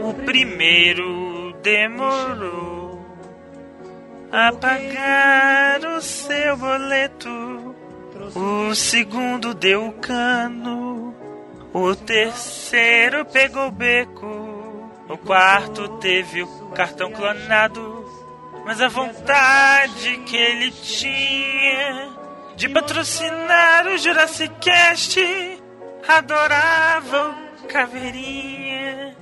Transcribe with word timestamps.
O 0.00 0.14
primeiro 0.24 1.52
demorou 1.62 2.82
a 4.30 4.52
pagar 4.52 5.80
o 5.84 6.00
seu 6.00 6.56
boleto. 6.56 7.74
O 8.34 8.74
segundo 8.74 9.52
deu 9.52 9.92
cano. 10.00 11.14
O 11.72 11.94
terceiro 11.94 13.24
pegou 13.26 13.70
beco. 13.70 14.90
O 15.08 15.18
quarto 15.18 15.88
teve 15.98 16.42
o 16.42 16.46
cartão 16.74 17.10
clonado. 17.12 18.04
Mas 18.64 18.80
a 18.80 18.88
vontade 18.88 20.18
que 20.18 20.36
ele 20.36 20.70
tinha 20.70 22.11
de 22.56 22.68
patrocinar 22.68 23.86
o 23.86 23.98
Jurassic 23.98 24.54
Cast 24.60 25.20
adorava 26.06 27.34
o 27.62 27.66
Caveirinha. 27.66 29.16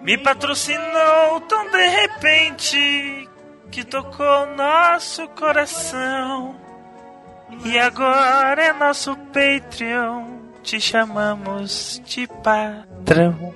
Me 0.00 0.16
patrocinou 0.16 1.40
tão 1.48 1.70
de 1.70 1.86
repente 1.88 3.28
que 3.70 3.84
tocou 3.84 4.46
nosso 4.56 5.26
coração. 5.28 6.56
E 7.64 7.78
agora 7.78 8.62
é 8.62 8.72
nosso 8.72 9.16
Patreon. 9.16 10.38
Te 10.62 10.80
chamamos 10.80 12.00
de 12.04 12.26
patrão. 12.26 13.54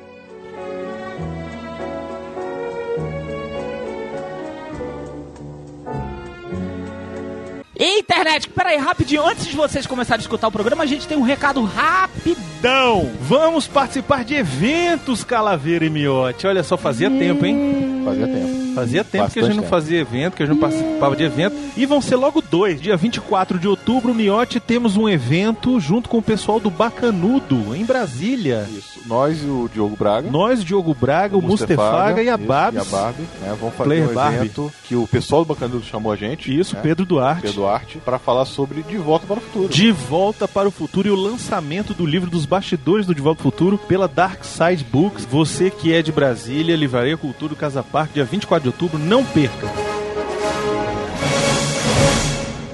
E 7.84 7.98
internet, 7.98 8.48
peraí, 8.48 8.76
rapidinho, 8.76 9.26
antes 9.26 9.44
de 9.44 9.56
vocês 9.56 9.88
começarem 9.88 10.20
a 10.20 10.22
escutar 10.22 10.46
o 10.46 10.52
programa, 10.52 10.84
a 10.84 10.86
gente 10.86 11.04
tem 11.08 11.18
um 11.18 11.22
recado 11.22 11.64
rapidão. 11.64 13.10
Vamos 13.22 13.66
participar 13.66 14.24
de 14.24 14.36
eventos, 14.36 15.24
Calaveira 15.24 15.84
e 15.84 15.90
Miote. 15.90 16.46
Olha 16.46 16.62
só, 16.62 16.76
fazia 16.76 17.10
tempo, 17.10 17.44
hein? 17.44 18.02
Fazia 18.04 18.28
tempo. 18.28 18.61
Fazia 18.74 19.04
tempo 19.04 19.10
que 19.10 19.18
a 19.18 19.22
Bastante 19.42 19.46
gente 19.46 19.56
não 19.56 19.62
tempo. 19.62 19.70
fazia 19.70 20.00
evento, 20.00 20.36
que 20.36 20.42
a 20.42 20.46
gente 20.46 20.54
não 20.54 20.60
participava 20.60 21.16
de 21.16 21.24
evento. 21.24 21.56
E 21.76 21.86
vão 21.86 22.00
ser 22.00 22.16
logo 22.16 22.40
dois. 22.42 22.80
Dia 22.80 22.96
24 22.96 23.58
de 23.58 23.68
outubro, 23.68 24.14
Miote, 24.14 24.60
temos 24.60 24.96
um 24.96 25.08
evento 25.08 25.78
junto 25.80 26.08
com 26.08 26.18
o 26.18 26.22
pessoal 26.22 26.58
do 26.60 26.70
Bacanudo, 26.70 27.74
em 27.74 27.84
Brasília. 27.84 28.66
Isso. 28.70 29.00
Nós 29.06 29.42
e 29.42 29.46
o 29.46 29.68
Diogo 29.72 29.96
Braga. 29.96 30.30
Nós, 30.30 30.64
Diogo 30.64 30.94
Braga, 30.94 31.36
o 31.36 31.42
Mustefaga 31.42 32.22
e 32.22 32.28
a 32.28 32.36
Babs. 32.36 32.74
E 32.74 32.80
a 32.80 32.84
Barbie, 32.96 33.22
né? 33.40 33.56
Vamos 33.60 33.74
fazer 33.74 33.88
Player 33.88 34.10
um 34.10 34.14
Barbie. 34.14 34.36
evento 34.36 34.72
que 34.84 34.94
o 34.96 35.06
pessoal 35.06 35.44
do 35.44 35.48
Bacanudo 35.48 35.84
chamou 35.84 36.12
a 36.12 36.16
gente. 36.16 36.56
Isso, 36.56 36.74
né? 36.76 36.80
Pedro 36.82 37.04
Duarte. 37.04 37.42
Pedro 37.42 37.56
Duarte, 37.58 37.98
para 37.98 38.18
falar 38.18 38.44
sobre 38.44 38.82
De 38.82 38.96
Volta 38.96 39.26
para 39.26 39.38
o 39.38 39.40
Futuro. 39.40 39.68
De 39.68 39.90
Volta 39.92 40.48
para 40.48 40.68
o 40.68 40.70
Futuro 40.70 41.08
e 41.08 41.10
o 41.10 41.16
lançamento 41.16 41.94
do 41.94 42.06
livro 42.06 42.30
dos 42.30 42.46
bastidores 42.46 43.06
do 43.06 43.14
De 43.14 43.20
Volta 43.20 43.42
para 43.42 43.48
o 43.48 43.50
Futuro 43.50 43.78
pela 43.78 44.06
Dark 44.08 44.44
Side 44.44 44.84
Books. 44.84 45.24
Você 45.26 45.70
que 45.70 45.92
é 45.92 46.02
de 46.02 46.12
Brasília, 46.12 46.76
Livraria 46.76 47.16
Cultura 47.16 47.54
Casa 47.54 47.82
Parque, 47.82 48.14
dia 48.14 48.24
24 48.24 48.61
de 48.62 48.68
outubro, 48.68 48.98
não 48.98 49.24
perca. 49.24 49.66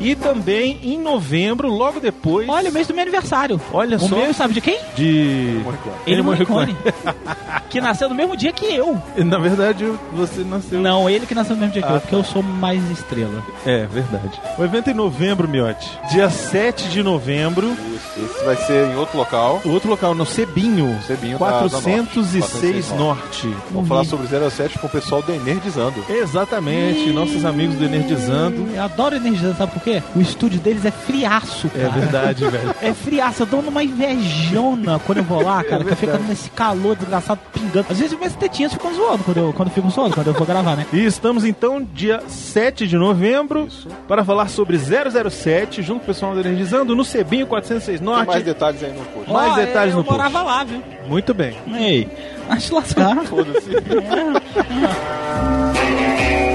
E 0.01 0.15
também 0.15 0.79
em 0.83 0.99
novembro, 0.99 1.69
logo 1.69 2.01
depois. 2.01 2.49
Olha, 2.49 2.71
o 2.71 2.73
mês 2.73 2.87
do 2.87 2.95
meu 2.95 3.03
aniversário. 3.03 3.61
Olha 3.73 3.97
o 3.97 4.01
só. 4.01 4.17
meu, 4.17 4.33
sabe 4.35 4.55
de 4.55 4.61
quem? 4.61 4.79
De. 4.95 5.61
Ele 6.07 6.23
Morricone. 6.23 6.77
que 7.71 7.81
nasceu 7.81 8.09
no 8.09 8.15
mesmo 8.15 8.37
dia 8.37 8.53
que 8.53 8.67
eu. 8.67 9.01
Na 9.17 9.39
verdade, 9.39 9.85
você 10.13 10.43
nasceu. 10.43 10.81
Não, 10.81 11.09
ele 11.09 11.27
que 11.27 11.35
nasceu 11.35 11.55
no 11.55 11.61
mesmo 11.61 11.73
dia 11.75 11.83
que 11.83 11.89
Ah, 11.89 11.95
eu, 11.97 12.01
porque 12.01 12.15
eu 12.15 12.25
sou 12.25 12.43
mais 12.43 12.83
estrela. 12.91 13.43
É, 13.67 13.87
verdade. 13.87 14.41
O 14.59 14.65
evento 14.65 14.89
é 14.89 14.93
em 14.93 14.95
novembro, 14.95 15.49
Miote. 15.49 15.89
Dia 16.11 16.31
7 16.31 16.89
de 16.89 17.03
novembro. 17.03 17.69
Isso. 17.95 18.09
Esse 18.25 18.45
vai 18.45 18.57
ser 18.57 18.87
em 18.89 18.97
outro 18.97 19.17
local. 19.19 19.61
O 19.65 19.71
outro 19.71 19.89
local, 19.91 20.15
no 20.15 20.25
Cebinho. 20.27 20.99
Cebinho 21.07 21.39
da- 21.39 21.47
da 21.51 21.53
Norte. 21.69 21.83
406 21.83 22.93
Norte. 22.93 23.55
Vamos 23.71 23.89
falar 23.89 24.05
sobre 24.05 24.27
07 24.51 24.79
com 24.79 24.87
o 24.87 24.91
pessoal 24.91 25.23
do 25.23 25.33
Enerdizando. 25.33 26.05
Exatamente, 26.09 27.11
nossos 27.13 27.45
amigos 27.45 27.77
do 27.77 27.85
Energizando. 27.85 28.69
Eu 28.75 28.83
adoro 28.83 29.17
energizando, 29.17 29.57
sabe 29.57 29.73
por 29.73 29.83
quê? 29.83 29.98
O 30.17 30.21
estúdio 30.21 30.59
deles 30.61 30.85
é 30.85 30.91
friaço, 30.91 31.71
É 31.75 31.81
cara. 31.81 31.93
verdade, 32.01 32.45
velho. 32.47 32.75
É 32.83 32.93
friaço, 32.93 33.43
eu 33.43 33.47
dou 33.47 33.61
uma 33.61 33.83
invejona 33.83 34.99
quando 35.01 35.19
eu 35.19 35.25
vou 35.25 35.43
lá, 35.43 35.63
cara, 35.65 35.85
que 35.85 35.93
eu 35.93 35.97
fico 35.97 36.17
nesse 36.29 36.51
calor 36.51 36.97
desgraçado 36.97 37.41
pingando. 37.53 37.87
Às 37.91 37.99
vezes 37.99 38.17
minhas 38.19 38.35
tetinhas 38.35 38.73
ficam 38.73 38.93
zoando 38.95 39.25
quando 39.25 39.37
eu, 39.39 39.53
quando 39.53 39.69
eu 39.69 39.75
fico 39.75 39.91
zoando, 39.91 40.15
quando 40.15 40.27
eu 40.29 40.35
vou 40.35 40.47
gravar, 40.47 40.77
né? 40.77 40.87
E 40.93 41.05
estamos 41.05 41.45
então 41.45 41.87
dia 41.95 42.21
7 42.29 42.87
de 42.87 42.97
novembro 42.97 43.69
para 44.07 44.25
falar 44.25 44.49
sobre 44.49 44.79
007, 44.79 45.83
junto 45.83 46.01
com 46.01 46.05
o 46.05 46.07
pessoal 46.07 46.35
do 46.35 46.41
Energizando, 46.41 46.95
no 46.97 47.05
Cebinho 47.05 47.47
406 47.47 47.99
Tem 48.01 48.07
Norte. 48.09 48.27
mais 48.27 48.45
detalhes 48.45 48.83
aí 48.83 48.93
no 48.93 49.05
post. 49.05 49.31
Mais 49.33 49.53
Ó, 49.53 49.57
detalhes 49.57 49.93
eu 49.93 49.99
no 49.99 50.05
post. 50.05 50.17
morava 50.19 50.43
lá, 50.43 50.65
viu? 50.65 50.83
Muito 51.07 51.33
bem. 51.35 51.57
Ei, 51.75 52.09
acho 52.49 52.75
lascar. 52.75 53.17
Foda-se. 53.25 53.71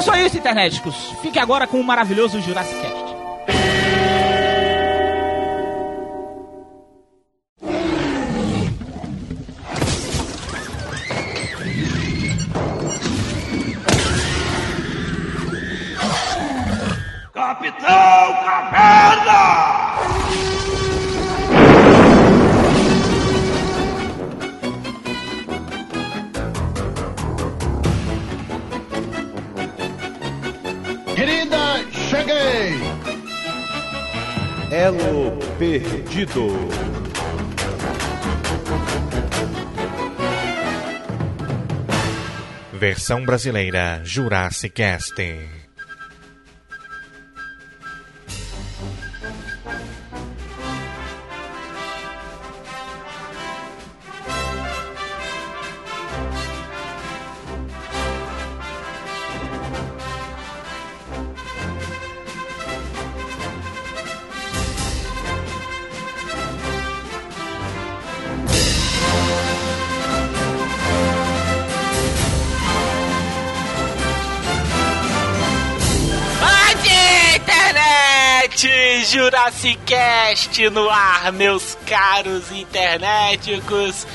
Era 0.00 0.12
só 0.12 0.16
isso, 0.16 0.38
internéticos. 0.38 1.12
Fique 1.20 1.38
agora 1.38 1.66
com 1.66 1.78
o 1.78 1.84
maravilhoso 1.84 2.40
Jurassic 2.40 2.80
Cast. 2.80 3.10
Capitão 17.34 18.34
Caverna! 18.42 19.70
Querida, 31.20 31.84
cheguei! 31.92 32.80
Elo 34.70 35.36
Perdido. 35.58 36.48
Versão 42.72 43.26
brasileira 43.26 44.00
Jurassic 44.02 44.74
Cast. 44.74 45.59
Jurassic 79.60 79.78
Cast 79.84 80.70
no 80.70 80.88
ar, 80.88 81.30
meus 81.32 81.76
caros 81.86 82.50
internéticos. 82.50 84.06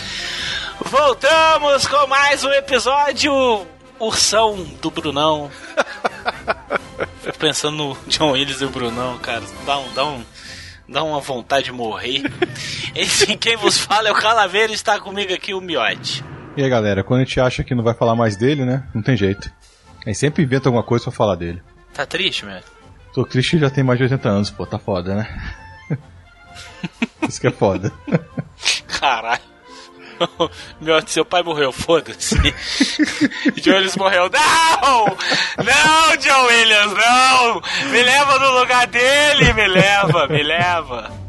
Voltamos 0.82 1.86
com 1.86 2.08
mais 2.08 2.44
um 2.44 2.52
episódio 2.52 3.32
Ursão 4.00 4.56
do 4.82 4.90
Brunão. 4.90 5.52
Fico 7.22 7.38
pensando 7.38 7.78
no 7.78 7.98
John 8.08 8.32
Willis 8.32 8.62
e 8.62 8.66
o 8.66 8.70
Brunão, 8.70 9.20
cara. 9.20 9.44
Dá 9.68 9.78
um, 9.78 9.94
dá 9.94 10.06
um, 10.06 10.26
dá 10.90 11.04
uma 11.04 11.20
vontade 11.20 11.66
de 11.66 11.72
morrer. 11.72 12.24
Esse 12.96 13.38
quem 13.38 13.56
vos 13.56 13.78
fala 13.78 14.10
é 14.10 14.12
o 14.12 14.16
Calaveira 14.16 14.72
e 14.72 14.76
está 14.76 15.00
comigo 15.00 15.32
aqui 15.32 15.54
o 15.54 15.62
Miote. 15.62 16.24
E 16.58 16.64
aí, 16.64 16.70
galera, 16.70 17.04
quando 17.04 17.22
a 17.22 17.24
gente 17.24 17.40
acha 17.40 17.64
que 17.64 17.76
não 17.76 17.84
vai 17.84 17.94
falar 17.94 18.16
mais 18.16 18.36
dele, 18.36 18.66
né? 18.66 18.88
Não 18.96 19.04
tem 19.04 19.16
jeito. 19.16 19.52
A 20.04 20.10
gente 20.10 20.18
sempre 20.18 20.44
inventa 20.44 20.70
alguma 20.70 20.84
coisa 20.84 21.04
pra 21.04 21.14
falar 21.14 21.36
dele. 21.36 21.62
Tá 21.94 22.04
triste, 22.04 22.46
meu? 22.46 22.62
Tô 23.16 23.24
triste 23.24 23.58
já 23.58 23.70
tem 23.70 23.82
mais 23.82 23.98
de 23.98 24.04
80 24.04 24.28
anos, 24.28 24.52
pô, 24.52 24.66
tá 24.66 24.78
foda, 24.78 25.16
né? 25.16 25.54
Isso 27.30 27.40
que 27.40 27.48
é 27.48 27.52
foda. 27.52 27.90
Caralho. 29.00 29.42
Meu, 30.82 31.08
seu 31.08 31.24
pai 31.24 31.42
morreu, 31.42 31.72
foda-se. 31.72 32.36
John 33.62 33.72
Williams 33.72 33.96
morreu. 33.96 34.30
Não! 34.30 35.06
Não, 35.64 36.18
John 36.18 36.46
Williams, 36.48 36.94
não! 36.94 37.62
Me 37.90 38.04
leva 38.04 38.38
no 38.38 38.60
lugar 38.60 38.86
dele, 38.88 39.54
me 39.54 39.66
leva, 39.66 40.28
me 40.28 40.44
leva. 40.44 41.25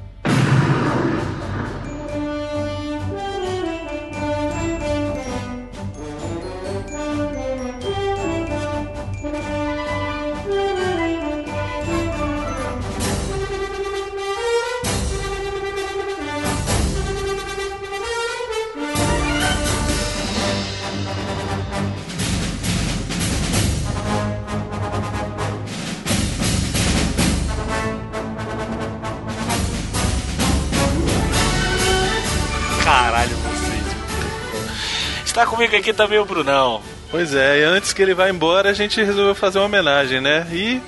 Tá 35.36 35.46
comigo 35.46 35.76
aqui 35.76 35.92
também 35.92 36.18
o 36.18 36.24
Brunão. 36.24 36.80
Pois 37.10 37.34
é, 37.34 37.60
e 37.60 37.62
antes 37.62 37.92
que 37.92 38.00
ele 38.00 38.14
vá 38.14 38.28
embora, 38.30 38.70
a 38.70 38.72
gente 38.72 39.02
resolveu 39.02 39.34
fazer 39.34 39.58
uma 39.58 39.66
homenagem, 39.66 40.18
né? 40.20 40.46
E, 40.50 40.80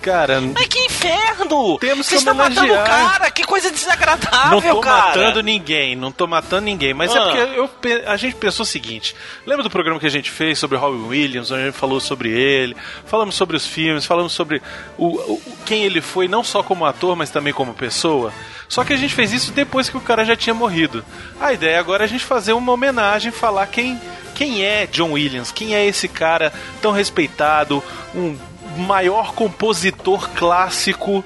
cara, 0.00 0.40
Mas 0.40 0.66
que 0.66 0.78
inferno! 0.80 1.78
Temos 1.78 2.06
que 2.08 2.14
Vocês 2.14 2.20
estão 2.22 2.34
matando 2.34 2.60
o 2.60 2.64
homenagear. 2.64 3.10
cara! 3.12 3.30
Que 3.30 3.44
coisa 3.44 3.70
desagradável, 3.70 4.50
não 4.50 4.60
tô 4.76 4.80
cara! 4.80 5.06
matando 5.08 5.42
ninguém, 5.42 5.94
não 5.94 6.10
tô 6.10 6.26
matando 6.26 6.62
ninguém. 6.62 6.94
Mas 6.94 7.14
é 7.14 7.18
Ah. 7.18 7.22
porque 7.22 7.38
eu, 7.38 7.70
a 8.06 8.16
gente 8.16 8.36
pensou 8.36 8.62
o 8.64 8.66
seguinte: 8.66 9.14
lembra 9.46 9.62
do 9.62 9.70
programa 9.70 10.00
que 10.00 10.06
a 10.06 10.10
gente 10.10 10.30
fez 10.30 10.58
sobre 10.58 10.78
Robin 10.78 11.06
Williams, 11.06 11.50
onde 11.50 11.62
a 11.62 11.66
gente 11.66 11.76
falou 11.78 12.00
sobre 12.00 12.30
ele, 12.30 12.74
falamos 13.04 13.34
sobre 13.34 13.54
os 13.56 13.66
filmes, 13.66 14.06
falamos 14.06 14.32
sobre 14.32 14.62
o, 14.96 15.06
o- 15.34 15.42
quem 15.66 15.84
ele 15.84 16.00
foi, 16.00 16.26
não 16.26 16.42
só 16.42 16.62
como 16.62 16.84
ator, 16.86 17.14
mas 17.14 17.28
também 17.30 17.52
como 17.52 17.74
pessoa? 17.74 18.32
Só 18.70 18.84
que 18.84 18.92
a 18.92 18.96
gente 18.96 19.12
fez 19.12 19.32
isso 19.32 19.50
depois 19.50 19.90
que 19.90 19.96
o 19.96 20.00
cara 20.00 20.24
já 20.24 20.36
tinha 20.36 20.54
morrido. 20.54 21.04
A 21.40 21.52
ideia 21.52 21.80
agora 21.80 22.04
é 22.04 22.06
a 22.06 22.08
gente 22.08 22.24
fazer 22.24 22.52
uma 22.52 22.72
homenagem, 22.72 23.32
falar 23.32 23.66
quem, 23.66 24.00
quem 24.32 24.64
é 24.64 24.86
John 24.86 25.12
Williams, 25.12 25.50
quem 25.50 25.74
é 25.74 25.84
esse 25.84 26.06
cara 26.06 26.52
tão 26.80 26.92
respeitado, 26.92 27.82
um 28.14 28.38
maior 28.78 29.34
compositor 29.34 30.30
clássico 30.30 31.24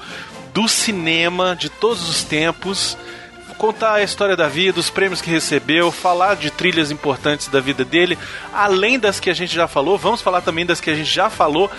do 0.55 0.67
cinema 0.67 1.55
de 1.55 1.69
todos 1.69 2.09
os 2.09 2.25
tempos 2.25 2.97
contar 3.59 3.95
a 3.95 4.03
história 4.03 4.37
da 4.37 4.49
vida, 4.49 4.81
os 4.81 4.91
prêmios 4.91 5.21
que 5.21 5.31
recebeu, 5.31 5.91
falar 5.91 6.35
de 6.37 6.51
trilhas 6.51 6.91
importantes 6.91 7.49
da 7.49 7.61
vida 7.61 7.85
dele, 7.85 8.19
além 8.53 8.99
das 8.99 9.21
que 9.21 9.31
a 9.31 9.35
gente 9.35 9.55
já 9.55 9.69
falou, 9.69 9.97
vamos 9.97 10.21
falar 10.21 10.41
também 10.41 10.67
das 10.67 10.81
que 10.81 10.91
a 10.91 10.95
gente 10.95 11.11
já 11.11 11.31
falou. 11.31 11.71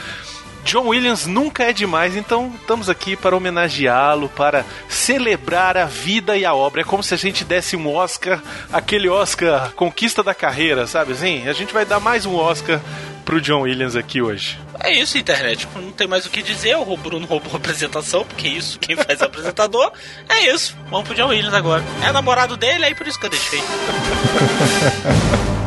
John 0.66 0.88
Williams 0.88 1.28
nunca 1.28 1.64
é 1.64 1.72
demais, 1.72 2.16
então 2.16 2.52
estamos 2.60 2.90
aqui 2.90 3.16
para 3.16 3.36
homenageá-lo, 3.36 4.28
para 4.28 4.66
celebrar 4.90 5.78
a 5.78 5.86
vida 5.86 6.36
e 6.36 6.44
a 6.44 6.56
obra. 6.56 6.82
É 6.82 6.84
como 6.84 7.04
se 7.04 7.14
a 7.14 7.18
gente 7.18 7.46
desse 7.46 7.78
um 7.78 7.94
Oscar, 7.94 8.42
aquele 8.74 9.08
Oscar 9.08 9.72
conquista 9.74 10.24
da 10.24 10.34
carreira, 10.34 10.88
sabe 10.88 11.14
assim? 11.14 11.48
A 11.48 11.54
gente 11.54 11.72
vai 11.72 11.86
dar 11.86 12.00
mais 12.00 12.26
um 12.26 12.36
Oscar 12.36 12.82
pro 13.24 13.40
John 13.40 13.62
Williams 13.62 13.96
aqui 13.96 14.24
hoje. 14.24 14.58
É 14.80 14.92
isso, 14.92 15.20
internet. 15.20 15.68
Não 15.76 15.92
tem 15.92 16.08
mais 16.08 16.26
o 16.26 16.32
que 16.32 16.42
dizer. 16.42 16.76
O 16.76 16.98
Bruno 16.98 17.28
roubou 17.28 17.54
a 17.54 17.58
apresentação, 17.58 18.26
porque 18.26 18.48
é 18.48 18.52
isso, 18.52 18.80
quem 18.80 18.96
faz 18.96 19.22
é 19.22 19.26
apresentador. 19.26 19.92
É 20.28 20.52
isso. 20.52 20.76
Vamos 20.90 21.08
pro 21.08 21.16
John 21.16 21.28
Williams 21.28 21.54
agora. 21.54 21.84
É 22.04 22.12
namorado 22.12 22.58
dele, 22.58 22.86
aí 22.86 22.96
por 22.96 23.08
isso 23.08 23.20
que 23.20 23.28
eu 23.28 23.30
deixei. 23.30 23.62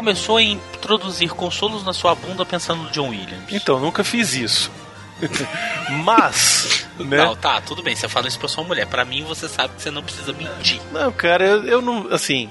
começou 0.00 0.38
a 0.38 0.42
introduzir 0.42 1.28
consolos 1.28 1.84
na 1.84 1.92
sua 1.92 2.14
bunda 2.14 2.42
pensando 2.46 2.84
no 2.84 2.90
John 2.90 3.10
Williams? 3.10 3.44
então 3.52 3.78
nunca 3.78 4.02
fiz 4.02 4.34
isso. 4.34 4.70
Mas, 6.02 6.88
né? 6.98 7.18
Não, 7.18 7.36
tá, 7.36 7.60
tudo 7.60 7.82
bem. 7.82 7.94
Você 7.94 8.08
fala 8.08 8.26
isso 8.26 8.38
pra 8.38 8.48
sua 8.48 8.64
mulher. 8.64 8.86
Pra 8.86 9.04
mim, 9.04 9.22
você 9.24 9.46
sabe 9.46 9.74
que 9.74 9.82
você 9.82 9.90
não 9.90 10.02
precisa 10.02 10.32
mentir. 10.32 10.80
Não, 10.90 11.12
cara, 11.12 11.44
eu, 11.44 11.64
eu 11.64 11.82
não. 11.82 12.08
Assim, 12.10 12.48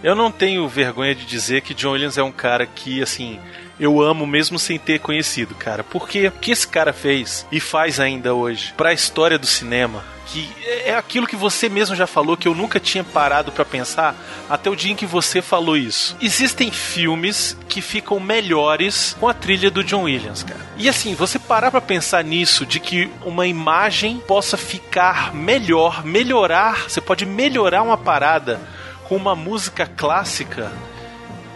eu 0.00 0.14
não 0.14 0.30
tenho 0.30 0.68
vergonha 0.68 1.12
de 1.12 1.24
dizer 1.24 1.62
que 1.62 1.74
John 1.74 1.90
Williams 1.90 2.16
é 2.16 2.22
um 2.22 2.30
cara 2.30 2.64
que, 2.64 3.02
assim. 3.02 3.40
Eu 3.80 4.00
amo 4.00 4.24
mesmo 4.24 4.56
sem 4.56 4.78
ter 4.78 5.00
conhecido, 5.00 5.56
cara. 5.56 5.82
Porque 5.82 6.28
o 6.28 6.30
que 6.30 6.52
esse 6.52 6.68
cara 6.68 6.92
fez 6.92 7.44
e 7.50 7.58
faz 7.58 7.98
ainda 7.98 8.32
hoje 8.32 8.72
pra 8.76 8.92
história 8.92 9.36
do 9.36 9.46
cinema, 9.46 10.04
que 10.26 10.50
é 10.64 10.82
é 10.92 10.96
aquilo 10.96 11.26
que 11.26 11.36
você 11.36 11.68
mesmo 11.68 11.96
já 11.96 12.06
falou 12.06 12.36
que 12.36 12.46
eu 12.46 12.54
nunca 12.54 12.78
tinha 12.78 13.02
parado 13.02 13.50
pra 13.50 13.64
pensar 13.64 14.14
até 14.48 14.68
o 14.68 14.76
dia 14.76 14.92
em 14.92 14.96
que 14.96 15.06
você 15.06 15.40
falou 15.40 15.76
isso. 15.76 16.16
Existem 16.20 16.70
filmes 16.70 17.56
que 17.68 17.80
ficam 17.80 18.20
melhores 18.20 19.16
com 19.18 19.26
a 19.26 19.34
trilha 19.34 19.70
do 19.70 19.82
John 19.82 20.02
Williams, 20.02 20.42
cara. 20.42 20.60
E 20.76 20.88
assim, 20.88 21.14
você 21.14 21.38
parar 21.38 21.70
pra 21.70 21.80
pensar 21.80 22.22
nisso, 22.22 22.66
de 22.66 22.78
que 22.78 23.10
uma 23.24 23.46
imagem 23.46 24.18
possa 24.18 24.56
ficar 24.56 25.34
melhor, 25.34 26.04
melhorar, 26.04 26.88
você 26.88 27.00
pode 27.00 27.24
melhorar 27.24 27.82
uma 27.82 27.96
parada 27.96 28.60
com 29.04 29.16
uma 29.16 29.34
música 29.34 29.86
clássica. 29.86 30.70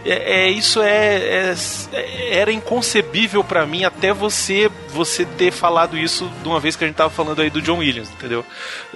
É, 0.09 0.45
é- 0.45 0.49
isso 0.49 0.81
é, 0.81 1.51
é- 1.51 2.37
era 2.39 2.51
inconcebível 2.51 3.43
pra 3.43 3.65
mim 3.65 3.83
até 3.83 4.13
você 4.13 4.71
você 4.89 5.25
ter 5.25 5.51
falado 5.51 5.95
isso 5.97 6.31
de 6.41 6.47
uma 6.47 6.59
vez 6.59 6.75
que 6.75 6.83
a 6.83 6.87
gente 6.87 6.95
tava 6.95 7.09
falando 7.11 7.39
aí 7.41 7.49
do 7.51 7.61
John 7.61 7.77
Williams, 7.79 8.09
entendeu? 8.09 8.43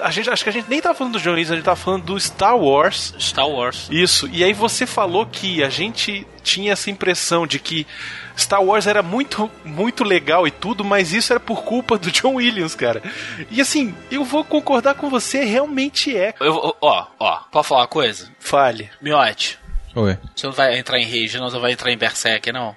A 0.01 0.09
gente 0.09 0.29
acho 0.31 0.43
que 0.43 0.49
a 0.49 0.53
gente 0.53 0.67
nem 0.67 0.81
tava 0.81 0.95
falando 0.97 1.13
do 1.13 1.19
John 1.19 1.31
Williams, 1.31 1.51
a 1.51 1.55
gente 1.55 1.65
tava 1.65 1.75
falando 1.79 2.03
do 2.05 2.19
Star 2.19 2.57
Wars. 2.57 3.13
Star 3.19 3.47
Wars. 3.47 3.87
Isso. 3.91 4.27
E 4.31 4.43
aí 4.43 4.53
você 4.53 4.87
falou 4.87 5.25
que 5.27 5.61
a 5.63 5.69
gente 5.69 6.25
tinha 6.43 6.73
essa 6.73 6.89
impressão 6.89 7.45
de 7.45 7.59
que 7.59 7.85
Star 8.35 8.63
Wars 8.63 8.87
era 8.87 9.03
muito 9.03 9.51
muito 9.63 10.03
legal 10.03 10.47
e 10.47 10.51
tudo, 10.51 10.83
mas 10.83 11.13
isso 11.13 11.31
era 11.33 11.39
por 11.39 11.63
culpa 11.63 11.97
do 11.99 12.09
John 12.11 12.35
Williams, 12.35 12.73
cara. 12.73 13.03
E 13.51 13.61
assim, 13.61 13.93
eu 14.09 14.23
vou 14.23 14.43
concordar 14.43 14.95
com 14.95 15.07
você, 15.09 15.43
realmente 15.43 16.17
é. 16.17 16.33
Eu, 16.39 16.75
ó, 16.81 17.05
ó, 17.19 17.35
pode 17.51 17.67
falar 17.67 17.81
uma 17.81 17.87
coisa? 17.87 18.31
Fale. 18.39 18.89
Miote, 18.99 19.59
Oi. 19.95 20.17
você 20.35 20.47
não 20.47 20.53
vai 20.53 20.77
entrar 20.77 20.99
em 20.99 21.05
Rage, 21.05 21.37
não, 21.37 21.49
você 21.49 21.59
vai 21.59 21.73
entrar 21.73 21.91
em 21.91 21.97
Berserk, 21.97 22.51
não? 22.51 22.75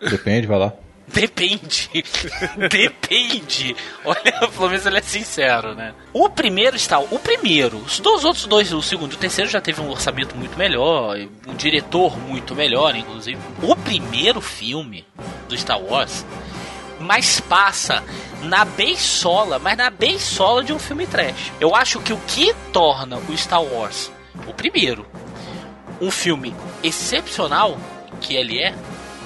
Depende, 0.00 0.46
vai 0.46 0.58
lá. 0.58 0.72
Depende. 1.06 1.88
Depende. 2.68 3.76
Olha, 4.04 4.48
pelo 4.48 4.68
menos 4.68 4.84
ele 4.84 4.98
é 4.98 5.02
sincero, 5.02 5.74
né? 5.74 5.94
O 6.12 6.28
primeiro 6.28 6.76
está. 6.76 6.98
O 6.98 7.18
primeiro. 7.18 7.78
Os 7.78 8.00
dois 8.00 8.24
outros 8.24 8.46
dois, 8.46 8.72
o 8.72 8.82
segundo 8.82 9.12
e 9.12 9.14
o 9.14 9.18
terceiro, 9.18 9.48
já 9.48 9.60
teve 9.60 9.80
um 9.80 9.88
orçamento 9.88 10.34
muito 10.36 10.58
melhor, 10.58 11.16
um 11.46 11.54
diretor 11.54 12.18
muito 12.18 12.54
melhor, 12.54 12.96
inclusive. 12.96 13.38
O 13.62 13.76
primeiro 13.76 14.40
filme 14.40 15.06
do 15.48 15.56
Star 15.56 15.80
Wars, 15.80 16.26
mas 16.98 17.40
passa 17.40 18.02
na 18.42 18.64
beisola, 18.64 19.58
mas 19.58 19.76
na 19.76 19.90
beisola 19.90 20.64
de 20.64 20.72
um 20.72 20.78
filme 20.78 21.06
trash. 21.06 21.52
Eu 21.60 21.74
acho 21.74 22.00
que 22.00 22.12
o 22.12 22.20
que 22.26 22.52
torna 22.72 23.16
o 23.16 23.36
Star 23.36 23.62
Wars, 23.62 24.10
o 24.46 24.52
primeiro, 24.52 25.06
um 26.00 26.10
filme 26.10 26.54
excepcional, 26.82 27.78
que 28.20 28.34
ele 28.34 28.58
é, 28.58 28.74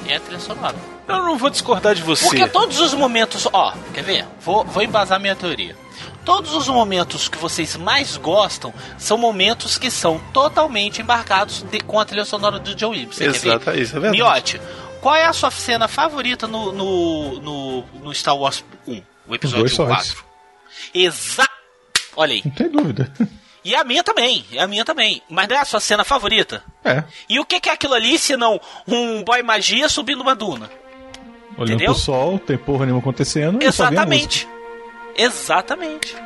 é 0.07 0.17
a 0.17 0.21
trilha 0.21 0.41
sonora. 0.41 0.77
Eu 1.09 1.25
não 1.25 1.37
vou 1.37 1.50
discordar 1.50 1.95
de 1.95 2.03
você. 2.03 2.25
Porque 2.27 2.47
todos 2.49 2.79
os 2.81 2.95
momentos. 2.95 3.49
Ó, 3.53 3.73
quer 3.93 4.03
ver? 4.05 4.27
Vou, 4.41 4.65
vou 4.65 4.83
embasar 4.83 5.19
minha 5.21 5.35
teoria. 5.35 5.77
Todos 6.25 6.55
os 6.55 6.69
momentos 6.69 7.29
que 7.29 7.39
vocês 7.39 7.77
mais 7.77 8.17
gostam 8.17 8.73
são 8.99 9.17
momentos 9.19 9.77
que 9.79 9.91
são 9.91 10.21
totalmente 10.33 11.00
embarcados 11.03 11.62
de- 11.62 11.81
com 11.81 11.99
a 11.99 12.05
trilha 12.05 12.25
sonora 12.25 12.59
do 12.59 12.79
Joe 12.79 12.91
Williams. 12.91 13.17
Você 13.17 13.25
quer 13.25 13.39
ver? 13.39 13.49
Exato, 13.49 13.71
isso 13.79 13.97
é 13.97 14.00
verdade. 14.00 14.17
Miote, 14.23 14.61
qual 15.00 15.17
é 15.17 15.25
a 15.25 15.33
sua 15.33 15.50
cena 15.50 15.89
favorita 15.89 16.47
no, 16.47 16.71
no, 16.73 17.41
no, 17.41 17.85
no 18.05 18.15
Star 18.15 18.37
Wars 18.37 18.62
1? 18.87 19.03
O 19.27 19.35
episódio 19.35 19.61
dois 19.65 19.75
só 19.75 19.87
4. 19.87 20.25
Exato! 20.95 21.50
Olha 22.17 22.35
aí. 22.35 22.43
Não 22.45 22.53
tem 22.53 22.69
dúvida. 22.69 23.12
E 23.64 23.75
a 23.75 23.85
minha 23.85 24.02
também, 24.02 24.45
a 24.59 24.67
minha 24.67 24.85
também. 24.85 25.23
Mas 25.29 25.49
não 25.49 25.57
é 25.57 25.59
a 25.61 25.64
sua 25.64 25.81
cena 25.81 26.05
favorita? 26.05 26.62
É. 26.85 27.05
E 27.29 27.38
o 27.38 27.45
que 27.45 27.69
é 27.69 27.73
aquilo 27.73 27.95
ali 27.95 28.19
se 28.19 28.37
não 28.37 28.61
um 28.87 29.23
boy 29.23 29.43
magia 29.43 29.88
subindo 29.88 30.21
uma 30.21 30.35
duna? 30.35 30.71
Olhando 31.57 31.75
Entendeu? 31.75 31.93
pro 31.93 32.00
sol, 32.00 32.38
tem 32.38 32.57
porra 32.57 32.87
nenhuma 32.87 33.00
acontecendo. 33.00 33.62
Exatamente. 33.62 34.49
Exatamente. 35.17 36.17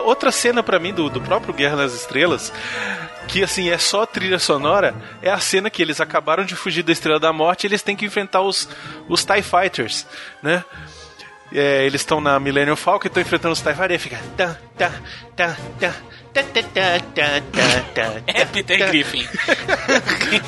Outra 0.00 0.30
cena 0.30 0.62
pra 0.62 0.78
mim 0.78 0.92
do, 0.92 1.08
do 1.08 1.20
próprio 1.20 1.54
Guerra 1.54 1.76
nas 1.76 1.94
Estrelas, 1.94 2.52
que 3.28 3.42
assim 3.42 3.70
é 3.70 3.78
só 3.78 4.06
trilha 4.06 4.38
sonora, 4.38 4.94
é 5.22 5.30
a 5.30 5.38
cena 5.38 5.70
que 5.70 5.82
eles 5.82 6.00
acabaram 6.00 6.44
de 6.44 6.54
fugir 6.54 6.82
da 6.82 6.92
Estrela 6.92 7.20
da 7.20 7.32
Morte 7.32 7.64
e 7.64 7.66
eles 7.68 7.82
têm 7.82 7.96
que 7.96 8.04
enfrentar 8.04 8.40
os, 8.42 8.68
os 9.08 9.24
TIE 9.24 9.42
Fighters, 9.42 10.06
né? 10.42 10.64
É, 11.52 11.84
eles 11.84 12.00
estão 12.00 12.20
na 12.20 12.40
Millennium 12.40 12.74
Falcon 12.74 13.06
e 13.06 13.08
estão 13.08 13.22
enfrentando 13.22 13.52
os 13.52 13.60
TIE 13.60 13.74
Fighters 13.74 13.94
e 13.94 13.98
fica. 13.98 14.20
Tá, 14.36 14.56
tá, 14.76 14.90
tá, 15.36 15.56
tá. 15.78 15.94
É 18.26 18.44
Peter. 18.44 18.88
Griffin. 18.88 19.24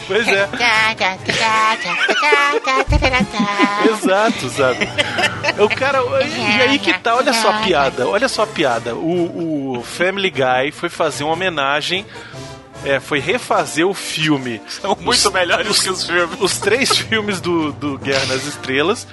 Pois 0.08 0.26
é, 0.26 0.48
exato, 3.90 4.48
sabe? 4.50 4.88
O 5.58 5.68
cara. 5.68 6.00
E 6.24 6.62
aí 6.62 6.78
que 6.78 6.92
tá, 6.98 7.14
olha 7.14 7.32
só 7.32 7.50
a 7.50 7.58
piada, 7.60 8.06
olha 8.06 8.28
só 8.28 8.42
a 8.42 8.46
piada. 8.46 8.94
O, 8.94 9.78
o 9.78 9.82
Family 9.82 10.30
Guy 10.30 10.72
foi 10.72 10.88
fazer 10.88 11.24
uma 11.24 11.32
homenagem. 11.32 12.06
É, 12.84 13.00
foi 13.00 13.18
refazer 13.18 13.86
o 13.86 13.94
filme. 13.94 14.60
São 14.68 14.96
muito 15.00 15.32
melhores 15.32 15.82
que 15.82 15.90
os 15.90 16.06
filmes. 16.06 16.40
Os 16.40 16.58
três 16.58 16.90
filmes 16.96 17.40
do, 17.40 17.72
do 17.72 17.98
Guerra 17.98 18.26
nas 18.26 18.44
Estrelas. 18.44 19.06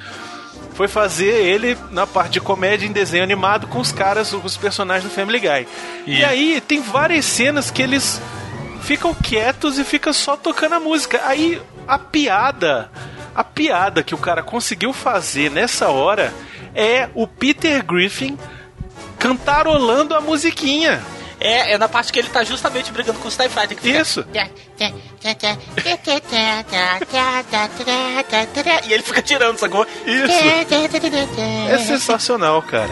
Foi 0.76 0.88
fazer 0.88 1.30
ele 1.30 1.78
na 1.92 2.06
parte 2.06 2.34
de 2.34 2.42
comédia 2.42 2.86
em 2.88 2.92
desenho 2.92 3.24
animado 3.24 3.68
com 3.68 3.80
os 3.80 3.92
caras, 3.92 4.34
os 4.34 4.58
personagens 4.58 5.10
do 5.10 5.16
Family 5.16 5.40
Guy. 5.40 5.68
E 6.08 6.24
aí 6.24 6.62
tem 6.62 6.82
várias 6.82 7.26
cenas 7.26 7.70
que 7.70 7.82
eles 7.82 8.20
ficam 8.82 9.14
quietos 9.14 9.78
e 9.78 9.84
ficam 9.84 10.12
só 10.12 10.36
tocando 10.36 10.74
a 10.74 10.80
música. 10.80 11.22
Aí 11.26 11.62
a 11.88 12.00
piada, 12.00 12.90
a 13.36 13.44
piada 13.44 14.04
que 14.04 14.14
o 14.16 14.18
cara 14.18 14.42
conseguiu 14.44 14.94
fazer 14.94 15.50
nessa 15.52 15.90
hora 15.90 16.34
é 16.76 17.10
o 17.14 17.28
Peter 17.28 17.84
Griffin 17.86 18.38
cantarolando 19.20 20.16
a 20.16 20.22
musiquinha. 20.22 21.02
É, 21.40 21.74
é 21.74 21.78
na 21.78 21.90
parte 21.90 22.12
que 22.14 22.20
ele 22.20 22.30
tá 22.30 22.44
justamente 22.44 22.92
brigando 22.92 23.20
com 23.20 23.28
os 23.28 23.36
TIE 23.36 23.50
Fighter. 23.50 23.78
fica- 23.78 24.00
Isso. 24.02 24.26
E 28.88 28.94
ele 28.94 29.04
fica 29.04 29.22
tirando, 29.22 29.58
sacou? 29.58 29.86
Isso. 30.06 30.28
É 31.70 31.78
sensacional, 31.80 32.62
cara. 32.62 32.90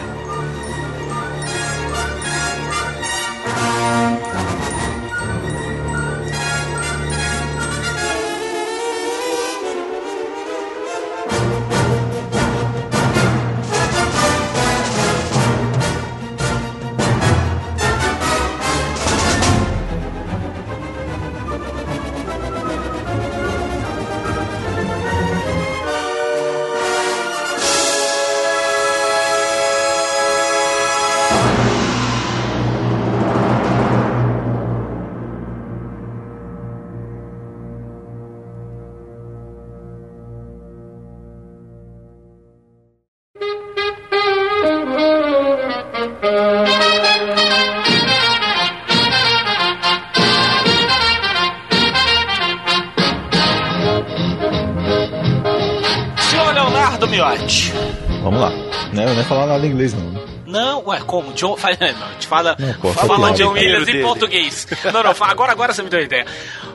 Inglês, 59.82 59.92
não. 59.94 60.10
né? 60.10 60.20
Não, 60.46 60.86
ué, 60.86 61.00
como? 61.06 61.32
John. 61.32 61.56
Fala, 61.58 61.76
não, 61.80 62.06
a 62.06 62.12
gente 62.12 62.26
fala. 62.26 62.56
Não, 62.58 62.72
pô, 62.74 62.92
fala 62.92 63.08
fala 63.08 63.32
John 63.32 63.52
Williams 63.52 63.88
em 63.88 64.02
português. 64.02 64.66
Não, 64.84 65.02
não, 65.02 65.10
agora, 65.20 65.52
agora 65.52 65.72
você 65.72 65.82
me 65.82 65.88
deu 65.90 66.00
a 66.00 66.02
ideia. 66.02 66.26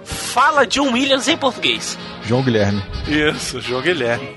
Fala 0.03 0.65
John 0.65 0.91
Williams 0.91 1.27
em 1.27 1.37
português. 1.37 1.97
João 2.23 2.43
Guilherme. 2.43 2.81
Isso, 3.07 3.61
João 3.61 3.81
Guilherme. 3.81 4.35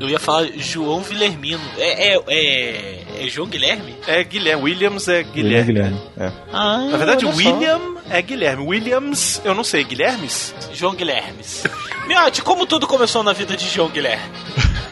Eu 0.00 0.08
ia 0.08 0.18
falar 0.18 0.46
João 0.56 1.00
Vilermino. 1.00 1.60
É, 1.76 2.14
é, 2.14 2.20
é, 2.28 3.04
é 3.24 3.28
João 3.28 3.48
Guilherme? 3.48 3.96
É 4.06 4.22
Guilherme. 4.22 4.62
Williams 4.62 5.08
é 5.08 5.18
William 5.18 5.32
Guilherme. 5.32 5.72
Guilherme. 5.72 6.00
É. 6.18 6.32
Ah, 6.52 6.78
Na 6.90 6.96
verdade, 6.96 7.26
olha 7.26 7.34
só. 7.34 7.38
William 7.40 7.80
é 8.08 8.22
Guilherme. 8.22 8.64
Williams, 8.64 9.42
eu 9.44 9.54
não 9.54 9.64
sei, 9.64 9.84
Guilhermes? 9.84 10.54
João 10.72 10.94
Guilhermes. 10.94 11.64
Miotti, 12.06 12.42
como 12.42 12.64
tudo 12.66 12.86
começou 12.86 13.22
na 13.22 13.32
vida 13.32 13.56
de 13.56 13.68
João 13.68 13.88
Guilherme? 13.88 14.22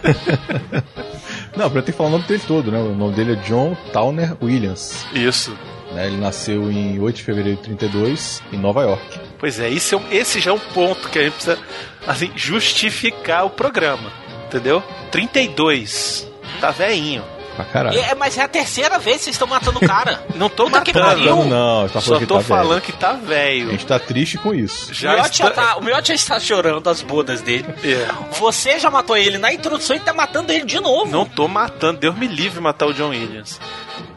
Não, 1.57 1.71
pra 1.71 1.81
ter 1.83 1.93
que 1.93 1.99
falar 1.99 2.11
o 2.11 2.13
nome 2.13 2.25
dele 2.25 2.43
todo, 2.47 2.71
né? 2.71 2.79
O 2.79 2.95
nome 2.95 3.15
dele 3.15 3.33
é 3.33 3.37
John 3.37 3.77
Towner 3.93 4.37
Williams. 4.43 5.07
Isso. 5.15 5.57
né? 5.93 6.07
Ele 6.07 6.17
nasceu 6.19 6.71
em 6.71 6.99
8 7.01 7.17
de 7.17 7.23
fevereiro 7.23 7.57
de 7.59 7.63
32, 7.65 8.43
em 8.53 8.59
Nova 8.59 8.83
York. 8.83 9.19
Pois 9.39 9.59
é, 9.59 9.71
esse, 9.71 9.95
é 9.95 9.99
um- 9.99 10.05
esse 10.13 10.41
já 10.41 10.51
é 10.51 10.55
um 10.55 10.59
ponto 10.59 11.09
que 11.09 11.19
a 11.19 11.23
gente 11.23 11.35
precisa 11.35 11.59
assim, 12.07 12.31
justificar 12.37 13.45
o 13.47 13.51
programa. 13.51 14.13
Entendeu? 14.47 14.83
32. 15.11 16.27
Tá 16.61 16.71
veinho. 16.71 17.23
Pra 17.57 17.65
caralho. 17.65 17.99
É, 17.99 18.15
mas 18.15 18.37
é 18.37 18.43
a 18.43 18.49
terceira 18.49 18.99
vez 18.99 19.17
que 19.19 19.25
vocês 19.25 19.35
estão 19.35 19.49
matando 19.49 19.79
o 19.79 19.89
cara. 19.89 20.23
Não 20.37 20.49
tô 20.49 20.67
Puta 20.67 20.83
que 20.83 20.93
matando. 20.93 21.15
pariu. 21.17 21.37
Não, 21.37 21.45
não, 21.47 21.89
tá 21.89 22.01
Só 22.01 22.07
falando 22.09 22.21
que 22.21 22.27
tô 22.27 22.35
tá 22.37 22.45
falando 22.45 22.69
velho. 22.69 22.83
que 22.83 22.93
tá 22.93 23.11
A 23.11 23.15
velho. 23.15 23.71
gente 23.71 23.87
tá 23.87 23.99
triste 23.99 24.37
com 24.39 24.55
isso. 24.55 24.91
O 24.91 24.95
Já 24.95 25.15
Miotti 25.15 25.39
já 25.39 25.49
está... 25.49 25.63
tá, 25.69 25.77
o 25.79 25.83
Miotti 25.83 26.09
já 26.09 26.15
está 26.15 26.39
chorando 26.41 26.89
as 26.91 27.01
bodas 27.03 27.41
dele. 27.41 27.65
É. 27.83 28.07
Você 28.39 28.79
já 28.79 28.91
matou 28.91 29.17
ele 29.17 29.39
na 29.39 29.53
introdução 29.53 29.97
e 29.97 30.01
tá 30.01 30.13
matando 30.13 30.53
ele 30.53 30.65
de 30.67 30.79
novo. 30.81 31.11
Não 31.11 31.25
tô 31.25 31.49
matando, 31.49 31.99
Deus 32.01 32.15
me 32.17 32.27
livre 32.27 32.61
matar 32.61 32.87
o 32.87 32.93
John 32.93 33.09
Williams. 33.09 33.59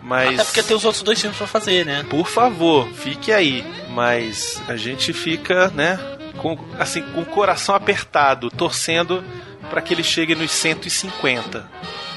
Mas. 0.04 0.34
Até 0.34 0.44
porque 0.44 0.64
tem 0.64 0.76
os 0.76 0.84
outros 0.84 1.02
dois 1.04 1.20
filmes 1.22 1.38
pra 1.38 1.48
fazer, 1.48 1.86
né? 1.86 2.06
Por 2.10 2.28
favor, 2.28 2.88
fique 2.94 3.32
aí. 3.32 3.64
Mas 3.90 4.62
a 4.68 4.76
gente 4.76 5.14
fica, 5.14 5.70
né, 5.70 5.98
com, 6.38 6.58
assim, 6.78 7.02
com 7.02 7.22
o 7.22 7.26
coração 7.26 7.74
apertado, 7.76 8.50
torcendo 8.50 9.24
para 9.70 9.82
que 9.82 9.94
ele 9.94 10.04
chegue 10.04 10.34
nos 10.36 10.52
150. 10.52 11.66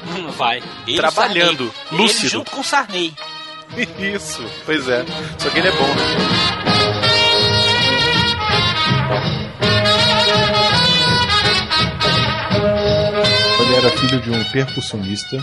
Não 0.05 0.31
vai. 0.33 0.61
Ele 0.87 0.97
Trabalhando, 0.97 1.71
Sarney. 1.71 1.91
Ele 1.91 2.01
lúcido. 2.03 2.29
junto 2.29 2.51
com 2.51 2.61
o 2.61 2.63
Sarney. 2.63 3.13
Isso, 3.97 4.43
pois 4.65 4.87
é. 4.87 5.03
Só 5.37 5.49
que 5.49 5.59
ele 5.59 5.67
é 5.67 5.71
bom, 5.71 5.87
né? 5.87 7.13
Ele 13.61 13.75
era 13.75 13.89
filho 13.97 14.19
de 14.21 14.29
um 14.31 14.43
percussionista 14.51 15.37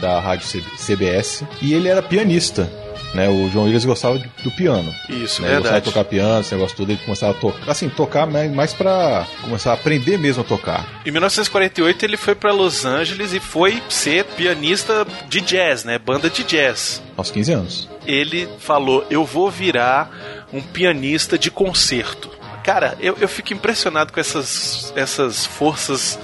da 0.00 0.20
rádio 0.20 0.46
CBS 0.76 1.44
e 1.60 1.74
ele 1.74 1.88
era 1.88 2.02
pianista. 2.02 2.70
Né, 3.14 3.28
o 3.28 3.48
John 3.50 3.64
Williams 3.64 3.84
gostava 3.84 4.18
do 4.18 4.50
piano. 4.52 4.94
Isso, 5.08 5.42
né, 5.42 5.48
ele 5.48 5.56
gostava 5.58 5.80
de 5.80 5.84
tocar 5.84 6.04
piano, 6.04 6.40
esse 6.40 6.54
negócio 6.54 6.76
todo, 6.76 6.90
ele 6.90 7.00
começava 7.04 7.32
a 7.32 7.34
tocar. 7.34 7.70
Assim, 7.70 7.88
tocar 7.88 8.24
mais, 8.26 8.72
pra 8.72 9.26
começar 9.42 9.72
a 9.72 9.74
aprender 9.74 10.16
mesmo 10.16 10.42
a 10.42 10.44
tocar. 10.44 10.86
Em 11.04 11.10
1948 11.10 12.04
ele 12.04 12.16
foi 12.16 12.36
para 12.36 12.52
Los 12.52 12.84
Angeles 12.84 13.32
e 13.32 13.40
foi 13.40 13.82
ser 13.88 14.24
pianista 14.24 15.04
de 15.28 15.40
jazz, 15.40 15.82
né, 15.84 15.98
banda 15.98 16.30
de 16.30 16.44
jazz. 16.44 17.02
Aos 17.16 17.32
15 17.32 17.52
anos. 17.52 17.88
Ele 18.06 18.48
falou: 18.58 19.04
Eu 19.10 19.24
vou 19.24 19.50
virar 19.50 20.46
um 20.52 20.60
pianista 20.60 21.38
de 21.38 21.50
concerto. 21.50 22.30
Cara, 22.62 22.96
eu, 23.00 23.16
eu 23.20 23.28
fico 23.28 23.52
impressionado 23.52 24.12
com 24.12 24.20
essas, 24.20 24.92
essas 24.94 25.44
forças 25.46 26.16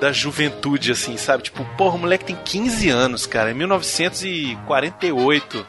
da 0.00 0.12
juventude, 0.12 0.92
assim, 0.92 1.16
sabe? 1.16 1.44
Tipo, 1.44 1.64
porra, 1.76 1.96
o 1.96 1.98
moleque 1.98 2.26
tem 2.26 2.36
15 2.36 2.90
anos, 2.90 3.24
cara, 3.26 3.50
em 3.50 3.54
1948, 3.54 5.66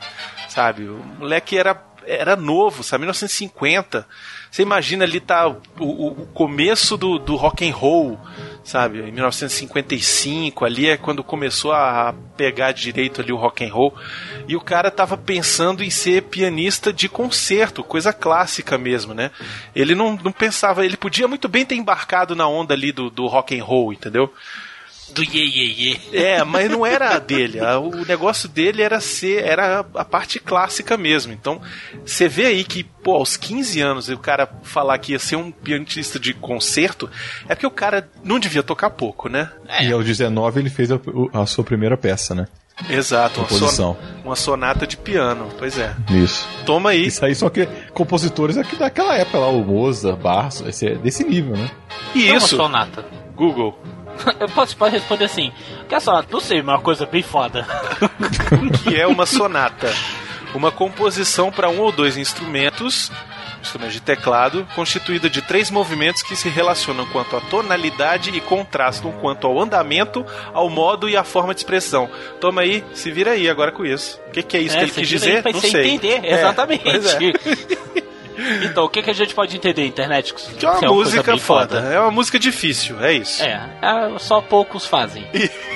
sabe? 0.58 0.90
O 0.90 0.98
moleque 1.20 1.56
era, 1.56 1.80
era 2.04 2.36
novo, 2.36 2.82
sabe? 2.84 3.02
1950. 3.02 4.08
Você 4.50 4.64
imagina 4.64 5.04
ali 5.04 5.20
tá 5.20 5.48
o, 5.48 5.54
o- 5.80 6.26
começo 6.34 6.98
do, 6.98 7.20
do 7.20 7.36
rock 7.36 7.70
and 7.70 7.76
roll, 7.76 8.20
sabe? 8.64 9.02
Em 9.02 9.12
1955, 9.12 10.66
ali 10.66 10.88
é 10.90 10.98
quando 10.98 11.24
começou 11.24 11.72
a 11.74 12.12
pegar 12.36 12.72
direito 12.72 13.22
ali 13.22 13.32
o 13.32 13.36
rock 13.38 13.64
and 13.64 13.72
roll. 13.72 13.94
E 14.48 14.56
o 14.56 14.62
cara 14.62 14.90
tava 14.90 15.16
pensando 15.16 15.84
em 15.84 15.92
ser 15.92 16.24
pianista 16.24 16.92
de 16.92 17.08
concerto, 17.08 17.84
coisa 17.84 18.12
clássica 18.12 18.80
mesmo, 18.80 19.14
né? 19.14 19.30
Ele 19.76 19.94
não, 19.94 20.16
não 20.24 20.32
pensava, 20.32 20.84
ele 20.84 20.98
podia 20.98 21.28
muito 21.28 21.48
bem 21.48 21.66
ter 21.66 21.76
embarcado 21.76 22.36
na 22.36 22.48
onda 22.48 22.74
ali 22.74 22.92
do, 22.92 23.12
do 23.12 23.28
rock 23.28 23.56
and 23.60 23.64
roll, 23.64 23.94
entendeu? 23.94 24.34
Do 25.14 25.24
Ye 25.24 25.40
Ye 25.40 25.82
Ye. 25.90 26.00
É, 26.14 26.44
mas 26.44 26.70
não 26.70 26.86
era 26.86 27.16
a 27.16 27.20
dele. 27.20 27.60
O 27.62 28.06
negócio 28.06 28.48
dele 28.50 28.82
era 28.82 29.00
ser, 29.00 29.44
era 29.44 29.86
a 29.96 30.06
parte 30.06 30.40
clássica 30.40 30.98
mesmo. 30.98 31.32
Então, 31.34 31.62
você 32.06 32.28
vê 32.28 32.46
aí 32.48 32.64
que, 32.64 32.84
pô, 32.84 33.16
aos 33.16 33.38
15 33.38 33.82
anos, 33.82 34.10
o 34.10 34.18
cara 34.18 34.48
falar 34.64 34.98
que 35.00 35.14
ia 35.14 35.20
ser 35.20 35.36
um 35.38 35.50
pianista 35.52 36.20
de 36.20 36.34
concerto, 36.34 37.10
é 37.48 37.56
porque 37.56 37.66
o 37.68 37.72
cara 37.72 38.08
não 38.24 38.38
devia 38.40 38.62
tocar 38.62 38.90
pouco, 38.92 39.28
né? 39.30 39.50
É. 39.68 39.86
E 39.86 39.92
aos 39.92 40.06
19 40.06 40.60
ele 40.60 40.70
fez 40.70 40.92
a, 40.92 41.00
a 41.34 41.46
sua 41.46 41.64
primeira 41.64 41.98
peça, 41.98 42.36
né? 42.36 42.48
Exato, 42.90 43.40
uma, 43.40 43.48
Composição. 43.48 43.96
son- 43.96 44.24
uma 44.24 44.36
sonata 44.36 44.86
de 44.86 44.98
piano. 44.98 45.50
Pois 45.58 45.80
é. 45.80 45.96
Isso. 46.12 46.48
Toma 46.64 46.92
aí. 46.92 47.08
Isso 47.08 47.26
aí 47.26 47.34
só 47.34 47.50
que 47.50 47.66
compositores 47.92 48.56
aqui 48.56 48.76
daquela 48.76 49.16
época 49.16 49.40
lá, 49.40 49.48
o 49.48 49.64
Mozart, 49.66 50.20
Barros, 50.20 50.62
esse 50.62 50.86
é 50.90 50.96
desse 50.96 51.24
nível, 51.24 51.58
né? 51.58 51.72
E 52.14 52.28
É 52.28 52.34
uma 52.34 52.38
isso, 52.38 52.56
sonata. 52.56 53.04
Google. 53.36 53.80
Eu 54.40 54.50
posso, 54.50 54.76
pode 54.76 54.96
responder 54.96 55.26
assim. 55.26 55.52
Que 55.88 55.96
é 55.96 56.00
sonata? 56.00 56.28
Não 56.32 56.40
sei, 56.40 56.62
mas 56.62 56.74
é 56.74 56.78
uma 56.78 56.84
coisa 56.84 57.06
bem 57.06 57.24
foda. 57.24 57.66
que 58.84 58.96
é 58.96 59.08
uma 59.08 59.26
sonata. 59.26 59.94
Uma 60.54 60.72
composição 60.72 61.52
para 61.52 61.70
um 61.70 61.80
ou 61.80 61.92
dois 61.92 62.18
instrumentos, 62.18 63.12
instrumentos 63.62 63.94
de 63.96 64.02
teclado, 64.02 64.68
constituída 64.76 65.30
de 65.30 65.42
três 65.42 65.70
movimentos 65.70 66.24
que 66.24 66.36
se 66.36 66.50
relacionam 66.50 67.06
quanto 67.08 67.36
à 67.36 67.42
tonalidade 67.42 68.30
e 68.36 68.40
contrastam 68.40 69.12
quanto 69.12 69.46
ao 69.46 69.60
andamento, 69.62 70.26
ao 70.54 70.70
modo 70.70 71.10
e 71.10 71.18
à 71.18 71.24
forma 71.24 71.54
de 71.54 71.60
expressão. 71.60 72.10
Toma 72.40 72.62
aí, 72.62 72.84
se 72.94 73.12
vira 73.12 73.32
aí 73.32 73.50
agora 73.50 73.72
com 73.72 73.86
isso. 73.86 74.20
O 74.30 74.32
que, 74.32 74.42
que 74.42 74.58
é 74.58 74.62
isso 74.62 74.78
que 74.78 74.84
ele 74.84 74.92
quis 74.92 75.10
dizer? 75.10 75.44
aí 75.46 75.54
Não 75.54 75.60
sei. 75.60 75.96
entender, 75.96 76.22
É, 76.24 76.34
exatamente. 76.34 76.84
é. 78.38 78.65
então, 78.65 78.86
o 78.86 78.89
que, 78.89 79.01
que 79.01 79.10
a 79.10 79.13
gente 79.13 79.34
pode 79.34 79.56
entender, 79.56 79.86
internet? 79.86 80.34
Que 80.34 80.65
é 80.65 80.70
uma 80.70 80.79
Se 80.79 80.86
coisa 80.86 80.94
música 80.94 81.32
bem 81.32 81.39
foda. 81.39 81.79
É 81.79 82.00
uma 82.00 82.12
música 82.12 82.39
difícil, 82.39 83.03
é 83.03 83.13
isso. 83.13 83.44
É, 83.44 83.70
é, 83.82 84.20
só 84.20 84.41
poucos 84.41 84.86
fazem. 84.86 85.25
Exato. 85.34 85.67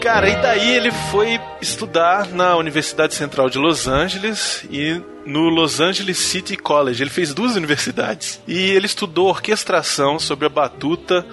Cara, 0.00 0.30
e 0.30 0.36
daí 0.36 0.74
ele 0.74 0.90
foi 0.90 1.38
estudar 1.60 2.26
na 2.28 2.56
Universidade 2.56 3.14
Central 3.14 3.50
de 3.50 3.58
Los 3.58 3.86
Angeles 3.86 4.64
e 4.70 4.98
no 5.26 5.50
Los 5.50 5.78
Angeles 5.78 6.16
City 6.16 6.56
College. 6.56 7.02
Ele 7.02 7.10
fez 7.10 7.34
duas 7.34 7.54
universidades. 7.54 8.40
E 8.48 8.70
ele 8.70 8.86
estudou 8.86 9.28
orquestração 9.28 10.18
sobre 10.18 10.46
a 10.46 10.48
batuta 10.48 11.26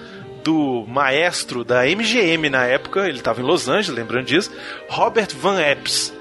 do 0.48 0.86
maestro 0.88 1.62
da 1.62 1.84
MGM 1.84 2.48
na 2.48 2.64
época, 2.64 3.06
ele 3.06 3.18
estava 3.18 3.42
em 3.42 3.44
Los 3.44 3.68
Angeles, 3.68 3.90
lembrando 3.90 4.24
disso, 4.24 4.50
Robert 4.88 5.28
Van 5.36 5.60
Epps. 5.60 6.14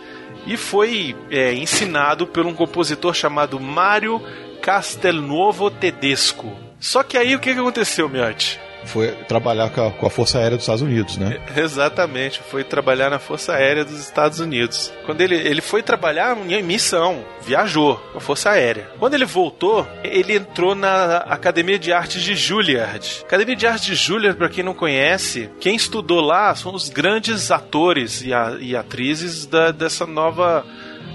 E 0.46 0.58
foi 0.58 1.16
é, 1.32 1.54
ensinado 1.54 2.28
por 2.28 2.46
um 2.46 2.54
compositor 2.54 3.14
chamado 3.14 3.58
Mário 3.58 4.22
Castelnuovo 4.62 5.72
Tedesco. 5.72 6.54
Só 6.78 7.04
que 7.04 7.18
aí 7.18 7.36
o 7.36 7.40
que, 7.40 7.54
que 7.54 7.60
aconteceu, 7.60 8.10
Miotti? 8.10 8.60
Foi 8.86 9.12
trabalhar 9.28 9.70
com 9.70 9.88
a, 9.88 9.92
com 9.92 10.06
a 10.06 10.10
Força 10.10 10.38
Aérea 10.40 10.56
dos 10.58 10.64
Estados 10.64 10.82
Unidos, 10.82 11.18
né? 11.18 11.38
Exatamente, 11.56 12.40
foi 12.50 12.64
trabalhar 12.64 13.10
na 13.10 13.20
Força 13.20 13.54
Aérea 13.54 13.84
dos 13.84 14.00
Estados 14.00 14.40
Unidos. 14.40 14.94
Quando 15.06 15.22
ele, 15.22 15.36
ele 15.36 15.62
foi 15.62 15.84
trabalhar 15.84 16.38
em 16.50 16.64
missão, 16.64 17.24
viajou 17.46 17.98
com 18.12 18.18
a 18.18 18.22
Força 18.22 18.52
Aérea. 18.52 18.90
Quando 19.00 19.14
ele 19.14 19.26
voltou, 19.26 19.86
ele 20.04 20.36
entrou 20.38 20.74
na 20.76 21.18
Academia 21.18 21.78
de 21.78 21.92
Artes 21.92 22.22
de 22.24 22.36
Juilliard. 22.36 23.22
Academia 23.24 23.56
de 23.56 23.68
Artes 23.68 23.86
de 23.86 23.96
Juilliard, 23.96 24.38
para 24.38 24.50
quem 24.50 24.64
não 24.64 24.74
conhece, 24.74 25.50
quem 25.60 25.76
estudou 25.76 26.22
lá 26.22 26.54
são 26.56 26.74
os 26.74 26.90
grandes 26.90 27.52
atores 27.52 28.22
e, 28.22 28.34
a- 28.34 28.58
e 28.60 28.76
atrizes 28.76 29.46
da- 29.46 29.72
dessa 29.72 30.06
nova 30.06 30.66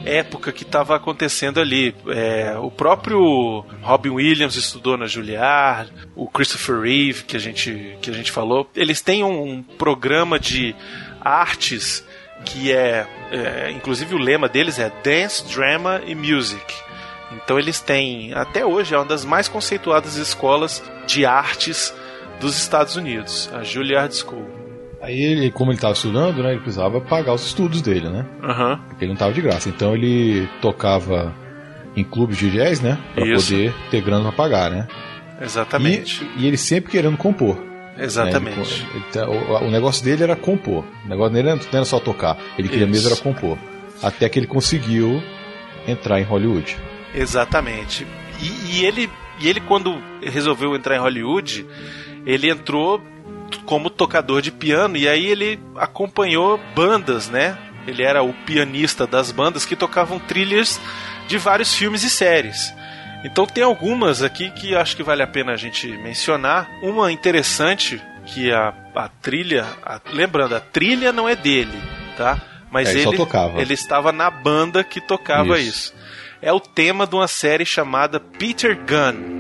época 0.05 0.53
que 0.53 0.63
estava 0.63 0.97
acontecendo 0.97 1.61
ali. 1.61 1.95
É, 2.09 2.57
o 2.59 2.71
próprio 2.71 3.65
Robin 3.83 4.11
Williams 4.11 4.57
estudou 4.57 4.97
na 4.97 5.07
Juilliard, 5.07 5.93
o 6.15 6.29
Christopher 6.29 6.81
Reeve, 6.81 7.25
que 7.25 7.37
a 7.37 7.41
gente, 7.41 7.97
que 8.01 8.11
a 8.11 8.15
gente 8.15 8.31
falou. 8.31 8.69
Eles 8.75 9.01
têm 9.01 9.23
um 9.25 9.63
programa 9.63 10.39
de 10.39 10.75
artes 11.21 12.05
que 12.45 12.73
é, 12.73 13.07
é, 13.31 13.71
inclusive 13.71 14.15
o 14.15 14.19
lema 14.19 14.49
deles 14.49 14.79
é 14.79 14.91
Dance, 15.03 15.45
Drama 15.53 16.03
e 16.07 16.15
Music. 16.15 16.75
Então 17.33 17.59
eles 17.59 17.81
têm, 17.81 18.35
até 18.35 18.65
hoje, 18.65 18.95
é 18.95 18.99
uma 18.99 19.07
das 19.07 19.25
mais 19.25 19.49
conceituadas 19.49 20.17
escolas 20.17 20.83
de 21.07 21.25
artes 21.25 21.95
dos 22.41 22.57
Estados 22.57 22.97
Unidos, 22.97 23.49
a 23.53 23.63
Juilliard 23.63 24.15
School. 24.15 24.62
Aí 25.03 25.21
ele, 25.21 25.51
como 25.51 25.71
ele 25.73 25.79
estava 25.79 25.95
estudando, 25.95 26.43
né? 26.43 26.53
Ele 26.53 26.61
precisava 26.61 27.01
pagar 27.01 27.35
os 27.35 27.45
estudos 27.45 27.83
dele, 27.83 28.09
né? 28.09 28.25
Aham. 28.43 28.79
Porque 28.89 29.05
ele 29.05 29.09
não 29.09 29.15
estava 29.15 29.33
de 29.33 29.41
graça. 29.43 29.69
Então 29.69 29.95
ele 29.95 30.49
tocava 30.61 31.35
em 31.97 32.05
clubes 32.05 32.39
de 32.39 32.51
jazz, 32.51 32.81
né? 32.81 32.97
Pra 33.15 33.27
Isso. 33.27 33.51
poder 33.53 33.75
ter 33.91 34.01
grana 34.01 34.23
pra 34.25 34.33
pagar, 34.33 34.71
né? 34.71 34.87
Exatamente. 35.41 36.25
E, 36.37 36.45
e 36.45 36.47
ele 36.47 36.57
sempre 36.57 36.91
querendo 36.93 37.17
compor. 37.17 37.57
né? 37.97 38.05
Exatamente. 38.05 38.59
Ele- 38.85 38.91
ele 38.95 39.05
tá- 39.13 39.29
o, 39.29 39.67
o 39.67 39.71
negócio 39.71 40.05
dele 40.05 40.23
era 40.23 40.37
compor. 40.37 40.85
O 41.05 41.09
negócio 41.09 41.33
dele 41.35 41.49
não 41.53 41.61
era 41.73 41.85
só 41.85 41.99
tocar. 41.99 42.39
Ele 42.57 42.69
queria 42.69 42.85
Isso. 42.87 42.93
mesmo 42.93 43.11
era 43.13 43.21
compor. 43.21 43.59
Até 44.03 44.29
que 44.29 44.39
ele 44.39 44.47
conseguiu 44.47 45.21
entrar 45.87 46.21
em 46.21 46.25
Hollywood. 46.25 46.77
Exatamente. 47.15 48.07
E, 48.41 48.77
e 48.81 48.85
ele, 48.87 49.11
e 49.41 49.49
ele, 49.49 49.61
quando 49.61 50.01
resolveu 50.23 50.75
entrar 50.77 50.97
em 50.97 51.01
Hollywood, 51.01 51.67
ele 52.25 52.49
entrou 52.49 53.03
como 53.61 53.91
tocador 53.91 54.41
de 54.43 54.51
piano 54.51 54.97
e 54.97 55.09
aí 55.09 55.27
ele 55.27 55.59
acompanhou 55.77 56.59
bandas, 56.75 57.29
né? 57.29 57.57
Ele 57.87 58.03
era 58.03 58.23
o 58.23 58.33
pianista 58.33 59.07
das 59.07 59.31
bandas 59.33 59.65
que 59.65 59.75
tocavam 59.77 60.19
trilhas 60.19 60.81
de 61.27 61.37
vários 61.39 61.75
filmes 61.75 62.03
e 62.05 62.11
séries. 62.11 62.73
Então 63.25 63.47
tem 63.47 63.63
algumas 63.65 64.23
aqui 64.23 64.51
que 64.51 64.75
acho 64.75 64.97
que 64.97 65.03
vale 65.03 65.23
a 65.23 65.27
pena 65.27 65.53
a 65.53 65.57
gente 65.57 65.87
mencionar. 65.89 66.69
Uma 66.83 67.11
interessante 67.13 68.01
que 68.27 68.53
a, 68.53 68.73
a 68.95 69.09
trilha, 69.09 69.67
a- 69.85 70.01
lembrando, 70.13 70.55
a 70.57 70.61
trilha 70.61 71.13
não 71.13 71.29
é 71.29 71.35
dele, 71.37 71.77
tá? 72.17 72.41
Mas 72.71 72.89
É, 72.89 72.93
ele 73.01 73.17
ele, 73.59 73.75
estava 73.75 74.13
na 74.13 74.31
banda 74.31 74.83
que 74.83 75.01
tocava 75.01 75.59
Isso. 75.59 75.69
isso. 75.69 75.95
É 76.41 76.53
o 76.53 76.59
tema 76.59 77.07
de 77.07 77.15
uma 77.15 77.29
série 77.29 77.65
chamada 77.65 78.19
Peter 78.19 78.77
Gunn. 78.77 79.39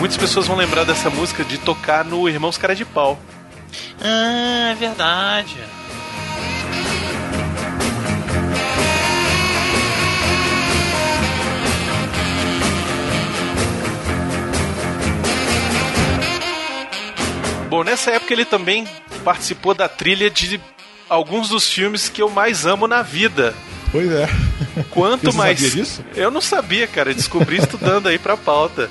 Muitas 0.00 0.16
pessoas 0.16 0.46
vão 0.46 0.56
lembrar 0.56 0.84
dessa 0.84 1.08
música 1.10 1.44
de 1.44 1.58
tocar 1.58 2.04
no 2.04 2.28
Irmãos 2.28 2.56
Cara 2.58 2.74
de 2.74 2.84
Pau. 2.84 3.18
Ah, 4.02 4.70
é 4.72 4.74
verdade. 4.74 5.56
Bom, 17.68 17.84
nessa 17.84 18.10
época 18.10 18.32
ele 18.32 18.44
também 18.44 18.86
participou 19.24 19.74
da 19.74 19.88
trilha 19.88 20.28
de 20.28 20.60
alguns 21.08 21.48
dos 21.48 21.68
filmes 21.70 22.08
que 22.08 22.20
eu 22.20 22.28
mais 22.28 22.66
amo 22.66 22.88
na 22.88 23.02
vida. 23.02 23.54
Pois 23.92 24.10
é. 24.10 24.28
Quanto 24.90 25.26
Você 25.30 25.36
mais. 25.38 25.58
sabia 25.60 25.74
disso? 25.74 26.04
Eu 26.16 26.30
não 26.30 26.40
sabia, 26.40 26.86
cara. 26.86 27.14
Descobri 27.14 27.58
estudando 27.58 28.08
aí 28.08 28.18
pra 28.18 28.36
pauta. 28.36 28.90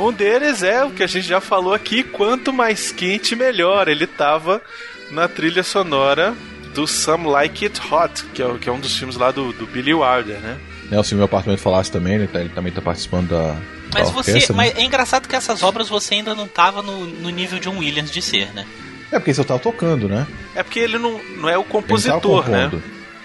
Um 0.00 0.12
deles 0.12 0.62
é 0.62 0.84
o 0.84 0.90
que 0.90 1.02
a 1.02 1.06
gente 1.06 1.26
já 1.26 1.40
falou 1.40 1.74
aqui: 1.74 2.02
quanto 2.02 2.52
mais 2.52 2.90
quente, 2.92 3.36
melhor. 3.36 3.88
Ele 3.88 4.06
tava 4.06 4.62
na 5.10 5.28
trilha 5.28 5.62
sonora 5.62 6.34
do 6.74 6.86
Some 6.86 7.26
Like 7.28 7.64
It 7.64 7.80
Hot, 7.92 8.24
que 8.32 8.42
é, 8.42 8.58
que 8.58 8.68
é 8.68 8.72
um 8.72 8.80
dos 8.80 8.96
filmes 8.96 9.16
lá 9.16 9.30
do, 9.30 9.52
do 9.52 9.66
Billy 9.66 9.92
Wilder, 9.94 10.38
né? 10.38 10.56
Né, 10.90 11.02
se 11.04 11.14
o 11.14 11.16
meu 11.16 11.26
apartamento 11.26 11.60
falasse 11.60 11.90
também, 11.90 12.14
ele, 12.14 12.26
tá- 12.26 12.40
ele 12.40 12.48
também 12.48 12.72
tá 12.72 12.80
participando 12.80 13.28
da. 13.28 13.56
Mas 13.94 14.08
da 14.08 14.12
você. 14.14 14.30
orquestra, 14.32 14.56
né? 14.56 14.64
Mas 14.64 14.76
é 14.76 14.82
engraçado 14.84 15.28
que 15.28 15.36
essas 15.36 15.62
obras 15.62 15.88
você 15.88 16.14
ainda 16.14 16.34
não 16.34 16.48
tava 16.48 16.82
no, 16.82 17.06
no 17.06 17.30
nível 17.30 17.58
John 17.58 17.78
Williams 17.78 18.10
de 18.10 18.20
ser, 18.22 18.52
né? 18.54 18.66
É 19.12 19.18
porque 19.18 19.34
você 19.34 19.42
tava 19.44 19.58
tocando, 19.60 20.08
né? 20.08 20.26
É 20.54 20.62
porque 20.62 20.78
ele 20.78 20.98
não, 20.98 21.20
não 21.36 21.48
é 21.48 21.56
o 21.58 21.62
Ele 21.62 21.68
tava 21.68 21.82
compositor, 21.82 22.48
né? 22.48 22.70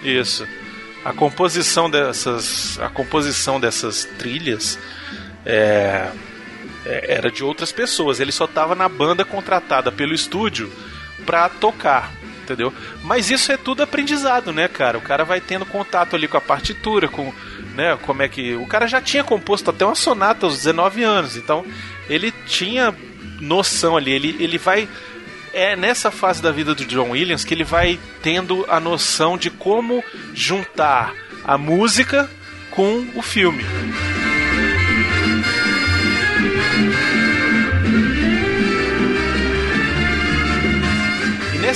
Isso. 0.02 0.46
A 1.04 1.12
composição 1.12 1.88
dessas, 1.88 2.78
a 2.80 2.88
composição 2.88 3.60
dessas 3.60 4.04
trilhas 4.18 4.76
é, 5.44 6.08
é- 6.08 6.10
era 6.86 7.30
de 7.30 7.42
outras 7.42 7.72
pessoas. 7.72 8.20
Ele 8.20 8.32
só 8.32 8.44
estava 8.44 8.74
na 8.74 8.88
banda 8.88 9.24
contratada 9.24 9.90
pelo 9.90 10.14
estúdio 10.14 10.70
pra 11.24 11.48
tocar, 11.48 12.12
entendeu? 12.42 12.72
Mas 13.02 13.30
isso 13.30 13.50
é 13.50 13.56
tudo 13.56 13.82
aprendizado, 13.82 14.52
né, 14.52 14.68
cara? 14.68 14.98
O 14.98 15.02
cara 15.02 15.24
vai 15.24 15.40
tendo 15.40 15.66
contato 15.66 16.14
ali 16.14 16.28
com 16.28 16.36
a 16.36 16.40
partitura, 16.40 17.08
com, 17.08 17.32
né, 17.74 17.98
como 18.02 18.22
é 18.22 18.28
que 18.28 18.54
o 18.54 18.66
cara 18.66 18.86
já 18.86 19.00
tinha 19.00 19.24
composto 19.24 19.70
até 19.70 19.84
uma 19.84 19.94
sonata 19.94 20.46
aos 20.46 20.56
19 20.58 21.02
anos, 21.02 21.36
então 21.36 21.64
ele 22.08 22.32
tinha 22.46 22.94
noção 23.40 23.96
ali, 23.96 24.12
ele, 24.12 24.36
ele 24.38 24.58
vai 24.58 24.88
é 25.52 25.74
nessa 25.74 26.10
fase 26.10 26.42
da 26.42 26.52
vida 26.52 26.74
do 26.74 26.84
John 26.84 27.10
Williams 27.10 27.42
que 27.42 27.54
ele 27.54 27.64
vai 27.64 27.98
tendo 28.22 28.66
a 28.68 28.78
noção 28.78 29.38
de 29.38 29.50
como 29.50 30.04
juntar 30.34 31.14
a 31.42 31.56
música 31.56 32.30
com 32.70 33.06
o 33.14 33.22
filme. 33.22 33.64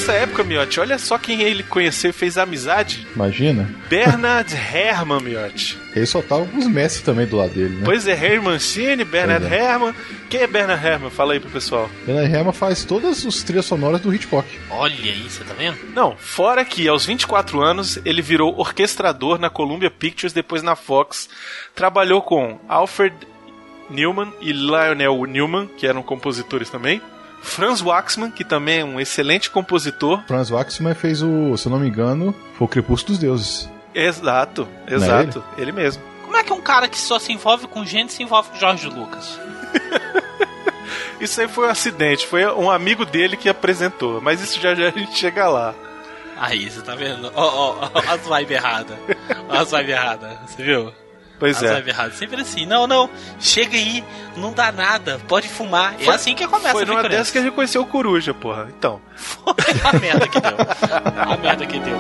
Nessa 0.01 0.13
época, 0.15 0.43
Miotti, 0.43 0.81
olha 0.81 0.99
só 0.99 1.19
quem 1.19 1.43
ele 1.43 1.63
conheceu 1.63 2.09
e 2.09 2.13
fez 2.13 2.39
amizade. 2.39 3.07
Imagina. 3.15 3.69
Bernard 3.89 4.51
Herrmann, 4.55 5.21
Miotti. 5.21 5.79
Ele 5.95 6.07
só 6.07 6.23
tava 6.23 6.47
com 6.47 6.57
os 6.57 6.67
Messi 6.67 7.03
também 7.03 7.27
do 7.27 7.37
lado 7.37 7.53
dele, 7.53 7.77
né? 7.77 7.83
Pois 7.85 8.07
é, 8.07 8.13
Herman 8.13 8.59
Cine, 8.59 9.05
Bernard 9.05 9.45
é. 9.45 9.59
Herrmann. 9.59 9.95
Quem 10.31 10.41
é 10.41 10.47
Bernard 10.47 10.87
Herrmann? 10.87 11.11
Fala 11.11 11.35
aí 11.35 11.41
pro 11.41 11.51
pessoal. 11.51 11.91
Bernard 12.07 12.33
Herrmann 12.33 12.53
faz 12.53 12.85
todas 12.85 13.27
as 13.27 13.43
trilhas 13.43 13.67
sonoras 13.67 14.01
do 14.01 14.15
Hitchcock. 14.15 14.49
Olha 14.71 15.11
isso, 15.11 15.45
tá 15.45 15.53
vendo? 15.53 15.77
Não, 15.95 16.17
fora 16.17 16.65
que 16.65 16.89
aos 16.89 17.05
24 17.05 17.61
anos 17.61 17.99
ele 18.05 18.23
virou 18.23 18.59
orquestrador 18.59 19.39
na 19.39 19.51
Columbia 19.51 19.91
Pictures, 19.91 20.33
depois 20.33 20.63
na 20.63 20.77
Fox. 20.77 21.29
Trabalhou 21.75 22.23
com 22.23 22.59
Alfred 22.69 23.15
Newman 23.91 24.33
e 24.41 24.53
Lionel 24.53 25.27
Newman, 25.27 25.69
que 25.77 25.87
eram 25.87 26.03
compositores 26.03 26.71
também. 26.71 27.03
Franz 27.43 27.81
Waxman, 27.81 28.31
que 28.31 28.45
também 28.45 28.81
é 28.81 28.85
um 28.85 29.01
excelente 29.01 29.51
compositor. 29.51 30.23
Franz 30.27 30.51
Waxman 30.51 30.95
fez 30.95 31.23
o, 31.23 31.57
se 31.57 31.67
eu 31.67 31.73
não 31.73 31.79
me 31.79 31.89
engano, 31.89 32.35
foi 32.55 32.67
o 32.67 32.69
Crepúsculo 32.69 33.15
dos 33.15 33.19
Deuses. 33.19 33.69
Exato, 33.95 34.69
é 34.87 34.95
exato, 34.95 35.43
ele? 35.59 35.73
mesmo. 35.73 36.03
Como 36.23 36.37
é 36.37 36.45
que 36.45 36.53
um 36.53 36.61
cara 36.61 36.89
que 36.89 36.99
só 36.99 37.19
se 37.19 37.33
envolve 37.33 37.67
com 37.67 37.85
gente 37.85 38.13
se 38.13 38.23
envolve 38.23 38.51
com 38.51 38.57
Jorge 38.57 38.87
Lucas? 38.87 39.39
Isso 41.21 41.41
aí 41.41 41.49
foi 41.49 41.67
um 41.67 41.71
acidente, 41.71 42.27
foi 42.27 42.47
um 42.47 42.71
amigo 42.71 43.05
dele 43.05 43.37
que 43.37 43.49
apresentou, 43.49 44.23
mas 44.23 44.41
isso 44.41 44.59
já 44.59 44.75
já 44.75 44.89
a 44.89 44.91
gente 44.91 45.19
chega 45.19 45.47
lá. 45.49 45.75
Aí, 46.39 46.71
você 46.71 46.81
tá 46.81 46.95
vendo? 46.95 47.31
Ó, 47.35 47.45
ó, 47.45 47.91
ó, 47.93 47.99
as 48.11 48.23
vibes 48.23 48.57
erradas. 48.57 48.97
Ó, 49.47 49.55
as 49.55 49.71
vibes 49.71 49.91
erradas. 49.91 50.39
Você 50.47 50.63
viu? 50.63 50.91
Pois 51.41 51.57
as 51.57 51.63
é. 51.65 51.89
erradas. 51.89 52.17
Sempre 52.17 52.43
assim. 52.43 52.67
Não, 52.67 52.87
não. 52.87 53.09
Chega 53.41 53.75
aí, 53.75 54.05
não 54.37 54.53
dá 54.53 54.71
nada. 54.71 55.19
Pode 55.27 55.49
fumar. 55.49 55.95
é 55.99 56.09
assim 56.11 56.35
que 56.35 56.47
começa 56.47 56.73
Foi 56.73 56.85
numa 56.85 57.03
dessas 57.03 57.31
que 57.31 57.39
a 57.39 57.43
gente 57.43 57.55
conheceu 57.55 57.81
o 57.81 57.87
Coruja, 57.87 58.35
porra. 58.35 58.69
Então. 58.77 59.01
Foi 59.17 59.55
a 59.83 59.93
merda 59.99 60.29
que 60.29 60.39
deu. 60.39 60.57
A 61.33 61.37
merda 61.39 61.67
que 61.67 61.79
deu. 61.81 61.99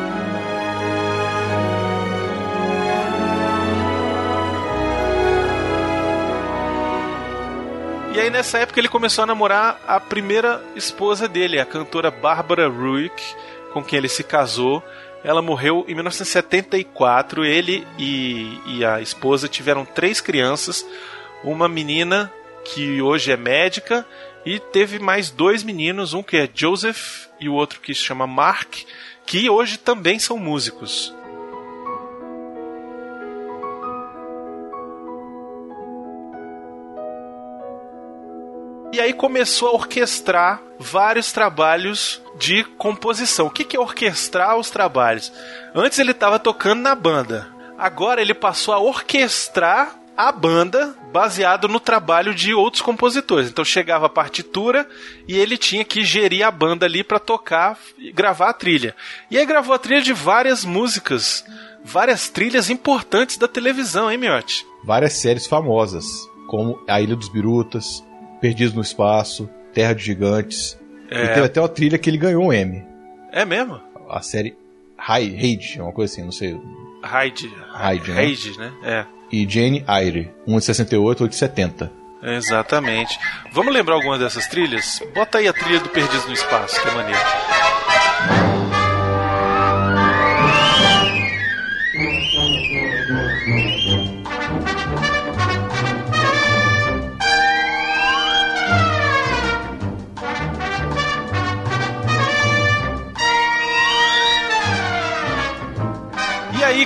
E 8.12 8.20
aí 8.20 8.29
nessa 8.29 8.59
época 8.59 8.79
ele 8.79 8.88
começou 8.88 9.24
a 9.24 9.26
namorar 9.26 9.81
a 9.87 9.98
primeira 9.98 10.62
esposa 10.76 11.26
dele, 11.26 11.59
a 11.59 11.64
cantora 11.64 12.11
Barbara 12.11 12.68
Ruick, 12.68 13.22
com 13.72 13.83
quem 13.83 13.96
ele 13.98 14.09
se 14.09 14.22
casou. 14.22 14.85
Ela 15.22 15.42
morreu 15.42 15.85
em 15.87 15.94
1974. 15.94 17.44
Ele 17.44 17.87
e, 17.98 18.59
e 18.66 18.85
a 18.85 19.00
esposa 19.00 19.48
tiveram 19.48 19.85
três 19.85 20.20
crianças, 20.20 20.87
uma 21.44 21.68
menina 21.68 22.33
que 22.64 23.00
hoje 23.00 23.33
é 23.33 23.37
médica 23.37 24.06
e 24.44 24.59
teve 24.59 24.98
mais 24.98 25.30
dois 25.30 25.62
meninos, 25.62 26.14
um 26.14 26.22
que 26.22 26.37
é 26.37 26.48
Joseph 26.52 27.26
e 27.38 27.48
o 27.48 27.54
outro 27.54 27.80
que 27.80 27.94
se 27.94 28.00
chama 28.00 28.26
Mark, 28.26 28.74
que 29.26 29.48
hoje 29.48 29.78
também 29.78 30.18
são 30.18 30.38
músicos. 30.38 31.14
E 38.92 39.00
aí 39.00 39.12
começou 39.12 39.68
a 39.68 39.72
orquestrar 39.72 40.61
vários 40.79 41.31
trabalhos 41.31 42.20
de 42.38 42.64
composição. 42.64 43.46
O 43.46 43.50
que 43.50 43.76
é 43.76 43.81
orquestrar 43.81 44.57
os 44.57 44.68
trabalhos? 44.68 45.33
Antes 45.72 46.00
ele 46.00 46.11
estava 46.11 46.40
tocando 46.40 46.81
na 46.81 46.94
banda. 46.94 47.46
Agora 47.79 48.20
ele 48.20 48.35
passou 48.35 48.74
a 48.74 48.81
orquestrar 48.81 49.96
a 50.16 50.33
banda 50.33 50.94
baseado 51.12 51.68
no 51.68 51.79
trabalho 51.79 52.35
de 52.35 52.53
outros 52.53 52.83
compositores. 52.83 53.48
Então 53.48 53.64
chegava 53.64 54.07
a 54.07 54.11
partitura 54.11 54.87
e 55.26 55.38
ele 55.38 55.57
tinha 55.57 55.85
que 55.85 56.05
gerir 56.05 56.44
a 56.44 56.50
banda 56.50 56.85
ali 56.85 57.05
para 57.05 57.20
tocar 57.20 57.79
e 57.96 58.11
gravar 58.11 58.50
a 58.50 58.55
trilha. 58.55 58.96
E 59.31 59.38
aí 59.38 59.46
gravou 59.46 59.72
a 59.72 59.79
trilha 59.79 60.03
de 60.03 60.12
várias 60.12 60.64
músicas, 60.64 61.44
várias 61.85 62.29
trilhas 62.29 62.68
importantes 62.68 63.38
da 63.38 63.46
televisão, 63.46 64.11
hein, 64.11 64.18
Miotti? 64.18 64.66
Várias 64.85 65.12
séries 65.12 65.46
famosas, 65.46 66.07
como 66.48 66.83
A 66.88 67.00
Ilha 67.00 67.14
dos 67.14 67.29
Birutas, 67.29 68.05
Perdidos 68.40 68.74
no 68.74 68.83
Espaço, 68.83 69.48
Terra 69.72 69.94
de 69.94 70.03
Gigantes. 70.05 70.79
É. 71.11 71.24
E 71.24 71.29
teve 71.29 71.46
até 71.46 71.61
uma 71.61 71.68
trilha 71.68 71.98
que 71.98 72.09
ele 72.09 72.18
ganhou 72.18 72.44
um 72.44 72.53
M. 72.53 72.85
É 73.33 73.44
mesmo? 73.44 73.81
A 74.09 74.22
série 74.22 74.57
Raid, 74.96 75.81
uma 75.81 75.92
coisa 75.92 76.12
assim, 76.12 76.22
não 76.22 76.33
sei. 76.33 76.59
Hyde. 77.03 77.50
Hyde, 77.72 78.11
né? 78.11 78.22
Hyde, 78.22 78.59
né? 78.59 78.72
É. 78.83 79.07
E 79.33 79.48
Jane 79.48 79.85
Eyre, 79.88 80.31
um 80.46 80.59
de 80.59 80.64
68, 80.64 81.05
outro 81.07 81.29
de 81.29 81.37
70. 81.37 81.90
Exatamente. 82.22 83.18
Vamos 83.53 83.72
lembrar 83.72 83.94
algumas 83.94 84.18
dessas 84.18 84.46
trilhas? 84.46 85.00
Bota 85.14 85.38
aí 85.38 85.48
a 85.48 85.53
trilha 85.53 85.81
do 85.81 85.88
Perdidos 85.88 86.26
no 86.26 86.33
Espaço, 86.33 86.81
que 86.83 86.88
é 86.88 86.92
maneiro. 86.92 87.20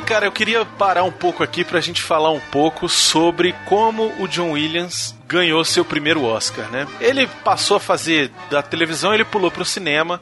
Cara, 0.05 0.27
eu 0.27 0.33
queria 0.33 0.65
parar 0.65 1.03
um 1.03 1.11
pouco 1.11 1.43
aqui 1.43 1.65
pra 1.65 1.81
gente 1.81 2.03
falar 2.03 2.31
um 2.31 2.41
pouco 2.41 2.89
sobre 2.89 3.55
como 3.65 4.13
o 4.19 4.29
John 4.29 4.53
Williams 4.53 5.15
ganhou 5.27 5.65
seu 5.65 5.85
primeiro 5.85 6.25
Oscar, 6.25 6.71
né? 6.71 6.87
Ele 7.01 7.27
passou 7.43 7.79
a 7.79 7.81
fazer 7.81 8.31
da 8.51 8.63
televisão, 8.63 9.15
ele 9.15 9.25
pulou 9.25 9.51
pro 9.51 9.65
cinema, 9.65 10.21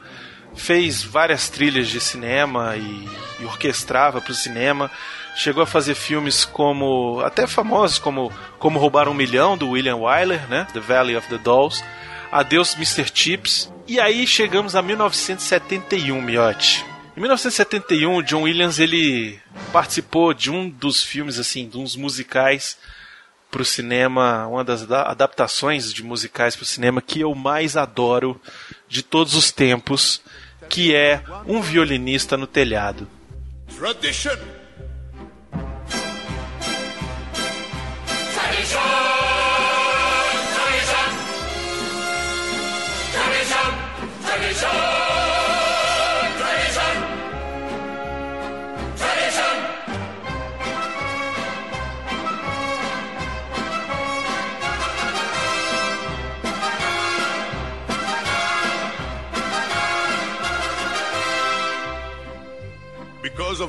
fez 0.55 1.03
várias 1.03 1.49
trilhas 1.49 1.89
de 1.89 1.99
cinema 1.99 2.77
e, 2.77 3.09
e 3.41 3.45
orquestrava 3.45 4.21
pro 4.21 4.33
cinema. 4.33 4.89
Chegou 5.35 5.63
a 5.63 5.67
fazer 5.67 5.95
filmes 5.95 6.45
como 6.45 7.19
até 7.25 7.45
famosos 7.45 7.99
como 7.99 8.31
Como 8.59 8.79
Roubar 8.79 9.09
um 9.09 9.13
Milhão 9.13 9.57
do 9.57 9.71
William 9.71 9.97
Wyler, 9.97 10.47
né? 10.47 10.65
The 10.73 10.79
Valley 10.79 11.17
of 11.17 11.27
the 11.27 11.37
Dolls. 11.37 11.83
Adeus 12.31 12.75
Mr. 12.75 13.05
Chips. 13.13 13.71
E 13.87 13.99
aí 13.99 14.25
chegamos 14.25 14.75
a 14.75 14.81
1971, 14.81 16.21
Miotti. 16.21 16.92
Em 17.15 17.19
1971, 17.19 18.15
o 18.15 18.23
John 18.23 18.41
Williams 18.43 18.79
ele 18.79 19.39
participou 19.71 20.33
de 20.33 20.49
um 20.49 20.67
dos 20.67 21.03
filmes 21.03 21.37
assim, 21.37 21.67
de 21.69 21.77
uns 21.77 21.95
musicais 21.95 22.77
para 23.51 23.61
o 23.61 23.65
cinema, 23.65 24.47
uma 24.47 24.63
das 24.63 24.85
da- 24.87 25.03
adaptações 25.03 25.93
de 25.93 26.01
musicais 26.03 26.55
para 26.55 26.63
o 26.63 26.65
cinema 26.65 27.01
que 27.03 27.19
eu 27.21 27.35
mais 27.35 27.77
adoro 27.77 28.41
de 28.89 29.03
todos 29.03 29.35
os 29.35 29.51
tempos, 29.51 30.21
que 30.69 30.95
é 30.95 31.21
Um 31.45 31.61
Violinista 31.61 32.35
no 32.35 32.47
Telhado. 32.47 33.07
Tradition. 33.77 34.37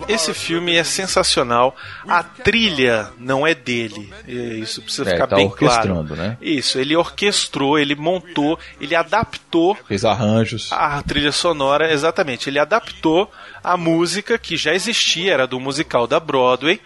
Esse 0.08 0.32
filme 0.34 0.74
é 0.76 0.84
sensacional. 0.84 1.76
A 2.06 2.22
trilha 2.22 3.10
não 3.18 3.46
é 3.46 3.54
dele. 3.54 4.12
Isso 4.26 4.82
precisa 4.82 5.08
É, 5.08 5.12
ficar 5.12 5.26
tá 5.26 5.36
bem 5.36 5.48
claro. 5.50 6.02
né? 6.04 6.36
Isso, 6.40 6.78
ele 6.78 6.96
orquestrou, 6.96 7.78
ele 7.78 7.94
montou, 7.94 8.58
ele 8.80 8.94
adaptou 8.94 9.76
Fez 9.88 10.04
arranjos. 10.04 10.70
a 10.72 11.02
trilha 11.02 11.32
sonora, 11.32 11.92
exatamente. 11.92 12.48
Ele 12.48 12.58
adaptou 12.58 13.30
a 13.62 13.76
música 13.76 14.38
que 14.38 14.56
já 14.56 14.74
existia, 14.74 15.32
era 15.32 15.46
do 15.46 15.58
musical 15.60 16.06
da 16.06 16.18
Broadway, 16.20 16.80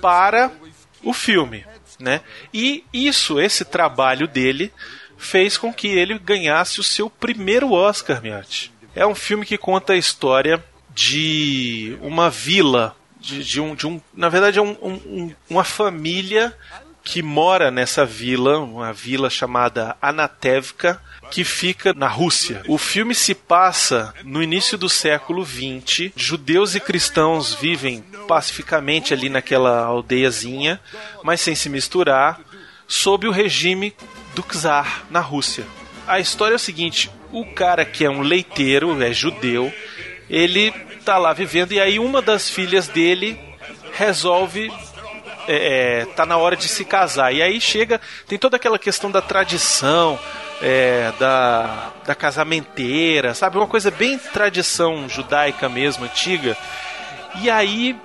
para 0.00 0.50
o 1.02 1.12
filme, 1.12 1.64
né? 1.98 2.20
E 2.52 2.84
isso, 2.92 3.40
esse 3.40 3.64
trabalho 3.64 4.26
dele, 4.28 4.72
fez 5.16 5.56
com 5.58 5.72
que 5.72 5.88
ele 5.88 6.18
ganhasse 6.18 6.80
o 6.80 6.84
seu 6.84 7.10
primeiro 7.10 7.72
Oscar, 7.72 8.22
Miotti. 8.22 8.72
É 8.94 9.06
um 9.06 9.14
filme 9.14 9.44
que 9.44 9.58
conta 9.58 9.92
a 9.92 9.96
história 9.96 10.62
de 10.98 11.96
uma 12.02 12.28
vila, 12.28 12.96
de, 13.20 13.44
de 13.44 13.60
um, 13.60 13.74
de 13.76 13.86
um, 13.86 14.00
na 14.12 14.28
verdade 14.28 14.58
é 14.58 14.62
um- 14.62 14.76
um- 14.82 15.00
um- 15.06 15.34
uma 15.48 15.62
família 15.62 16.52
que 17.04 17.22
mora 17.22 17.70
nessa 17.70 18.04
vila, 18.04 18.58
uma 18.58 18.92
vila 18.92 19.30
chamada 19.30 19.96
Anatevka, 20.02 21.00
que 21.30 21.44
fica 21.44 21.92
na 21.94 22.08
Rússia. 22.08 22.62
O 22.66 22.76
filme 22.76 23.14
se 23.14 23.32
passa 23.32 24.12
no 24.24 24.42
início 24.42 24.76
do 24.76 24.88
século 24.88 25.46
XX. 25.46 26.10
Judeus 26.16 26.74
e 26.74 26.80
cristãos 26.80 27.54
vivem 27.54 28.02
pacificamente 28.26 29.14
ali 29.14 29.28
naquela 29.28 29.84
aldeiazinha, 29.84 30.80
mas 31.22 31.40
sem 31.40 31.54
se 31.54 31.68
misturar, 31.68 32.40
sob 32.88 33.28
o 33.28 33.30
regime 33.30 33.94
do 34.34 34.42
czar 34.42 35.04
na 35.10 35.20
Rússia. 35.20 35.64
a 36.08 36.18
história 36.18 36.54
é 36.54 36.56
o 36.56 36.58
seguinte: 36.58 37.08
o 37.30 37.44
cara 37.54 37.84
que 37.84 38.04
é 38.04 38.10
um 38.10 38.22
leiteiro, 38.22 39.00
é 39.02 39.12
judeu, 39.12 39.72
ele 40.30 40.72
tá 41.08 41.16
lá 41.16 41.32
vivendo 41.32 41.72
e 41.72 41.80
aí 41.80 41.98
uma 41.98 42.20
das 42.20 42.50
filhas 42.50 42.86
dele 42.86 43.40
resolve 43.94 44.70
é, 45.48 46.00
é, 46.02 46.04
tá 46.04 46.26
na 46.26 46.36
hora 46.36 46.54
de 46.54 46.68
se 46.68 46.84
casar. 46.84 47.32
E 47.32 47.40
aí 47.40 47.58
chega, 47.62 47.98
tem 48.26 48.38
toda 48.38 48.58
aquela 48.58 48.78
questão 48.78 49.10
da 49.10 49.22
tradição, 49.22 50.18
é, 50.60 51.10
da, 51.18 51.92
da 52.04 52.14
casamenteira, 52.14 53.32
sabe? 53.32 53.56
Uma 53.56 53.66
coisa 53.66 53.90
bem 53.90 54.18
tradição 54.18 55.08
judaica 55.08 55.66
mesmo, 55.66 56.04
antiga. 56.04 56.54
E 57.40 57.48
aí 57.48 57.98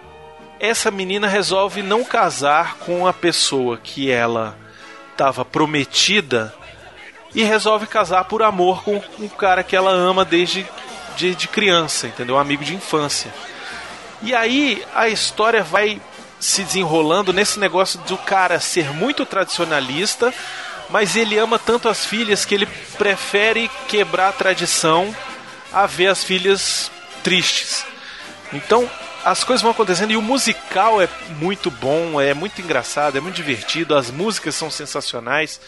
essa 0.58 0.90
menina 0.90 1.28
resolve 1.28 1.84
não 1.84 2.06
casar 2.06 2.78
com 2.78 3.06
a 3.06 3.12
pessoa 3.12 3.78
que 3.78 4.10
ela 4.10 4.58
estava 5.12 5.44
prometida 5.44 6.56
e 7.36 7.44
resolve 7.44 7.86
casar 7.86 8.24
por 8.24 8.42
amor 8.42 8.82
com 8.82 9.02
um 9.20 9.28
cara 9.28 9.62
que 9.62 9.76
ela 9.76 9.92
ama 9.92 10.24
desde 10.24 10.66
de, 11.16 11.36
de 11.36 11.48
criança, 11.48 12.08
entendeu? 12.08 12.36
Um 12.36 12.40
amigo 12.40 12.64
de 12.64 12.76
infância. 12.76 13.34
E 14.22 14.34
aí 14.34 14.84
a 14.94 15.10
história 15.10 15.64
vai 15.64 16.02
se 16.40 16.64
desenrolando 16.64 17.32
nesse 17.32 17.60
negócio 17.60 18.00
do 18.02 18.18
cara 18.18 18.60
ser 18.60 18.92
muito 18.94 19.26
tradicionalista, 19.26 20.34
mas 20.90 21.16
ele 21.16 21.38
ama 21.38 21.58
tanto 21.58 21.88
as 21.88 22.06
filhas 22.06 22.46
que 22.46 22.54
ele 22.54 22.66
prefere 22.98 23.70
quebrar 23.88 24.30
a 24.30 24.34
tradição 24.34 25.16
a 25.72 25.86
ver 25.86 26.08
as 26.08 26.24
filhas 26.24 26.92
tristes. 27.24 27.86
Então 28.52 28.90
as 29.24 29.44
coisas 29.44 29.62
vão 29.62 29.72
acontecendo 29.72 30.12
e 30.12 30.18
o 30.18 30.22
musical 30.22 31.02
é 31.02 31.08
muito 31.40 31.72
bom, 31.72 32.20
é 32.20 32.34
muito 32.34 32.62
engraçado, 32.62 33.18
é 33.18 33.22
muito 33.22 33.36
divertido, 33.36 33.96
as 33.96 34.12
músicas 34.12 34.54
são 34.54 34.70
sensacionais. 34.70 35.62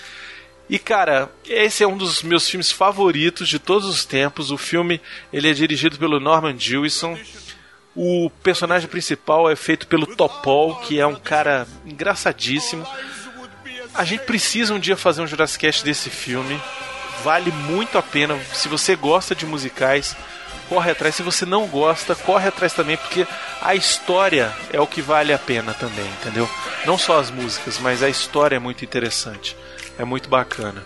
E 0.70 0.80
cara, 0.80 1.30
esse 1.48 1.84
é 1.84 1.88
um 1.88 1.98
dos 1.98 2.24
meus 2.24 2.50
filmes 2.50 2.72
favoritos 2.72 3.48
de 3.48 3.60
todos 3.60 3.88
os 3.88 4.04
tempos. 4.04 4.50
O 4.50 4.58
filme 4.58 5.00
ele 5.32 5.50
é 5.50 5.54
dirigido 5.54 5.98
pelo 5.98 6.20
Norman 6.20 6.58
Jewison. 6.58 7.18
O 7.96 8.30
personagem 8.44 8.90
principal 8.90 9.50
é 9.50 9.56
feito 9.56 9.88
pelo 9.88 10.08
Topol, 10.08 10.76
que 10.78 11.00
é 11.00 11.06
um 11.06 11.16
cara 11.16 11.68
engraçadíssimo. 11.86 12.86
A 13.94 14.04
gente 14.04 14.24
precisa 14.24 14.74
um 14.74 14.80
dia 14.80 14.98
fazer 14.98 15.22
um 15.22 15.28
Jurassic 15.28 15.84
desse 15.84 16.10
filme. 16.10 16.60
Vale 17.24 17.52
muito 17.52 17.98
a 17.98 18.02
pena. 18.02 18.38
Se 18.54 18.68
você 18.68 18.96
gosta 18.96 19.34
de 19.34 19.46
musicais, 19.46 20.16
corre 20.66 20.92
atrás. 20.92 21.16
Se 21.16 21.24
você 21.24 21.46
não 21.46 21.68
gosta, 21.68 22.16
corre 22.16 22.48
atrás 22.48 22.74
também, 22.74 22.98
porque 22.98 23.28
a 23.62 23.76
história 23.76 24.54
é 24.72 24.80
o 24.80 24.88
que 24.88 25.02
vale 25.02 25.34
a 25.34 25.40
pena 25.40 25.74
também, 25.74 26.08
entendeu? 26.22 26.50
Não 26.86 26.98
só 26.98 27.20
as 27.20 27.32
músicas, 27.32 27.80
mas 27.80 28.04
a 28.04 28.10
história 28.10 28.56
é 28.56 28.60
muito 28.60 28.84
interessante. 28.84 29.56
É 29.98 30.04
muito 30.04 30.30
bacana. 30.30 30.84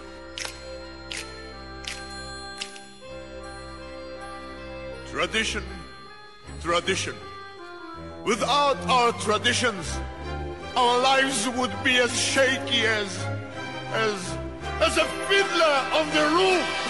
Tradition, 5.11 5.63
tradition. 6.61 7.15
Without 8.23 8.77
our 8.87 9.11
traditions, 9.13 9.99
our 10.75 11.01
lives 11.01 11.47
would 11.57 11.75
be 11.83 11.99
as 11.99 12.11
shaky 12.11 12.85
as, 12.85 13.17
as, 13.93 14.37
as 14.81 14.97
a 14.97 15.05
fiddler 15.27 15.83
on 15.93 16.09
the 16.11 16.29
roof. 16.29 16.88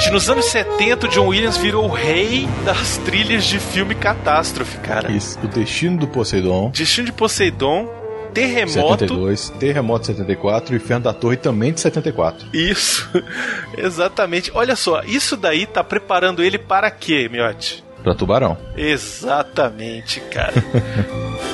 Miotti, 0.00 0.10
nos 0.10 0.30
anos 0.30 0.46
70, 0.46 1.06
o 1.06 1.10
John 1.10 1.26
Williams 1.28 1.58
virou 1.58 1.84
o 1.84 1.92
rei 1.92 2.48
das 2.64 2.96
trilhas 2.98 3.44
de 3.44 3.58
filme 3.58 3.94
catástrofe, 3.94 4.78
cara. 4.78 5.12
Isso, 5.12 5.38
o 5.42 5.46
Destino 5.46 5.98
do 5.98 6.08
Poseidon, 6.08 6.70
Destino 6.70 7.06
de 7.06 7.12
Poseidon, 7.12 7.86
Terremoto. 8.32 9.00
72, 9.00 9.50
Terremoto 9.58 10.06
74 10.06 10.74
e 10.74 10.76
Inferno 10.78 11.04
da 11.04 11.12
Torre 11.12 11.36
também 11.36 11.72
de 11.72 11.80
74. 11.80 12.46
Isso, 12.52 13.10
exatamente. 13.76 14.50
Olha 14.54 14.74
só, 14.74 15.02
isso 15.02 15.36
daí 15.36 15.66
tá 15.66 15.84
preparando 15.84 16.42
ele 16.42 16.58
para 16.58 16.90
quê, 16.90 17.28
Miotti? 17.30 17.84
Pra 18.02 18.14
Tubarão. 18.14 18.56
Exatamente, 18.74 20.20
cara. 20.20 20.54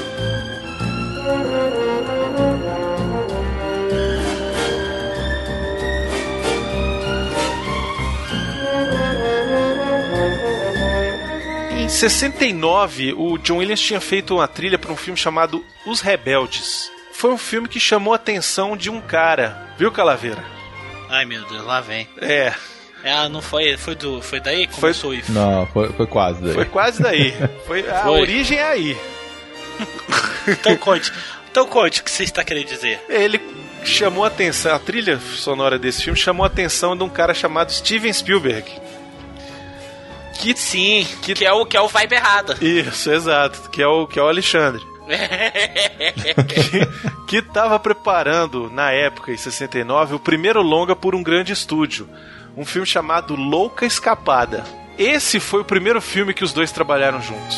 69, 11.96 13.14
o 13.14 13.38
John 13.38 13.56
Williams 13.58 13.80
tinha 13.80 14.00
feito 14.00 14.34
uma 14.36 14.46
trilha 14.46 14.78
para 14.78 14.92
um 14.92 14.96
filme 14.96 15.18
chamado 15.18 15.64
Os 15.86 16.00
Rebeldes. 16.00 16.90
Foi 17.12 17.30
um 17.32 17.38
filme 17.38 17.68
que 17.68 17.80
chamou 17.80 18.12
a 18.12 18.16
atenção 18.16 18.76
de 18.76 18.90
um 18.90 19.00
cara, 19.00 19.70
viu, 19.78 19.90
Calaveira? 19.90 20.44
Ai 21.08 21.24
meu 21.24 21.44
Deus, 21.46 21.64
lá 21.64 21.80
vem. 21.80 22.06
É, 22.20 22.52
É, 23.02 23.28
não 23.28 23.40
foi, 23.40 23.76
foi, 23.76 23.94
do, 23.94 24.20
foi 24.20 24.40
daí 24.40 24.66
que 24.66 24.72
Foi- 24.74 24.92
começou 24.92 25.12
o 25.12 25.32
Não, 25.32 25.66
foi, 25.68 25.88
foi 25.92 26.06
quase 26.06 26.42
daí. 26.42 26.54
foi 26.54 26.64
quase 26.64 27.02
daí. 27.02 27.34
Foi, 27.66 27.88
a 27.88 28.02
Foi. 28.02 28.20
origem 28.20 28.58
é 28.58 28.64
aí. 28.64 28.96
Então 30.48 30.76
conte. 30.76 31.12
Então 31.50 31.66
conte 31.66 32.00
o 32.00 32.04
que 32.04 32.10
você 32.10 32.24
está 32.24 32.42
querendo 32.44 32.66
dizer. 32.66 33.00
Ele 33.08 33.40
chamou 33.84 34.24
a 34.24 34.28
atenção, 34.28 34.74
a 34.74 34.78
trilha 34.78 35.18
sonora 35.18 35.78
desse 35.78 36.02
filme 36.02 36.18
chamou 36.18 36.44
a 36.44 36.48
atenção 36.48 36.96
de 36.96 37.02
um 37.04 37.08
cara 37.08 37.32
chamado 37.32 37.72
Steven 37.72 38.12
Spielberg. 38.12 38.68
Que 40.38 40.56
sim, 40.56 41.06
que, 41.22 41.44
é 41.44 41.52
o 41.52 41.66
que 41.66 41.76
é 41.76 41.80
o 41.80 41.88
vibe 41.88 42.14
errada. 42.14 42.56
Isso, 42.60 43.10
exato, 43.10 43.68
que 43.70 43.82
é 43.82 43.86
o 43.86 44.06
que 44.06 44.18
é 44.18 44.22
o 44.22 44.28
Alexandre. 44.28 44.82
que 47.28 47.36
estava 47.36 47.78
preparando 47.78 48.68
na 48.70 48.90
época 48.90 49.32
em 49.32 49.36
69 49.36 50.16
o 50.16 50.18
primeiro 50.18 50.62
longa 50.62 50.96
por 50.96 51.14
um 51.14 51.22
grande 51.22 51.52
estúdio, 51.52 52.08
um 52.56 52.64
filme 52.64 52.86
chamado 52.86 53.36
Louca 53.36 53.86
Escapada. 53.86 54.64
Esse 54.98 55.38
foi 55.38 55.60
o 55.60 55.64
primeiro 55.64 56.00
filme 56.00 56.34
que 56.34 56.44
os 56.44 56.52
dois 56.52 56.72
trabalharam 56.72 57.20
juntos. 57.20 57.56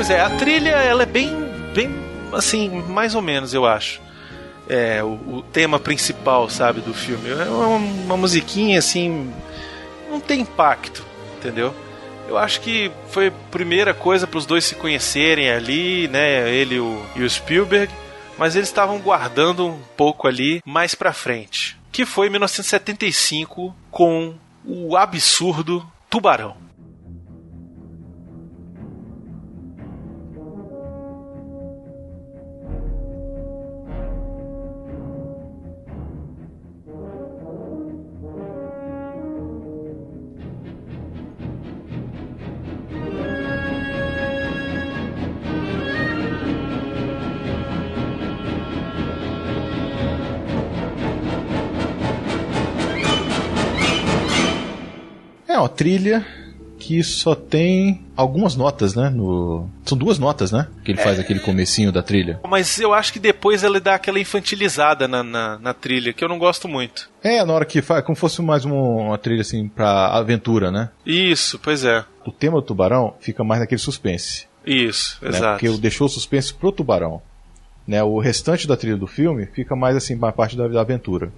Pois 0.00 0.08
é, 0.08 0.18
a 0.18 0.30
trilha 0.30 0.70
ela 0.70 1.02
é 1.02 1.06
bem, 1.06 1.28
bem 1.74 1.90
assim, 2.32 2.70
mais 2.70 3.14
ou 3.14 3.20
menos, 3.20 3.52
eu 3.52 3.66
acho. 3.66 4.00
É, 4.66 5.04
o, 5.04 5.08
o 5.08 5.42
tema 5.52 5.78
principal, 5.78 6.48
sabe, 6.48 6.80
do 6.80 6.94
filme. 6.94 7.28
É 7.28 7.44
uma, 7.44 7.76
uma 7.76 8.16
musiquinha 8.16 8.78
assim, 8.78 9.30
não 10.08 10.18
tem 10.18 10.40
impacto, 10.40 11.04
entendeu? 11.36 11.74
Eu 12.26 12.38
acho 12.38 12.62
que 12.62 12.90
foi 13.10 13.26
a 13.26 13.32
primeira 13.50 13.92
coisa 13.92 14.26
para 14.26 14.38
os 14.38 14.46
dois 14.46 14.64
se 14.64 14.74
conhecerem 14.74 15.50
ali, 15.50 16.08
né? 16.08 16.48
Ele 16.50 16.80
o, 16.80 17.04
e 17.14 17.22
o 17.22 17.28
Spielberg, 17.28 17.92
mas 18.38 18.56
eles 18.56 18.70
estavam 18.70 18.98
guardando 19.00 19.66
um 19.66 19.82
pouco 19.98 20.26
ali 20.26 20.62
mais 20.64 20.94
pra 20.94 21.12
frente. 21.12 21.78
Que 21.92 22.06
foi 22.06 22.28
em 22.28 22.30
1975 22.30 23.76
com 23.90 24.32
o 24.64 24.96
absurdo 24.96 25.86
Tubarão. 26.08 26.69
Trilha 55.80 56.26
que 56.78 57.02
só 57.02 57.34
tem 57.34 58.04
algumas 58.14 58.54
notas, 58.54 58.94
né? 58.94 59.08
No... 59.08 59.66
São 59.84 59.96
duas 59.96 60.18
notas, 60.18 60.52
né? 60.52 60.68
Que 60.84 60.92
ele 60.92 61.00
faz 61.00 61.18
aquele 61.18 61.40
comecinho 61.40 61.90
da 61.90 62.02
trilha. 62.02 62.38
Mas 62.46 62.78
eu 62.78 62.92
acho 62.92 63.12
que 63.12 63.18
depois 63.18 63.64
ele 63.64 63.80
dá 63.80 63.94
aquela 63.94 64.18
infantilizada 64.18 65.08
na, 65.08 65.22
na, 65.22 65.58
na 65.58 65.74
trilha, 65.74 66.12
que 66.12 66.22
eu 66.22 66.28
não 66.28 66.38
gosto 66.38 66.68
muito. 66.68 67.08
É, 67.22 67.42
na 67.44 67.52
hora 67.54 67.64
que 67.64 67.80
faz, 67.80 68.04
como 68.04 68.16
fosse 68.16 68.42
mais 68.42 68.66
uma, 68.66 68.74
uma 68.74 69.18
trilha 69.18 69.40
assim 69.40 69.68
pra 69.68 70.08
aventura, 70.08 70.70
né? 70.70 70.90
Isso, 71.04 71.58
pois 71.58 71.82
é. 71.82 72.04
o 72.26 72.32
tema 72.32 72.60
do 72.60 72.66
tubarão 72.66 73.14
fica 73.20 73.42
mais 73.42 73.60
naquele 73.60 73.80
suspense. 73.80 74.46
Isso, 74.66 75.18
né? 75.22 75.30
exato. 75.30 75.60
Porque 75.64 75.80
deixou 75.80 76.06
o 76.06 76.10
suspense 76.10 76.52
pro 76.52 76.72
tubarão. 76.72 77.22
Né? 77.86 78.02
O 78.02 78.18
restante 78.18 78.68
da 78.68 78.76
trilha 78.76 78.98
do 78.98 79.06
filme 79.06 79.46
fica 79.46 79.74
mais 79.74 79.96
assim, 79.96 80.14
na 80.14 80.30
parte 80.30 80.56
da, 80.56 80.68
da 80.68 80.82
aventura. 80.82 81.32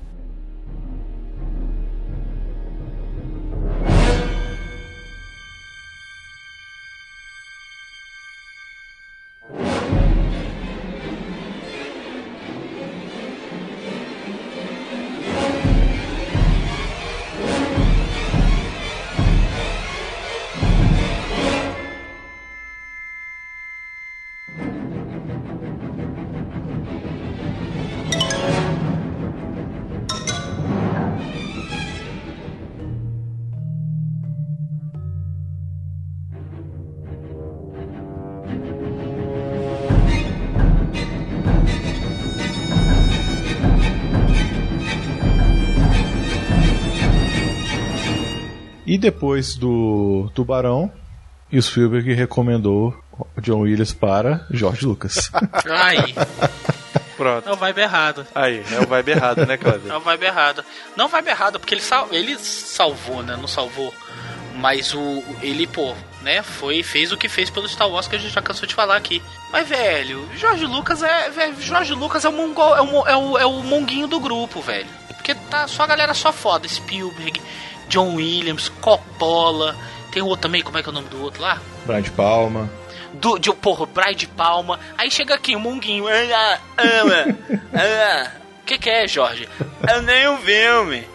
Depois 49.43 49.57
do 49.57 50.31
Tubarão, 50.35 50.91
e 51.51 51.59
o 51.59 51.63
Spielberg 51.63 52.13
recomendou 52.15 52.97
o 53.37 53.41
John 53.41 53.61
Williams 53.61 53.93
para 53.93 54.47
George 54.51 54.87
Lucas. 54.87 55.31
Aí, 55.69 56.15
Pronto. 57.17 57.49
é 57.49 57.53
o 57.53 57.57
vibe 57.57 57.81
errado. 57.81 58.27
Aí, 58.35 58.63
é 58.71 58.81
o 58.81 58.87
vibe 58.87 59.11
errado, 59.11 59.45
né, 59.45 59.55
É 59.55 59.57
Cláudio? 59.57 59.97
o 59.97 60.01
vibe 60.01 60.25
errado. 60.27 60.65
Não 60.97 61.09
vibe 61.09 61.29
errado, 61.29 61.59
porque 61.59 61.75
ele, 61.75 61.83
sal, 61.83 62.09
ele 62.13 62.39
salvou, 62.39 63.23
né? 63.23 63.37
Não 63.37 63.49
salvou. 63.49 63.93
Mas 64.55 64.95
o. 64.95 65.23
Ele, 65.43 65.67
pô, 65.67 65.95
né? 66.23 66.43
Foi, 66.43 66.83
fez 66.83 67.11
o 67.11 67.17
que 67.17 67.29
fez 67.29 67.51
pelo 67.51 67.69
Star 67.69 67.89
Wars 67.89 68.07
que 68.07 68.17
a 68.17 68.19
gente 68.19 68.33
já 68.33 68.43
cansou 68.43 68.67
de 68.69 68.75
falar 68.75 68.97
aqui. 68.97 69.23
Mas, 69.51 69.67
velho, 69.69 70.29
Jorge 70.37 70.67
Lucas 70.67 71.03
é. 71.03 71.31
Velho, 71.31 71.61
Jorge 71.61 71.95
Lucas 71.95 72.25
é 72.25 72.29
o, 72.29 72.33
mongol, 72.33 72.77
é, 72.77 72.83
o, 72.83 73.09
é, 73.09 73.17
o, 73.17 73.39
é 73.39 73.47
o 73.47 73.63
monguinho 73.63 74.07
do 74.07 74.21
grupo, 74.21 74.61
velho. 74.61 74.89
Porque 75.09 75.35
tá 75.35 75.67
só 75.67 75.85
a 75.85 75.87
galera 75.87 76.13
só 76.15 76.33
foda. 76.33 76.69
Spielberg, 76.69 77.41
John 77.89 78.15
Williams, 78.17 78.69
Coppola. 78.81 79.77
Tem 80.11 80.23
outro 80.23 80.43
também, 80.43 80.63
como 80.63 80.79
é 80.79 80.83
que 80.83 80.89
é 80.89 80.93
o 80.93 80.95
nome 80.95 81.09
do 81.09 81.23
outro 81.23 81.43
lá? 81.43 81.61
Brian 81.87 82.03
de 82.03 82.11
Palma. 82.11 82.71
do, 83.15 83.39
de, 83.39 83.53
porra, 83.55 83.87
Brian 83.87 84.15
de 84.15 84.27
Palma. 84.27 84.79
Aí 84.99 85.11
chega 85.11 85.35
aqui, 85.35 85.57
o 85.57 85.61
Monguinho. 85.61 86.07
Ah, 86.09 86.59
ama, 86.79 87.37
ah. 87.75 88.31
O 88.61 88.65
que, 88.65 88.79
que 88.79 88.91
é, 88.91 89.09
Jorge? 89.09 89.49
É 89.87 90.01
nem 90.01 90.29
um 90.29 90.39
filme. 90.39 91.07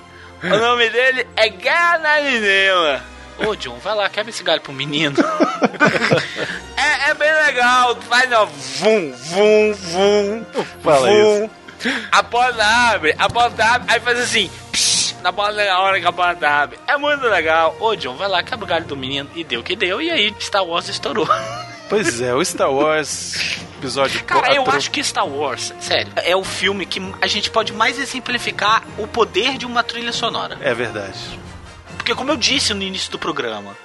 O 0.43 0.57
nome 0.57 0.89
dele 0.89 1.25
é 1.35 1.49
Ganarinema. 1.49 3.01
Ô, 3.39 3.55
John, 3.55 3.77
vai 3.77 3.95
lá, 3.95 4.09
quebra 4.09 4.31
esse 4.31 4.43
galho 4.43 4.61
pro 4.61 4.73
menino. 4.73 5.15
é, 6.75 7.09
é 7.09 7.13
bem 7.13 7.33
legal. 7.45 7.95
Faz 8.01 8.31
ó, 8.31 8.45
vum, 8.45 9.13
vum, 9.13 9.73
vum. 9.73 10.45
Fala 10.83 11.07
vum. 11.07 11.49
A 12.11 12.23
porta 12.23 12.65
abre, 12.65 13.15
a 13.17 13.29
porta 13.29 13.63
abre, 13.63 13.93
aí 13.93 13.99
faz 13.99 14.19
assim. 14.19 14.49
psh, 14.71 14.86
na 15.27 15.31
bola 15.33 15.65
na 15.65 15.79
hora 15.81 15.99
que 15.99 16.07
a 16.07 16.11
porta 16.13 16.47
abre. 16.47 16.79
É 16.87 16.97
muito 16.97 17.27
legal. 17.27 17.75
Ô, 17.81 17.93
John, 17.95 18.15
vai 18.15 18.29
lá, 18.29 18.41
quebra 18.41 18.63
o 18.63 18.67
galho 18.67 18.85
do 18.85 18.95
menino. 18.95 19.29
E 19.35 19.43
deu 19.43 19.59
o 19.59 19.63
que 19.63 19.75
deu. 19.75 20.01
E 20.01 20.09
aí, 20.09 20.33
Star 20.39 20.63
Wars 20.63 20.87
estourou. 20.87 21.27
Pois 21.89 22.21
é, 22.21 22.33
o 22.33 22.43
Star 22.43 22.71
Wars 22.71 23.59
episódio 23.77 24.23
Cara, 24.23 24.53
eu 24.53 24.63
4. 24.63 24.77
acho 24.77 24.91
que 24.91 25.03
Star 25.03 25.27
Wars, 25.27 25.73
sério, 25.79 26.11
é 26.17 26.35
o 26.35 26.43
filme 26.43 26.85
que 26.85 26.99
a 27.21 27.27
gente 27.27 27.49
pode 27.49 27.71
mais 27.71 27.99
exemplificar 27.99 28.83
o 28.97 29.07
poder 29.07 29.57
de 29.57 29.65
uma 29.65 29.83
trilha 29.83 30.11
sonora. 30.11 30.57
É 30.61 30.73
verdade. 30.73 31.39
Porque 31.95 32.15
como 32.15 32.31
eu 32.31 32.37
disse 32.37 32.73
no 32.73 32.81
início 32.81 33.11
do 33.11 33.19
programa, 33.19 33.77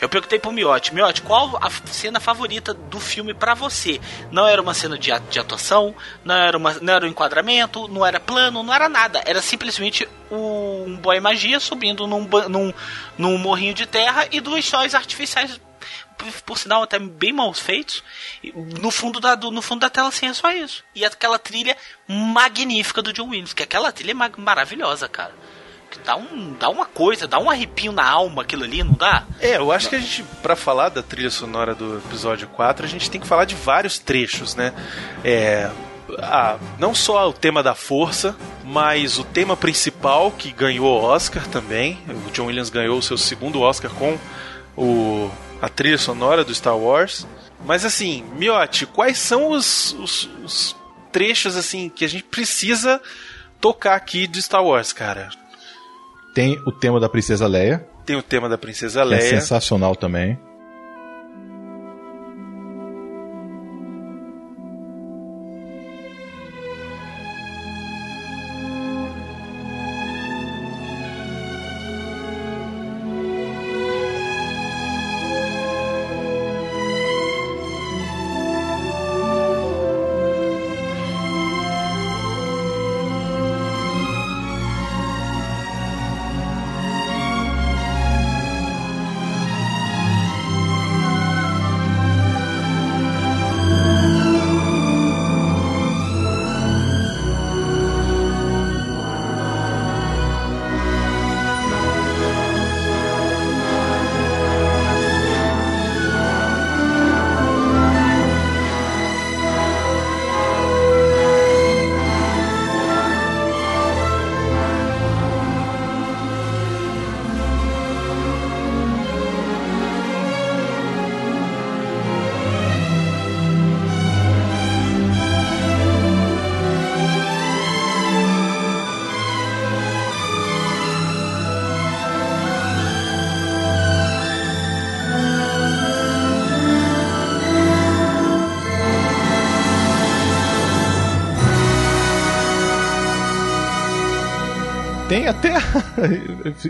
eu 0.00 0.08
perguntei 0.08 0.38
pro 0.38 0.50
Miotti, 0.52 0.94
Miotti, 0.94 1.22
qual 1.22 1.58
a 1.62 1.70
cena 1.86 2.18
favorita 2.20 2.72
do 2.72 2.98
filme 2.98 3.34
pra 3.34 3.54
você? 3.54 4.00
Não 4.30 4.46
era 4.46 4.60
uma 4.62 4.72
cena 4.74 4.98
de, 4.98 5.12
atuação, 5.12 5.94
não 6.24 6.34
era, 6.34 6.56
uma, 6.56 6.72
não 6.74 6.92
era 6.94 7.04
um 7.04 7.08
enquadramento, 7.08 7.86
não 7.88 8.04
era 8.04 8.18
plano, 8.18 8.62
não 8.62 8.72
era 8.74 8.88
nada. 8.88 9.22
Era 9.26 9.42
simplesmente 9.42 10.08
um 10.30 10.96
boy 10.96 11.20
magia 11.20 11.60
subindo 11.60 12.06
num, 12.06 12.26
num, 12.48 12.72
num 13.18 13.38
morrinho 13.38 13.74
de 13.74 13.86
terra 13.86 14.26
e 14.30 14.40
dois 14.40 14.64
sóis 14.64 14.94
artificiais, 14.94 15.60
por, 16.44 16.58
sinal 16.58 16.82
até 16.82 16.98
bem 16.98 17.32
mal 17.32 17.52
feitos, 17.54 18.02
no 18.80 18.90
fundo, 18.90 19.20
da, 19.20 19.34
do- 19.34 19.50
no 19.50 19.62
fundo 19.62 19.80
da 19.80 19.90
tela 19.90 20.08
assim, 20.08 20.26
é 20.28 20.34
só 20.34 20.50
isso. 20.50 20.84
E 20.94 21.04
aquela 21.04 21.38
trilha 21.38 21.76
magnífica 22.06 23.00
do 23.02 23.12
John 23.12 23.28
Williams, 23.28 23.52
que 23.52 23.62
aquela 23.62 23.90
trilha 23.92 24.10
é 24.10 24.14
ma- 24.14 24.30
maravilhosa, 24.36 25.08
cara. 25.08 25.34
Que 25.90 25.98
dá, 26.00 26.16
um, 26.16 26.54
dá 26.58 26.68
uma 26.68 26.86
coisa, 26.86 27.26
dá 27.26 27.38
um 27.40 27.50
arrepio 27.50 27.90
na 27.90 28.08
alma 28.08 28.42
aquilo 28.42 28.62
ali, 28.64 28.82
não 28.84 28.92
dá? 28.94 29.24
É, 29.40 29.56
eu 29.56 29.72
acho 29.72 29.88
que 29.88 29.96
a 29.96 29.98
gente, 29.98 30.22
pra 30.42 30.54
falar 30.54 30.88
da 30.88 31.02
trilha 31.02 31.30
sonora 31.30 31.74
do 31.74 31.98
episódio 31.98 32.46
4, 32.48 32.84
a 32.86 32.88
gente 32.88 33.10
tem 33.10 33.20
que 33.20 33.26
falar 33.26 33.44
de 33.44 33.54
vários 33.56 33.98
trechos, 33.98 34.54
né? 34.54 34.72
É. 35.24 35.68
não 36.78 36.94
só 36.94 37.28
o 37.28 37.32
tema 37.32 37.62
da 37.62 37.74
força, 37.74 38.36
mas 38.64 39.18
o 39.18 39.24
tema 39.24 39.56
principal 39.56 40.30
que 40.30 40.52
ganhou 40.52 41.02
Oscar 41.02 41.46
também. 41.48 41.98
O 42.26 42.30
John 42.30 42.46
Williams 42.46 42.70
ganhou 42.70 42.98
o 42.98 43.02
seu 43.02 43.18
segundo 43.18 43.60
Oscar 43.60 43.90
com 43.92 44.16
o, 44.76 45.30
a 45.60 45.68
trilha 45.68 45.98
sonora 45.98 46.44
do 46.44 46.54
Star 46.54 46.76
Wars. 46.76 47.26
Mas 47.64 47.84
assim, 47.84 48.24
Miotti, 48.36 48.86
quais 48.86 49.18
são 49.18 49.50
os, 49.50 49.92
os- 49.98 50.28
os 50.44 50.76
trechos 51.12 51.56
assim 51.56 51.88
que 51.88 52.04
a 52.04 52.08
gente 52.08 52.24
precisa 52.24 53.00
tocar 53.60 53.94
aqui 53.96 54.26
de 54.26 54.40
Star 54.40 54.64
Wars, 54.64 54.92
cara? 54.92 55.28
Tem 56.34 56.60
o 56.66 56.72
tema 56.72 57.00
da 57.00 57.08
Princesa 57.08 57.46
Leia, 57.46 57.86
Tem 58.06 58.16
o 58.16 58.22
tema 58.22 58.48
da 58.48 58.56
Princesa 58.58 59.00
é 59.00 59.04
Leia. 59.04 59.22
sensacional 59.22 59.94
também. 59.96 60.38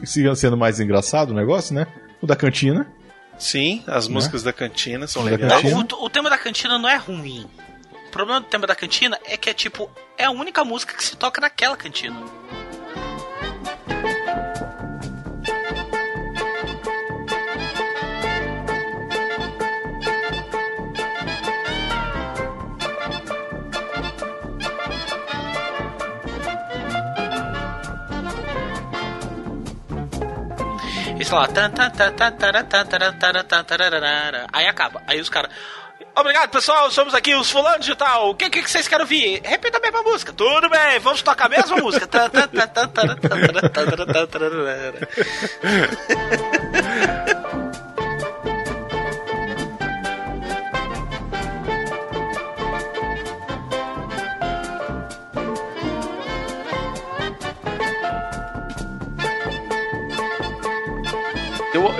Siga 0.04 0.34
sendo 0.34 0.56
mais 0.56 0.80
engraçado 0.80 1.30
o 1.30 1.34
negócio, 1.34 1.74
né? 1.74 1.86
O 2.20 2.26
da 2.26 2.36
cantina. 2.36 2.86
Sim, 3.38 3.82
as 3.86 4.06
músicas 4.06 4.42
da 4.42 4.52
cantina 4.52 5.06
são 5.06 5.24
Da 5.24 5.30
legais. 5.30 5.62
cantina. 5.62 5.86
O, 5.94 6.04
o 6.04 6.10
tema 6.10 6.28
da 6.28 6.36
cantina 6.36 6.78
não 6.78 6.88
é 6.88 6.96
ruim. 6.96 7.46
O 8.08 8.10
problema 8.10 8.40
do 8.40 8.46
tema 8.46 8.66
da 8.66 8.74
cantina 8.74 9.18
é 9.24 9.36
que 9.36 9.48
é 9.48 9.54
tipo, 9.54 9.90
é 10.18 10.24
a 10.24 10.30
única 10.30 10.64
música 10.64 10.94
que 10.94 11.02
se 11.04 11.16
toca 11.16 11.40
naquela 11.40 11.76
cantina. 11.76 12.16
Tararara. 33.62 34.46
Aí 34.52 34.66
acaba. 34.66 35.00
Aí 35.06 35.20
os 35.20 35.28
caras. 35.28 35.50
Obrigado, 36.16 36.50
pessoal. 36.50 36.90
Somos 36.90 37.14
aqui 37.14 37.36
os 37.36 37.48
fulanos 37.48 37.86
de 37.86 37.94
tal. 37.94 38.30
O 38.30 38.34
que, 38.34 38.50
que, 38.50 38.62
que 38.62 38.70
vocês 38.70 38.88
querem 38.88 39.04
ouvir? 39.04 39.40
Repita 39.44 39.78
a 39.78 39.80
mesma 39.80 40.02
música. 40.02 40.32
Tudo 40.32 40.68
bem, 40.68 40.98
vamos 40.98 41.22
tocar 41.22 41.46
a 41.46 41.48
mesma 41.48 41.76
música. 41.76 42.08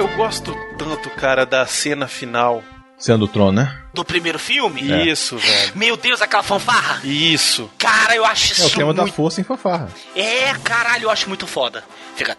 Eu, 0.01 0.09
gosto 0.17 0.57
tanto, 0.79 1.11
cara, 1.11 1.45
da 1.45 1.67
cena 1.67 2.09
final. 2.09 2.65
Sendo 2.97 3.27
o 3.27 3.29
trono, 3.29 3.53
né? 3.53 3.79
Do 3.93 4.03
primeiro 4.03 4.39
filme? 4.39 4.81
Isso, 5.07 5.37
velho. 5.37 5.73
Meu 5.75 5.95
Deus, 5.95 6.23
aquela 6.23 6.43
fanfarra. 6.43 7.03
Isso. 7.05 7.71
Cara, 7.77 8.17
eu 8.17 8.25
acho 8.25 8.53
isso 8.53 8.63
É 8.63 8.67
o 8.67 8.71
tema 8.71 8.95
da 8.95 9.03
muito... 9.03 9.15
força 9.15 9.43
em 9.43 9.45
fanfarra. 9.45 9.91
É, 10.17 10.55
caralho, 10.65 11.03
eu 11.05 11.11
acho 11.11 11.29
muito 11.29 11.47
foda. 11.47 11.85
Fica. 12.17 12.35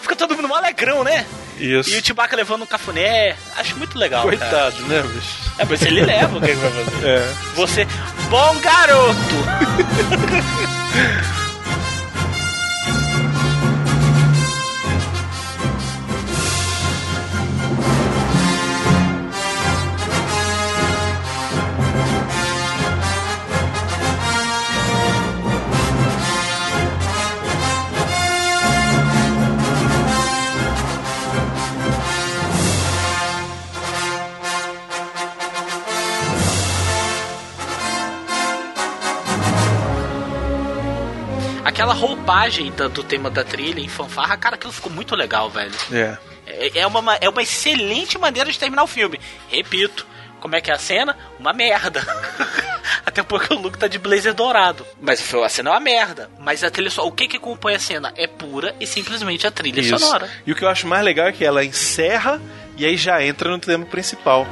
Fica 0.00 0.16
todo 0.16 0.34
mundo 0.34 0.48
mó 0.48 0.56
alegrão, 0.56 1.04
né? 1.04 1.24
Isso. 1.60 1.90
E 1.90 2.00
o 2.00 2.04
Chewbacca 2.04 2.34
levando 2.34 2.62
um 2.62 2.66
cafuné. 2.66 3.36
Acho 3.56 3.76
muito 3.76 3.96
legal, 3.96 4.24
cara. 4.24 4.36
Coitado, 4.36 4.82
né, 4.88 5.00
bicho? 5.02 5.52
É, 5.58 5.64
mas 5.64 5.80
ele 5.82 6.04
leva, 6.04 6.38
o 6.38 6.40
que, 6.40 6.48
que 6.48 6.54
vai 6.54 6.70
fazer? 6.72 7.06
É. 7.06 7.34
Você, 7.54 7.86
bom 8.28 8.58
garoto! 8.58 9.14
Aquela 41.82 41.94
roupagem 41.94 42.70
do, 42.70 42.88
do 42.88 43.02
tema 43.02 43.28
da 43.28 43.42
trilha 43.42 43.80
em 43.80 43.88
fanfarra, 43.88 44.36
cara, 44.36 44.54
aquilo 44.54 44.72
ficou 44.72 44.92
muito 44.92 45.16
legal, 45.16 45.50
velho. 45.50 45.72
É. 45.90 46.16
É, 46.46 46.78
é 46.78 46.86
uma, 46.86 47.16
é 47.16 47.28
uma 47.28 47.42
excelente 47.42 48.16
maneira 48.16 48.52
de 48.52 48.56
terminar 48.56 48.84
o 48.84 48.86
filme. 48.86 49.18
Repito, 49.48 50.06
como 50.38 50.54
é 50.54 50.60
que 50.60 50.70
é 50.70 50.74
a 50.74 50.78
cena? 50.78 51.18
Uma 51.40 51.52
merda. 51.52 52.06
Até 53.04 53.24
porque 53.24 53.52
o 53.52 53.58
Luke 53.58 53.76
tá 53.76 53.88
de 53.88 53.98
blazer 53.98 54.32
dourado. 54.32 54.86
Mas 55.00 55.34
a 55.34 55.48
cena 55.48 55.70
é 55.70 55.72
uma 55.72 55.80
merda. 55.80 56.30
Mas 56.38 56.62
a 56.62 56.70
trilha 56.70 56.88
só. 56.88 57.04
O 57.04 57.10
que 57.10 57.26
que 57.26 57.36
compõe 57.40 57.74
a 57.74 57.80
cena? 57.80 58.12
É 58.16 58.28
pura 58.28 58.76
e 58.78 58.86
simplesmente 58.86 59.44
a 59.44 59.50
trilha 59.50 59.80
Isso. 59.80 59.98
sonora. 59.98 60.30
E 60.46 60.52
o 60.52 60.54
que 60.54 60.64
eu 60.64 60.68
acho 60.68 60.86
mais 60.86 61.04
legal 61.04 61.26
é 61.26 61.32
que 61.32 61.44
ela 61.44 61.64
encerra 61.64 62.40
e 62.76 62.86
aí 62.86 62.96
já 62.96 63.20
entra 63.24 63.50
no 63.50 63.58
tema 63.58 63.84
principal. 63.86 64.46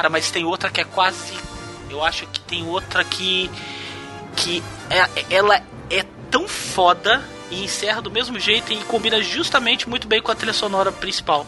Cara, 0.00 0.08
mas 0.08 0.30
tem 0.30 0.46
outra 0.46 0.70
que 0.70 0.80
é 0.80 0.84
quase. 0.84 1.36
Eu 1.90 2.02
acho 2.02 2.26
que 2.28 2.40
tem 2.40 2.66
outra 2.66 3.04
que. 3.04 3.50
Que 4.34 4.62
é, 4.88 5.06
ela 5.28 5.62
é 5.90 6.02
tão 6.30 6.48
foda 6.48 7.22
e 7.50 7.62
encerra 7.64 8.00
do 8.00 8.10
mesmo 8.10 8.40
jeito 8.40 8.72
e 8.72 8.76
combina 8.84 9.20
justamente 9.20 9.86
muito 9.86 10.08
bem 10.08 10.22
com 10.22 10.32
a 10.32 10.34
trilha 10.34 10.54
sonora 10.54 10.90
principal. 10.90 11.46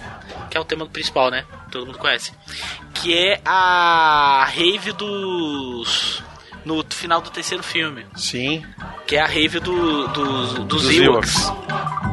Que 0.51 0.59
é 0.59 0.61
o 0.61 0.67
tema 0.67 0.85
principal, 0.85 1.31
né? 1.31 1.47
Todo 1.71 1.87
mundo 1.87 1.97
conhece. 1.97 2.35
Que 2.93 3.17
é 3.17 3.41
a 3.43 4.47
rave 4.55 4.93
dos. 4.93 6.23
No 6.63 6.85
final 6.91 7.23
do 7.23 7.31
terceiro 7.31 7.63
filme. 7.63 8.05
Sim. 8.15 8.67
Que 9.07 9.17
é 9.17 9.23
a 9.23 9.27
rave 9.27 9.61
do, 9.61 10.09
dos, 10.09 10.53
dos, 10.53 10.67
Dos 10.67 10.91
Ewoks. 10.91 11.47
Ewoks. 11.47 12.13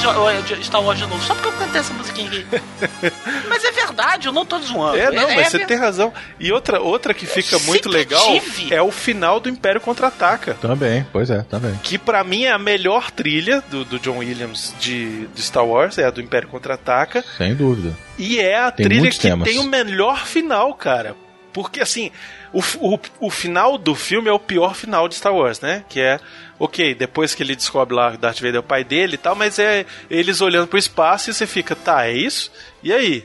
De 0.00 0.64
Star 0.64 0.82
Wars 0.82 0.98
de 0.98 1.06
novo, 1.06 1.22
só 1.22 1.34
porque 1.34 1.48
eu 1.48 1.52
cantei 1.52 1.80
essa 1.80 1.92
musiquinha 1.92 2.28
aqui. 2.28 2.46
Mas 3.48 3.64
é 3.64 3.70
verdade, 3.72 4.26
eu 4.28 4.32
não 4.32 4.46
tô 4.46 4.58
zoando. 4.58 4.96
É, 4.98 5.10
não, 5.10 5.28
mas 5.34 5.48
você 5.48 5.58
ver- 5.58 5.66
tem 5.66 5.76
razão. 5.76 6.12
E 6.38 6.50
outra, 6.52 6.80
outra 6.80 7.12
que 7.12 7.26
fica 7.26 7.56
Eu 7.56 7.60
muito 7.60 7.88
legal 7.88 8.24
tive. 8.40 8.72
é 8.74 8.80
o 8.80 8.90
final 8.90 9.38
do 9.40 9.48
Império 9.48 9.80
Contra-Ataca. 9.80 10.54
Também, 10.54 11.06
pois 11.12 11.28
é, 11.30 11.42
também. 11.42 11.78
Que 11.82 11.98
pra 11.98 12.24
mim 12.24 12.44
é 12.44 12.52
a 12.52 12.58
melhor 12.58 13.10
trilha 13.10 13.62
do, 13.68 13.84
do 13.84 13.98
John 13.98 14.18
Williams 14.18 14.74
de, 14.80 15.26
de 15.28 15.42
Star 15.42 15.66
Wars, 15.66 15.98
é 15.98 16.04
a 16.06 16.10
do 16.10 16.20
Império 16.20 16.48
Contra-Ataca. 16.48 17.22
Sem 17.36 17.54
dúvida. 17.54 17.94
E 18.18 18.38
é 18.38 18.58
a 18.58 18.70
Tem 18.70 18.86
trilha 18.86 19.10
que 19.10 19.18
temas. 19.18 19.46
tem 19.48 19.58
o 19.58 19.64
melhor 19.64 20.24
final, 20.26 20.72
cara. 20.74 21.14
Porque, 21.52 21.80
assim, 21.80 22.10
o, 22.52 22.60
o, 22.94 22.98
o 23.20 23.30
final 23.30 23.78
do 23.78 23.94
filme 23.94 24.28
é 24.28 24.32
o 24.32 24.38
pior 24.38 24.74
final 24.74 25.08
de 25.08 25.14
Star 25.14 25.34
Wars, 25.34 25.60
né? 25.60 25.84
Que 25.88 26.00
é, 26.00 26.18
ok, 26.58 26.94
depois 26.94 27.34
que 27.34 27.42
ele 27.42 27.54
descobre 27.56 27.94
lá 27.94 28.10
que 28.12 28.16
Darth 28.18 28.38
Vader 28.40 28.56
é 28.56 28.58
o 28.58 28.62
pai 28.62 28.84
dele 28.84 29.14
e 29.14 29.18
tal, 29.18 29.34
mas 29.34 29.58
é 29.58 29.86
eles 30.10 30.40
olhando 30.40 30.66
pro 30.68 30.78
espaço 30.78 31.30
e 31.30 31.34
você 31.34 31.46
fica, 31.46 31.74
tá, 31.76 32.06
é 32.06 32.12
isso? 32.12 32.50
E 32.82 32.92
aí? 32.92 33.24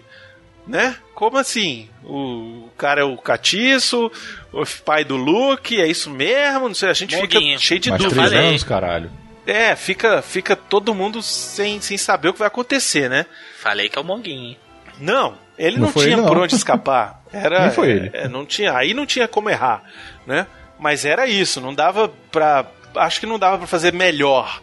Né? 0.67 0.95
Como 1.13 1.37
assim? 1.37 1.89
O, 2.03 2.69
cara 2.77 3.01
é 3.01 3.03
o 3.03 3.17
catiço, 3.17 4.11
o 4.51 4.63
pai 4.83 5.03
do 5.05 5.15
Luke, 5.15 5.79
é 5.79 5.87
isso 5.87 6.09
mesmo? 6.09 6.67
Não 6.67 6.75
sei, 6.75 6.89
a 6.89 6.93
gente 6.93 7.15
Monguinho. 7.15 7.57
fica 7.57 7.59
cheio 7.67 7.79
de 7.79 7.89
Mais 7.89 8.01
dúvida. 8.01 8.27
três 8.27 8.43
anos, 8.45 8.63
caralho. 8.63 9.11
É, 9.47 9.75
fica, 9.75 10.21
fica 10.23 10.55
todo 10.55 10.93
mundo 10.93 11.21
sem, 11.21 11.79
sem 11.79 11.97
saber 11.97 12.29
o 12.29 12.33
que 12.33 12.39
vai 12.39 12.47
acontecer, 12.47 13.09
né? 13.09 13.25
Falei 13.59 13.89
que 13.89 13.97
é 13.97 14.01
o 14.01 14.03
Monguinho. 14.03 14.49
hein? 14.49 14.57
Não, 14.99 15.37
ele 15.57 15.77
Não 15.77 15.87
não, 15.87 15.93
tinha 15.93 16.05
ele, 16.05 16.15
não. 16.17 16.25
por 16.27 16.37
onde 16.37 16.55
escapar. 16.55 17.21
Era, 17.31 17.61
Nem 17.61 17.71
foi 17.71 17.89
ele. 17.89 18.09
é, 18.13 18.27
não 18.27 18.45
tinha, 18.45 18.75
aí 18.77 18.93
não 18.93 19.05
tinha 19.05 19.27
como 19.27 19.49
errar, 19.49 19.83
né? 20.25 20.47
Mas 20.79 21.05
era 21.05 21.25
isso, 21.27 21.59
não 21.61 21.73
dava 21.73 22.09
pra. 22.31 22.65
Acho 22.95 23.19
que 23.19 23.25
não 23.25 23.37
dava 23.39 23.57
pra 23.59 23.67
fazer 23.67 23.93
melhor. 23.93 24.61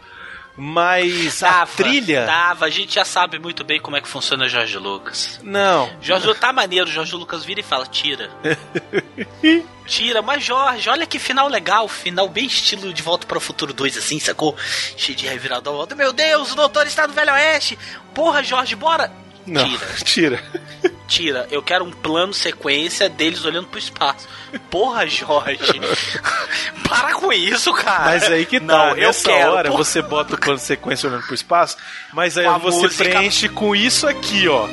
Mas 0.55 1.41
a 1.41 1.49
Dava, 1.49 1.71
trilha. 1.75 2.25
Dava, 2.27 2.65
a 2.65 2.69
gente 2.69 2.93
já 2.93 3.03
sabe 3.03 3.39
muito 3.39 3.63
bem 3.63 3.79
como 3.79 3.97
é 3.97 4.01
que 4.01 4.07
funciona 4.07 4.45
o 4.45 4.47
Jorge 4.47 4.77
Lucas. 4.77 5.39
Não. 5.41 5.89
Jorge 5.99 6.27
Lucas 6.27 6.41
tá 6.41 6.53
maneiro, 6.53 6.85
Jorge 6.87 7.15
Lucas 7.15 7.43
vira 7.43 7.59
e 7.59 7.63
fala, 7.63 7.87
tira. 7.87 8.29
Tira, 9.85 10.21
mas 10.21 10.43
Jorge, 10.43 10.89
olha 10.89 11.05
que 11.05 11.19
final 11.19 11.47
legal, 11.49 11.87
final 11.89 12.29
bem 12.29 12.45
estilo 12.45 12.93
de 12.93 13.01
Volta 13.01 13.27
para 13.27 13.37
o 13.37 13.41
Futuro 13.41 13.73
2, 13.73 13.97
assim, 13.97 14.17
sacou? 14.19 14.55
Cheio 14.95 15.17
de 15.17 15.27
reviravolta. 15.27 15.93
Meu 15.95 16.13
Deus, 16.13 16.53
o 16.53 16.55
doutor 16.55 16.87
está 16.87 17.05
no 17.07 17.13
Velho 17.13 17.33
Oeste. 17.33 17.77
Porra, 18.13 18.41
Jorge, 18.41 18.75
bora. 18.75 19.11
Não, 19.45 19.67
Tira. 19.67 19.87
tira. 20.05 20.43
tira. 21.07 21.47
Eu 21.51 21.61
quero 21.61 21.83
um 21.83 21.91
plano 21.91 22.33
sequência 22.33 23.09
deles 23.09 23.43
olhando 23.45 23.67
pro 23.67 23.77
espaço. 23.79 24.27
Porra, 24.69 25.05
Jorge. 25.07 25.57
Para 26.87 27.13
com 27.13 27.31
isso, 27.33 27.73
cara. 27.73 28.05
Mas 28.05 28.23
aí 28.23 28.45
que 28.45 28.59
tá, 28.59 28.65
Não, 28.65 28.89
eu 28.89 29.07
nessa 29.07 29.29
quero, 29.29 29.51
hora 29.53 29.69
porra. 29.69 29.83
você 29.83 30.01
bota 30.01 30.35
o 30.35 30.37
plano 30.37 30.59
sequência 30.59 31.09
olhando 31.09 31.25
pro 31.25 31.35
espaço, 31.35 31.77
mas 32.13 32.37
aí 32.37 32.45
Com 32.45 32.59
você 32.59 32.81
música- 32.83 33.03
preenche 33.03 33.49
com 33.49 33.75
isso 33.75 34.07
aqui, 34.07 34.47
ó. 34.47 34.67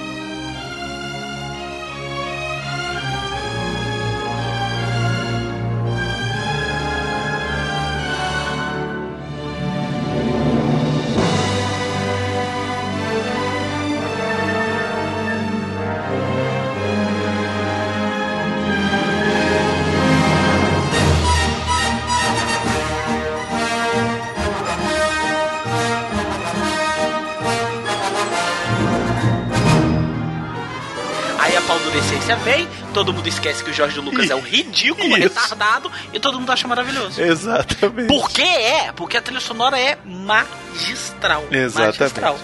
Todo 33.11 33.17
mundo 33.17 33.27
esquece 33.27 33.65
que 33.65 33.71
o 33.71 33.75
Jorge 33.75 33.99
Lucas 33.99 34.31
é 34.31 34.35
um 34.37 34.41
ridículo, 34.41 35.09
Isso. 35.19 35.35
retardado, 35.35 35.91
e 36.13 36.21
todo 36.21 36.39
mundo 36.39 36.51
acha 36.53 36.69
maravilhoso. 36.69 37.21
Exatamente. 37.21 38.07
Por 38.07 38.31
que 38.31 38.43
é? 38.43 38.93
Porque 38.93 39.17
a 39.17 39.23
trilha 39.23 39.41
sonora 39.41 39.79
é 39.79 39.99
magistral. 40.05 41.45
Exatamente. 41.51 41.99
Magistral. 41.99 42.39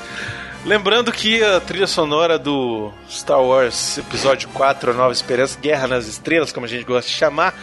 Lembrando 0.65 1.13
que 1.13 1.43
a 1.45 1.61
trilha 1.61 1.87
sonora 1.87 2.37
do 2.37 2.93
Star 3.09 3.41
Wars 3.41 3.99
Episódio 3.99 4.49
4, 4.49 4.91
A 4.91 4.95
Nova 4.95 5.13
Esperança, 5.13 5.57
Guerra 5.61 5.87
nas 5.87 6.09
Estrelas, 6.09 6.51
como 6.51 6.67
a 6.67 6.69
gente 6.69 6.85
gosta 6.85 7.09
de 7.09 7.17
chamar, 7.17 7.55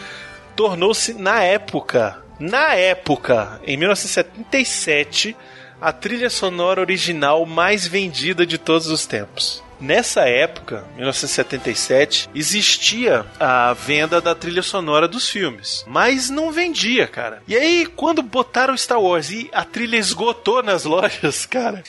tornou-se 0.56 1.12
na 1.12 1.42
época, 1.42 2.16
na 2.40 2.74
época, 2.74 3.60
em 3.66 3.76
1977, 3.76 5.36
a 5.78 5.92
trilha 5.92 6.30
sonora 6.30 6.80
original 6.80 7.44
mais 7.44 7.86
vendida 7.86 8.46
de 8.46 8.56
todos 8.56 8.86
os 8.86 9.04
tempos. 9.04 9.63
Nessa 9.80 10.22
época, 10.22 10.84
1977, 10.96 12.30
existia 12.34 13.26
a 13.38 13.72
venda 13.72 14.20
da 14.20 14.34
trilha 14.34 14.62
sonora 14.62 15.06
dos 15.08 15.28
filmes, 15.28 15.84
mas 15.86 16.30
não 16.30 16.52
vendia, 16.52 17.06
cara. 17.06 17.42
E 17.46 17.56
aí, 17.56 17.86
quando 17.86 18.22
botaram 18.22 18.76
Star 18.76 19.00
Wars 19.00 19.30
e 19.30 19.50
a 19.52 19.64
trilha 19.64 19.96
esgotou 19.96 20.62
nas 20.62 20.84
lojas, 20.84 21.44
cara, 21.46 21.82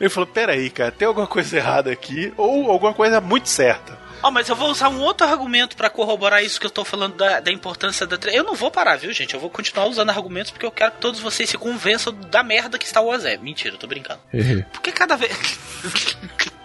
ele 0.00 0.10
falou: 0.10 0.26
peraí, 0.26 0.70
cara, 0.70 0.92
tem 0.92 1.06
alguma 1.06 1.26
coisa 1.26 1.56
errada 1.56 1.90
aqui, 1.90 2.32
ou 2.36 2.70
alguma 2.70 2.94
coisa 2.94 3.20
muito 3.20 3.48
certa. 3.48 4.06
Ó, 4.22 4.30
mas 4.30 4.48
eu 4.48 4.56
vou 4.56 4.70
usar 4.70 4.88
um 4.88 5.00
outro 5.00 5.26
argumento 5.26 5.76
pra 5.76 5.90
corroborar 5.90 6.42
isso 6.42 6.58
que 6.58 6.66
eu 6.66 6.70
tô 6.70 6.84
falando 6.84 7.16
da, 7.16 7.38
da 7.40 7.52
importância 7.52 8.06
da 8.06 8.16
trilha. 8.16 8.36
Eu 8.36 8.44
não 8.44 8.54
vou 8.54 8.70
parar, 8.70 8.96
viu, 8.96 9.12
gente? 9.12 9.34
Eu 9.34 9.40
vou 9.40 9.50
continuar 9.50 9.86
usando 9.86 10.10
argumentos 10.10 10.50
porque 10.50 10.66
eu 10.66 10.70
quero 10.70 10.92
que 10.92 11.00
todos 11.00 11.20
vocês 11.20 11.50
se 11.50 11.58
convençam 11.58 12.12
da 12.12 12.42
merda 12.42 12.78
que 12.78 12.88
Star 12.88 13.04
Wars 13.04 13.24
é. 13.24 13.36
Mentira, 13.36 13.74
eu 13.74 13.78
tô 13.78 13.86
brincando. 13.86 14.20
Porque 14.72 14.90
cada 14.90 15.16
vez. 15.16 15.58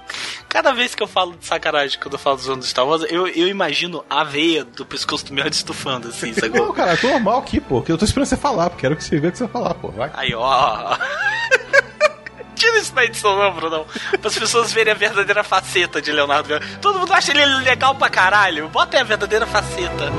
cada 0.51 0.73
vez 0.73 0.93
que 0.93 1.01
eu 1.01 1.07
falo 1.07 1.33
de 1.39 1.45
sacanagem 1.45 1.97
quando 1.97 2.13
eu 2.13 2.19
falo 2.19 2.35
dos 2.35 2.49
anos 2.49 2.65
do 2.65 2.69
Star 2.69 2.85
Wars, 2.85 3.05
eu, 3.09 3.25
eu 3.25 3.47
imagino 3.47 4.03
a 4.09 4.21
veia 4.25 4.65
do 4.65 4.85
pescoço 4.85 5.25
do 5.27 5.33
meu 5.33 5.47
estufando, 5.47 6.09
assim, 6.09 6.33
Não, 6.35 6.35
sacou? 6.35 6.73
cara, 6.73 6.91
eu 6.93 6.97
tô 6.99 7.07
normal 7.07 7.39
aqui, 7.39 7.61
pô. 7.61 7.81
Que 7.81 7.89
eu 7.91 7.97
tô 7.97 8.03
esperando 8.03 8.27
você 8.27 8.35
falar, 8.35 8.69
porque 8.69 8.81
quero 8.81 8.97
que 8.97 9.03
você 9.03 9.15
veja 9.15 9.29
o 9.29 9.31
que 9.31 9.37
você 9.37 9.43
vai 9.45 9.53
falar, 9.53 9.73
pô. 9.75 9.87
Vai. 9.89 10.11
Aí, 10.13 10.35
ó. 10.35 10.97
Tira 12.53 12.77
isso 12.77 12.93
da 12.93 13.05
edição, 13.05 13.35
não, 13.39 13.53
Brunão. 13.53 13.85
Para 14.19 14.27
as 14.27 14.37
pessoas 14.37 14.71
verem 14.71 14.91
a 14.93 14.95
verdadeira 14.95 15.43
faceta 15.43 15.99
de 16.01 16.11
Leonardo. 16.11 16.59
Todo 16.79 16.99
mundo 16.99 17.11
acha 17.13 17.31
ele 17.31 17.43
legal 17.63 17.95
pra 17.95 18.09
caralho. 18.09 18.67
Bota 18.67 18.97
aí 18.97 19.01
a 19.01 19.05
verdadeira 19.05 19.47
faceta. 19.47 20.11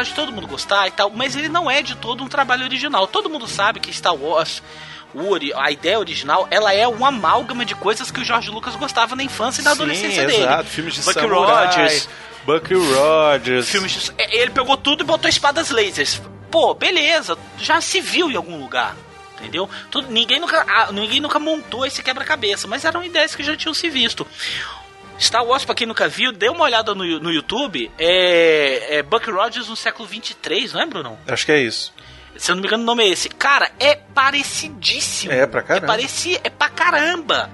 Apesar 0.00 0.02
de 0.04 0.14
todo 0.14 0.32
mundo 0.32 0.46
gostar 0.46 0.88
e 0.88 0.90
tal, 0.90 1.10
mas 1.10 1.36
ele 1.36 1.48
não 1.48 1.70
é 1.70 1.82
de 1.82 1.94
todo 1.94 2.24
um 2.24 2.28
trabalho 2.28 2.64
original. 2.64 3.06
Todo 3.06 3.28
mundo 3.28 3.46
sabe 3.46 3.80
que 3.80 3.92
Star 3.92 4.14
Wars, 4.14 4.62
a 5.56 5.70
ideia 5.70 5.98
original, 5.98 6.46
ela 6.50 6.72
é 6.72 6.86
um 6.88 7.04
amálgama 7.04 7.64
de 7.64 7.74
coisas 7.74 8.10
que 8.10 8.20
o 8.20 8.24
George 8.24 8.50
Lucas 8.50 8.76
gostava 8.76 9.14
na 9.14 9.22
infância 9.22 9.60
e 9.60 9.64
na 9.64 9.72
adolescência 9.72 10.22
Sim, 10.22 10.26
dele. 10.28 10.42
exato. 10.42 10.68
Filmes 10.68 10.94
de 10.94 11.00
Buck 11.02 11.14
samurai, 11.14 11.66
Rogers, 11.66 12.08
Bucky 12.44 12.74
Rogers. 12.74 13.68
filmes 13.68 13.92
de... 13.92 14.12
é, 14.18 14.36
Ele 14.38 14.50
pegou 14.50 14.76
tudo 14.76 15.02
e 15.02 15.06
botou 15.06 15.28
espadas 15.28 15.70
lasers. 15.70 16.20
Pô, 16.50 16.74
beleza, 16.74 17.36
já 17.58 17.80
se 17.80 18.00
viu 18.00 18.30
em 18.30 18.36
algum 18.36 18.58
lugar. 18.58 18.96
Entendeu? 19.38 19.70
Tudo, 19.90 20.08
ninguém, 20.10 20.38
nunca, 20.38 20.90
ninguém 20.92 21.18
nunca 21.18 21.38
montou 21.38 21.86
esse 21.86 22.02
quebra-cabeça, 22.02 22.68
mas 22.68 22.84
eram 22.84 23.02
ideias 23.02 23.34
que 23.34 23.42
já 23.42 23.56
tinham 23.56 23.72
se 23.72 23.88
visto. 23.88 24.26
Star 25.20 25.44
Wars, 25.44 25.64
pra 25.64 25.74
quem 25.74 25.86
nunca 25.86 26.08
viu, 26.08 26.32
dê 26.32 26.48
uma 26.48 26.64
olhada 26.64 26.94
no, 26.94 27.04
no 27.20 27.30
YouTube. 27.30 27.90
É, 27.98 28.96
é 28.96 29.02
Buck 29.02 29.30
Rogers 29.30 29.68
no 29.68 29.76
século 29.76 30.08
23, 30.08 30.72
não 30.72 30.80
é, 30.80 30.86
Bruno? 30.86 31.18
Acho 31.28 31.44
que 31.44 31.52
é 31.52 31.60
isso. 31.60 31.92
Se 32.36 32.50
eu 32.50 32.54
não 32.54 32.62
me 32.62 32.68
engano, 32.68 32.82
o 32.82 32.86
nome 32.86 33.04
é 33.04 33.08
esse. 33.08 33.28
Cara, 33.28 33.70
é 33.78 33.94
parecidíssimo. 33.94 35.32
É, 35.32 35.46
pra 35.46 35.62
caramba. 35.62 35.84
É, 35.84 35.86
pareci, 35.86 36.40
é 36.42 36.48
pra 36.48 36.70
caramba. 36.70 37.50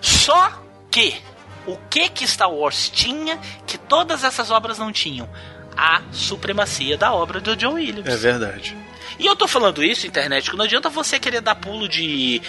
Só 0.00 0.62
que, 0.90 1.20
o 1.66 1.76
que 1.90 2.08
que 2.10 2.26
Star 2.26 2.50
Wars 2.50 2.88
tinha 2.88 3.38
que 3.66 3.76
todas 3.76 4.22
essas 4.22 4.50
obras 4.50 4.78
não 4.78 4.92
tinham? 4.92 5.28
A 5.76 6.02
supremacia 6.12 6.96
da 6.96 7.12
obra 7.12 7.40
do 7.40 7.56
John 7.56 7.74
Williams. 7.74 8.06
É 8.06 8.16
verdade. 8.16 8.76
E 9.20 9.26
eu 9.26 9.36
tô 9.36 9.46
falando 9.46 9.84
isso, 9.84 10.06
internet, 10.06 10.50
que 10.50 10.56
não 10.56 10.64
adianta 10.64 10.88
você 10.88 11.20
querer 11.20 11.42
dar 11.42 11.54
pulo 11.54 11.86
de. 11.86 12.40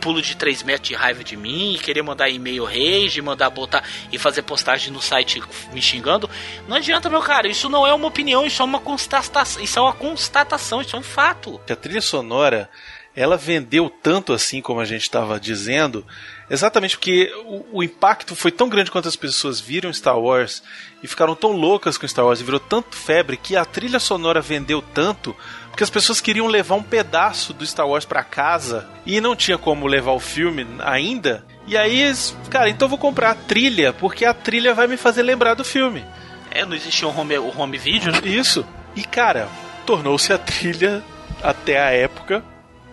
pulo 0.00 0.22
de 0.22 0.34
3 0.34 0.62
metros 0.62 0.88
de 0.88 0.94
raiva 0.94 1.22
de 1.22 1.36
mim, 1.36 1.78
querer 1.82 2.00
mandar 2.00 2.30
e-mail 2.30 2.64
rage, 2.64 3.20
mandar 3.20 3.50
botar 3.50 3.84
e 4.10 4.16
fazer 4.16 4.40
postagem 4.40 4.90
no 4.90 5.02
site 5.02 5.42
me 5.70 5.82
xingando. 5.82 6.30
Não 6.66 6.78
adianta, 6.78 7.10
meu 7.10 7.20
cara, 7.20 7.46
isso 7.46 7.68
não 7.68 7.86
é 7.86 7.92
uma 7.92 8.06
opinião, 8.06 8.46
isso 8.46 8.62
é 8.62 8.64
uma 8.64 8.80
constatação, 8.80 9.62
isso 9.62 9.78
é 9.78 9.82
uma 9.82 9.92
constatação, 9.92 10.80
isso 10.80 10.96
é 10.96 10.98
um 10.98 11.02
fato. 11.02 11.60
A 11.68 11.76
trilha 11.76 12.00
sonora, 12.00 12.70
ela 13.14 13.36
vendeu 13.36 13.90
tanto 13.90 14.32
assim 14.32 14.62
como 14.62 14.80
a 14.80 14.86
gente 14.86 15.02
estava 15.02 15.38
dizendo, 15.38 16.06
exatamente 16.48 16.96
porque 16.96 17.30
o, 17.44 17.80
o 17.80 17.82
impacto 17.82 18.34
foi 18.34 18.50
tão 18.50 18.70
grande 18.70 18.90
quanto 18.90 19.08
as 19.08 19.16
pessoas 19.16 19.60
viram 19.60 19.92
Star 19.92 20.18
Wars 20.18 20.62
e 21.02 21.06
ficaram 21.06 21.34
tão 21.34 21.52
loucas 21.52 21.98
com 21.98 22.08
Star 22.08 22.24
Wars 22.24 22.40
e 22.40 22.44
virou 22.44 22.60
tanto 22.60 22.96
febre 22.96 23.36
que 23.36 23.56
a 23.56 23.64
trilha 23.66 24.00
sonora 24.00 24.40
vendeu 24.40 24.80
tanto 24.80 25.36
porque 25.74 25.82
as 25.82 25.90
pessoas 25.90 26.20
queriam 26.20 26.46
levar 26.46 26.76
um 26.76 26.82
pedaço 26.84 27.52
do 27.52 27.66
Star 27.66 27.88
Wars 27.88 28.04
para 28.04 28.22
casa 28.22 28.88
e 29.04 29.20
não 29.20 29.34
tinha 29.34 29.58
como 29.58 29.88
levar 29.88 30.12
o 30.12 30.20
filme 30.20 30.64
ainda. 30.78 31.44
E 31.66 31.76
aí, 31.76 32.12
cara, 32.48 32.70
então 32.70 32.86
eu 32.86 32.90
vou 32.90 32.96
comprar 32.98 33.32
a 33.32 33.34
trilha 33.34 33.92
porque 33.92 34.24
a 34.24 34.32
trilha 34.32 34.72
vai 34.72 34.86
me 34.86 34.96
fazer 34.96 35.24
lembrar 35.24 35.54
do 35.54 35.64
filme. 35.64 36.04
É, 36.48 36.64
não 36.64 36.76
existia 36.76 37.08
um 37.08 37.18
home, 37.18 37.36
o 37.38 37.52
home 37.60 37.76
video, 37.76 38.12
né? 38.12 38.20
Isso. 38.22 38.64
E 38.94 39.02
cara, 39.02 39.48
tornou-se 39.84 40.32
a 40.32 40.38
trilha 40.38 41.02
até 41.42 41.82
a 41.82 41.90
época 41.90 42.44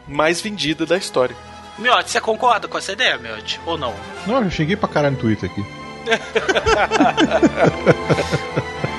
mais 0.07 0.41
vendida 0.41 0.83
da 0.83 0.97
história. 0.97 1.35
Miotti, 1.77 2.09
você 2.09 2.19
concorda 2.19 2.67
com 2.67 2.79
essa 2.79 2.93
ideia, 2.93 3.15
Miotti? 3.19 3.61
Ou 3.63 3.77
não? 3.77 3.93
Não, 4.25 4.43
eu 4.43 4.49
cheguei 4.49 4.75
pra 4.75 4.89
caralho 4.89 5.17
no 5.17 5.21
Twitter 5.21 5.51
aqui. 5.51 5.63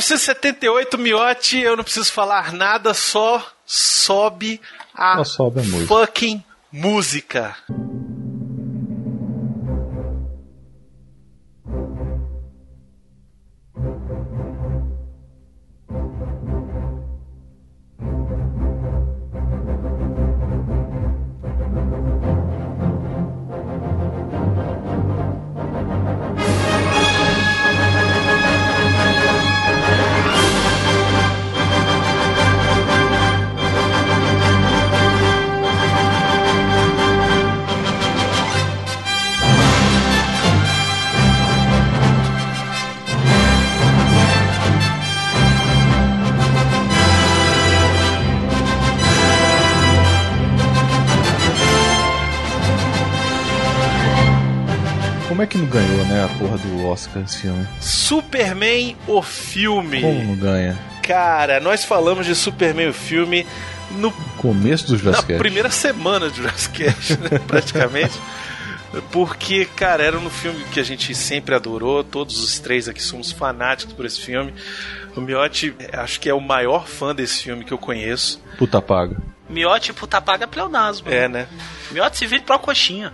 1978, 0.00 0.96
Miotti, 0.98 1.58
eu 1.60 1.76
não 1.76 1.84
preciso 1.84 2.10
falar 2.10 2.52
nada, 2.52 2.94
só 2.94 3.46
sobe 3.66 4.60
a 4.94 5.16
Só 5.18 5.24
sobe 5.24 5.60
a 5.60 5.62
música. 5.62 5.86
fucking 5.86 6.42
música. 6.72 7.56
Como 55.40 55.46
é 55.46 55.52
que 55.52 55.56
não 55.56 55.66
ganhou, 55.68 56.04
né, 56.04 56.22
a 56.22 56.28
porra 56.38 56.58
do 56.58 56.86
Oscar 56.86 57.22
esse 57.22 57.38
filme? 57.38 57.66
Superman, 57.80 58.94
o 59.06 59.22
filme. 59.22 60.02
Como 60.02 60.22
não 60.22 60.36
ganha? 60.36 60.78
Cara, 61.02 61.58
nós 61.60 61.82
falamos 61.82 62.26
de 62.26 62.34
Superman, 62.34 62.90
o 62.90 62.92
filme, 62.92 63.46
no 63.92 64.12
Começo 64.36 64.86
do 64.88 64.92
na 64.92 64.98
Jurassic 64.98 65.28
Cast. 65.28 65.38
primeira 65.38 65.70
semana 65.70 66.28
de 66.28 66.36
Jurassic 66.36 66.82
né, 67.16 67.38
praticamente. 67.46 68.20
Porque, 69.10 69.64
cara, 69.64 70.04
era 70.04 70.18
um 70.18 70.28
filme 70.28 70.62
que 70.64 70.78
a 70.78 70.82
gente 70.82 71.14
sempre 71.14 71.54
adorou, 71.54 72.04
todos 72.04 72.38
os 72.44 72.58
três 72.58 72.86
aqui 72.86 73.02
somos 73.02 73.32
fanáticos 73.32 73.94
por 73.94 74.04
esse 74.04 74.20
filme. 74.20 74.52
O 75.16 75.22
Miotti, 75.22 75.74
acho 75.94 76.20
que 76.20 76.28
é 76.28 76.34
o 76.34 76.40
maior 76.40 76.86
fã 76.86 77.14
desse 77.14 77.44
filme 77.44 77.64
que 77.64 77.72
eu 77.72 77.78
conheço. 77.78 78.42
Puta 78.58 78.82
paga. 78.82 79.16
Miote 79.48 79.94
puta 79.94 80.20
paga 80.20 80.46
pleonasmo. 80.46 81.08
É, 81.08 81.26
né? 81.28 81.48
Miote 81.90 82.18
se 82.18 82.26
vira 82.26 82.42
pra 82.42 82.58
coxinha. 82.58 83.10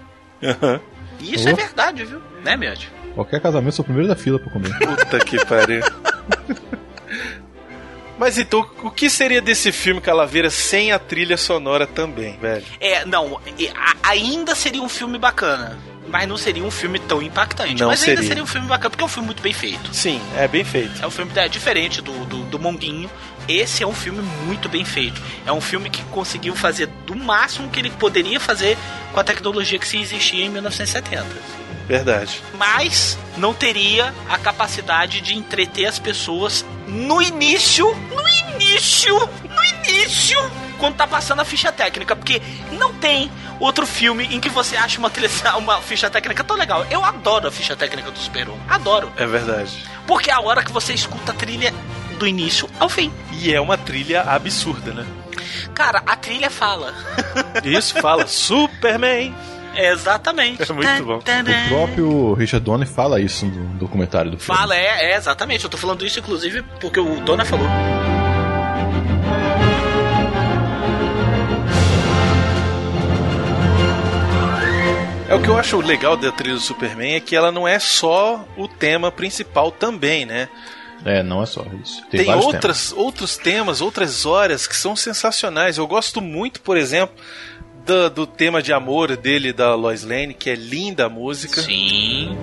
E 1.20 1.34
isso 1.34 1.46
Oh. 1.46 1.50
é 1.50 1.54
verdade, 1.54 2.04
viu? 2.04 2.20
Né, 2.44 2.56
Miote? 2.56 2.90
Qualquer 3.14 3.40
casamento, 3.40 3.74
sou 3.74 3.82
o 3.82 3.86
primeiro 3.86 4.08
da 4.08 4.16
fila 4.16 4.38
pra 4.38 4.50
comer. 4.52 4.76
Puta 4.78 5.18
que 5.20 5.44
pariu. 5.46 5.82
Mas 8.18 8.38
então, 8.38 8.66
o 8.82 8.90
que 8.90 9.10
seria 9.10 9.42
desse 9.42 9.70
filme 9.70 10.00
Calaveira 10.00 10.48
sem 10.48 10.90
a 10.90 10.98
trilha 10.98 11.36
sonora 11.36 11.86
também, 11.86 12.36
velho? 12.38 12.64
É, 12.80 13.04
não, 13.04 13.38
ainda 14.02 14.54
seria 14.54 14.80
um 14.82 14.88
filme 14.88 15.18
bacana. 15.18 15.78
Mas 16.08 16.28
não 16.28 16.36
seria 16.36 16.62
um 16.62 16.70
filme 16.70 16.98
tão 16.98 17.20
impactante. 17.20 17.80
Não 17.80 17.88
mas 17.88 18.00
ainda 18.02 18.16
seria. 18.16 18.28
seria 18.28 18.42
um 18.42 18.46
filme 18.46 18.66
bacana, 18.66 18.90
porque 18.90 19.02
é 19.02 19.06
um 19.06 19.10
filme 19.10 19.26
muito 19.26 19.42
bem 19.42 19.52
feito. 19.52 19.94
Sim, 19.94 20.20
é 20.36 20.46
bem 20.46 20.64
feito. 20.64 21.02
É 21.02 21.06
um 21.06 21.10
filme 21.10 21.32
é, 21.34 21.48
diferente 21.48 22.00
do, 22.00 22.12
do, 22.26 22.42
do 22.44 22.58
Monguinho. 22.58 23.10
Esse 23.48 23.82
é 23.82 23.86
um 23.86 23.94
filme 23.94 24.22
muito 24.44 24.68
bem 24.68 24.84
feito. 24.84 25.20
É 25.44 25.52
um 25.52 25.60
filme 25.60 25.88
que 25.90 26.02
conseguiu 26.04 26.54
fazer 26.56 26.86
do 27.06 27.14
máximo 27.14 27.68
que 27.70 27.78
ele 27.78 27.90
poderia 27.90 28.40
fazer 28.40 28.76
com 29.12 29.20
a 29.20 29.24
tecnologia 29.24 29.78
que 29.78 29.86
se 29.86 29.98
existia 29.98 30.44
em 30.44 30.48
1970. 30.48 31.24
Verdade. 31.86 32.42
Mas 32.54 33.16
não 33.36 33.54
teria 33.54 34.12
a 34.28 34.38
capacidade 34.38 35.20
de 35.20 35.34
entreter 35.36 35.86
as 35.86 35.98
pessoas 35.98 36.64
no 36.88 37.22
início, 37.22 37.86
no 38.10 38.28
início, 38.54 39.16
no 39.16 39.64
início, 39.64 40.38
quando 40.78 40.96
tá 40.96 41.06
passando 41.06 41.40
a 41.40 41.44
ficha 41.44 41.70
técnica, 41.70 42.16
porque 42.16 42.42
não 42.72 42.92
tem 42.94 43.30
outro 43.60 43.86
filme 43.86 44.24
em 44.30 44.40
que 44.40 44.48
você 44.48 44.76
acha 44.76 44.98
uma, 44.98 45.10
trilha- 45.10 45.30
uma 45.56 45.80
ficha 45.80 46.08
técnica 46.10 46.42
tão 46.44 46.56
legal. 46.56 46.86
Eu 46.90 47.04
adoro 47.04 47.48
a 47.48 47.50
ficha 47.50 47.76
técnica 47.76 48.10
do 48.10 48.18
Super 48.18 48.48
1, 48.48 48.58
adoro, 48.68 49.12
É 49.16 49.26
verdade. 49.26 49.84
porque 50.06 50.30
é 50.30 50.34
a 50.34 50.40
hora 50.40 50.62
que 50.64 50.72
você 50.72 50.92
escuta 50.92 51.32
a 51.32 51.34
trilha 51.34 51.72
do 52.18 52.26
início 52.26 52.68
ao 52.80 52.88
fim. 52.88 53.12
E 53.32 53.52
é 53.52 53.60
uma 53.60 53.76
trilha 53.76 54.22
absurda, 54.22 54.92
né? 54.92 55.06
Cara, 55.74 56.02
a 56.06 56.16
trilha 56.16 56.48
fala. 56.50 56.94
Isso 57.64 57.94
fala 58.00 58.26
Superman. 58.26 59.34
Exatamente. 59.74 60.62
É 60.62 60.72
muito 60.72 61.04
bom. 61.04 61.18
O 61.18 61.68
próprio 61.68 62.32
Richard 62.32 62.64
Donner 62.64 62.88
fala 62.88 63.20
isso 63.20 63.44
no 63.44 63.74
documentário 63.78 64.30
do 64.30 64.38
filme. 64.38 64.58
Fala, 64.58 64.74
é, 64.74 65.12
é, 65.12 65.16
exatamente. 65.16 65.64
Eu 65.64 65.70
tô 65.70 65.76
falando 65.76 66.06
isso, 66.06 66.18
inclusive, 66.18 66.62
porque 66.80 66.98
o 66.98 67.20
Dona 67.20 67.44
falou. 67.44 67.66
É 75.28 75.34
o 75.34 75.42
que 75.42 75.48
eu 75.48 75.58
acho 75.58 75.80
legal 75.80 76.16
da 76.16 76.30
trilha 76.30 76.54
do 76.54 76.60
Superman 76.60 77.14
é 77.14 77.20
que 77.20 77.34
ela 77.34 77.50
não 77.50 77.66
é 77.66 77.80
só 77.80 78.46
o 78.56 78.68
tema 78.68 79.10
principal 79.10 79.72
também, 79.72 80.24
né? 80.24 80.48
É, 81.04 81.22
não 81.22 81.42
é 81.42 81.46
só 81.46 81.64
isso. 81.82 82.04
Tem, 82.10 82.24
Tem, 82.24 82.34
outras, 82.34 82.92
outros 82.92 83.36
temas, 83.36 83.80
outras 83.80 84.24
horas 84.24 84.66
que 84.66 84.76
são 84.76 84.94
sensacionais. 84.94 85.78
Eu 85.78 85.86
gosto 85.86 86.20
muito, 86.20 86.60
por 86.60 86.76
exemplo, 86.76 87.16
do, 87.84 88.08
do 88.08 88.26
tema 88.26 88.62
de 88.62 88.72
amor 88.72 89.16
dele 89.16 89.52
da 89.52 89.74
Lois 89.74 90.04
Lane, 90.04 90.32
que 90.32 90.48
é 90.48 90.54
linda 90.54 91.06
a 91.06 91.08
música. 91.08 91.60
Sim. 91.60 92.36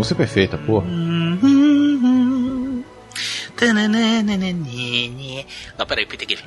Música 0.00 0.14
é 0.14 0.24
perfeita, 0.24 0.56
porra. 0.56 0.86
Não, 5.78 5.86
peraí, 5.86 6.06
Peter 6.06 6.26
Griffin. 6.26 6.46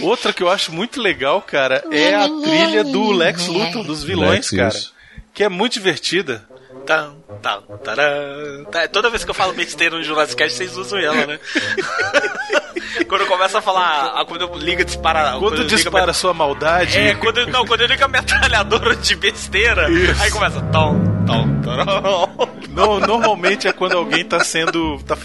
Outra 0.00 0.32
que 0.32 0.42
eu 0.42 0.48
acho 0.48 0.72
muito 0.72 1.02
legal, 1.02 1.42
cara, 1.42 1.84
é 1.92 2.14
a 2.14 2.26
trilha 2.26 2.84
do 2.84 3.12
Lex 3.12 3.46
Luthor, 3.48 3.84
dos 3.84 4.02
vilões, 4.02 4.50
Lex, 4.50 4.50
cara. 4.50 4.68
isso. 4.68 4.94
Que 5.34 5.44
é 5.44 5.48
muito 5.50 5.74
divertida. 5.74 6.48
Tam, 6.86 7.16
tam, 7.42 7.62
taram. 7.84 8.64
Tá, 8.70 8.88
Toda 8.88 9.10
vez 9.10 9.22
que 9.22 9.30
eu 9.30 9.34
falo 9.34 9.52
besteira 9.52 9.96
no 9.96 10.02
Jurassic 10.02 10.36
Cast, 10.36 10.56
vocês 10.56 10.76
usam 10.76 10.98
ela, 10.98 11.26
né? 11.26 11.38
quando 13.08 13.26
começa 13.26 13.58
a 13.58 13.62
falar, 13.62 14.24
quando 14.26 14.42
eu 14.42 14.54
liga 14.56 14.84
dispara, 14.84 15.36
Quando 15.38 15.56
liga 15.62 15.76
dispara 15.76 16.10
a 16.10 16.14
sua 16.14 16.32
maldade. 16.34 16.98
É, 16.98 17.14
quando, 17.14 17.38
eu- 17.38 17.46
não, 17.48 17.64
quando 17.66 17.80
eu 17.82 17.86
ligo 17.86 18.04
a 18.04 18.08
metralhadora 18.08 18.96
de 18.96 19.16
besteira, 19.16 19.90
Isso. 19.90 20.22
aí 20.22 20.30
começa 20.30 20.60
tom, 20.62 21.00
tom, 21.26 21.60
taram. 21.62 22.28
No- 22.70 23.00
normalmente 23.00 23.68
é 23.68 23.72
quando 23.72 23.96
alguém 23.96 24.24
tá 24.24 24.40
sendo. 24.40 24.98
Tá, 25.06 25.16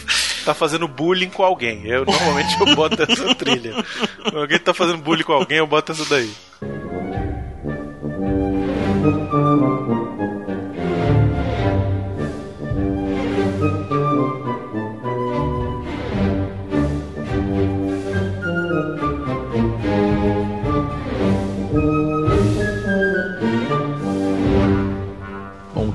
tá 0.45 0.53
fazendo 0.53 0.87
bullying 0.87 1.29
com 1.29 1.43
alguém. 1.43 1.85
Eu 1.85 2.05
normalmente 2.05 2.55
eu 2.59 2.75
boto 2.75 3.01
essa 3.03 3.35
trilha. 3.35 3.73
Quando 4.23 4.39
alguém 4.39 4.59
tá 4.59 4.73
fazendo 4.73 4.99
bullying 4.99 5.23
com 5.23 5.33
alguém, 5.33 5.57
eu 5.57 5.67
boto 5.67 5.91
essa 5.91 6.05
daí. 6.05 6.31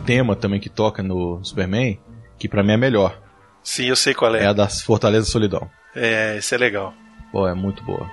Tema 0.04 0.36
também 0.36 0.60
que 0.60 0.68
toca 0.68 1.02
no 1.02 1.42
Superman, 1.44 1.98
que 2.38 2.48
pra 2.48 2.62
mim 2.62 2.72
é 2.72 2.76
melhor, 2.76 3.20
Sim, 3.62 3.86
eu 3.86 3.96
sei 3.96 4.12
qual 4.12 4.34
É 4.36 4.44
é. 4.44 4.46
a 4.46 4.52
das 4.52 4.82
Fortaleza 4.82 5.24
Solidão. 5.26 5.70
É, 5.96 6.36
esse 6.36 6.54
é 6.54 6.58
legal. 6.58 6.92
Pô, 7.32 7.48
é 7.48 7.54
muito 7.54 7.82
boa. 7.82 8.06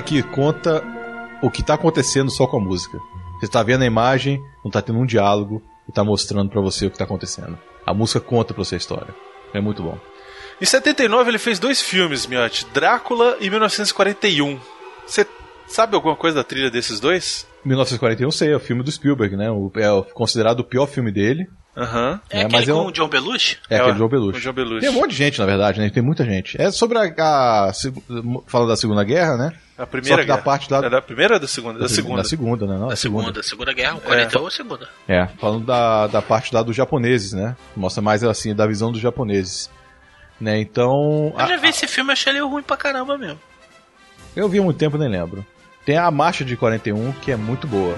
É 0.00 0.02
aquela 0.02 0.22
que 0.22 0.22
conta 0.22 0.82
o 1.42 1.50
que 1.50 1.62
tá 1.62 1.74
acontecendo 1.74 2.30
só 2.30 2.46
com 2.46 2.56
a 2.56 2.60
música. 2.60 2.98
Você 3.38 3.48
tá 3.48 3.62
vendo 3.62 3.82
a 3.82 3.86
imagem, 3.86 4.40
não 4.64 4.70
tá 4.70 4.80
tendo 4.80 4.98
um 4.98 5.04
diálogo 5.06 5.62
e 5.88 5.92
tá 5.92 6.02
mostrando 6.02 6.50
pra 6.50 6.60
você 6.60 6.86
o 6.86 6.90
que 6.90 6.96
tá 6.98 7.04
acontecendo. 7.04 7.58
A 7.86 7.92
música 7.92 8.18
conta 8.20 8.54
pra 8.54 8.64
você 8.64 8.76
a 8.76 8.78
história. 8.78 9.14
É 9.52 9.60
muito 9.60 9.82
bom. 9.82 9.98
Em 10.60 10.64
79 10.64 11.30
ele 11.30 11.38
fez 11.38 11.58
dois 11.58 11.80
filmes, 11.82 12.26
Miotti, 12.26 12.66
Drácula 12.72 13.36
e 13.40 13.50
1941. 13.50 14.58
Você 15.06 15.26
sabe 15.66 15.94
alguma 15.96 16.16
coisa 16.16 16.36
da 16.36 16.44
trilha 16.44 16.70
desses 16.70 16.98
dois? 17.00 17.46
1941, 17.64 18.30
sei, 18.30 18.52
é 18.52 18.56
o 18.56 18.60
filme 18.60 18.82
do 18.82 18.90
Spielberg, 18.90 19.36
né? 19.36 19.50
O- 19.50 19.70
é 19.76 20.12
considerado 20.14 20.60
o 20.60 20.64
pior 20.64 20.86
filme 20.86 21.10
dele. 21.12 21.46
Aham. 21.76 22.20
É, 22.28 22.38
É, 22.38 22.40
aquele 22.42 22.56
mas 22.58 22.68
eu- 22.68 22.76
com 22.76 22.86
o 22.86 22.92
John 22.92 23.08
Belushi? 23.08 23.58
É, 23.70 23.76
É, 23.76 23.78
aquele 23.78 23.94
o- 23.94 23.98
João 23.98 24.08
Belushi. 24.08 24.38
o 24.38 24.40
João 24.40 24.54
Belushi. 24.54 24.80
Tem 24.80 24.90
um 24.90 24.92
monte 24.94 25.10
de 25.10 25.16
gente, 25.16 25.38
na 25.38 25.46
verdade, 25.46 25.78
né? 25.80 25.88
Tem 25.88 26.02
muita 26.02 26.24
gente. 26.24 26.60
É 26.60 26.70
sobre 26.70 26.98
a. 26.98 27.02
a 27.68 27.72
seg- 27.72 27.94
fala 28.46 28.66
da 28.66 28.76
Segunda 28.76 29.04
Guerra, 29.04 29.36
né? 29.36 29.52
A 29.80 29.86
primeira 29.86 30.16
Só 30.16 30.22
que 30.22 30.28
da 30.28 30.34
guerra. 30.34 30.44
parte 30.44 30.70
lá- 30.72 30.84
É 30.84 30.90
da 30.90 31.00
primeira 31.00 31.34
ou 31.34 31.40
da 31.40 31.48
segunda? 31.48 31.78
Da 31.78 31.88
segunda. 31.88 32.22
Da 32.22 32.28
segunda, 32.28 32.66
né? 32.66 32.76
Não, 32.78 32.88
Da 32.88 32.96
segunda, 32.96 33.42
segunda 33.42 33.72
guerra, 33.72 33.96
o 33.96 34.00
41 34.02 34.46
é. 34.46 34.50
segunda. 34.50 34.88
É, 35.08 35.26
falando 35.40 35.64
da, 35.64 36.06
da 36.06 36.20
parte 36.20 36.54
lá 36.54 36.62
dos 36.62 36.76
japoneses, 36.76 37.32
né? 37.32 37.56
Mostra 37.74 38.02
mais 38.02 38.22
assim, 38.22 38.54
da 38.54 38.66
visão 38.66 38.92
dos 38.92 39.00
japoneses. 39.00 39.70
Né, 40.40 40.58
então. 40.60 41.32
Eu 41.34 41.40
a- 41.40 41.46
já 41.46 41.56
vi 41.56 41.68
esse 41.68 41.86
filme 41.86 42.10
e 42.10 42.12
achei 42.12 42.32
ele 42.32 42.40
ruim 42.40 42.62
pra 42.62 42.76
caramba 42.76 43.16
mesmo. 43.18 43.38
eu 44.36 44.48
vi 44.48 44.58
há 44.58 44.62
muito 44.62 44.76
tempo, 44.78 44.96
nem 44.98 45.08
lembro. 45.08 45.44
Tem 45.84 45.96
a 45.96 46.10
marcha 46.10 46.44
de 46.44 46.56
41, 46.56 47.12
que 47.22 47.32
é 47.32 47.36
muito 47.36 47.66
boa. 47.66 47.94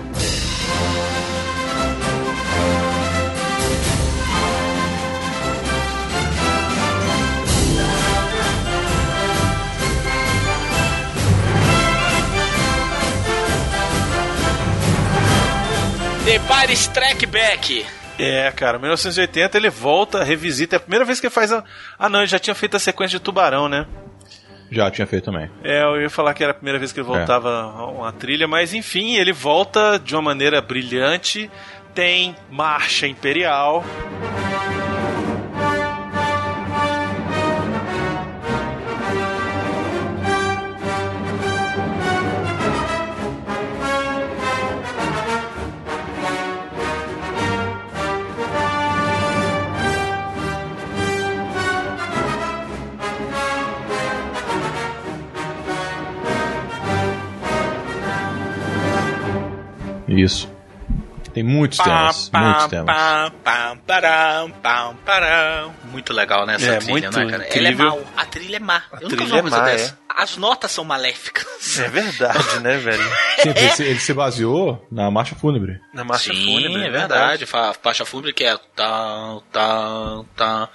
The 16.24 16.36
Empire 16.36 16.72
Strike 16.76 17.26
Back. 17.26 17.86
É, 18.16 18.52
cara, 18.52 18.78
1980 18.78 19.56
ele 19.56 19.68
volta, 19.68 20.22
revisita. 20.22 20.76
É 20.76 20.78
a 20.78 20.80
primeira 20.80 21.04
vez 21.04 21.18
que 21.18 21.26
ele 21.26 21.34
faz 21.34 21.52
a. 21.52 21.64
Ah, 21.98 22.08
não, 22.08 22.20
ele 22.20 22.28
já 22.28 22.38
tinha 22.38 22.54
feito 22.54 22.76
a 22.76 22.80
sequência 22.80 23.18
de 23.18 23.24
Tubarão, 23.24 23.68
né? 23.68 23.86
Já 24.70 24.90
tinha 24.90 25.06
feito 25.06 25.24
também. 25.24 25.50
É, 25.64 25.82
eu 25.82 26.00
ia 26.00 26.08
falar 26.08 26.32
que 26.32 26.42
era 26.42 26.52
a 26.52 26.54
primeira 26.54 26.78
vez 26.78 26.92
que 26.92 27.00
ele 27.00 27.06
voltava 27.06 27.50
a 27.50 27.86
uma 27.86 28.12
trilha, 28.12 28.46
mas 28.46 28.72
enfim, 28.72 29.16
ele 29.16 29.32
volta 29.32 29.98
de 29.98 30.14
uma 30.14 30.22
maneira 30.22 30.62
brilhante. 30.62 31.50
Tem 31.94 32.36
marcha 32.50 33.06
imperial. 33.06 33.84
Isso. 60.18 60.50
Tem 61.32 61.42
muitos 61.42 61.78
temas. 61.78 62.30
muitos 62.30 62.66
temas. 62.66 62.94
pam, 63.42 63.78
param, 63.86 64.50
pam, 64.50 64.94
param. 65.02 65.74
Muito 65.86 66.12
legal, 66.12 66.44
né? 66.44 66.56
Essa 66.56 66.66
É, 66.72 66.76
trilha, 66.76 66.90
muito 66.92 67.18
né, 67.18 67.24
cara? 67.30 67.34
Ela 67.36 67.44
é 67.44 67.48
incrível. 67.70 67.86
mal. 67.86 68.00
A 68.18 68.26
trilha 68.26 68.56
é 68.56 68.60
má. 68.60 68.82
Eu 69.00 69.08
nunca 69.08 69.24
vi 69.24 69.30
uma 69.30 69.38
é 69.38 69.40
coisa 69.42 69.56
má, 69.58 69.64
dessa. 69.64 69.98
As 70.14 70.36
notas 70.36 70.70
são 70.72 70.84
maléficas. 70.84 71.46
É 71.78 71.88
verdade, 71.88 72.60
né, 72.60 72.76
velho? 72.76 73.02
Sim, 73.40 73.48
ele, 73.56 73.68
se, 73.70 73.82
ele 73.84 73.98
se 74.00 74.12
baseou 74.12 74.86
na 74.92 75.10
marcha 75.10 75.34
fúnebre. 75.34 75.80
Na 75.94 76.04
marcha 76.04 76.34
Sim, 76.34 76.44
fúnebre. 76.44 76.84
é 76.86 76.90
verdade. 76.90 77.46
Fa- 77.46 77.72
Faixa 77.82 78.04
fúnebre 78.04 78.34
que 78.34 78.44
é 78.44 78.54
tá, 78.76 79.38
tá, 79.50 80.22
tá. 80.36 80.68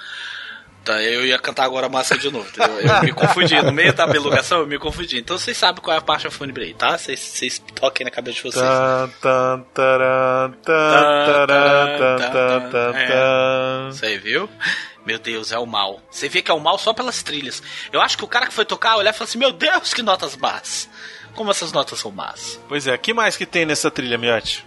Tá, 0.87 1.03
eu 1.03 1.25
ia 1.25 1.37
cantar 1.37 1.65
agora 1.65 1.89
massa 1.89 2.17
de 2.17 2.31
novo. 2.31 2.47
entendeu? 2.47 2.79
Eu 2.79 3.03
me 3.03 3.11
confundi. 3.11 3.61
No 3.61 3.73
meio 3.73 3.93
da 3.93 4.07
belugação, 4.07 4.59
eu 4.59 4.65
me 4.67 4.79
confundi. 4.79 5.19
Então 5.19 5.37
vocês 5.37 5.57
sabem 5.57 5.81
qual 5.81 5.93
é 5.93 5.99
a 5.99 6.01
faixa 6.01 6.31
fúnebre 6.31 6.63
aí, 6.63 6.73
tá? 6.73 6.97
Vocês, 6.97 7.61
toquem 7.75 8.05
na 8.05 8.09
cabeça 8.09 8.37
de 8.37 8.43
vocês. 8.43 8.65
Tan. 9.21 9.65
Você 13.91 14.17
viu? 14.17 14.49
Meu 15.05 15.19
Deus, 15.19 15.51
é 15.51 15.59
o 15.59 15.65
mal. 15.65 15.99
Você 16.09 16.29
vê 16.29 16.41
que 16.41 16.49
é 16.49 16.53
o 16.53 16.59
mal 16.59 16.77
só 16.77 16.93
pelas 16.93 17.21
trilhas. 17.21 17.61
Eu 17.91 17.99
acho 17.99 18.17
que 18.17 18.23
o 18.23 18.27
cara 18.27 18.47
que 18.47 18.53
foi 18.53 18.63
tocar 18.63 18.95
olhar 18.95 19.09
e 19.09 19.13
falou 19.13 19.27
assim: 19.27 19.37
Meu 19.37 19.51
Deus, 19.51 19.93
que 19.93 20.01
notas 20.01 20.37
más. 20.37 20.89
Como 21.35 21.51
essas 21.51 21.73
notas 21.73 21.99
são 21.99 22.11
más. 22.11 22.61
Pois 22.69 22.87
é, 22.87 22.97
que 22.97 23.13
mais 23.13 23.35
que 23.35 23.45
tem 23.45 23.65
nessa 23.65 23.91
trilha, 23.91 24.17
Miotti? 24.17 24.65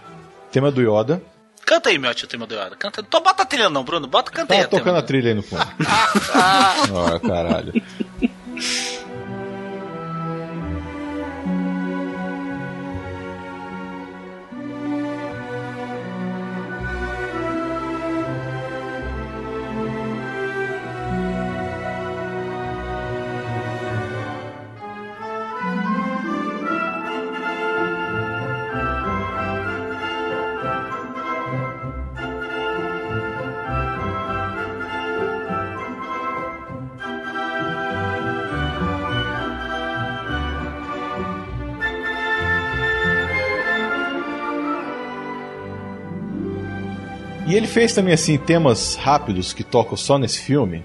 Tema 0.51 0.69
do 0.69 0.81
Yoda. 0.81 1.30
Canta 1.71 1.87
aí, 1.87 1.97
meu 1.97 2.13
tio 2.13 2.27
tema 2.27 2.45
do 2.45 2.53
Yoda. 2.53 2.75
Canta. 2.75 2.99
Então 2.99 3.23
bota 3.23 3.43
a 3.43 3.45
trilha 3.45 3.69
não, 3.69 3.81
Bruno. 3.81 4.05
Bota, 4.05 4.29
canta 4.29 4.53
aí. 4.53 4.59
Tá 4.59 4.65
a 4.65 4.67
tema. 4.67 4.81
tocando 4.81 4.97
a 4.97 5.01
trilha 5.01 5.29
aí 5.29 5.33
no 5.33 5.41
fundo. 5.41 5.63
Ó, 6.91 7.17
caralho. 7.19 7.71
Fez 47.71 47.93
também 47.93 48.13
assim 48.13 48.37
temas 48.37 48.95
rápidos 48.95 49.53
que 49.53 49.63
tocam 49.63 49.97
só 49.97 50.17
nesse 50.17 50.39
filme, 50.41 50.83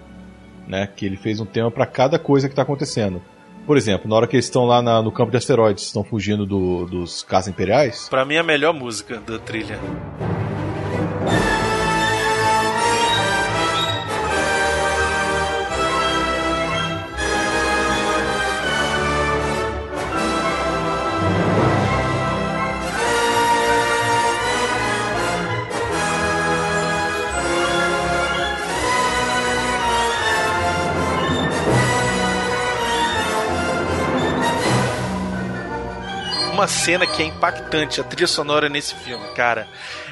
né? 0.67 0.87
Que 0.87 1.05
ele 1.05 1.17
fez 1.17 1.41
um 1.41 1.45
tema 1.47 1.71
pra 1.71 1.85
cada 1.87 2.19
coisa 2.19 2.49
que 2.49 2.55
tá 2.55 2.63
acontecendo. 2.63 3.21
Por 3.67 3.77
exemplo, 3.77 4.09
na 4.09 4.15
hora 4.17 4.27
que 4.29 4.37
eles 4.37 4.45
estão 4.47 4.65
lá 4.65 4.81
na- 4.81 5.03
no 5.03 5.11
campo 5.11 5.31
de 5.33 5.37
asteroides, 5.37 5.85
estão 5.85 6.05
fugindo 6.05 6.47
do- 6.47 6.87
dos 6.87 7.23
caças 7.25 7.49
imperiais, 7.49 8.09
Pra 8.09 8.25
mim, 8.25 8.37
a 8.37 8.43
melhor 8.43 8.73
música 8.73 9.21
da 9.21 9.39
trilha. 9.39 9.79
Uma 36.67 36.73
cena 36.73 37.07
que 37.07 37.23
é 37.23 37.27
impactante, 37.27 38.01
a 38.01 38.05
trilha 38.05 38.27
sonora 38.27 38.69
nesse 38.69 38.93
filme, 38.97 39.25
cara, 39.37 39.69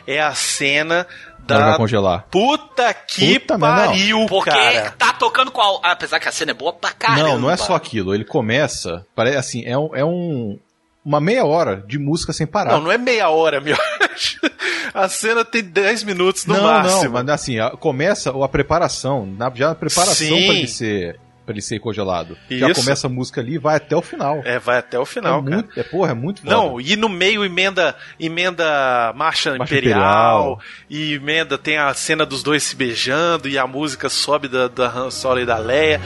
é 0.06 0.20
a 0.22 0.32
cena 0.36 1.04
na 1.48 1.54
hora 1.56 1.64
vai 1.64 1.72
da 1.72 1.76
congelar. 1.76 2.26
puta 2.30 2.94
que 2.94 3.40
Puta, 3.40 3.58
pariu, 3.58 4.24
Porque 4.28 4.50
cara. 4.50 4.94
tá 4.96 5.12
tocando 5.14 5.50
qual. 5.50 5.80
Apesar 5.82 6.20
que 6.20 6.28
a 6.28 6.32
cena 6.32 6.52
é 6.52 6.54
boa 6.54 6.72
pra 6.72 6.92
caramba. 6.92 7.22
Não, 7.28 7.38
não 7.40 7.50
é 7.50 7.56
só 7.56 7.74
aquilo. 7.74 8.14
Ele 8.14 8.24
começa, 8.24 9.04
parece 9.16 9.36
assim, 9.36 9.64
é 9.66 9.76
um, 9.76 9.96
é 9.96 10.04
um 10.04 10.56
uma 11.04 11.20
meia 11.20 11.44
hora 11.44 11.82
de 11.88 11.98
música 11.98 12.32
sem 12.32 12.46
parar. 12.46 12.74
Não, 12.74 12.82
não 12.82 12.92
é 12.92 12.98
meia 12.98 13.28
hora, 13.30 13.60
meu. 13.60 13.76
A 14.94 15.08
cena 15.08 15.44
tem 15.44 15.60
10 15.64 16.04
minutos 16.04 16.46
no 16.46 16.54
não, 16.54 16.62
máximo. 16.62 17.02
não, 17.02 17.10
mas 17.10 17.28
assim, 17.30 17.58
a- 17.58 17.70
começa 17.72 18.30
a 18.30 18.48
preparação, 18.48 19.26
na, 19.26 19.50
já 19.52 19.72
a 19.72 19.74
preparação 19.74 20.14
Sim. 20.14 20.46
pra 20.46 20.54
ele 20.54 20.68
ser 20.68 21.18
para 21.44 21.54
ele 21.54 21.62
ser 21.62 21.78
congelado. 21.78 22.36
Já 22.50 22.70
Isso. 22.70 22.80
começa 22.80 23.06
a 23.06 23.10
música 23.10 23.40
ali 23.40 23.54
e 23.54 23.58
vai 23.58 23.76
até 23.76 23.94
o 23.96 24.02
final. 24.02 24.40
É, 24.44 24.58
vai 24.58 24.78
até 24.78 24.98
o 24.98 25.04
final, 25.04 25.40
é 25.40 25.44
cara. 25.44 25.56
muito, 25.56 25.80
é, 25.80 25.82
porra, 25.82 26.10
é 26.12 26.14
muito 26.14 26.40
foda. 26.40 26.54
Não, 26.54 26.80
e 26.80 26.96
no 26.96 27.08
meio 27.08 27.44
emenda 27.44 27.94
emenda 28.18 29.12
marcha, 29.14 29.56
Marcha 29.56 29.74
imperial, 29.74 30.60
e 30.88 31.14
emenda 31.14 31.58
tem 31.58 31.76
a 31.76 31.92
cena 31.94 32.24
dos 32.24 32.42
dois 32.42 32.62
se 32.62 32.76
beijando 32.76 33.48
e 33.48 33.58
a 33.58 33.66
música 33.66 34.08
sobe 34.08 34.48
da, 34.48 34.68
da 34.68 34.88
Han 34.88 35.10
Solo 35.10 35.40
e 35.40 35.46
da 35.46 35.58
Leia. 35.58 36.00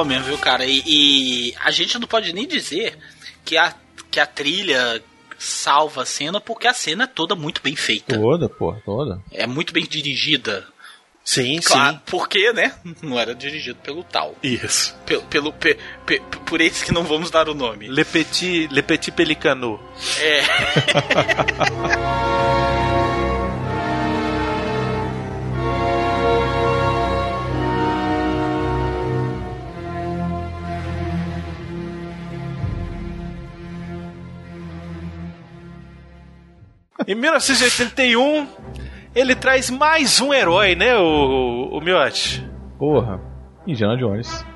Bom 0.00 0.04
mesmo, 0.06 0.24
viu, 0.24 0.38
cara? 0.38 0.64
E, 0.64 0.82
e 0.86 1.54
a 1.62 1.70
gente 1.70 1.98
não 1.98 2.06
pode 2.08 2.32
nem 2.32 2.46
dizer 2.46 2.96
que 3.44 3.56
a, 3.56 3.74
que 4.10 4.18
a 4.18 4.26
trilha 4.26 5.02
salva 5.38 6.02
a 6.02 6.06
cena, 6.06 6.40
porque 6.40 6.66
a 6.66 6.72
cena 6.74 7.04
é 7.04 7.06
toda 7.06 7.34
muito 7.34 7.60
bem 7.62 7.76
feita. 7.76 8.18
Toda, 8.18 8.48
porra, 8.48 8.80
toda. 8.84 9.20
É 9.30 9.46
muito 9.46 9.72
bem 9.74 9.84
dirigida. 9.84 10.66
Sim, 11.22 11.60
Claro, 11.62 12.00
porque, 12.06 12.50
né? 12.52 12.74
Não 13.02 13.18
era 13.18 13.34
dirigido 13.34 13.78
pelo 13.82 14.02
tal. 14.02 14.34
Isso. 14.42 14.96
Pelo, 15.04 15.22
pelo, 15.24 15.52
pe- 15.52 15.76
pe- 16.06 16.20
por 16.46 16.60
esses 16.62 16.82
que 16.82 16.92
não 16.92 17.04
vamos 17.04 17.30
dar 17.30 17.48
o 17.48 17.54
nome. 17.54 17.86
Le 17.88 18.04
Petit, 18.04 18.66
Le 18.72 18.82
Petit 18.82 19.12
Pelicano. 19.12 19.78
É. 20.18 20.40
Em 37.10 37.14
1981, 37.16 38.46
ele 39.16 39.34
traz 39.34 39.68
mais 39.68 40.20
um 40.20 40.32
herói, 40.32 40.76
né, 40.76 40.96
o, 40.96 41.70
o 41.72 41.80
Miotti? 41.80 42.48
Porra. 42.78 43.20
Indiana 43.66 43.96
Jones. 43.96 44.46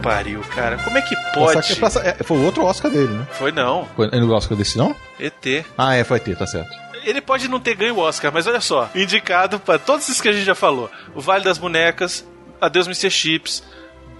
Pariu, 0.00 0.40
cara. 0.54 0.78
Como 0.78 0.96
é 0.96 1.02
que 1.02 1.14
pode? 1.34 1.62
que 1.62 1.84
é 1.98 2.24
foi 2.24 2.38
o 2.38 2.44
outro 2.44 2.64
Oscar 2.64 2.90
dele, 2.90 3.12
né? 3.12 3.26
Foi 3.32 3.52
não, 3.52 3.86
Foi 3.96 4.08
no 4.08 4.32
Oscar 4.32 4.56
desse, 4.56 4.76
não? 4.76 4.94
ET. 5.18 5.64
Ah, 5.76 5.94
é, 5.94 6.04
foi 6.04 6.20
ter, 6.20 6.36
tá 6.36 6.46
certo. 6.46 6.70
Ele 7.04 7.20
pode 7.20 7.48
não 7.48 7.60
ter 7.60 7.74
ganho 7.74 7.94
o 7.94 8.00
Oscar, 8.00 8.30
mas 8.32 8.46
olha 8.46 8.60
só, 8.60 8.90
indicado 8.94 9.58
para 9.58 9.78
todos 9.78 10.04
esses 10.08 10.20
que 10.20 10.28
a 10.28 10.32
gente 10.32 10.44
já 10.44 10.54
falou: 10.54 10.90
O 11.14 11.20
Vale 11.20 11.44
das 11.44 11.58
Bonecas, 11.58 12.26
Adeus 12.60 12.86
Mr. 12.86 13.10
Chips, 13.10 13.62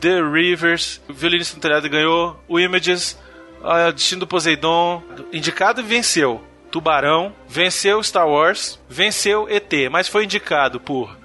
The 0.00 0.20
Rivers, 0.22 1.00
o 1.08 1.12
Violinista 1.12 1.56
no 1.56 1.60
Telhado 1.60 1.88
ganhou, 1.88 2.42
o 2.48 2.58
Images, 2.58 3.18
a 3.62 3.90
Destino 3.90 4.20
do 4.20 4.26
Poseidon, 4.26 5.02
indicado 5.32 5.80
e 5.80 5.84
venceu. 5.84 6.42
Tubarão, 6.70 7.34
venceu 7.48 8.00
Star 8.02 8.28
Wars, 8.28 8.78
venceu 8.88 9.48
ET, 9.48 9.72
mas 9.90 10.06
foi 10.08 10.24
indicado 10.24 10.78
por 10.78 11.18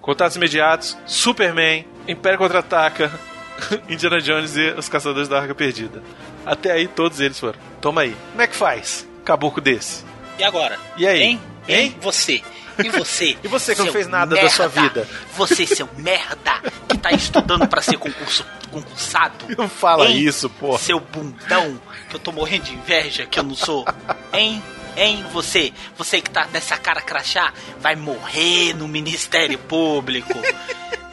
Contatos 0.00 0.36
Imediatos, 0.36 0.96
Superman, 1.06 1.86
Império 2.06 2.38
Contra-Ataca, 2.38 3.10
Indiana 3.88 4.20
Jones 4.20 4.56
e 4.56 4.68
Os 4.70 4.88
Caçadores 4.88 5.28
da 5.28 5.40
Arca 5.40 5.54
Perdida. 5.54 6.02
Até 6.44 6.72
aí 6.72 6.88
todos 6.88 7.20
eles 7.20 7.38
foram. 7.38 7.58
Toma 7.80 8.02
aí. 8.02 8.16
Como 8.30 8.42
é 8.42 8.46
que 8.46 8.56
faz? 8.56 9.06
Caboclo 9.24 9.62
desse. 9.62 10.04
E 10.38 10.44
agora? 10.44 10.78
E 10.96 11.06
aí? 11.06 11.22
Hein? 11.22 11.40
Hein? 11.68 11.76
Hein? 11.86 11.96
Você? 12.00 12.42
E 12.82 12.88
você? 12.90 13.36
E 13.44 13.48
você 13.48 13.74
que 13.74 13.82
não 13.82 13.92
fez 13.92 14.08
nada 14.08 14.34
da 14.34 14.48
sua 14.50 14.66
vida? 14.68 15.08
Você, 15.36 15.64
seu 15.64 15.88
merda, 15.96 16.60
que 16.88 16.98
tá 16.98 17.12
estudando 17.12 17.66
pra 17.68 17.80
ser 17.80 17.96
concurso, 17.98 18.44
concursado. 18.70 19.46
Não 19.56 19.68
fala 19.68 20.08
Hein? 20.08 20.18
isso, 20.18 20.50
pô. 20.50 20.76
Seu 20.76 20.98
bundão, 20.98 21.80
que 22.10 22.16
eu 22.16 22.20
tô 22.20 22.32
morrendo 22.32 22.64
de 22.64 22.74
inveja, 22.74 23.26
que 23.26 23.38
eu 23.38 23.44
não 23.44 23.54
sou. 23.54 23.86
Hein? 24.32 24.60
Hein, 24.96 25.24
você? 25.32 25.72
Você 25.96 26.20
que 26.20 26.30
tá 26.30 26.48
nessa 26.52 26.76
cara 26.76 27.00
crachá, 27.00 27.52
vai 27.80 27.94
morrer 27.96 28.74
no 28.74 28.88
Ministério 28.88 29.58
Público. 29.58 30.32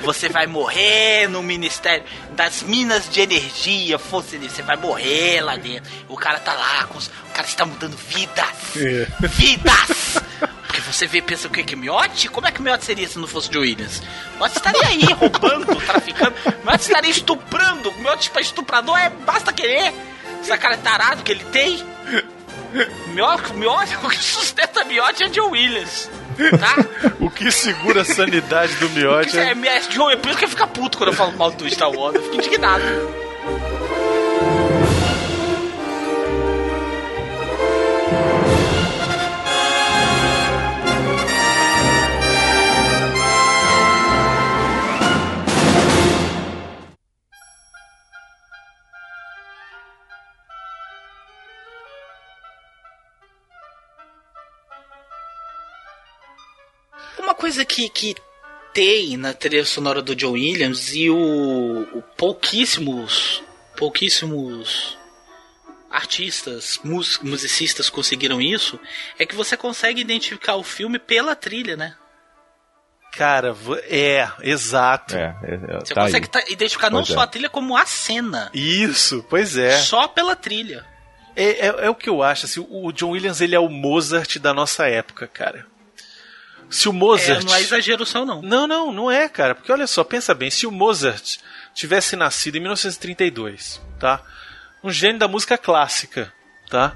Você 0.04 0.28
vai 0.30 0.48
morrer 0.48 1.28
no 1.30 1.44
Ministério 1.44 2.04
das 2.32 2.64
Minas 2.64 3.08
de 3.10 3.22
Energia, 3.22 4.00
fosse 4.00 4.38
você 4.38 4.62
vai 4.62 4.76
morrer 4.76 5.42
lá 5.42 5.56
dentro. 5.56 5.90
O 6.10 6.18
cara 6.18 6.40
tá 6.40 6.54
lá, 6.54 6.86
com 6.86 6.98
os- 6.98 7.08
o 7.08 7.34
cara 7.34 7.48
está 7.48 7.66
mudando 7.66 7.96
vidas. 7.96 8.46
É. 8.78 9.08
Vidas! 9.28 10.18
Porque 10.66 10.82
você 10.82 11.06
vê, 11.06 11.22
pensa 11.22 11.48
o 11.48 11.52
que 11.52 11.64
que 11.64 11.76
Miotti? 11.76 12.30
Como 12.30 12.48
é 12.48 12.52
que 12.52 12.62
Miotti 12.62 12.86
seria 12.86 13.08
se 13.08 13.20
não 13.20 13.28
fosse 13.28 13.50
de 13.50 13.58
Williams? 13.58 14.02
Miotti 14.38 14.56
estaria 14.58 14.88
aí 14.88 15.04
roubando, 15.14 15.76
traficando. 15.86 16.34
Miotti 16.64 16.82
estaria 16.84 17.12
estuprando. 17.12 17.92
Miotti 17.94 18.30
pra 18.30 18.42
estuprador 18.42 18.98
é 18.98 19.10
basta 19.10 19.52
querer. 19.54 19.94
Essa 20.42 20.58
cara 20.58 20.78
tarado 20.78 21.24
que 21.24 21.32
ele 21.32 21.44
tem. 21.46 21.84
Miotti, 23.14 23.54
Miotti, 23.54 23.96
o 24.04 24.10
que 24.10 24.18
sustenta 24.18 24.84
Miotti 24.86 25.24
é 25.24 25.28
John 25.30 25.50
Williams. 25.52 26.10
Tá? 26.60 26.76
O 27.20 27.30
que 27.30 27.52
segura 27.52 28.02
a 28.02 28.06
sanidade 28.06 28.76
do 28.76 28.90
Miotti 28.90 29.30
Isso 29.30 29.40
é, 29.40 29.52
é, 29.52 30.14
é 30.14 30.16
por 30.18 30.30
isso 30.30 30.40
que 30.40 30.48
fica 30.48 30.68
puto 30.68 30.98
quando 30.98 31.10
eu 31.10 31.16
falo 31.16 31.34
mal 31.34 31.52
do 31.52 31.70
Star 31.70 31.92
Wars. 31.92 32.16
Eu 32.16 32.24
fico 32.24 32.36
indignado. 32.36 32.84
Coisa 57.52 57.66
que, 57.66 57.90
que 57.90 58.16
tem 58.74 59.18
na 59.18 59.34
trilha 59.34 59.66
sonora 59.66 60.02
do 60.02 60.16
John 60.16 60.32
Williams 60.32 60.94
e 60.96 61.10
o, 61.10 61.82
o 61.94 62.02
pouquíssimos 62.16 63.44
pouquíssimos 63.76 64.98
artistas, 65.90 66.80
mus- 66.82 67.20
musicistas 67.22 67.90
conseguiram 67.90 68.40
isso, 68.40 68.80
é 69.20 69.26
que 69.26 69.36
você 69.36 69.58
consegue 69.58 70.00
identificar 70.00 70.56
o 70.56 70.64
filme 70.64 70.98
pela 70.98 71.36
trilha, 71.36 71.76
né? 71.76 71.96
Cara, 73.12 73.54
é, 73.90 74.26
exato. 74.42 75.18
É, 75.18 75.36
é, 75.44 75.54
é, 75.56 75.80
Você 75.82 75.94
tá 75.94 76.04
consegue 76.04 76.26
aí. 76.28 76.32
ta- 76.32 76.50
identificar 76.50 76.90
não 76.90 77.00
Pois 77.00 77.10
é. 77.10 77.14
só 77.14 77.20
a 77.20 77.28
trilha, 77.28 77.50
como 77.50 77.76
a 77.76 77.86
cena. 77.86 78.50
Isso, 78.54 79.26
pois 79.30 79.58
é. 79.58 79.78
Só 79.80 80.08
pela 80.08 80.34
trilha. 80.38 80.86
É, 81.36 81.68
é. 81.68 81.86
é 81.86 81.90
o 81.90 81.96
que 81.96 82.08
eu 82.08 82.24
acho, 82.24 82.46
assim, 82.46 82.66
o 82.70 82.90
John 82.94 83.10
Williams 83.10 83.42
ele 83.42 83.56
é 83.56 83.60
o 83.60 83.68
Mozart 83.68 84.38
da 84.38 84.54
nossa 84.54 84.88
época, 84.88 85.28
cara. 85.28 85.66
Se 86.72 86.88
o 86.90 86.92
É, 86.92 86.96
Mozart. 86.96 87.44
não 87.46 87.54
é 87.56 87.62
exagero 87.62 88.06
só, 88.06 88.26
não. 88.26 88.42
Não, 88.42 88.66
não, 88.66 88.92
não 88.92 89.12
é, 89.12 89.28
cara. 89.30 89.54
Porque 89.54 89.72
olha 89.72 89.86
só, 89.86 90.04
pensa 90.04 90.34
bem, 90.34 90.50
se 90.50 90.66
o 90.66 90.72
Mozart 90.72 91.38
tivesse 91.76 92.16
nascido 92.16 92.56
em 92.56 92.62
1932, 92.62 93.82
tá? 94.00 94.22
Um 94.84 94.90
gênio 94.90 95.20
da 95.20 95.28
música 95.28 95.58
clássica. 95.58 96.34
tá? 96.70 96.96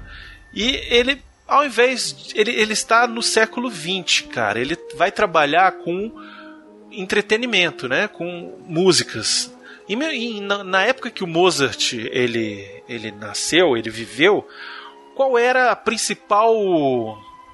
E 0.54 0.76
ele, 0.88 1.22
ao 1.46 1.64
invés. 1.66 2.12
de- 2.16 2.40
Ele, 2.40 2.50
ele 2.52 2.72
está 2.72 3.06
no 3.06 3.22
século 3.22 3.70
XX, 3.70 4.22
cara. 4.32 4.58
Ele 4.58 4.76
vai 4.96 5.12
trabalhar 5.12 5.70
com 5.72 6.10
entretenimento, 6.90 7.88
né? 7.88 8.08
Com 8.08 8.58
músicas. 8.66 9.52
E 9.88 9.92
e 9.94 10.40
na, 10.40 10.64
na 10.64 10.82
época 10.82 11.10
que 11.10 11.22
o 11.22 11.26
Mozart 11.26 11.92
ele, 11.92 12.82
ele 12.88 13.12
nasceu, 13.12 13.76
ele 13.76 13.90
viveu, 13.90 14.48
qual 15.14 15.38
era 15.38 15.70
a 15.70 15.76
principal 15.76 16.56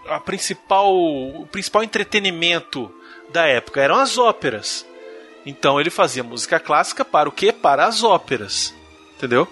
a 0.06 0.20
principal 0.20 0.94
o 0.94 1.46
principal 1.50 1.82
entretenimento 1.82 2.92
da 3.32 3.46
época 3.46 3.80
eram 3.80 3.96
as 3.96 4.18
óperas. 4.18 4.86
Então 5.44 5.80
ele 5.80 5.90
fazia 5.90 6.22
música 6.22 6.60
clássica 6.60 7.04
para 7.04 7.28
o 7.28 7.32
quê? 7.32 7.52
Para 7.52 7.86
as 7.86 8.02
óperas. 8.02 8.74
Entendeu? 9.16 9.48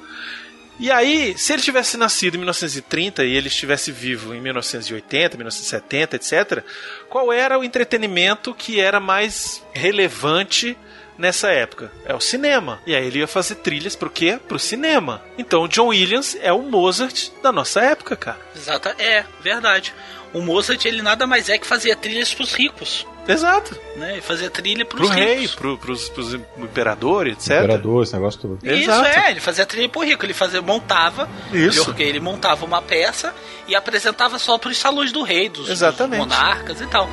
E 0.81 0.91
aí, 0.91 1.37
se 1.37 1.53
ele 1.53 1.61
tivesse 1.61 1.99
nascido 1.99 2.37
em 2.37 2.39
1930 2.39 3.23
e 3.23 3.37
ele 3.37 3.49
estivesse 3.49 3.93
vivo 3.93 4.35
em 4.35 4.41
1980, 4.41 5.37
1970, 5.37 6.17
etc., 6.17 6.65
qual 7.07 7.31
era 7.31 7.59
o 7.59 7.63
entretenimento 7.63 8.55
que 8.55 8.81
era 8.81 8.99
mais 8.99 9.63
relevante 9.75 10.75
nessa 11.19 11.49
época? 11.51 11.93
É 12.07 12.15
o 12.15 12.21
cinema. 12.21 12.81
E 12.87 12.97
aí 12.97 13.07
ele 13.07 13.19
ia 13.19 13.27
fazer 13.27 13.57
trilhas 13.57 13.95
pro 13.95 14.09
quê? 14.09 14.41
Pro 14.49 14.59
cinema. 14.59 15.23
Então 15.37 15.65
o 15.65 15.69
John 15.69 15.89
Williams 15.89 16.35
é 16.41 16.51
o 16.51 16.63
Mozart 16.63 17.29
da 17.43 17.53
nossa 17.53 17.83
época, 17.83 18.17
cara. 18.17 18.41
Exata, 18.57 18.97
é, 18.99 19.27
verdade. 19.43 19.93
O 20.33 20.41
Mozart, 20.41 20.85
ele 20.85 21.03
nada 21.03 21.27
mais 21.27 21.49
é 21.49 21.59
que 21.59 21.67
fazia 21.67 21.97
trilhas 21.97 22.33
pros 22.33 22.53
ricos, 22.53 23.05
Exato. 23.27 23.77
né? 23.97 24.13
Ele 24.13 24.21
fazia 24.21 24.49
trilha 24.49 24.85
pros 24.85 25.07
Pro 25.09 25.17
rei, 25.17 25.41
ricos. 25.41 25.55
pro, 25.57 25.77
pros, 25.79 26.09
pros 26.09 26.35
imperadores, 26.57 27.35
etc. 27.35 27.65
Imperador, 27.65 28.03
esse 28.05 28.13
negócio 28.13 28.41
todo. 28.41 28.59
Isso 28.63 28.91
Exato. 28.91 29.07
é, 29.07 29.31
ele 29.33 29.41
fazia 29.41 29.67
trilha 29.67 29.89
pro 29.89 30.03
rico, 30.03 30.25
ele 30.25 30.33
fazia, 30.35 30.63
montava, 30.63 31.29
Isso. 31.53 31.85
porque 31.85 32.03
ele 32.03 32.21
montava 32.21 32.65
uma 32.65 32.81
peça 32.81 33.35
e 33.67 33.75
apresentava 33.75 34.39
só 34.39 34.57
pros 34.57 34.77
salões 34.79 35.11
do 35.11 35.23
rei, 35.23 35.49
dos, 35.49 35.67
dos 35.67 36.09
monarcas 36.17 36.81
e 36.81 36.87
tal. 36.87 37.09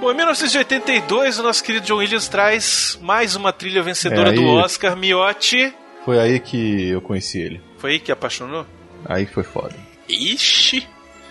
Bom, 0.00 0.10
em 0.10 0.14
1982, 0.14 1.38
o 1.38 1.42
nosso 1.42 1.62
querido 1.62 1.86
John 1.86 1.96
Williams 1.96 2.26
traz 2.26 2.98
mais 3.02 3.36
uma 3.36 3.52
trilha 3.52 3.82
vencedora 3.82 4.30
É, 4.30 4.32
do 4.32 4.40
aí- 4.40 4.46
Oscar, 4.46 4.96
Miotti. 4.96 5.74
Foi 6.04 6.18
aí 6.18 6.40
que 6.40 6.88
eu 6.88 7.02
conheci 7.02 7.38
ele. 7.38 7.60
Foi 7.76 7.92
aí 7.92 7.98
que 8.00 8.10
apaixonou? 8.10 8.66
Aí 9.04 9.26
foi 9.26 9.42
foda. 9.42 9.74
Ixi, 10.08 10.86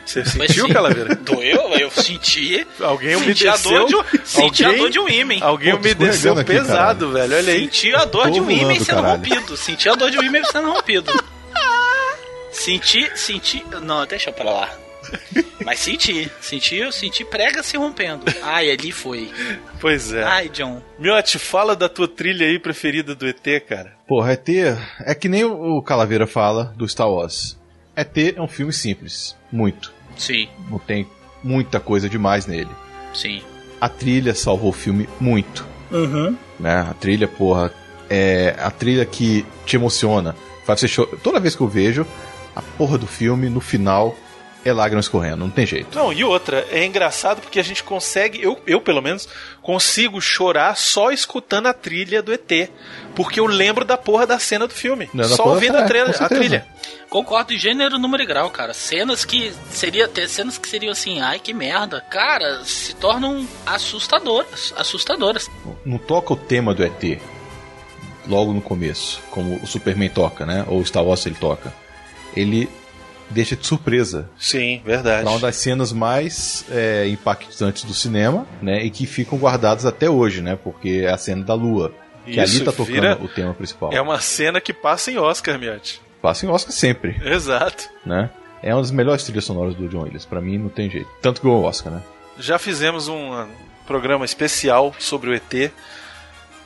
Você 0.06 0.24
sentiu, 0.26 0.68
sim. 0.68 0.74
Calaveira? 0.74 1.16
Doeu, 1.22 1.70
eu 1.80 1.90
senti. 1.92 2.66
Alguém 2.80 3.18
senti 3.18 3.48
a 3.48 3.56
umedeceu. 3.56 3.72
dor 3.72 3.88
de 3.88 3.96
um, 3.96 4.04
senti 4.26 4.64
a 4.64 4.68
Alguém- 4.68 4.82
dor 4.84 4.90
de 4.92 5.00
um 5.00 5.10
ímã. 5.10 5.36
Alguém 5.42 5.72
Pô, 5.72 5.78
tô 5.78 5.82
umedeceu 5.90 6.34
aqui, 6.34 6.44
pesado, 6.46 7.12
velho. 7.12 7.36
Olha 7.36 7.52
aí. 7.54 7.62
Senti 7.62 7.94
a 7.96 8.06
dor 8.06 8.30
de 8.32 8.40
um 8.40 8.46
Tô 8.46 8.52
ímã 8.52 8.74
sendo 8.76 8.86
caralho. 8.86 9.16
rompido. 9.18 9.58
Senti 9.58 9.90
a 9.90 9.96
dor 9.96 10.12
de 10.12 10.18
um 10.20 10.24
ímã 10.24 10.44
sendo 10.46 10.72
rompido. 10.72 11.12
Senti, 12.52 13.10
senti. 13.16 13.64
Não, 13.82 14.06
deixa 14.06 14.32
pra 14.32 14.50
lá. 14.50 14.70
Mas 15.66 15.80
senti, 15.80 16.32
senti, 16.42 16.76
eu 16.78 16.92
senti 16.92 17.24
prega 17.26 17.62
se 17.62 17.78
rompendo. 17.78 18.26
Ai, 18.42 18.72
ali 18.72 18.92
foi. 18.92 19.30
Pois 19.80 20.12
é. 20.14 20.24
Ai, 20.24 20.50
John. 20.50 20.82
Miotti, 20.98 21.38
fala 21.38 21.76
da 21.76 21.88
tua 21.90 22.08
trilha 22.08 22.46
aí 22.48 22.58
preferida 22.60 23.14
do 23.14 23.28
ET, 23.28 23.44
cara. 23.68 23.94
Porra, 24.08 24.34
ET 24.34 24.50
é 25.06 25.14
que 25.14 25.30
nem 25.30 25.44
o 25.44 25.82
Calaveira 25.82 26.26
fala 26.26 26.74
do 26.78 26.88
Star 26.88 27.10
Wars. 27.10 27.60
ET 27.96 28.18
é 28.36 28.42
um 28.42 28.48
filme 28.48 28.72
simples. 28.74 29.36
Muito. 29.52 29.94
Sim, 30.18 30.50
Não 30.70 30.80
tem 30.80 31.08
muita 31.44 31.80
coisa 31.80 32.10
demais 32.10 32.46
nele. 32.46 32.70
sim. 33.14 33.42
A 33.82 33.88
trilha 33.88 34.36
salvou 34.36 34.72
o 34.72 34.74
filme 34.74 35.08
muito. 35.22 35.66
Uhum. 35.90 36.36
Né? 36.60 36.76
A 36.90 36.94
trilha, 36.94 37.30
porra, 37.30 37.74
é 38.10 38.54
a 38.60 38.70
trilha 38.70 39.06
que 39.06 39.46
te 39.66 39.78
emociona. 39.78 40.36
Faz 40.66 40.82
você 40.82 40.88
chorar. 40.90 41.16
Toda 41.24 41.40
vez 41.40 41.56
que 41.56 41.62
eu 41.62 41.68
vejo, 41.70 42.06
a 42.54 42.62
porra 42.62 42.98
do 42.98 43.08
filme, 43.08 43.50
no 43.50 43.62
final, 43.62 44.18
é 44.70 44.74
lágrima 44.74 45.00
escorrendo. 45.00 45.38
Não 45.38 45.50
tem 45.50 45.66
jeito. 45.66 45.98
Não, 45.98 46.14
e 46.14 46.24
outra, 46.24 46.66
é 46.72 46.86
engraçado 46.86 47.42
porque 47.42 47.60
a 47.60 47.64
gente 47.64 47.84
consegue, 47.84 48.42
eu, 48.42 48.60
eu 48.66 48.80
pelo 48.82 49.02
menos, 49.02 49.28
consigo 49.62 50.22
chorar 50.22 50.76
só 50.76 51.12
escutando 51.12 51.68
a 51.68 51.74
trilha 51.74 52.22
do 52.22 52.34
ET. 52.34 52.70
Porque 53.16 53.40
eu 53.40 53.46
lembro 53.46 53.84
da 53.84 53.98
porra 53.98 54.26
da 54.26 54.40
cena 54.40 54.68
do 54.68 54.74
filme. 54.74 55.10
Não, 55.14 55.24
só 55.26 55.44
porra, 55.44 55.56
ouvindo 55.56 55.78
é, 55.78 55.82
a, 55.82 55.86
trilha, 55.86 56.10
a 56.10 56.30
trilha. 56.30 56.68
Concordo 57.10 57.54
em 57.54 57.58
gênero, 57.58 57.98
número 57.98 58.24
e 58.24 58.26
grau, 58.26 58.50
cara. 58.50 58.74
Cenas 58.74 59.26
que 59.26 59.52
seria 59.72 60.08
ter 60.08 60.30
cenas 60.30 60.58
que 60.58 60.70
seriam 60.70 60.92
assim, 60.92 61.20
ai 61.20 61.40
que 61.40 61.54
merda, 61.54 62.00
cara, 62.02 62.64
se 62.64 62.94
tornam 62.96 63.48
assustadoras, 63.66 64.74
assustadoras. 64.78 65.50
Não 65.86 65.98
toca 65.98 66.34
o 66.34 66.38
tema 66.38 66.74
do 66.74 66.84
ET 66.84 67.20
logo 68.28 68.54
no 68.54 68.62
começo, 68.62 69.22
como 69.32 69.56
o 69.56 69.68
Superman 69.68 70.10
toca, 70.10 70.46
né? 70.46 70.64
Ou 70.68 70.80
o 70.80 70.86
Star 70.86 71.04
Wars 71.04 71.26
ele 71.26 71.36
toca. 71.36 71.74
Ele 72.36 72.70
deixa 73.30 73.56
de 73.56 73.66
surpresa. 73.66 74.30
Sim, 74.38 74.82
verdade. 74.86 75.28
É 75.28 75.30
uma 75.30 75.40
das 75.40 75.56
cenas 75.56 75.92
mais 75.94 76.66
é, 76.72 77.08
impactantes 77.08 77.84
do 77.84 77.94
cinema, 77.94 78.48
né? 78.62 78.84
E 78.84 78.90
que 78.90 79.06
ficam 79.06 79.38
guardadas 79.38 79.86
até 79.86 80.10
hoje, 80.10 80.42
né? 80.42 80.58
Porque 80.62 81.04
é 81.06 81.10
a 81.12 81.18
cena 81.18 81.44
da 81.44 81.54
Lua. 81.54 81.94
Que 82.26 82.32
Isso 82.42 82.58
ali 82.58 82.66
tá 82.66 82.72
tocando 82.72 82.94
vira- 82.94 83.18
o 83.22 83.28
tema 83.28 83.54
principal. 83.54 83.92
É 83.94 84.02
uma 84.02 84.20
cena 84.20 84.60
que 84.62 84.74
passa 84.74 85.12
em 85.12 85.18
Oscar, 85.18 85.58
Miotti. 85.58 86.02
Passa 86.22 86.46
em 86.46 86.50
Oscar 86.50 86.72
sempre, 86.74 87.16
Exato. 87.24 87.90
né? 88.06 88.30
É 88.62 88.74
uma 88.76 88.82
das 88.82 88.92
melhores 88.92 89.24
trilhas 89.24 89.46
sonoras 89.46 89.74
do 89.74 89.88
John 89.88 90.02
Williams. 90.04 90.26
Pra 90.26 90.42
mim 90.42 90.58
não 90.58 90.68
tem 90.70 90.90
jeito. 90.90 91.10
Tanto 91.22 91.40
que 91.42 91.48
o 91.48 91.64
Oscar, 91.64 91.94
né? 91.94 92.02
Já 92.38 92.60
fizemos 92.60 93.08
um 93.08 93.48
programa 93.88 94.26
especial 94.26 94.94
sobre 95.00 95.30
o 95.30 95.34
ET. 95.34 95.72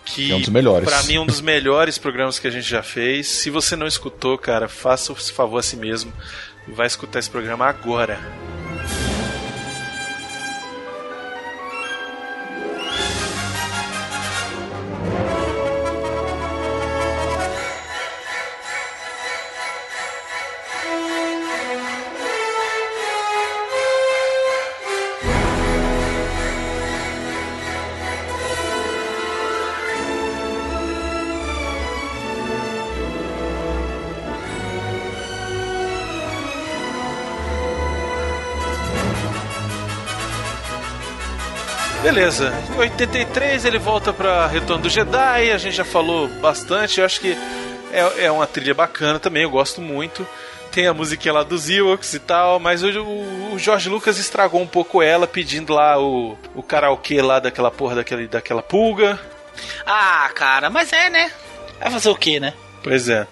Que 0.06 0.32
É 0.32 0.36
um 0.36 0.40
dos 0.42 0.50
melhores. 0.50 0.90
Pra 0.90 1.02
mim, 1.04 1.16
é 1.16 1.20
um 1.22 1.26
dos 1.26 1.40
melhores 1.40 1.98
programas 1.98 2.38
que 2.40 2.46
a 2.48 2.52
gente 2.52 2.68
já 2.70 2.84
fez. 2.84 3.26
Se 3.28 3.50
você 3.50 3.76
não 3.76 3.88
escutou, 3.88 4.38
cara, 4.38 4.68
faça 4.68 5.14
o 5.14 5.16
favor 5.16 5.60
a 5.60 5.64
si 5.64 5.78
mesmo. 5.78 6.12
Vai 6.68 6.88
escutar 6.88 7.20
esse 7.20 7.30
programa 7.30 7.66
agora. 7.66 8.18
Beleza, 42.14 42.54
em 42.76 42.78
83 42.78 43.66
ele 43.66 43.80
volta 43.80 44.14
pra 44.14 44.46
Retorno 44.46 44.84
do 44.84 44.90
Jedi, 44.90 45.50
a 45.52 45.58
gente 45.58 45.76
já 45.76 45.84
falou 45.84 46.28
bastante, 46.28 47.00
eu 47.00 47.06
acho 47.08 47.20
que 47.20 47.36
é, 47.92 48.26
é 48.26 48.32
uma 48.32 48.46
trilha 48.46 48.76
bacana 48.76 49.18
também, 49.18 49.42
eu 49.42 49.50
gosto 49.50 49.82
muito. 49.82 50.26
Tem 50.72 50.86
a 50.86 50.94
musiquinha 50.94 51.34
lá 51.34 51.42
dos 51.42 51.72
Ewoks 51.72 52.14
e 52.14 52.20
tal, 52.20 52.60
mas 52.60 52.84
hoje 52.84 53.00
o, 53.00 53.54
o 53.54 53.58
George 53.58 53.90
Lucas 53.90 54.20
estragou 54.20 54.62
um 54.62 54.68
pouco 54.68 55.02
ela, 55.02 55.26
pedindo 55.26 55.74
lá 55.74 56.00
o, 56.00 56.38
o 56.54 56.62
karaokê 56.62 57.20
lá 57.20 57.40
daquela 57.40 57.72
porra 57.72 57.96
daquele, 57.96 58.28
daquela 58.28 58.62
pulga. 58.62 59.20
Ah, 59.84 60.30
cara, 60.36 60.70
mas 60.70 60.94
é, 60.94 61.10
né? 61.10 61.32
Vai 61.80 61.90
fazer 61.90 62.10
o 62.10 62.16
quê, 62.16 62.40
né? 62.40 62.54
Pois 62.84 63.10
é, 63.10 63.26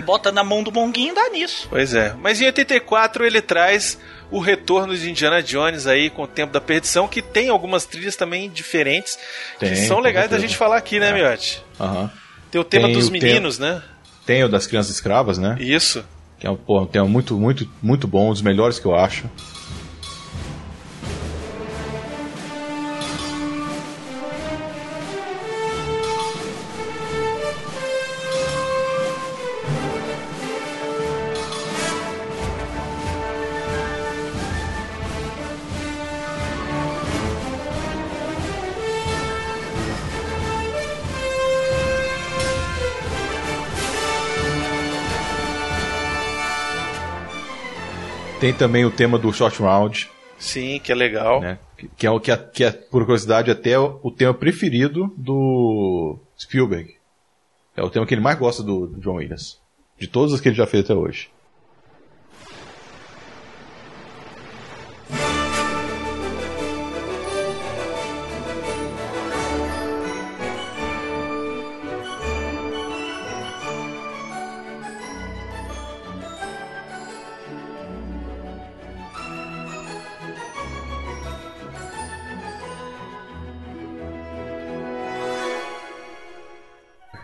Bota 0.00 0.32
na 0.32 0.42
mão 0.42 0.62
do 0.62 0.72
Monguinho 0.72 1.12
e 1.12 1.14
dá 1.14 1.28
nisso. 1.30 1.66
pois 1.70 1.94
é. 1.94 2.14
Mas 2.20 2.40
em 2.40 2.46
84 2.46 3.24
ele 3.24 3.40
traz 3.40 3.98
o 4.30 4.40
retorno 4.40 4.96
de 4.96 5.08
Indiana 5.10 5.42
Jones 5.42 5.86
aí 5.86 6.10
com 6.10 6.22
o 6.24 6.26
Tempo 6.26 6.52
da 6.52 6.60
Perdição, 6.60 7.06
que 7.06 7.22
tem 7.22 7.48
algumas 7.48 7.84
trilhas 7.84 8.16
também 8.16 8.50
diferentes, 8.50 9.18
que 9.58 9.66
Tem, 9.66 9.76
são 9.86 9.96
com 9.98 10.02
legais 10.02 10.28
da 10.30 10.38
gente 10.38 10.56
falar 10.56 10.76
aqui, 10.76 10.98
né, 10.98 11.10
É. 11.10 11.12
Miotti? 11.12 11.62
Aham. 11.80 12.10
Tem 12.50 12.60
o 12.60 12.64
tema 12.64 12.88
Tem 12.88 12.96
dos 12.96 13.08
o 13.08 13.12
meninos, 13.12 13.58
né? 13.58 13.82
Tem 14.26 14.42
o 14.42 14.48
das 14.48 14.66
crianças 14.66 14.92
escravas, 14.94 15.38
né? 15.38 15.56
Isso. 15.60 16.04
Que 16.38 16.46
é 16.46 16.50
um, 16.50 16.56
pô, 16.56 16.80
um 16.80 16.86
tema 16.86 17.06
muito, 17.06 17.36
muito, 17.38 17.68
muito 17.82 18.06
bom, 18.08 18.30
um 18.30 18.32
dos 18.32 18.42
melhores 18.42 18.78
que 18.78 18.86
eu 18.86 18.94
acho. 18.94 19.24
Tem 48.44 48.52
também 48.52 48.84
o 48.84 48.90
tema 48.90 49.18
do 49.18 49.32
Short 49.32 49.58
Round, 49.62 50.06
Sim, 50.38 50.78
que 50.78 50.92
é 50.92 50.94
legal. 50.94 51.40
né? 51.40 51.58
Que- 51.96 52.06
é 52.06 52.10
o 52.10 52.20
que 52.20 52.30
é, 52.30 52.36
que 52.36 52.62
é, 52.62 52.70
por 52.70 53.02
curiosidade, 53.06 53.50
até 53.50 53.78
o, 53.78 53.98
o 54.02 54.10
tema 54.10 54.34
preferido 54.34 55.10
do 55.16 56.18
Spielberg. 56.38 56.94
É 57.74 57.82
o 57.82 57.88
tema 57.88 58.04
que 58.04 58.12
ele 58.12 58.20
mais 58.20 58.38
gosta 58.38 58.62
do, 58.62 58.86
do 58.86 59.00
John 59.00 59.14
Williams. 59.14 59.58
De 59.98 60.06
todos 60.06 60.34
os 60.34 60.42
que 60.42 60.48
ele 60.50 60.56
já 60.56 60.66
fez 60.66 60.84
até 60.84 60.92
hoje. 60.92 61.30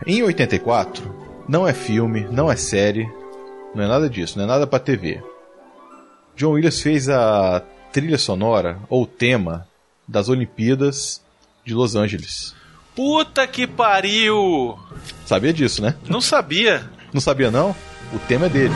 Em 0.05 0.23
84, 0.23 1.43
não 1.47 1.67
é 1.67 1.73
filme, 1.73 2.27
não 2.31 2.51
é 2.51 2.55
série, 2.55 3.07
não 3.75 3.83
é 3.83 3.87
nada 3.87 4.09
disso, 4.09 4.37
não 4.37 4.45
é 4.45 4.47
nada 4.47 4.65
pra 4.65 4.79
TV. 4.79 5.21
John 6.35 6.51
Williams 6.51 6.81
fez 6.81 7.07
a 7.07 7.61
trilha 7.91 8.17
sonora, 8.17 8.79
ou 8.89 9.05
tema, 9.05 9.67
das 10.07 10.27
Olimpíadas 10.27 11.21
de 11.63 11.73
Los 11.73 11.95
Angeles. 11.95 12.55
Puta 12.95 13.45
que 13.45 13.67
pariu! 13.67 14.77
Sabia 15.25 15.53
disso, 15.53 15.81
né? 15.81 15.95
Não 16.09 16.19
sabia. 16.19 16.89
Não 17.13 17.21
sabia 17.21 17.51
não? 17.51 17.75
O 18.13 18.19
tema 18.27 18.47
é 18.47 18.49
dele. 18.49 18.73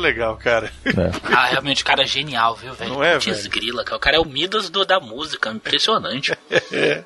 Muito 0.00 0.02
legal, 0.02 0.36
cara. 0.36 0.72
É. 0.84 1.10
Ah, 1.36 1.46
realmente, 1.46 1.82
o 1.82 1.86
cara 1.86 2.02
é 2.02 2.06
genial, 2.06 2.54
viu, 2.56 2.72
velho? 2.74 2.90
Não 2.94 3.04
é, 3.04 3.14
Putz, 3.14 3.26
velho? 3.26 3.50
grila, 3.50 3.84
cara. 3.84 3.96
O 3.96 4.00
cara 4.00 4.16
é 4.16 4.20
o 4.20 4.24
Midas 4.24 4.68
do, 4.70 4.84
da 4.84 4.98
música, 4.98 5.50
impressionante. 5.50 6.32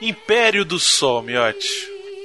Império 0.00 0.64
do 0.64 0.78
Sol, 0.78 1.22
Miotti. 1.22 1.68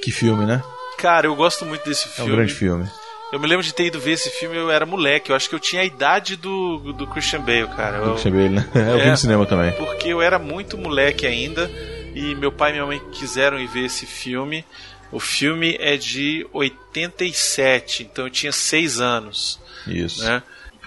Que 0.02 0.10
filme, 0.10 0.46
né? 0.46 0.62
Cara, 0.98 1.26
eu 1.26 1.34
gosto 1.34 1.64
muito 1.66 1.84
desse 1.86 2.08
É 2.08 2.10
filme. 2.12 2.32
um 2.32 2.36
grande 2.36 2.54
filme. 2.54 2.88
Eu 3.32 3.40
me 3.40 3.46
lembro 3.46 3.64
de 3.64 3.74
ter 3.74 3.86
ido 3.86 3.98
ver 4.00 4.12
esse 4.12 4.30
filme, 4.30 4.56
eu 4.56 4.70
era 4.70 4.86
moleque. 4.86 5.30
Eu 5.30 5.36
acho 5.36 5.48
que 5.48 5.54
eu 5.54 5.58
tinha 5.60 5.82
a 5.82 5.84
idade 5.84 6.36
do, 6.36 6.92
do 6.92 7.06
Christian 7.08 7.40
Bale, 7.40 7.66
cara. 7.68 8.00
Deixa 8.12 8.28
eu 8.28 8.32
ver 8.32 8.44
ele, 8.46 8.54
né? 8.54 8.68
Eu 8.74 8.98
vi 8.98 9.06
É. 9.08 9.10
no 9.10 9.16
cinema 9.16 9.44
também. 9.44 9.72
porque 9.72 10.08
eu 10.08 10.22
era 10.22 10.38
muito 10.38 10.78
moleque 10.78 11.26
ainda 11.26 11.68
e 12.16 12.34
meu 12.34 12.50
pai 12.50 12.70
e 12.70 12.72
minha 12.72 12.86
mãe 12.86 12.98
quiseram 13.12 13.60
ir 13.60 13.66
ver 13.66 13.84
esse 13.84 14.06
filme. 14.06 14.64
O 15.12 15.20
filme 15.20 15.76
é 15.78 15.98
de 15.98 16.46
87, 16.50 18.04
então 18.04 18.24
eu 18.24 18.30
tinha 18.30 18.50
6 18.50 19.00
anos, 19.00 19.60
Isso. 19.86 20.24
né? 20.24 20.42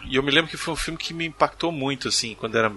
E 0.05 0.15
eu 0.15 0.23
me 0.23 0.31
lembro 0.31 0.49
que 0.49 0.57
foi 0.57 0.73
um 0.73 0.77
filme 0.77 0.97
que 0.97 1.13
me 1.13 1.27
impactou 1.27 1.71
muito, 1.71 2.07
assim, 2.07 2.35
quando 2.35 2.57
era, 2.57 2.71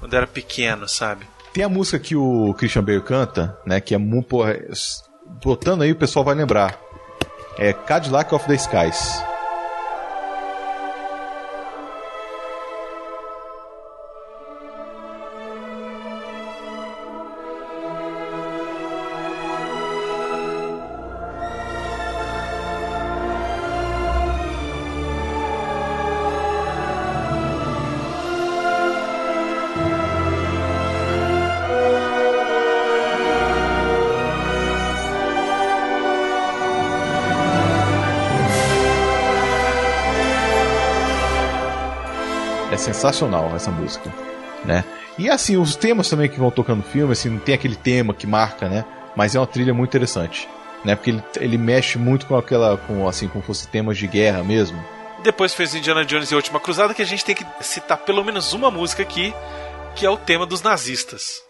quando 0.00 0.12
era 0.12 0.26
pequeno, 0.26 0.88
sabe? 0.88 1.24
Tem 1.52 1.62
a 1.62 1.68
música 1.68 2.00
que 2.00 2.16
o 2.16 2.52
Christian 2.54 2.82
Bale 2.82 3.00
canta, 3.00 3.56
né? 3.64 3.80
Que 3.80 3.94
é 3.94 3.98
muito. 3.98 4.38
Botando 5.44 5.82
aí 5.82 5.92
o 5.92 5.96
pessoal 5.96 6.24
vai 6.24 6.34
lembrar. 6.34 6.78
É 7.56 7.72
Cadillac 7.72 8.34
of 8.34 8.46
the 8.46 8.54
Skies. 8.54 9.22
Sensacional 43.02 43.50
essa 43.54 43.70
música, 43.70 44.12
né? 44.64 44.84
E 45.18 45.28
assim, 45.28 45.56
os 45.56 45.74
temas 45.76 46.08
também 46.08 46.28
que 46.28 46.38
vão 46.38 46.50
tocando 46.50 46.78
no 46.78 46.82
filme, 46.84 47.12
assim, 47.12 47.28
não 47.28 47.38
tem 47.38 47.54
aquele 47.54 47.76
tema 47.76 48.14
que 48.14 48.26
marca, 48.26 48.68
né? 48.68 48.84
Mas 49.16 49.34
é 49.34 49.40
uma 49.40 49.46
trilha 49.46 49.74
muito 49.74 49.90
interessante, 49.90 50.48
né? 50.84 50.94
Porque 50.94 51.10
ele, 51.10 51.22
ele 51.38 51.58
mexe 51.58 51.98
muito 51.98 52.26
com 52.26 52.36
aquela, 52.36 52.78
com 52.78 53.06
assim, 53.06 53.28
como 53.28 53.42
fosse 53.44 53.68
temas 53.68 53.98
de 53.98 54.06
guerra 54.06 54.42
mesmo. 54.42 54.82
Depois 55.22 55.52
fez 55.52 55.74
Indiana 55.74 56.04
Jones 56.04 56.30
e 56.30 56.34
a 56.34 56.36
Última 56.36 56.58
Cruzada, 56.58 56.94
que 56.94 57.02
a 57.02 57.06
gente 57.06 57.24
tem 57.24 57.34
que 57.34 57.44
citar 57.60 57.98
pelo 57.98 58.24
menos 58.24 58.52
uma 58.52 58.70
música 58.70 59.02
aqui, 59.02 59.34
que 59.94 60.06
é 60.06 60.10
o 60.10 60.16
tema 60.16 60.46
dos 60.46 60.62
nazistas. 60.62 61.42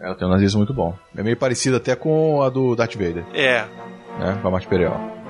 É, 0.00 0.10
o 0.10 0.14
tema 0.14 0.32
nazismo 0.32 0.58
muito 0.58 0.72
bom. 0.72 0.96
É 1.16 1.22
meio 1.22 1.36
parecido 1.36 1.76
até 1.76 1.94
com 1.94 2.42
a 2.42 2.48
do 2.48 2.74
Darth 2.74 2.94
Vader, 2.94 3.24
É, 3.34 3.64
né? 4.18 4.38
Com 4.40 4.48
a 4.48 4.50
Marte 4.50 4.66
Imperial. 4.66 5.21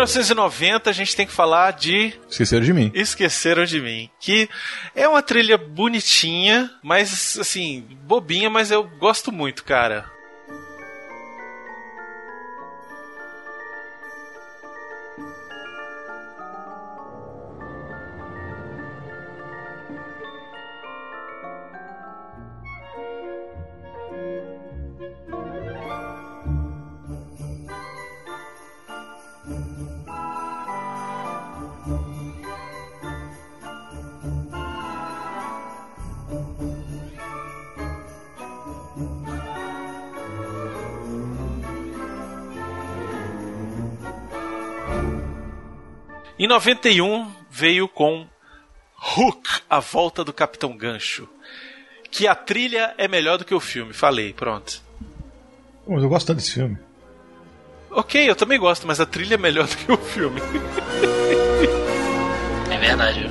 1990 0.00 0.88
a 0.90 0.92
gente 0.92 1.14
tem 1.14 1.26
que 1.26 1.32
falar 1.32 1.72
de 1.72 2.12
Esqueceram 2.28 2.64
de 2.64 2.72
mim. 2.72 2.90
Esqueceram 2.94 3.64
de 3.64 3.80
Mim, 3.80 4.10
que 4.18 4.48
é 4.94 5.06
uma 5.08 5.22
trilha 5.22 5.56
bonitinha, 5.58 6.70
mas 6.82 7.38
assim, 7.38 7.86
bobinha, 8.02 8.50
mas 8.50 8.70
eu 8.70 8.84
gosto 8.98 9.30
muito, 9.32 9.64
cara. 9.64 10.10
Em 46.40 46.46
91 46.46 47.30
veio 47.50 47.86
com 47.86 48.26
Hook, 49.14 49.46
a 49.68 49.78
volta 49.78 50.24
do 50.24 50.32
Capitão 50.32 50.74
Gancho. 50.74 51.28
Que 52.10 52.26
a 52.26 52.34
trilha 52.34 52.94
é 52.96 53.06
melhor 53.06 53.36
do 53.36 53.44
que 53.44 53.54
o 53.54 53.60
filme. 53.60 53.92
Falei, 53.92 54.32
pronto. 54.32 54.80
Mas 55.86 56.02
eu 56.02 56.08
gosto 56.08 56.28
tanto 56.28 56.38
desse 56.38 56.52
filme. 56.52 56.78
Ok, 57.90 58.26
eu 58.26 58.34
também 58.34 58.58
gosto, 58.58 58.86
mas 58.86 58.98
a 59.00 59.04
trilha 59.04 59.34
é 59.34 59.36
melhor 59.36 59.66
do 59.68 59.76
que 59.76 59.92
o 59.92 59.98
filme. 59.98 60.40
É 62.70 62.78
verdade. 62.78 63.26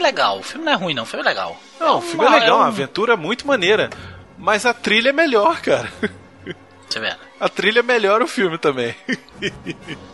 É 0.00 0.02
legal. 0.04 0.38
O 0.38 0.42
filme 0.42 0.64
não 0.64 0.72
é 0.72 0.76
ruim, 0.76 0.94
não. 0.94 1.02
O 1.02 1.06
filme 1.06 1.24
é 1.24 1.28
legal. 1.28 1.56
Não, 1.78 1.98
o 1.98 2.00
filme 2.00 2.24
é 2.24 2.28
uma- 2.28 2.38
legal, 2.38 2.56
um- 2.56 2.60
uma 2.60 2.68
aventura 2.68 3.16
muito 3.16 3.46
maneira. 3.46 3.90
Mas 4.38 4.64
a 4.66 4.72
trilha 4.74 5.10
é 5.10 5.12
melhor, 5.12 5.60
cara. 5.60 5.90
Vê? 6.92 7.14
A 7.38 7.48
trilha 7.48 7.82
melhora 7.82 8.24
o 8.24 8.26
filme 8.26 8.58
também. 8.58 8.94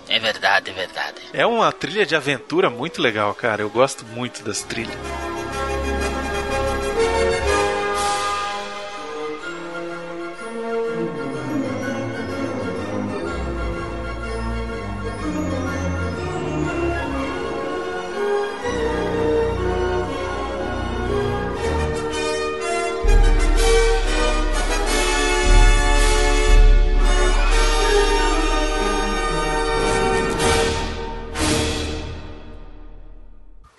É 0.09 0.19
verdade, 0.19 0.71
é 0.71 0.75
verdade. 0.75 1.17
É 1.33 1.47
uma 1.47 1.73
trilha 1.73 2.05
de 2.05 2.15
aventura 2.15 2.69
muito 2.71 3.01
legal, 3.01 3.35
cara. 3.35 3.63
Eu 3.63 3.71
gosto 3.71 4.05
muito 4.05 4.43
das 4.45 4.63
trilhas. 4.63 4.95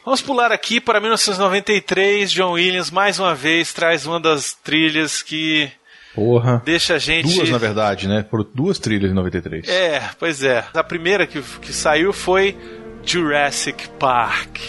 Vamos 0.07 0.21
pular 0.21 0.53
aqui 0.53 0.79
para 0.79 1.01
1993. 1.01 2.31
John 2.31 2.53
Williams 2.53 2.89
mais 2.89 3.19
uma 3.19 3.35
vez 3.35 3.73
traz 3.73 4.05
uma 4.05 4.21
das 4.21 4.53
trilhas 4.53 5.21
que 5.21 5.69
Porra. 6.15 6.61
deixa 6.63 6.95
a 6.95 6.97
gente. 6.97 7.35
Duas, 7.35 7.49
na 7.49 7.57
verdade, 7.57 8.07
né? 8.07 8.23
Por 8.23 8.41
duas 8.45 8.79
trilhas 8.79 9.11
em 9.11 9.13
93. 9.13 9.67
É, 9.67 10.01
pois 10.17 10.43
é. 10.43 10.63
A 10.73 10.81
primeira 10.81 11.27
que, 11.27 11.41
que 11.41 11.73
saiu 11.73 12.13
foi 12.13 12.55
Jurassic 13.03 13.89
Park. 13.99 14.59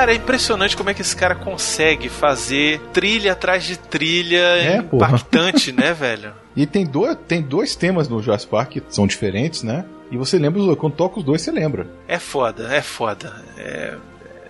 Cara, 0.00 0.12
é 0.12 0.16
impressionante 0.16 0.74
como 0.78 0.88
é 0.88 0.94
que 0.94 1.02
esse 1.02 1.14
cara 1.14 1.34
consegue 1.34 2.08
fazer 2.08 2.80
trilha 2.90 3.32
atrás 3.32 3.64
de 3.64 3.78
trilha 3.78 4.38
É, 4.38 4.76
impactante, 4.78 5.72
né, 5.72 5.92
velho? 5.92 6.32
E 6.56 6.64
tem 6.64 6.86
dois, 6.86 7.18
tem 7.28 7.42
dois 7.42 7.76
temas 7.76 8.08
no 8.08 8.22
Jurassic 8.22 8.50
Park 8.50 8.70
que 8.70 8.82
são 8.88 9.06
diferentes, 9.06 9.62
né? 9.62 9.84
E 10.10 10.16
você 10.16 10.38
lembra 10.38 10.58
os 10.58 10.64
dois. 10.64 10.78
Quando 10.78 10.94
toca 10.94 11.18
os 11.18 11.22
dois, 11.24 11.42
você 11.42 11.50
lembra. 11.50 11.86
É 12.08 12.18
foda, 12.18 12.74
é 12.74 12.80
foda. 12.80 13.44
É- 13.58 13.94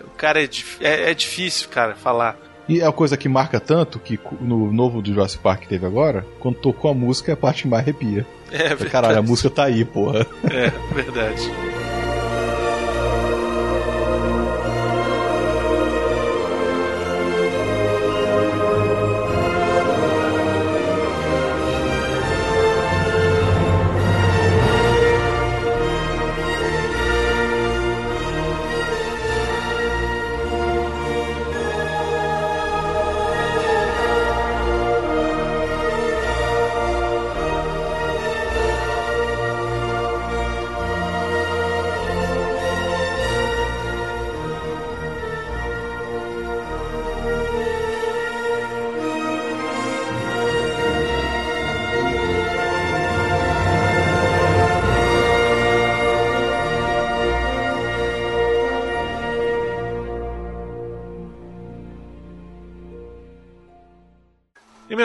o 0.05 0.11
cara 0.11 0.41
é, 0.41 0.49
é, 0.83 1.11
é 1.11 1.15
difícil, 1.15 1.69
cara, 1.69 1.97
falar. 1.97 2.39
E 2.69 2.81
é 2.81 2.87
a 2.87 2.93
coisa 2.93 3.17
que 3.17 3.29
marca 3.29 3.59
tanto 3.59 3.99
que 3.99 4.21
no 4.41 4.73
novo 4.73 5.03
do 5.03 5.13
Jurassic 5.13 5.43
Park 5.43 5.63
que 5.63 5.69
teve 5.69 5.85
agora, 5.85 6.25
quando 6.39 6.59
tocou 6.59 6.93
a 6.93 6.95
música, 6.95 7.33
é 7.33 7.35
a 7.35 7.37
parte 7.37 7.67
mais 7.67 7.83
arrepia. 7.83 8.25
É 8.53 8.69
verdade. 8.69 8.91
Caralho, 8.91 9.19
a 9.19 9.23
música 9.23 9.51
tá 9.51 9.65
aí, 9.65 9.85
porra. 9.85 10.25
É 10.45 10.71
verdade. 10.95 11.51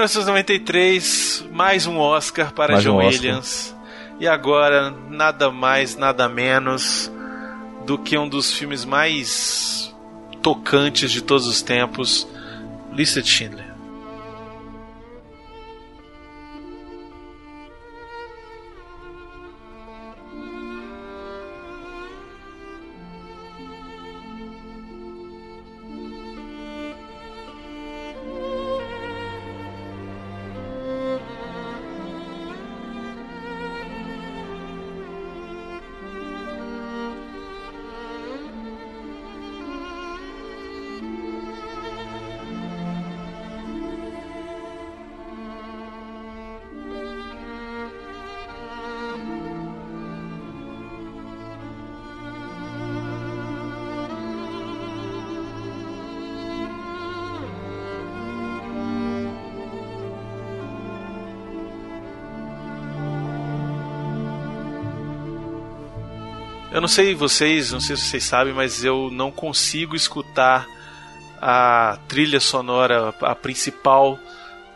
1993, 0.05 1.45
mais 1.51 1.87
um 1.87 1.97
Oscar 1.97 2.53
para 2.53 2.73
Mais 2.73 2.85
um 2.85 2.91
John 2.91 2.97
Oscar. 2.97 3.11
Williams. 3.11 3.75
E 4.19 4.27
agora, 4.27 4.91
nada 5.09 5.49
mais, 5.49 5.95
nada 5.95 6.29
menos 6.29 7.11
do 7.85 7.97
que 7.97 8.17
um 8.17 8.29
dos 8.29 8.53
filmes 8.53 8.85
mais 8.85 9.93
tocantes 10.43 11.11
de 11.11 11.21
todos 11.21 11.47
os 11.47 11.61
tempos, 11.61 12.27
Lista 12.93 13.21
de 13.21 13.29
Schindler. 13.29 13.74
Sei 66.95 67.13
vocês, 67.15 67.71
não 67.71 67.79
sei 67.79 67.95
se 67.95 68.03
vocês 68.03 68.23
sabem, 68.23 68.53
mas 68.53 68.83
eu 68.83 69.09
não 69.11 69.31
consigo 69.31 69.95
escutar 69.95 70.65
a 71.41 71.97
trilha 72.07 72.39
sonora, 72.39 73.13
a 73.21 73.35
principal 73.35 74.17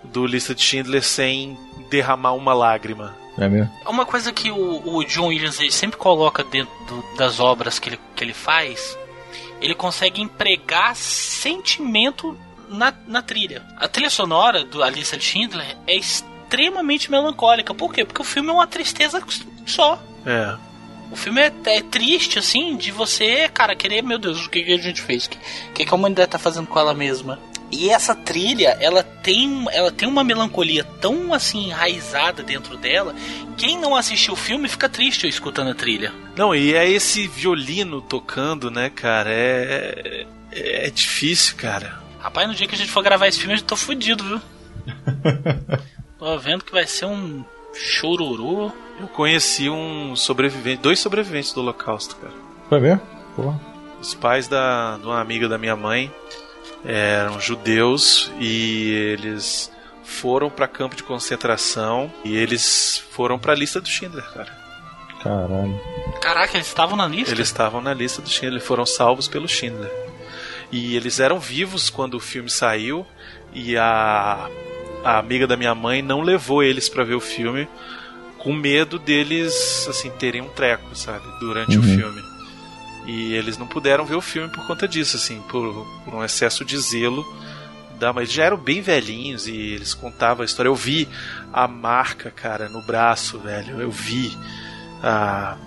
do 0.04 0.26
Lista 0.26 0.54
de 0.54 0.62
Schindler 0.62 1.04
sem 1.04 1.58
derramar 1.90 2.34
uma 2.34 2.54
lágrima. 2.54 3.16
É 3.38 3.48
mesmo? 3.48 3.72
Uma 3.88 4.06
coisa 4.06 4.32
que 4.34 4.52
o, 4.52 4.82
o 4.98 5.04
John 5.06 5.28
Williams 5.28 5.60
ele 5.60 5.72
sempre 5.72 5.98
coloca 5.98 6.44
dentro 6.44 6.74
do- 6.86 7.16
das 7.18 7.40
obras 7.40 7.80
que 7.80 7.90
ele, 7.90 8.00
que 8.16 8.24
ele 8.24 8.34
faz, 8.34 8.98
ele 9.62 9.74
consegue 9.74 10.22
empregar 10.22 10.96
sentimento 10.96 12.38
na, 12.70 12.94
na 13.08 13.22
trilha. 13.22 13.64
A 13.78 13.88
trilha 13.88 14.10
sonora 14.10 14.64
do 14.64 14.84
A 14.84 14.90
Lista 14.90 15.18
de 15.18 15.24
Schindler 15.24 15.78
é 15.88 15.96
extremamente 15.96 17.10
melancólica. 17.10 17.74
Por 17.74 17.94
quê? 17.94 18.04
Porque 18.06 18.22
o 18.22 18.26
filme 18.26 18.50
é 18.50 18.54
uma 18.54 18.68
tristeza 18.68 19.24
só. 19.66 20.02
É. 20.26 20.56
O 21.12 21.16
filme 21.16 21.42
é, 21.42 21.52
é 21.66 21.82
triste, 21.82 22.38
assim, 22.40 22.78
de 22.78 22.92
você, 22.92 23.50
cara, 23.50 23.76
querer, 23.76 24.04
meu 24.04 24.20
Deus, 24.20 24.46
o 24.46 24.50
que, 24.50 24.64
que 24.64 24.74
a 24.74 24.78
gente 24.78 25.02
fez? 25.02 25.26
O 25.26 25.30
que, 25.30 25.38
que, 25.74 25.86
que 25.86 25.94
a 25.94 25.96
humanidade 25.96 26.32
tá 26.32 26.40
fazendo 26.40 26.68
com 26.68 26.80
ela 26.80 26.94
mesma? 26.94 27.40
E 27.72 27.90
essa 27.90 28.16
trilha, 28.16 28.78
ela 28.80 29.04
tem, 29.04 29.66
ela 29.72 29.92
tem 29.92 30.08
uma 30.08 30.24
melancolia 30.24 30.84
tão, 30.84 31.34
assim, 31.34 31.68
enraizada 31.68 32.42
dentro 32.42 32.76
dela, 32.78 33.14
quem 33.58 33.78
não 33.78 33.96
assistiu 33.96 34.34
o 34.34 34.38
filme 34.38 34.68
fica 34.68 34.90
triste 34.90 35.28
escutando 35.28 35.70
a 35.70 35.76
trilha. 35.76 36.12
Não, 36.36 36.56
e 36.56 36.74
é 36.74 36.90
esse 36.90 37.28
violino 37.28 38.02
tocando, 38.02 38.72
né, 38.72 38.90
cara? 38.90 39.30
É, 39.32 40.26
é, 40.52 40.88
é 40.88 40.90
difícil, 40.90 41.56
cara. 41.58 42.00
Rapaz, 42.20 42.48
no 42.48 42.56
dia 42.56 42.68
que 42.68 42.76
a 42.76 42.78
gente 42.78 42.92
for 42.92 43.04
gravar 43.04 43.28
esse 43.28 43.40
filme, 43.40 43.54
eu 43.54 43.60
já 43.60 43.66
tô 43.66 43.76
fudido, 43.76 44.24
viu? 44.24 44.42
tô 46.18 46.38
vendo 46.40 46.66
que 46.66 46.72
vai 46.72 46.88
ser 46.88 47.06
um 47.06 47.44
chororô. 47.74 48.72
Eu 49.00 49.08
conheci 49.08 49.70
um 49.70 50.16
sobrevivente, 50.16 50.82
dois 50.82 51.00
sobreviventes 51.00 51.54
do 51.54 51.62
Holocausto, 51.62 52.16
cara. 52.18 52.34
Foi 52.68 52.80
mesmo? 52.80 53.02
Porra. 53.36 53.60
Os 54.02 54.14
pais 54.14 54.48
da, 54.48 54.98
de 54.98 55.06
uma 55.06 55.20
amiga 55.20 55.48
da 55.48 55.58
minha 55.58 55.76
mãe 55.76 56.12
eram 56.86 57.40
judeus 57.40 58.32
e 58.40 58.92
eles 58.92 59.72
foram 60.04 60.50
para 60.50 60.68
campo 60.68 60.96
de 60.96 61.04
concentração 61.04 62.12
e 62.24 62.36
eles 62.36 63.04
foram 63.12 63.38
para 63.38 63.54
a 63.54 63.56
lista 63.56 63.80
do 63.80 63.88
Schindler, 63.88 64.24
cara. 64.34 64.58
Caralho. 65.22 65.80
Caraca, 66.22 66.58
eles 66.58 66.68
estavam 66.68 66.96
na 66.96 67.08
lista? 67.08 67.34
Eles 67.34 67.48
estavam 67.48 67.82
na 67.82 67.94
lista 67.94 68.22
do 68.22 68.30
Schindler, 68.30 68.62
foram 68.62 68.86
salvos 68.86 69.28
pelo 69.28 69.48
Schindler. 69.48 69.92
E 70.72 70.96
eles 70.96 71.20
eram 71.20 71.40
vivos 71.40 71.90
quando 71.90 72.16
o 72.16 72.20
filme 72.20 72.50
saiu 72.50 73.06
e 73.54 73.76
a, 73.76 74.50
a 75.04 75.18
amiga 75.18 75.46
da 75.48 75.56
minha 75.58 75.74
mãe 75.76 76.02
não 76.02 76.22
levou 76.22 76.62
eles 76.64 76.90
para 76.90 77.04
ver 77.04 77.16
o 77.16 77.20
filme 77.22 77.68
com 78.38 78.54
medo 78.54 78.98
deles 78.98 79.86
assim 79.90 80.10
terem 80.12 80.42
um 80.42 80.50
treco, 80.50 80.96
sabe, 80.96 81.26
durante 81.40 81.78
o 81.78 81.82
Uhum. 81.82 81.88
filme. 81.96 82.22
E 83.06 83.34
eles 83.34 83.58
não 83.58 83.66
puderam 83.68 84.06
ver 84.06 84.16
o 84.16 84.22
filme 84.22 84.50
por 84.50 84.66
conta 84.68 84.88
disso, 84.88 85.18
assim, 85.18 85.42
por, 85.50 85.86
por 86.06 86.14
um 86.14 86.24
excesso 86.24 86.64
de 86.64 86.78
zelo. 86.78 87.26
Da, 88.00 88.14
mas 88.14 88.32
já 88.32 88.46
eram 88.46 88.56
bem 88.58 88.82
velhinhos 88.82 89.48
e 89.48 89.52
eles 89.74 89.94
contavam 89.94 90.44
a 90.44 90.46
história. 90.46 90.70
Eu 90.70 90.76
vi 90.76 91.08
a 91.52 91.68
marca, 91.68 92.30
cara, 92.32 92.70
no 92.70 92.82
braço, 92.82 93.40
velho. 93.40 93.82
Eu 93.82 93.90
vi 93.92 94.32
a, 95.04 95.58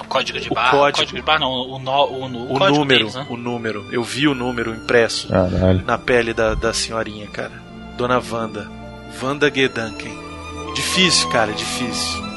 O 0.00 0.04
código 0.04 0.38
de 0.38 0.50
O 0.50 0.54
barra. 0.54 0.70
código. 0.70 1.16
de 1.16 1.22
barra, 1.22 1.40
não. 1.40 1.50
O, 1.50 1.78
no, 1.78 1.90
o, 1.90 2.22
o, 2.26 2.54
o 2.54 2.58
código 2.58 2.78
número, 2.78 2.98
deles, 3.00 3.14
né? 3.14 3.26
o 3.30 3.36
número. 3.36 3.86
Eu 3.90 4.04
vi 4.04 4.28
o 4.28 4.34
número 4.34 4.72
impresso 4.74 5.28
Caralho. 5.28 5.82
na 5.86 5.96
pele 5.98 6.32
da, 6.34 6.54
da 6.54 6.72
senhorinha, 6.72 7.26
cara. 7.28 7.67
Dona 7.98 8.20
Wanda. 8.20 8.70
Wanda 9.20 9.50
Gedanken. 9.50 10.12
Difícil, 10.76 11.28
cara, 11.30 11.52
difícil. 11.52 12.27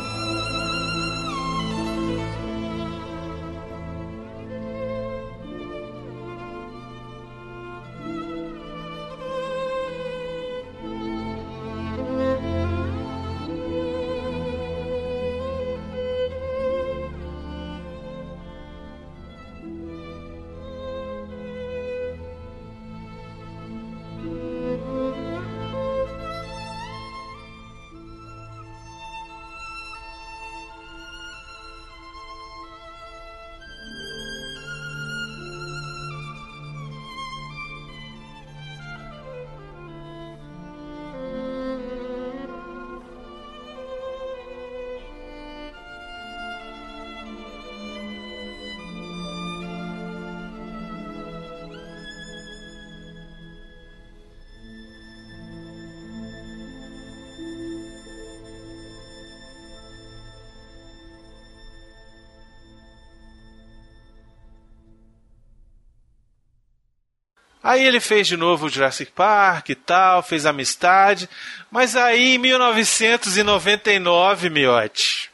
Aí 67.72 67.88
ele 67.88 68.00
fez 68.02 68.28
de 68.28 68.36
novo 68.36 68.66
o 68.66 68.70
Jurassic 68.70 69.14
Park 69.14 69.70
e 69.70 69.76
tal, 69.76 70.22
fez 70.22 70.46
Amistade, 70.46 71.30
mas 71.72 71.96
aí 71.96 72.36
em 72.36 72.38
1999, 72.38 74.50
miote. 74.50 75.32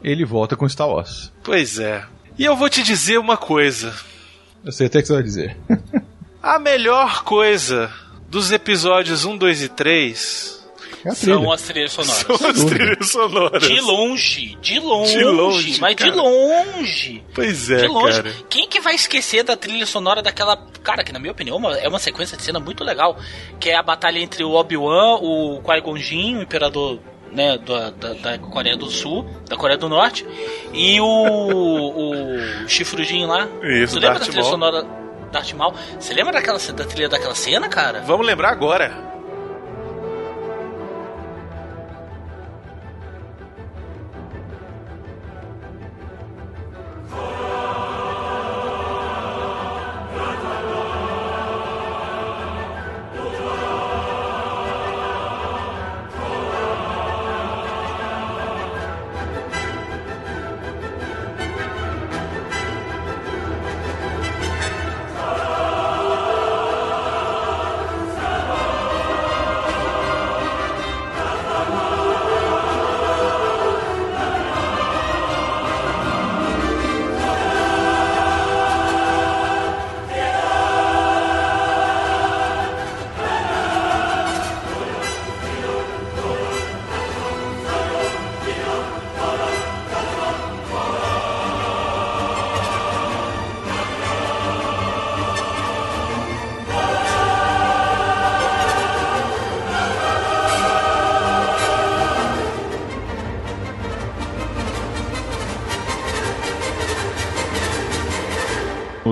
Ele 0.00 0.24
volta 0.24 0.54
com 0.54 0.68
Star 0.68 0.88
Wars. 0.88 1.32
Pois 1.42 1.80
é. 1.80 2.04
E 2.38 2.44
eu 2.44 2.54
vou 2.54 2.70
te 2.70 2.80
dizer 2.80 3.18
uma 3.18 3.36
coisa. 3.36 3.92
Eu 4.64 4.70
sei 4.70 4.86
até 4.86 5.00
o 5.00 5.02
que 5.02 5.08
você 5.08 5.14
vai 5.14 5.22
dizer. 5.24 5.56
A 6.46 6.58
melhor 6.58 7.24
coisa 7.24 7.90
dos 8.28 8.52
episódios 8.52 9.24
1, 9.24 9.36
2 9.38 9.62
e 9.62 9.68
3 9.70 10.62
É. 11.06 11.10
São 11.14 11.50
as 11.52 11.62
trilhas 11.62 11.92
sonoras. 11.92 12.16
são 12.38 12.50
as 12.50 12.64
trilhas 12.64 13.10
sonoras. 13.10 13.62
De 13.66 13.80
longe, 13.80 14.56
de 14.60 14.78
longe, 14.80 15.16
De 15.18 15.24
longe, 15.24 15.80
mas 15.80 15.96
de 15.96 16.04
cara. 16.04 16.14
longe. 16.16 17.24
Pois 17.34 17.70
é, 17.70 17.76
de 17.78 17.86
longe. 17.88 18.22
cara. 18.22 18.34
Quem 18.50 18.68
que 18.68 18.80
vai 18.80 18.94
esquecer 18.94 19.42
da 19.42 19.56
trilha 19.56 19.86
sonora 19.86 20.22
daquela. 20.22 20.56
Cara, 20.82 21.02
que 21.04 21.12
na 21.12 21.18
minha 21.18 21.32
opinião 21.32 21.56
é 21.74 21.88
uma- 21.88 21.98
sequência 21.98 22.36
de 22.36 22.42
cena 22.42 22.60
muito 22.60 22.82
legal. 22.84 23.16
Que 23.60 23.70
é 23.70 23.76
a 23.76 23.82
batalha 23.82 24.18
entre 24.18 24.44
o 24.44 24.52
Obi-Wan, 24.52 25.16
o 25.22 25.62
Qui-Gon 25.62 25.96
Jinn, 25.96 26.38
o 26.38 26.42
imperador 26.42 26.98
né, 27.32 27.58
da, 27.58 27.90
da, 27.90 28.12
da 28.14 28.38
Coreia 28.38 28.76
do 28.76 28.90
Sul, 28.90 29.24
da 29.48 29.56
Coreia 29.56 29.76
do 29.78 29.88
Norte, 29.88 30.24
e 30.72 31.00
o, 31.00 31.04
o 31.06 32.68
Chifrudinho 32.68 33.26
lá. 33.28 33.48
Isso, 33.62 33.94
tu 33.94 34.00
lembra 34.00 34.18
da 34.20 34.24
trilha 34.26 34.44
sonora 34.44 35.03
Darth 35.34 35.52
Maul? 35.52 35.74
Você 35.98 36.14
lembra 36.14 36.32
daquela, 36.32 36.58
da 36.58 36.84
trilha 36.84 37.08
daquela 37.08 37.34
cena, 37.34 37.68
cara? 37.68 38.00
Vamos 38.00 38.26
lembrar 38.26 38.50
agora. 38.50 39.13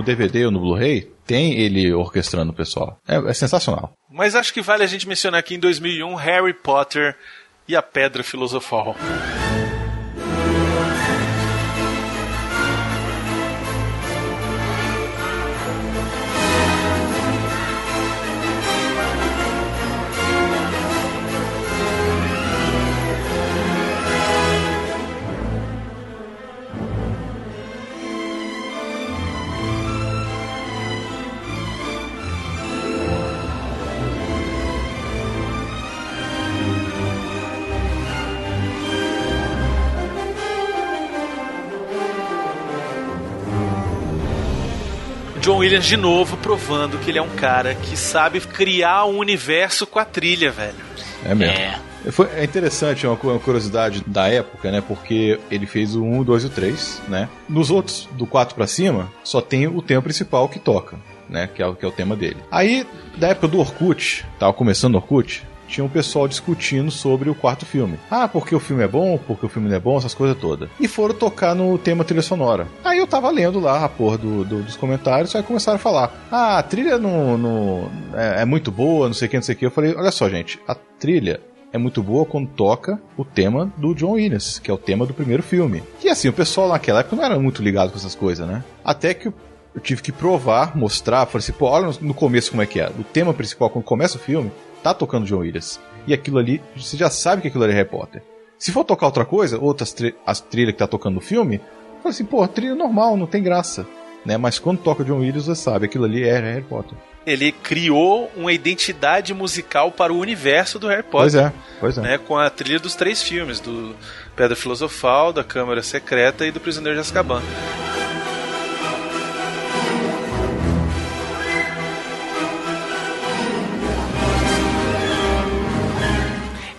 No 0.02 0.04
DVD 0.04 0.46
ou 0.46 0.50
no 0.50 0.60
Blu-ray, 0.60 1.08
tem 1.24 1.58
ele 1.60 1.92
orquestrando 1.94 2.50
o 2.50 2.54
pessoal. 2.54 2.98
É, 3.06 3.16
é 3.16 3.32
sensacional. 3.32 3.94
Mas 4.10 4.34
acho 4.34 4.52
que 4.52 4.60
vale 4.60 4.82
a 4.82 4.86
gente 4.86 5.08
mencionar 5.08 5.38
aqui 5.38 5.54
em 5.54 5.60
2001 5.60 6.14
Harry 6.16 6.52
Potter 6.52 7.16
e 7.66 7.76
a 7.76 7.82
Pedra 7.82 8.22
Filosofal. 8.22 8.96
Williams 45.73 45.86
de 45.89 45.97
novo 45.97 46.36
provando 46.36 46.99
que 46.99 47.11
ele 47.11 47.19
é 47.19 47.23
um 47.23 47.31
cara 47.31 47.74
que 47.74 47.97
sabe 47.97 48.40
criar 48.40 49.07
um 49.07 49.16
universo 49.16 49.86
com 49.86 49.99
a 49.99 50.05
trilha, 50.05 50.51
velho. 50.51 50.77
É 51.24 51.35
mesmo. 51.35 51.57
É. 51.57 51.81
Foi, 52.11 52.28
é 52.35 52.44
interessante, 52.44 53.07
é 53.07 53.09
uma 53.09 53.19
uma 53.19 53.39
curiosidade 53.39 54.05
da 54.07 54.28
época, 54.28 54.70
né? 54.70 54.82
Porque 54.86 55.40
ele 55.51 55.65
fez 55.65 55.97
o 55.97 56.03
1, 56.03 56.19
o 56.19 56.24
2 56.24 56.43
e 56.43 56.47
o 56.47 56.51
3, 56.51 57.03
né? 57.09 57.27
Nos 57.49 57.70
outros, 57.70 58.07
do 58.12 58.27
4 58.27 58.55
pra 58.55 58.66
cima, 58.66 59.11
só 59.24 59.40
tem 59.40 59.66
o 59.66 59.81
tema 59.81 60.03
principal 60.03 60.47
que 60.47 60.59
toca, 60.59 60.99
né? 61.27 61.47
Que 61.47 61.62
é, 61.62 61.73
que 61.73 61.85
é 61.86 61.89
o 61.89 61.93
tema 61.93 62.15
dele. 62.16 62.36
Aí, 62.51 62.86
da 63.16 63.28
época 63.28 63.49
do 63.49 63.59
Orkut, 63.59 64.27
tava 64.39 64.53
começando 64.53 64.97
o 64.97 64.99
Orkut, 64.99 65.43
tinha 65.73 65.85
um 65.85 65.89
pessoal 65.89 66.28
discutindo 66.28 66.90
sobre 66.90 67.31
o 67.31 67.35
quarto 67.35 67.65
filme. 67.65 67.99
Ah, 68.11 68.28
porque 68.28 68.55
o 68.55 68.61
filme 68.61 68.82
é 68.85 68.89
bom, 68.89 69.19
porque 69.27 69.47
o 69.47 69.49
filme 69.49 69.69
não 69.69 69.77
é 69.77 69.81
bom, 69.81 69.97
essas 69.97 70.12
coisas 70.15 70.36
todas. 70.36 70.69
E 70.78 70.86
foram 70.86 71.15
tocar 71.15 71.55
no 71.55 71.78
tema 71.78 72.05
trilha 72.05 72.20
sonora. 72.23 72.69
Aí 72.85 72.99
eu 72.99 73.07
tava 73.07 73.31
lendo 73.31 73.59
lá 73.59 73.85
a 73.85 73.89
porra 73.89 74.19
do, 74.19 74.44
do- 74.44 74.62
dos 74.62 74.77
comentários, 74.77 75.35
aí 75.35 75.43
começaram 75.43 75.77
a 75.77 75.78
falar: 75.81 76.27
Ah, 76.31 76.59
a 76.59 76.62
trilha 76.62 76.99
não, 76.99 77.39
não- 77.39 77.90
é, 78.15 78.43
é 78.43 78.44
muito 78.44 78.70
boa, 78.70 79.07
não 79.07 79.15
sei 79.15 79.27
o 79.28 79.31
que, 79.31 79.36
não 79.36 79.43
sei 79.43 79.55
o 79.55 79.59
que. 79.59 79.66
Eu 79.66 79.70
falei: 79.70 79.94
Olha 79.97 80.11
só, 80.11 80.28
gente, 80.28 80.61
a 80.69 80.74
trilha 80.74 81.40
é 81.73 81.78
muito 81.78 82.03
boa 82.03 82.27
quando 82.27 82.49
toca 82.49 83.01
o 83.16 83.24
tema 83.24 83.73
do 83.78 83.94
John 83.94 84.11
Williams, 84.12 84.59
que 84.59 84.70
é 84.70 84.74
o 84.74 84.78
tema 84.78 85.07
do 85.07 85.15
primeiro 85.15 85.43
filme. 85.43 85.82
E 86.05 86.09
assim, 86.11 86.28
o 86.28 86.32
pessoal 86.35 86.69
naquela 86.69 87.01
época 87.01 87.16
não 87.16 87.24
era 87.24 87.39
muito 87.39 87.62
ligado 87.62 87.90
com 87.90 87.97
essas 87.97 88.15
coisas, 88.15 88.47
né? 88.47 88.62
Até 88.85 89.15
que 89.15 89.28
eu 89.28 89.81
tive 89.81 90.03
que 90.03 90.12
provar, 90.12 90.77
mostrar, 90.77 91.24
falei 91.24 91.43
assim, 91.43 91.53
pô, 91.53 91.65
olha 91.66 91.86
no- 91.86 92.09
no 92.09 92.15
começo 92.15 92.51
como 92.51 92.62
é 92.62 92.66
que 92.66 92.78
é. 92.78 92.90
O 92.90 93.03
tema 93.03 93.32
principal, 93.32 93.70
quando 93.70 93.86
começa 93.86 94.19
o 94.19 94.20
filme, 94.20 94.53
tá 94.82 94.94
tocando 94.94 95.26
John 95.26 95.38
Williams. 95.38 95.80
E 96.06 96.12
aquilo 96.12 96.38
ali, 96.38 96.60
você 96.76 96.96
já 96.96 97.09
sabe 97.09 97.42
que 97.42 97.48
aquilo 97.48 97.64
ali 97.64 97.72
é 97.72 97.76
Harry 97.76 97.88
Potter. 97.88 98.22
Se 98.59 98.72
for 98.72 98.84
tocar 98.84 99.06
outra 99.06 99.24
coisa, 99.24 99.59
outras 99.59 99.92
tri 99.92 100.14
as 100.26 100.40
trilhas 100.40 100.72
que 100.72 100.78
tá 100.78 100.86
tocando 100.86 101.14
no 101.14 101.20
filme, 101.20 101.60
falei 102.02 102.10
assim, 102.10 102.24
pô, 102.24 102.46
trilha 102.46 102.74
normal, 102.74 103.16
não 103.16 103.26
tem 103.26 103.42
graça. 103.42 103.86
Né? 104.24 104.36
Mas 104.36 104.59
quando 104.59 104.78
toca 104.78 105.04
John 105.04 105.18
Williams, 105.18 105.46
você 105.46 105.54
sabe, 105.54 105.86
aquilo 105.86 106.04
ali 106.04 106.22
é 106.22 106.38
Harry 106.38 106.62
Potter. 106.62 106.96
Ele 107.24 107.52
criou 107.52 108.30
uma 108.36 108.52
identidade 108.52 109.32
musical 109.32 109.92
para 109.92 110.12
o 110.12 110.18
universo 110.18 110.78
do 110.78 110.88
Harry 110.88 111.04
Potter. 111.04 111.20
Pois 111.20 111.34
é, 111.34 111.52
pois 111.80 111.98
é. 111.98 112.00
Né, 112.00 112.18
com 112.18 112.36
a 112.36 112.50
trilha 112.50 112.80
dos 112.80 112.96
três 112.96 113.22
filmes, 113.22 113.60
do 113.60 113.94
Pedra 114.34 114.56
Filosofal, 114.56 115.32
da 115.32 115.44
Câmara 115.44 115.82
Secreta 115.82 116.44
e 116.46 116.50
do 116.50 116.59
Prisioneiro 116.59 116.96
de 116.96 117.00
Azkaban. 117.00 117.42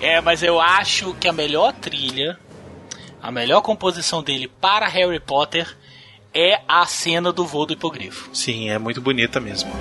É, 0.03 0.19
mas 0.19 0.43
eu 0.43 0.59
acho 0.59 1.13
que 1.13 1.29
a 1.29 1.31
melhor 1.31 1.71
trilha, 1.71 2.37
a 3.21 3.31
melhor 3.31 3.61
composição 3.61 4.21
dele 4.21 4.49
para 4.59 4.85
Harry 4.85 5.17
Potter 5.17 5.77
é 6.33 6.59
a 6.67 6.85
cena 6.85 7.31
do 7.31 7.45
voo 7.45 7.65
do 7.65 7.71
hipogrifo. 7.71 8.29
Sim, 8.33 8.69
é 8.69 8.77
muito 8.77 8.99
bonita 8.99 9.39
mesmo. 9.39 9.71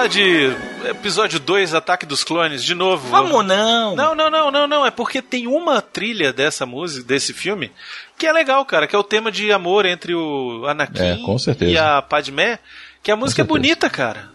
Falar 0.00 0.08
de 0.08 0.56
episódio 0.88 1.38
2, 1.38 1.74
Ataque 1.74 2.06
dos 2.06 2.24
Clones, 2.24 2.64
de 2.64 2.74
novo. 2.74 3.08
Vamos 3.08 3.44
não! 3.44 3.94
Não, 3.94 4.14
não, 4.14 4.30
não, 4.30 4.50
não, 4.50 4.66
não. 4.66 4.86
É 4.86 4.90
porque 4.90 5.20
tem 5.20 5.46
uma 5.46 5.82
trilha 5.82 6.32
dessa 6.32 6.64
música, 6.64 7.06
desse 7.06 7.34
filme, 7.34 7.70
que 8.16 8.26
é 8.26 8.32
legal, 8.32 8.64
cara, 8.64 8.86
que 8.86 8.96
é 8.96 8.98
o 8.98 9.04
tema 9.04 9.30
de 9.30 9.52
amor 9.52 9.84
entre 9.84 10.14
o 10.14 10.64
Anakin 10.66 11.02
É, 11.02 11.16
com 11.16 11.38
certeza. 11.38 11.70
e 11.70 11.76
a 11.76 12.00
Padmé, 12.00 12.58
que 13.02 13.10
a 13.10 13.16
música 13.16 13.42
é 13.42 13.44
bonita, 13.44 13.90
cara. 13.90 14.30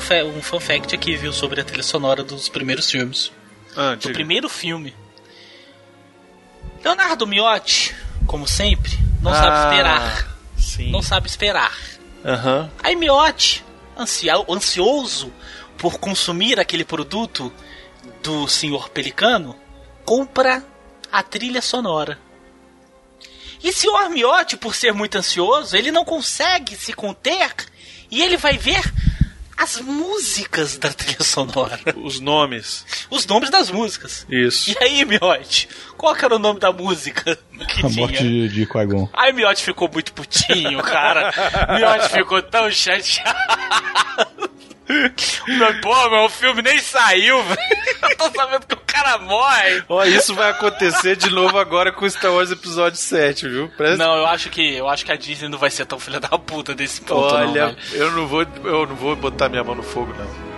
Um, 0.00 0.02
fa- 0.02 0.24
um 0.24 0.42
fun 0.42 0.60
fact 0.60 0.94
aqui, 0.94 1.16
viu, 1.16 1.32
sobre 1.32 1.60
a 1.60 1.64
trilha 1.64 1.82
sonora 1.82 2.22
dos 2.24 2.48
primeiros 2.48 2.90
filmes. 2.90 3.30
Ah, 3.76 3.94
Do 3.94 4.10
primeiro 4.12 4.48
filme. 4.48 4.94
Leonardo 6.82 7.26
Miotti, 7.26 7.94
como 8.26 8.46
sempre, 8.48 8.98
não 9.20 9.32
Ah, 9.32 9.34
sabe 9.34 9.58
esperar. 9.66 10.36
Sim. 10.56 10.90
Não 10.90 11.02
sabe 11.02 11.26
esperar. 11.28 11.76
Aham. 12.24 12.70
Aí 12.82 12.96
Miotti, 12.96 13.64
ansioso 14.48 15.32
por 15.76 15.98
consumir 15.98 16.58
aquele 16.58 16.84
produto 16.84 17.52
do 18.22 18.46
senhor 18.48 18.88
Pelicano, 18.90 19.56
compra 20.04 20.64
a 21.12 21.22
trilha 21.22 21.62
sonora. 21.62 22.18
E 23.62 23.72
senhor 23.72 24.08
Miotti, 24.08 24.56
por 24.56 24.74
ser 24.74 24.92
muito 24.94 25.16
ansioso, 25.18 25.76
ele 25.76 25.90
não 25.90 26.04
consegue 26.04 26.74
se 26.76 26.92
conter 26.94 27.54
e 28.10 28.22
ele 28.22 28.36
vai 28.38 28.56
ver 28.56 28.80
as 29.62 29.78
músicas 29.80 30.78
da 30.78 30.88
trilha 30.90 31.22
sonora. 31.22 31.78
Os 32.02 32.18
nomes. 32.18 32.84
Os 33.10 33.26
nomes 33.26 33.50
das 33.50 33.70
músicas. 33.70 34.26
Isso. 34.28 34.70
E 34.70 34.76
aí, 34.82 35.04
Miotti, 35.04 35.68
qual 35.96 36.14
que 36.14 36.24
era 36.24 36.34
o 36.34 36.38
nome 36.38 36.58
da 36.58 36.72
música 36.72 37.38
que 37.68 37.86
A 37.86 37.88
tinha? 37.90 38.06
morte 38.06 38.22
de, 38.22 38.48
de 38.48 38.66
Qui-Gon. 38.66 39.08
Aí 39.12 39.32
Miotti 39.32 39.62
ficou 39.62 39.88
muito 39.92 40.12
putinho, 40.14 40.82
cara. 40.82 41.30
Miotti 41.76 42.08
ficou 42.08 42.42
tão 42.42 42.70
chateado. 42.70 44.49
Pô, 45.82 46.10
meu, 46.10 46.24
o 46.24 46.28
filme 46.28 46.62
nem 46.62 46.78
saiu, 46.78 47.42
velho. 47.44 47.58
Eu 48.02 48.16
tô 48.16 48.30
sabendo 48.34 48.66
que 48.66 48.74
o 48.74 48.80
cara 48.86 49.18
morre. 49.18 49.82
Ó, 49.88 50.04
isso 50.04 50.34
vai 50.34 50.50
acontecer 50.50 51.16
de 51.16 51.30
novo 51.30 51.58
agora 51.58 51.92
com 51.92 52.08
Star 52.08 52.32
Wars 52.32 52.50
Episódio 52.50 52.98
7, 52.98 53.48
viu? 53.48 53.68
Presta 53.76 53.96
Não, 54.04 54.16
eu 54.16 54.26
acho 54.26 54.48
que 54.50 54.76
eu 54.76 54.88
acho 54.88 55.04
que 55.04 55.12
a 55.12 55.16
Disney 55.16 55.48
não 55.48 55.58
vai 55.58 55.70
ser 55.70 55.86
tão 55.86 55.98
filha 55.98 56.20
da 56.20 56.28
puta 56.38 56.74
desse 56.74 57.00
ponto, 57.00 57.34
não, 57.34 57.50
Olha, 57.50 57.66
velho. 57.68 57.76
eu 57.92 58.10
não 58.12 58.26
vou, 58.26 58.42
eu 58.64 58.86
não 58.86 58.94
vou 58.96 59.14
botar 59.16 59.48
minha 59.48 59.64
mão 59.64 59.74
no 59.74 59.82
fogo, 59.82 60.14
não. 60.18 60.49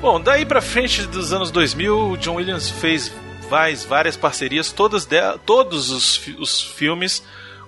Bom, 0.00 0.20
daí 0.20 0.46
pra 0.46 0.60
frente 0.60 1.02
dos 1.06 1.32
anos 1.32 1.50
2000, 1.50 2.10
o 2.12 2.16
John 2.16 2.36
Williams 2.36 2.70
fez 2.70 3.12
várias, 3.48 3.84
várias 3.84 4.16
parcerias, 4.16 4.72
todas 4.72 5.04
de, 5.04 5.16
todos 5.44 5.90
os, 5.90 6.20
os 6.38 6.62
filmes 6.62 7.22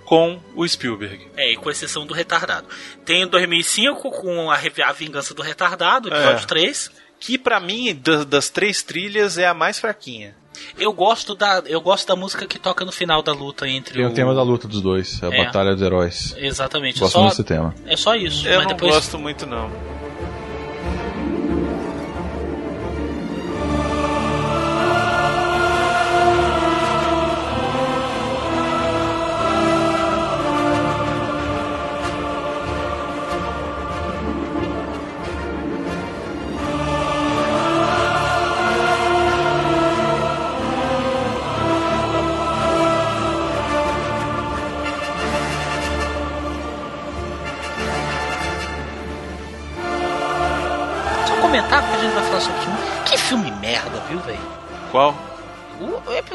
com 0.05 0.41
o 0.55 0.67
Spielberg. 0.67 1.27
É, 1.37 1.53
e 1.53 1.57
com 1.57 1.71
exceção 1.71 2.07
do 2.07 2.15
retardado. 2.15 2.67
Tem 3.05 3.23
em 3.23 3.27
2005 3.27 4.11
com 4.11 4.51
a, 4.51 4.57
a 4.57 4.93
Vingança 4.93 5.35
do 5.35 5.43
Retardado, 5.43 6.09
episódio 6.09 6.45
É. 6.45 6.47
3. 6.47 6.91
Que 7.21 7.39
pra 7.39 7.61
mim, 7.61 7.95
da- 8.03 8.25
das 8.25 8.49
três 8.49 8.83
trilhas, 8.83 9.39
é 9.39 9.47
a 9.47 9.55
mais 9.55 9.79
fraquinha. 9.79 10.35
Eu 10.79 10.93
gosto 10.93 11.35
da 11.35 11.63
eu 11.67 11.81
gosto 11.81 12.07
da 12.09 12.17
música 12.17 12.47
que 12.47 12.59
toca 12.59 12.85
no 12.85 12.91
final 12.93 13.23
da 13.23 13.33
luta 13.33 13.67
entre 13.69 13.95
Tem 13.95 14.05
o 14.05 14.09
o 14.11 14.13
tema 14.13 14.35
da 14.35 14.43
luta 14.43 14.67
dos 14.69 14.83
dois, 14.83 15.23
a 15.23 15.29
É. 15.33 15.45
Batalha 15.45 15.73
dos 15.73 15.83
Heróis. 15.83 16.35
Exatamente, 16.37 16.97
é 16.97 17.01
Gosto 17.01 17.13
só, 17.13 17.21
muito 17.21 17.31
desse 17.33 17.45
tema. 17.45 17.75
é 17.87 17.97
só 17.97 18.15
isso, 18.17 18.47
Eu 18.47 18.57
mas 18.59 18.67
não 18.69 18.75
depois 18.75 18.95
gosto 18.95 19.19
muito, 19.19 19.47
não. 19.47 19.71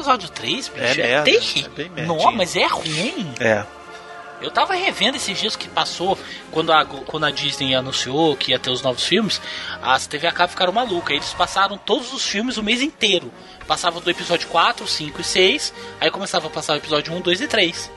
Episódio 0.08 0.28
3, 0.30 0.68
bicho, 0.68 0.80
É 0.80 0.90
é, 0.90 0.94
merda, 0.94 1.30
é 1.30 1.88
bem 1.88 2.06
Não, 2.06 2.32
mas 2.32 2.56
é 2.56 2.66
ruim. 2.66 3.34
É. 3.40 3.64
Eu 4.40 4.50
tava 4.52 4.74
revendo 4.74 5.16
esses 5.16 5.38
dias 5.38 5.56
que 5.56 5.68
passou, 5.68 6.16
quando 6.52 6.72
a, 6.72 6.84
quando 6.84 7.26
a 7.26 7.30
Disney 7.30 7.74
anunciou 7.74 8.36
que 8.36 8.52
ia 8.52 8.58
ter 8.58 8.70
os 8.70 8.82
novos 8.82 9.04
filmes, 9.04 9.40
as 9.82 10.06
TV 10.06 10.28
a 10.28 10.32
cabo 10.32 10.50
ficaram 10.50 10.72
malucas. 10.72 11.16
Eles 11.16 11.34
passaram 11.34 11.76
todos 11.76 12.12
os 12.12 12.24
filmes 12.24 12.56
o 12.56 12.62
mês 12.62 12.80
inteiro. 12.80 13.32
Passavam 13.66 14.00
do 14.00 14.08
episódio 14.08 14.48
4, 14.48 14.86
5 14.86 15.20
e 15.20 15.24
6, 15.24 15.74
aí 16.00 16.10
começava 16.10 16.46
a 16.46 16.50
passar 16.50 16.74
o 16.74 16.76
episódio 16.76 17.12
1, 17.12 17.20
2 17.20 17.40
e 17.40 17.48
3. 17.48 17.90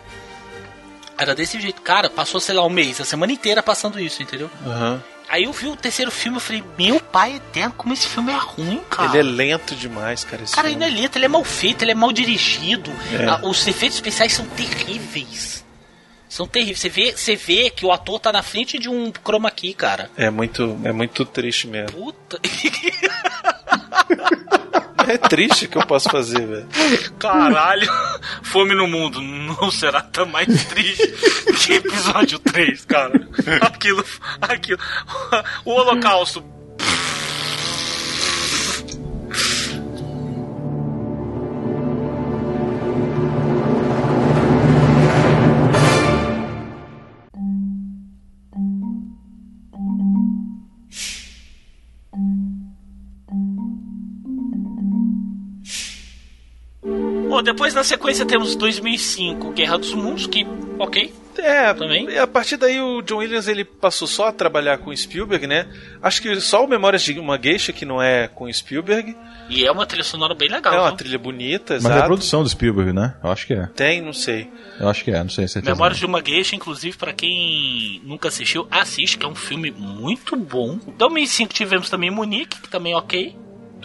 Era 1.17 1.35
desse 1.35 1.61
jeito. 1.61 1.81
Cara, 1.83 2.09
passou, 2.09 2.41
sei 2.41 2.55
lá, 2.55 2.65
um 2.65 2.69
mês, 2.69 2.99
a 2.99 3.05
semana 3.05 3.31
inteira 3.31 3.61
passando 3.61 3.99
isso, 3.99 4.23
entendeu? 4.23 4.49
Aham. 4.65 5.03
Aí 5.31 5.45
eu 5.45 5.53
vi 5.53 5.67
o 5.69 5.77
terceiro 5.77 6.11
filme 6.11 6.37
e 6.39 6.41
falei, 6.41 6.63
meu 6.77 6.99
pai 6.99 7.37
eterno, 7.37 7.73
como 7.77 7.93
esse 7.93 8.05
filme 8.05 8.33
é 8.33 8.37
ruim, 8.37 8.81
cara. 8.89 9.17
Ele 9.17 9.19
é 9.19 9.23
lento 9.23 9.73
demais, 9.73 10.25
cara. 10.25 10.43
Cara, 10.43 10.67
filme. 10.67 10.69
ele 10.71 10.79
não 10.79 10.85
é 10.85 11.01
lento, 11.01 11.15
ele 11.17 11.23
é 11.23 11.27
mal 11.29 11.43
feito, 11.45 11.83
ele 11.83 11.91
é 11.91 11.95
mal 11.95 12.11
dirigido. 12.11 12.91
É. 13.13 13.29
Ah, 13.29 13.39
Os 13.43 13.65
efeitos 13.65 13.95
especiais 13.95 14.33
são 14.33 14.45
terríveis. 14.45 15.63
São 16.27 16.45
terríveis. 16.45 16.79
Você 16.79 16.89
vê, 16.89 17.11
você 17.15 17.35
vê 17.37 17.69
que 17.69 17.85
o 17.85 17.93
ator 17.93 18.19
tá 18.19 18.33
na 18.33 18.43
frente 18.43 18.77
de 18.77 18.89
um 18.89 19.09
chroma 19.25 19.49
key, 19.49 19.73
cara. 19.73 20.11
É 20.17 20.29
muito, 20.29 20.77
é 20.83 20.91
muito 20.91 21.23
triste 21.23 21.65
mesmo. 21.65 21.91
Puta. 21.97 22.37
É 25.07 25.17
triste 25.17 25.67
que 25.67 25.77
eu 25.77 25.85
posso 25.85 26.09
fazer, 26.09 26.45
velho. 26.45 26.67
Caralho. 27.19 27.89
Fome 28.43 28.75
no 28.75 28.87
mundo 28.87 29.19
não 29.21 29.71
será 29.71 30.01
tão 30.01 30.25
mais 30.25 30.65
triste 30.65 31.07
que 31.59 31.73
episódio 31.73 32.39
3, 32.39 32.85
cara. 32.85 33.27
Aquilo. 33.61 34.03
Aquilo. 34.41 34.79
O 35.65 35.71
Holocausto. 35.71 36.43
Depois 57.43 57.73
na 57.73 57.83
sequência 57.83 58.25
temos 58.25 58.55
2005, 58.55 59.51
Guerra 59.51 59.77
dos 59.77 59.93
Mundos, 59.93 60.27
que, 60.27 60.45
ok, 60.79 61.13
É, 61.37 61.73
Também? 61.73 62.09
e 62.09 62.17
a 62.19 62.27
partir 62.27 62.57
daí 62.57 62.79
o 62.81 63.01
John 63.01 63.17
Williams 63.17 63.47
ele 63.47 63.63
passou 63.63 64.07
só 64.07 64.27
a 64.27 64.31
trabalhar 64.33 64.77
com 64.79 64.95
Spielberg, 64.95 65.47
né? 65.47 65.65
Acho 66.01 66.21
que 66.21 66.39
só 66.41 66.63
o 66.63 66.67
Memórias 66.67 67.01
de 67.01 67.17
uma 67.19 67.39
Geisha 67.41 67.71
que 67.73 67.85
não 67.85 68.01
é 68.01 68.27
com 68.27 68.51
Spielberg. 68.51 69.15
e 69.49 69.65
é 69.65 69.71
uma 69.71 69.85
trilha 69.85 70.03
sonora 70.03 70.35
bem 70.35 70.49
legal. 70.49 70.73
é 70.73 70.77
uma 70.79 70.87
viu? 70.89 70.97
trilha 70.97 71.17
bonita, 71.17 71.75
Mas 71.75 71.85
é 71.85 71.89
exato. 71.89 72.05
produção 72.05 72.43
do 72.43 72.49
Spielberg, 72.49 72.91
né? 72.93 73.15
Eu 73.23 73.31
acho 73.31 73.47
que 73.47 73.53
é. 73.53 73.65
Tem, 73.75 74.01
não 74.01 74.13
sei. 74.13 74.49
Eu 74.79 74.89
acho 74.89 75.03
que 75.03 75.11
é, 75.11 75.23
não 75.23 75.29
sei 75.29 75.47
certeza. 75.47 75.73
Memórias 75.73 75.97
de 75.99 76.05
uma 76.05 76.21
Geisha, 76.23 76.55
inclusive, 76.55 76.97
pra 76.97 77.13
quem 77.13 78.01
nunca 78.03 78.27
assistiu, 78.27 78.67
assiste, 78.69 79.17
que 79.17 79.25
é 79.25 79.29
um 79.29 79.35
filme 79.35 79.71
muito 79.71 80.35
bom. 80.35 80.79
Em 80.85 80.91
2005 80.97 81.53
tivemos 81.53 81.89
também 81.89 82.11
Munique, 82.11 82.59
que 82.61 82.69
também 82.69 82.93
é 82.93 82.97
ok. 82.97 83.35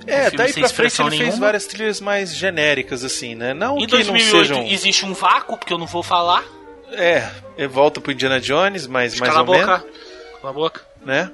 É, 0.07 0.31
daí 0.31 0.53
sem 0.53 0.63
pra 0.63 0.71
frente 0.73 1.01
ele 1.01 1.11
fez 1.11 1.21
nenhuma. 1.21 1.39
várias 1.41 1.67
trilhas 1.67 2.01
mais 2.01 2.35
genéricas, 2.35 3.05
assim, 3.05 3.35
né? 3.35 3.53
Não 3.55 3.77
Em 3.79 3.87
que 3.87 3.93
não 3.93 3.99
2008 4.03 4.31
sejam. 4.31 4.63
existe 4.67 5.05
um 5.05 5.13
vácuo, 5.13 5.57
porque 5.59 5.73
eu 5.73 5.79
não 5.79 5.87
vou 5.87 6.03
falar. 6.03 6.45
É, 6.93 7.29
volta 7.69 8.01
pro 8.01 8.13
Indiana 8.13 8.41
Jones, 8.41 8.87
mas 8.87 9.19
mais 9.19 9.33
Cala 9.33 9.41
a 9.41 9.43
ou 9.43 9.47
boca. 9.47 9.67
menos, 9.79 9.97
Cala 10.41 10.51
a 10.51 10.53
boca. 10.53 10.81
né? 11.05 11.31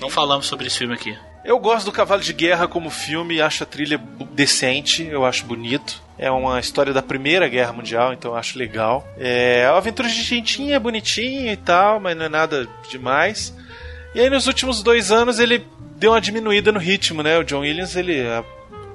Não 0.00 0.08
falamos 0.08 0.46
sobre 0.46 0.66
esse 0.68 0.78
filme 0.78 0.94
aqui. 0.94 1.16
Eu 1.44 1.58
gosto 1.58 1.86
do 1.86 1.92
Cavalo 1.92 2.22
de 2.22 2.32
Guerra 2.32 2.68
como 2.68 2.88
filme, 2.88 3.40
acho 3.40 3.64
a 3.64 3.66
trilha 3.66 3.98
decente, 4.30 5.04
eu 5.04 5.24
acho 5.24 5.44
bonito. 5.44 6.00
É 6.16 6.30
uma 6.30 6.60
história 6.60 6.92
da 6.92 7.02
Primeira 7.02 7.48
Guerra 7.48 7.72
Mundial, 7.72 8.12
então 8.12 8.30
eu 8.30 8.36
acho 8.36 8.56
legal. 8.56 9.04
É 9.18 9.66
uma 9.68 9.78
aventura 9.78 10.08
de 10.08 10.22
gentinha, 10.22 10.78
bonitinha 10.78 11.52
e 11.52 11.56
tal, 11.56 11.98
mas 11.98 12.16
não 12.16 12.26
é 12.26 12.28
nada 12.28 12.68
demais. 12.88 13.52
E 14.14 14.20
aí 14.20 14.28
nos 14.30 14.46
últimos 14.46 14.82
dois 14.82 15.10
anos 15.10 15.38
ele 15.38 15.64
deu 15.96 16.12
uma 16.12 16.20
diminuída 16.20 16.70
no 16.72 16.78
ritmo, 16.78 17.22
né? 17.22 17.38
O 17.38 17.44
John 17.44 17.60
Williams, 17.60 17.96
ele 17.96 18.20
ah, 18.26 18.44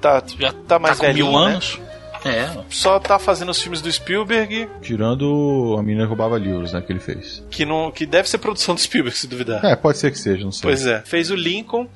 tá, 0.02 0.24
Já 0.40 0.52
tá 0.52 0.78
mais 0.80 0.98
tá 1.00 1.08
velhinho, 1.08 1.28
mil 1.32 1.40
né? 1.40 1.54
anos. 1.54 1.80
É. 2.26 2.50
Só 2.70 3.00
tá 3.00 3.18
fazendo 3.18 3.50
os 3.50 3.62
filmes 3.62 3.80
do 3.82 3.90
Spielberg, 3.92 4.68
Tirando 4.82 5.76
a 5.80 5.82
menina 5.84 6.02
que 6.04 6.08
roubava 6.10 6.38
livros, 6.38 6.74
né? 6.74 6.82
Que 6.82 6.92
ele 6.92 7.00
fez. 7.00 7.44
que, 7.50 7.64
não, 7.66 7.92
que 7.92 8.06
deve 8.06 8.28
ser 8.28 8.40
produção 8.40 8.76
do 8.76 8.82
Spielberg, 8.82 9.18
se 9.18 9.28
duvidar. 9.28 9.64
É, 9.64 9.76
pode 9.76 9.98
ser 9.98 10.12
que 10.12 10.20
seja, 10.20 10.44
não 10.44 10.52
sei. 10.52 10.64
Pois 10.64 10.86
é. 10.86 11.02
Fez 11.06 11.32
o 11.32 11.36
Lincoln. 11.36 11.88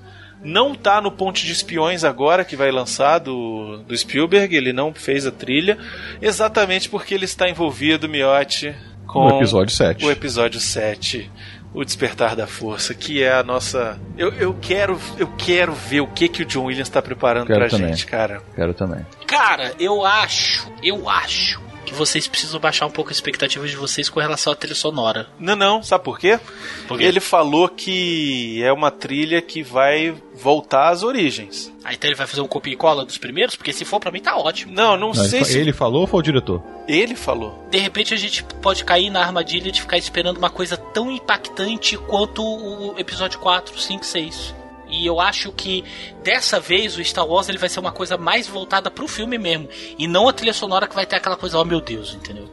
Não 0.44 0.74
tá 0.74 1.00
no 1.02 1.12
Ponte 1.12 1.46
de 1.46 1.52
Espiões 1.52 2.04
agora, 2.04 2.44
que 2.44 2.56
vai 2.56 2.72
lançar 2.72 3.20
do, 3.20 3.78
do 3.88 3.96
Spielberg. 3.96 4.56
Ele 4.56 4.74
não 4.74 4.92
fez 4.94 5.28
a 5.28 5.32
trilha. 5.32 5.78
Exatamente 6.22 6.90
porque 6.90 7.14
ele 7.14 7.26
está 7.26 7.48
envolvido, 7.50 8.10
Miotti, 8.10 8.74
com 9.06 9.28
No 9.28 9.38
episódio 9.38 9.76
7. 9.76 10.04
o 10.06 10.10
episódio 10.10 10.60
7. 10.60 11.30
O 11.74 11.86
Despertar 11.86 12.36
da 12.36 12.46
Força, 12.46 12.94
que 12.94 13.24
é 13.24 13.32
a 13.32 13.44
nossa. 13.44 13.98
Eu, 14.18 14.34
eu 14.34 14.54
quero 14.60 15.00
eu 15.18 15.28
quero 15.38 15.74
ver 15.74 16.02
o 16.02 16.08
que, 16.08 16.28
que 16.28 16.44
o 16.44 16.46
John 16.46 16.66
Williams 16.66 16.90
está 16.90 17.02
preparando 17.02 17.48
Quero 17.48 17.60
pra 17.60 17.70
também. 17.70 17.88
gente, 17.90 18.06
cara. 18.06 18.42
Quero 18.54 18.74
também. 18.74 19.06
Cara, 19.26 19.74
eu 19.80 20.06
acho, 20.06 20.70
eu 20.84 21.10
acho 21.10 21.62
que 21.92 21.98
vocês 21.98 22.26
precisam 22.26 22.58
baixar 22.58 22.86
um 22.86 22.90
pouco 22.90 23.10
a 23.10 23.12
expectativa 23.12 23.68
de 23.68 23.76
vocês 23.76 24.10
com 24.10 24.20
relação 24.22 24.54
à 24.54 24.56
trilha 24.56 24.74
sonora. 24.74 25.28
Não, 25.38 25.58
não, 25.58 25.84
sabe 25.84 26.06
por 26.06 26.18
quê? 26.18 26.40
Por 26.88 26.98
quê? 26.98 27.04
Ele 27.04 27.20
falou 27.20 27.68
que 27.68 28.64
é 28.64 28.72
uma 28.72 28.90
trilha 28.90 29.42
que 29.42 29.62
vai 29.62 30.16
voltar 30.34 30.90
às 30.90 31.04
origens. 31.04 31.72
Aí 31.84 31.96
então 31.96 32.08
ele 32.10 32.16
vai 32.16 32.26
fazer 32.26 32.40
um 32.42 32.48
copia 32.48 32.72
e 32.74 32.78
cola 32.78 33.04
dos 33.04 33.18
primeiros, 33.18 33.56
porque 33.58 33.74
se 33.74 33.84
for 33.84 34.00
pra 34.00 34.10
mim 34.12 34.22
tá 34.22 34.38
ótimo. 34.38 34.72
Não, 34.74 34.96
não 34.96 35.08
Não, 35.10 35.14
sei 35.16 35.40
ele, 35.40 35.46
se 35.46 35.60
ele 35.60 35.74
falou 35.74 36.02
ou 36.02 36.08
foi 36.08 36.20
o 36.22 36.24
diretor? 36.24 36.64
ele 36.88 37.16
falou. 37.16 37.68
De 37.70 37.78
repente 37.78 38.14
a 38.14 38.18
gente 38.18 38.44
pode 38.62 38.84
cair 38.86 39.10
na 39.10 39.22
armadilha 39.22 39.72
de 39.72 39.82
ficar 39.82 39.98
esperando 39.98 40.38
uma 40.38 40.50
coisa 40.50 40.78
tão 40.78 41.12
impactante 41.12 41.98
quanto 41.98 42.42
o 42.44 42.98
episódio 42.98 43.38
4, 43.40 43.78
5, 43.80 44.06
6. 44.06 44.56
E 44.92 45.06
eu 45.06 45.20
acho 45.22 45.52
que 45.54 45.84
dessa 46.24 46.60
vez 46.60 46.98
o 46.98 47.04
Star 47.04 47.26
Wars 47.26 47.48
ele 47.50 47.58
vai 47.58 47.70
ser 47.70 47.80
uma 47.80 47.92
coisa 47.94 48.18
mais 48.18 48.48
voltada 48.48 48.92
pro 48.92 49.08
filme 49.08 49.38
mesmo. 49.38 49.70
E 49.98 50.06
não 50.08 50.28
a 50.28 50.34
trilha 50.34 50.54
sonora 50.54 50.88
que 50.88 50.94
vai 50.96 51.06
ter 51.06 51.16
aquela 51.16 51.38
coisa, 51.38 51.58
oh 51.58 51.64
meu 51.66 51.80
Deus, 51.80 52.14
entendeu? 52.14 52.50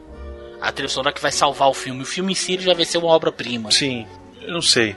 A 0.61 0.71
trilha 0.71 0.89
sonora 0.89 1.13
que 1.13 1.21
vai 1.21 1.31
salvar 1.31 1.69
o 1.69 1.73
filme. 1.73 2.01
O 2.01 2.05
filme 2.05 2.31
em 2.31 2.35
si 2.35 2.57
já 2.59 2.73
vai 2.73 2.85
ser 2.85 2.97
uma 2.97 3.07
obra-prima. 3.09 3.69
Sim, 3.71 4.07
eu 4.41 4.53
não 4.53 4.61
sei. 4.61 4.95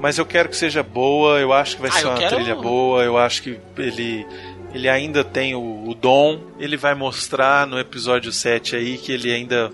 Mas 0.00 0.18
eu 0.18 0.26
quero 0.26 0.48
que 0.48 0.56
seja 0.56 0.82
boa, 0.82 1.38
eu 1.40 1.52
acho 1.52 1.76
que 1.76 1.82
vai 1.82 1.90
Ah, 1.90 1.94
ser 1.94 2.06
uma 2.06 2.16
quero- 2.18 2.36
trilha 2.36 2.54
boa, 2.54 3.02
eu 3.02 3.16
acho 3.18 3.42
que 3.42 3.58
ele 3.78 4.26
ele 4.74 4.88
ainda 4.90 5.24
tem 5.24 5.54
o, 5.54 5.88
o 5.88 5.94
dom. 5.94 6.38
Ele 6.58 6.76
vai 6.76 6.94
mostrar 6.94 7.66
no 7.66 7.78
episódio 7.78 8.30
7 8.32 8.76
aí 8.76 8.98
que 8.98 9.10
ele 9.12 9.32
ainda 9.32 9.72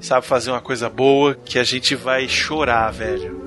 sabe 0.00 0.26
fazer 0.26 0.50
uma 0.50 0.60
coisa 0.60 0.90
boa, 0.90 1.34
que 1.34 1.58
a 1.58 1.64
gente 1.64 1.94
vai 1.94 2.28
chorar, 2.28 2.90
velho. 2.92 3.40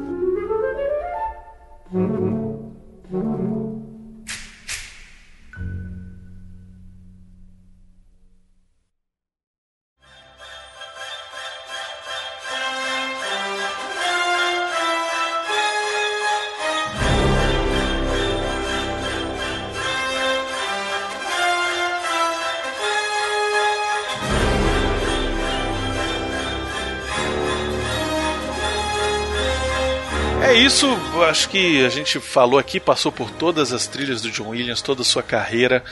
Acho 31.25 31.49
que 31.49 31.85
a 31.85 31.89
gente 31.89 32.19
falou 32.19 32.59
aqui, 32.59 32.79
passou 32.79 33.11
por 33.11 33.29
todas 33.31 33.73
as 33.73 33.87
trilhas 33.87 34.21
do 34.21 34.31
John 34.31 34.49
Williams, 34.49 34.81
toda 34.81 35.01
a 35.01 35.05
sua 35.05 35.23
carreira. 35.23 35.83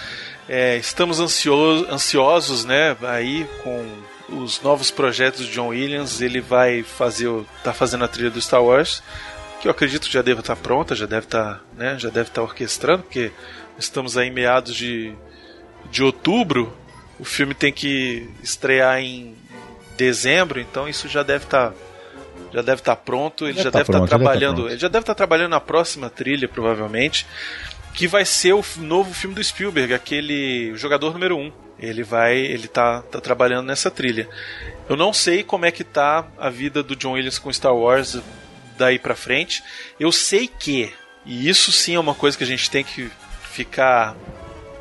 É, 0.48 0.78
estamos 0.78 1.20
ansio 1.20 1.54
ansiosos, 1.92 2.66
né, 2.66 2.96
aí 3.02 3.48
com 3.64 3.86
os 4.30 4.62
novos 4.62 4.92
projetos 4.92 5.46
do 5.46 5.52
John 5.52 5.68
Williams. 5.68 6.22
Ele 6.22 6.42
vai 6.42 6.84
fazer, 6.84 7.30
tá 7.64 7.74
fazendo 7.74 8.04
a 8.04 8.08
trilha 8.08 8.30
do 8.30 8.42
Star 8.42 8.64
Wars, 8.64 9.04
que 9.62 9.68
eu 9.68 9.72
acredito 9.72 10.10
já 10.10 10.22
deve 10.22 10.42
estar 10.42 10.56
pronta, 10.56 10.96
já 10.96 11.06
deve 11.06 11.26
estar, 11.26 11.64
né, 11.78 11.98
já 11.98 12.10
deve 12.10 12.30
estar 12.30 12.42
orquestrando, 12.42 13.04
porque 13.04 13.32
estamos 13.78 14.18
aí 14.18 14.28
em 14.28 14.32
meados 14.32 14.76
de, 14.76 15.14
de 15.90 16.04
outubro. 16.04 16.76
O 17.20 17.26
filme 17.26 17.54
tem 17.54 17.72
que 17.72 18.30
estrear 18.42 19.00
em 19.00 19.36
dezembro, 19.96 20.60
então 20.60 20.90
isso 20.90 21.08
já 21.08 21.24
deve 21.24 21.46
estar 21.46 21.74
já 22.54 22.62
deve 22.62 22.82
estar 22.82 22.96
pronto, 22.96 23.46
ele 23.48 23.58
Já 23.58 23.64
já, 23.64 23.72
tá 23.72 23.80
deve 23.80 23.92
pronto, 23.92 24.00
já 24.02 24.06
estar 24.06 24.18
tá 24.18 24.24
trabalhando, 24.24 24.56
pronto. 24.56 24.70
ele 24.70 24.80
já 24.80 24.88
deve 24.88 25.04
estar 25.04 25.16
trabalhando 25.16 25.50
na 25.50 25.60
próxima 25.60 26.10
trilha 26.10 26.48
provavelmente, 26.48 27.26
que 27.94 28.08
vai 28.08 28.26
ser 28.26 28.54
o 28.54 28.64
novo 28.78 29.14
filme 29.14 29.36
do 29.36 29.44
Spielberg, 29.44 29.94
aquele 29.94 30.72
o 30.72 30.78
jogador 30.78 31.14
número 31.14 31.38
1. 31.38 31.42
Um. 31.42 31.52
Ele 31.80 32.04
vai, 32.04 32.38
ele 32.38 32.68
tá, 32.68 33.02
tá 33.02 33.20
trabalhando 33.20 33.66
nessa 33.66 33.90
trilha. 33.92 34.30
Eu 34.88 34.96
não 34.96 35.12
sei 35.12 35.44
como 35.44 35.66
é 35.66 35.72
que 35.72 35.84
tá 35.84 36.26
a 36.38 36.50
vida 36.50 36.82
do 36.84 36.96
John 36.96 37.14
Williams 37.14 37.40
com 37.40 37.52
Star 37.52 37.76
Wars 37.76 38.20
daí 38.78 38.98
pra 39.00 39.16
frente. 39.16 39.64
Eu 40.00 40.12
sei 40.12 40.48
que, 40.48 40.94
e 41.26 41.50
isso 41.50 41.72
sim 41.72 41.96
é 41.96 42.00
uma 42.00 42.14
coisa 42.14 42.38
que 42.38 42.44
a 42.44 42.48
gente 42.48 42.70
tem 42.70 42.84
que 42.84 43.12
ficar 43.52 44.16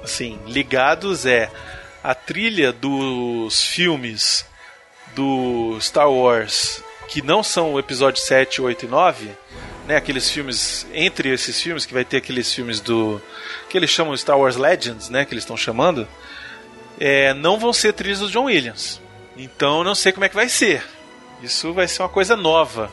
assim, 0.02 0.38
ligados 0.46 1.26
é 1.26 1.50
a 2.04 2.14
trilha 2.14 2.72
dos 2.72 3.62
filmes 3.62 4.44
do 5.14 5.78
Star 5.80 6.10
Wars 6.10 6.82
que 7.12 7.20
não 7.20 7.42
são 7.42 7.74
o 7.74 7.78
episódio 7.78 8.22
7, 8.22 8.62
8 8.62 8.86
e 8.86 8.88
9, 8.88 9.30
né, 9.86 9.96
aqueles 9.96 10.30
filmes 10.30 10.86
entre 10.94 11.28
esses 11.28 11.60
filmes 11.60 11.84
que 11.84 11.92
vai 11.92 12.06
ter 12.06 12.16
aqueles 12.16 12.50
filmes 12.50 12.80
do 12.80 13.20
que 13.68 13.76
eles 13.76 13.90
chamam 13.90 14.16
Star 14.16 14.38
Wars 14.38 14.56
Legends, 14.56 15.10
né, 15.10 15.26
que 15.26 15.34
eles 15.34 15.44
estão 15.44 15.54
chamando, 15.54 16.08
é, 16.98 17.34
não 17.34 17.58
vão 17.58 17.70
ser 17.70 17.92
trilhas 17.92 18.20
do 18.20 18.30
John 18.30 18.44
Williams. 18.44 18.98
Então 19.36 19.84
não 19.84 19.94
sei 19.94 20.10
como 20.10 20.24
é 20.24 20.28
que 20.30 20.34
vai 20.34 20.48
ser. 20.48 20.82
Isso 21.42 21.74
vai 21.74 21.86
ser 21.86 22.00
uma 22.00 22.08
coisa 22.08 22.34
nova 22.34 22.90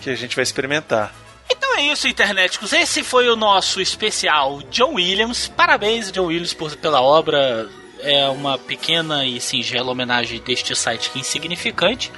que 0.00 0.10
a 0.10 0.14
gente 0.14 0.36
vai 0.36 0.44
experimentar. 0.44 1.12
Então 1.50 1.76
é 1.76 1.82
isso, 1.82 2.06
internéticos. 2.06 2.72
Esse 2.72 3.02
foi 3.02 3.28
o 3.28 3.34
nosso 3.34 3.80
especial 3.80 4.62
John 4.70 4.94
Williams. 4.94 5.48
Parabéns, 5.48 6.12
John 6.12 6.26
Williams, 6.26 6.54
por, 6.54 6.76
pela 6.76 7.00
obra. 7.00 7.68
É 7.98 8.28
uma 8.28 8.58
pequena 8.58 9.26
e 9.26 9.40
singela 9.40 9.90
homenagem 9.90 10.40
deste 10.40 10.76
site 10.76 11.10
que 11.10 11.18
é 11.18 11.20
insignificante. 11.22 12.12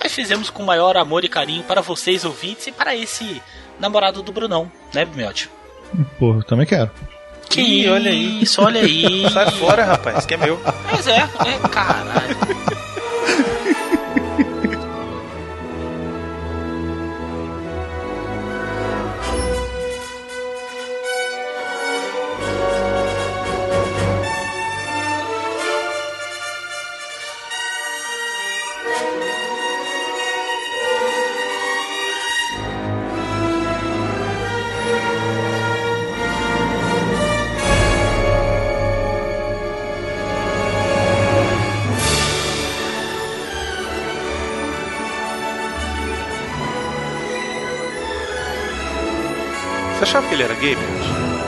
Mas 0.00 0.12
fizemos 0.12 0.50
com 0.50 0.62
maior 0.62 0.96
amor 0.96 1.24
e 1.24 1.28
carinho 1.28 1.62
para 1.64 1.80
vocês, 1.80 2.24
ouvintes, 2.24 2.66
e 2.66 2.72
para 2.72 2.94
esse 2.94 3.42
namorado 3.78 4.22
do 4.22 4.32
Brunão, 4.32 4.70
né, 4.94 5.04
Bimiote? 5.04 5.50
Pô, 6.18 6.34
eu 6.34 6.42
também 6.42 6.66
quero. 6.66 6.90
Que 7.48 7.60
Ih, 7.60 7.88
olha 7.88 8.10
aí. 8.10 8.42
Isso, 8.42 8.62
olha 8.62 8.80
aí. 8.80 9.30
Sai 9.30 9.50
fora, 9.52 9.84
rapaz, 9.84 10.26
que 10.26 10.34
é 10.34 10.36
meu. 10.36 10.60
Mas 10.90 11.06
é, 11.06 11.18
é 11.18 11.68
caralho. 11.68 12.36
Ele 50.36 50.44
era 50.44 50.54
gay? 50.54 50.76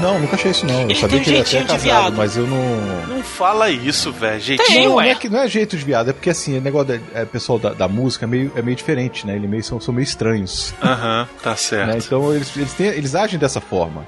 Não, 0.01 0.19
nunca 0.21 0.37
achei 0.37 0.53
isso 0.53 0.65
não. 0.65 0.83
Eu 0.83 0.91
Ele 0.91 0.95
sabia 0.95 1.19
um 1.19 1.23
que 1.23 1.31
ele 1.31 1.39
é 1.39 1.43
de 1.43 1.57
casado, 1.59 1.81
viado. 1.81 2.17
mas 2.17 2.37
eu 2.37 2.47
não. 2.47 3.07
Não 3.09 3.23
fala 3.23 3.69
isso, 3.69 4.13
velho. 4.13 4.41
Jeitinho. 4.41 4.83
Não, 4.85 4.89
não 4.91 5.01
é, 5.01 5.15
que, 5.17 5.29
não 5.29 5.41
é 5.41 5.49
jeito 5.49 5.77
de 5.77 5.85
viado, 5.85 6.11
é 6.11 6.13
porque 6.13 6.31
assim, 6.31 6.57
o 6.57 6.61
negócio 6.61 6.97
da, 6.97 7.21
é, 7.21 7.25
pessoal 7.25 7.59
da, 7.59 7.71
da 7.75 7.89
música 7.89 8.25
é 8.25 8.29
meio, 8.29 8.53
é 8.55 8.63
meio 8.63 8.77
diferente, 8.77 9.27
né? 9.27 9.35
Eles 9.35 9.51
meio, 9.51 9.65
são, 9.65 9.81
são 9.81 9.93
meio 9.93 10.05
estranhos. 10.05 10.73
Aham, 10.81 11.29
tá 11.43 11.51
né? 11.51 11.57
certo. 11.57 11.97
Então 12.07 12.33
eles, 12.33 12.57
eles, 12.57 12.73
têm- 12.75 12.87
eles 12.87 13.15
agem 13.17 13.39
dessa 13.41 13.61
forma. 13.61 14.03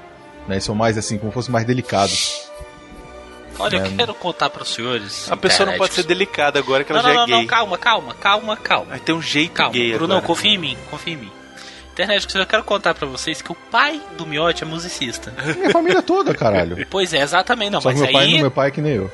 Né? 0.47 0.55
Eles 0.55 0.63
são 0.63 0.73
mais 0.73 0.97
assim, 0.97 1.17
como 1.17 1.29
se 1.31 1.33
fossem 1.35 1.51
mais 1.51 1.65
delicados. 1.65 2.49
Olha, 3.59 3.75
eu 3.77 3.85
É. 3.85 3.89
quero 3.89 4.13
contar 4.13 4.49
para 4.49 4.63
os 4.63 4.73
senhores. 4.73 5.29
A 5.29 5.35
pessoa 5.35 5.69
não 5.69 5.77
pode 5.77 5.93
ser 5.93 6.03
delicada 6.03 6.57
agora 6.57 6.85
que 6.85 6.91
ela 6.93 7.03
Não, 7.03 7.09
não, 7.09 7.15
já 7.15 7.19
não, 7.19 7.23
é 7.25 7.27
gay. 7.27 7.39
não, 7.41 7.45
calma, 7.47 7.77
calma, 7.77 8.13
calma, 8.15 8.55
calma. 8.57 8.85
Vai 8.91 8.99
ter 9.01 9.11
um 9.11 9.21
jeito 9.21 9.51
Calma, 9.51 9.73
gay 9.73 9.91
Bruno, 9.93 10.13
agora. 10.13 10.25
confia 10.25 10.51
em 10.51 10.57
mim, 10.57 10.77
confia 10.89 11.13
em 11.13 11.17
mim. 11.17 11.31
Internet, 12.03 12.35
eu 12.37 12.45
quero 12.45 12.63
contar 12.63 12.93
pra 12.93 13.07
vocês 13.07 13.41
que 13.41 13.51
o 13.51 13.55
pai 13.55 14.01
do 14.17 14.25
Miotti 14.25 14.63
é 14.63 14.67
musicista. 14.67 15.33
Minha 15.57 15.69
família 15.69 16.01
toda, 16.01 16.33
caralho. 16.33 16.85
Pois 16.89 17.13
é, 17.13 17.21
exatamente, 17.21 17.71
não, 17.71 17.81
Só 17.81 17.89
que 17.89 17.95
mas 17.99 18.03
meu 18.03 18.11
pai, 18.13 18.25
aí. 18.25 18.31
não, 18.33 18.39
meu 18.41 18.51
pai 18.51 18.67
é 18.67 18.71
que 18.71 18.81
nem 18.81 18.93
eu. 18.93 19.11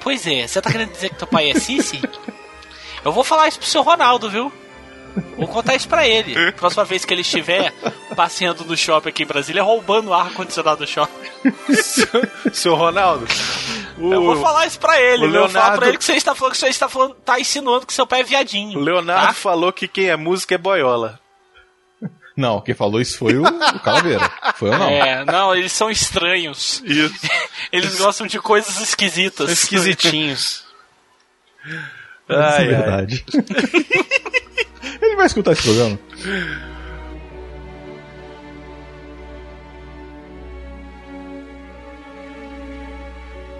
Pois 0.00 0.26
é, 0.26 0.46
você 0.46 0.60
tá 0.62 0.70
querendo 0.70 0.92
dizer 0.92 1.10
que 1.10 1.16
teu 1.16 1.26
pai 1.26 1.50
é 1.50 1.54
Cici? 1.54 2.00
Eu 3.04 3.12
vou 3.12 3.22
falar 3.24 3.48
isso 3.48 3.58
pro 3.58 3.68
seu 3.68 3.82
Ronaldo, 3.82 4.30
viu? 4.30 4.52
Vou 5.36 5.48
contar 5.48 5.74
isso 5.74 5.88
pra 5.88 6.06
ele. 6.06 6.52
Próxima 6.52 6.84
vez 6.84 7.04
que 7.04 7.12
ele 7.12 7.22
estiver 7.22 7.72
passeando 8.14 8.64
no 8.64 8.76
shopping 8.76 9.08
aqui 9.08 9.22
em 9.24 9.26
Brasília, 9.26 9.62
roubando 9.62 10.08
o 10.10 10.14
ar-condicionado 10.14 10.84
do 10.84 10.86
shopping. 10.86 11.28
Seu 12.52 12.74
Ronaldo. 12.74 13.26
O, 13.98 14.12
Eu 14.12 14.22
vou 14.22 14.40
falar 14.40 14.66
isso 14.66 14.78
pra 14.78 15.00
ele. 15.00 15.24
o 15.24 15.26
Eu 15.26 15.32
vou 15.32 15.48
falar 15.48 15.52
Leonardo- 15.54 15.78
pra 15.78 15.88
ele 15.88 15.98
que 15.98 16.04
você 16.04 16.12
está 16.14 16.34
falando 16.34 16.52
que 16.52 16.58
você 16.58 16.68
está 16.68 16.88
falando, 16.88 17.14
tá 17.24 17.40
insinuando 17.40 17.86
que 17.86 17.92
seu 17.92 18.06
pai 18.06 18.20
é 18.20 18.24
viadinho. 18.24 18.78
o 18.78 18.82
Leonardo 18.82 19.26
tá? 19.28 19.32
falou 19.32 19.72
que 19.72 19.88
quem 19.88 20.08
é 20.08 20.16
música 20.16 20.54
é 20.54 20.58
boiola. 20.58 21.18
Não, 22.38 22.60
quem 22.60 22.72
falou 22.72 23.00
isso 23.00 23.18
foi 23.18 23.34
o, 23.36 23.42
o 23.42 23.80
Calaveira. 23.80 24.30
Foi 24.54 24.68
eu 24.68 24.78
não. 24.78 24.88
É, 24.88 25.24
não, 25.24 25.56
eles 25.56 25.72
são 25.72 25.90
estranhos. 25.90 26.80
Isso. 26.84 27.26
Eles 27.72 27.98
gostam 27.98 28.28
de 28.28 28.38
coisas 28.38 28.80
esquisitas. 28.80 29.46
São 29.46 29.52
esquisitinhos. 29.52 30.64
Isso 31.66 32.38
Ai, 32.38 32.38
é 32.38 32.60
ai. 32.60 32.66
verdade. 32.68 33.24
Ele 35.02 35.16
vai 35.16 35.26
escutar 35.26 35.50
esse 35.52 35.62
programa? 35.62 35.98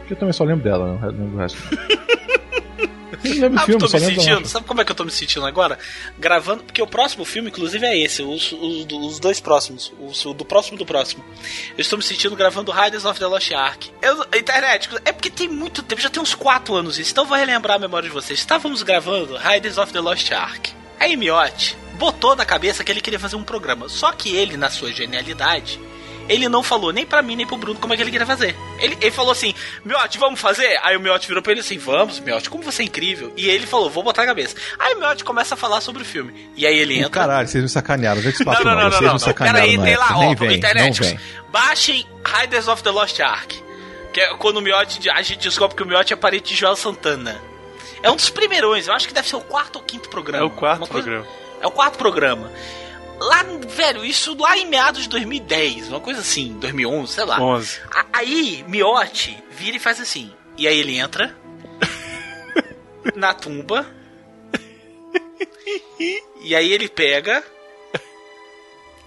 Eu 0.09 0.17
também 0.17 0.33
só 0.33 0.45
lembro 0.45 0.63
dela, 0.63 0.87
não 0.87 1.09
lembro 1.09 1.27
do 1.31 1.37
resto. 1.37 1.59
Eu 3.25 3.33
lembro 3.33 3.51
do 3.51 3.57
Sabe, 3.59 3.67
filme, 3.67 3.81
tô 3.81 3.89
só 3.89 3.99
me 3.99 4.05
sentindo? 4.05 4.49
Sabe 4.49 4.67
como 4.67 4.81
é 4.81 4.85
que 4.85 4.93
eu 4.93 4.97
tô 4.97 5.05
me 5.05 5.11
sentindo 5.11 5.47
agora? 5.47 5.79
Gravando, 6.19 6.65
porque 6.65 6.83
o 6.83 6.87
próximo 6.87 7.25
filme, 7.25 7.49
inclusive, 7.49 7.85
é 7.87 7.99
esse, 7.99 8.23
os, 8.23 8.53
os, 8.53 8.87
os 8.91 9.19
dois 9.19 9.41
próximos, 9.41 9.93
os, 9.99 10.25
o 10.25 10.35
do 10.35 10.45
próximo 10.45 10.79
do 10.79 10.85
próximo. 10.87 11.25
Eu 11.77 11.81
estou 11.81 11.99
me 11.99 12.05
sentindo 12.05 12.37
gravando 12.37 12.71
Riders 12.71 13.05
of 13.05 13.19
the 13.19 13.27
Lost 13.27 13.51
Ark. 13.53 13.91
Eu, 14.03 14.23
internet, 14.37 14.89
é 15.05 15.13
porque 15.13 15.31
tem 15.31 15.49
muito 15.49 15.83
tempo, 15.83 16.01
já 16.01 16.11
tem 16.11 16.23
uns 16.23 16.35
4 16.35 16.75
anos 16.75 16.99
isso, 16.99 17.13
então 17.13 17.25
eu 17.25 17.29
vou 17.29 17.37
relembrar 17.37 17.77
a 17.77 17.81
memória 17.81 18.09
de 18.09 18.15
vocês. 18.15 18.39
Estávamos 18.39 18.83
gravando 18.83 19.37
Riders 19.37 19.79
of 19.79 19.93
the 19.93 20.01
Lost 20.01 20.31
Ark. 20.33 20.73
Aí 21.01 21.17
Miotti 21.17 21.77
botou 21.95 22.37
na 22.37 22.45
cabeça 22.45 22.85
que 22.85 22.93
ele 22.93 23.01
queria 23.01 23.19
fazer 23.19 23.37
um 23.37 23.43
programa, 23.43 23.89
só 23.89 24.13
que 24.13 24.35
ele, 24.35 24.57
na 24.57 24.71
sua 24.71 24.93
genialidade, 24.93 25.81
ele 26.29 26.49
não 26.49 26.63
falou 26.63 26.93
nem 26.93 27.07
pra 27.07 27.23
mim 27.23 27.37
nem 27.37 27.47
pro 27.47 27.57
Bruno 27.57 27.79
como 27.81 27.93
é 27.93 27.97
que 27.97 28.03
ele 28.03 28.11
queria 28.11 28.27
fazer. 28.27 28.55
Ele, 28.79 28.97
ele 29.01 29.11
falou 29.11 29.33
assim: 29.33 29.55
Miotti, 29.85 30.19
vamos 30.19 30.41
fazer? 30.41 30.79
Aí 30.83 30.97
o 30.97 31.01
Miotti 31.01 31.27
virou 31.27 31.43
pra 31.43 31.53
ele 31.53 31.61
assim: 31.61 31.79
Vamos, 31.79 32.21
Miotti, 32.21 32.51
como 32.51 32.63
você 32.63 32.83
é 32.83 32.87
incrível. 32.87 33.33
E 33.37 33.49
ele 33.49 33.67
falou: 33.67 33.89
Vou 33.89 34.03
botar 34.03 34.23
na 34.23 34.29
cabeça. 34.29 34.57
Aí 34.79 34.95
o 34.95 34.99
Miotti 34.99 35.25
começa 35.25 35.55
a 35.55 35.57
falar 35.57 35.81
sobre 35.81 36.03
o 36.03 36.05
filme. 36.05 36.51
E 36.57 36.67
aí 36.67 36.77
ele 36.79 36.99
entra. 36.99 37.11
Caralho, 37.11 37.49
vocês 37.49 37.63
me 37.63 37.69
sacanearam, 37.69 38.21
já 38.21 38.33
te 38.33 38.41
Não, 38.41 38.45
passo 38.47 38.65
não, 38.65 38.75
não, 38.75 38.83
não, 38.83 38.91
vocês 38.91 39.01
não, 39.01 39.09
me 39.09 39.13
não. 39.13 39.19
Pera 39.19 39.33
sacanearam 39.33 39.61
aí, 39.63 39.77
na 39.77 39.85
tem 39.85 39.97
lá, 39.97 40.05
época. 40.05 40.19
ó, 40.19 40.35
vem, 40.49 40.57
internet. 40.57 41.01
não 41.01 41.09
vem. 41.09 41.21
Baixem 41.51 42.07
Riders 42.41 42.69
of 42.69 42.83
the 42.83 42.91
Lost 42.91 43.19
Ark. 43.21 43.63
Que 44.13 44.21
é 44.21 44.35
quando 44.37 44.59
o 44.59 44.61
Miotti. 44.63 45.09
A 45.11 45.23
gente 45.23 45.41
descobre 45.49 45.77
que 45.77 45.83
o 45.83 45.87
Miotti 45.87 46.13
é 46.13 46.17
parente 46.17 46.53
de 46.53 46.59
Joel 46.61 46.77
Santana. 46.77 47.41
É 48.03 48.11
um 48.11 48.17
dos 48.17 48.31
primeirões, 48.31 48.87
eu 48.87 48.95
acho 48.95 49.09
que 49.09 49.15
deve 49.15 49.29
ser 49.29 49.37
o 49.37 49.41
quarto 49.41 49.77
ou 49.77 49.83
quinto 49.83 50.09
programa. 50.09 50.45
É 50.45 50.47
o 50.47 50.51
quarto 50.51 50.87
programa. 50.87 51.27
É 51.61 51.67
o 51.67 51.71
quarto 51.71 51.99
programa. 51.99 52.51
Lá, 53.21 53.43
velho, 53.69 54.05
isso 54.05 54.37
lá 54.39 54.57
em 54.57 54.67
meados 54.67 55.03
de 55.03 55.09
2010, 55.09 55.89
uma 55.89 56.01
coisa 56.01 56.21
assim, 56.21 56.57
2011, 56.59 57.13
sei 57.13 57.25
lá. 57.25 57.41
11. 57.41 57.81
A- 57.91 58.07
Aí, 58.13 58.65
Miotti 58.69 59.37
vira 59.51 59.77
e 59.77 59.81
faz 59.81 60.01
assim. 60.01 60.33
E 60.57 60.67
aí 60.69 60.79
ele 60.79 60.97
entra 60.99 61.37
na 63.15 63.35
tumba. 63.35 63.87
E 66.41 66.55
aí 66.55 66.73
ele 66.73 66.89
pega. 66.89 67.45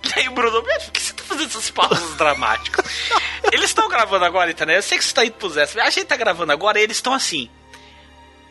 E 0.03 0.19
aí 0.19 0.27
o 0.27 0.31
Bruno, 0.31 0.61
"Meu, 0.63 0.79
por 0.81 0.91
que 0.91 1.01
você 1.01 1.13
tá 1.13 1.23
fazendo 1.23 1.47
essas 1.47 1.69
pausas 1.69 2.13
dramáticas? 2.17 2.85
Eles 3.51 3.65
estão 3.65 3.87
gravando 3.87 4.25
agora, 4.25 4.51
entendeu? 4.51 4.75
Eu 4.75 4.81
sei 4.83 4.97
que 4.97 5.03
você 5.03 5.13
tá 5.13 5.25
indo 5.25 5.33
pro 5.33 5.49
Zé. 5.49 5.63
A 5.81 5.89
gente 5.89 6.05
tá 6.05 6.15
gravando 6.17 6.51
agora 6.51 6.79
e 6.79 6.83
eles 6.83 6.97
estão 6.97 7.13
assim. 7.13 7.49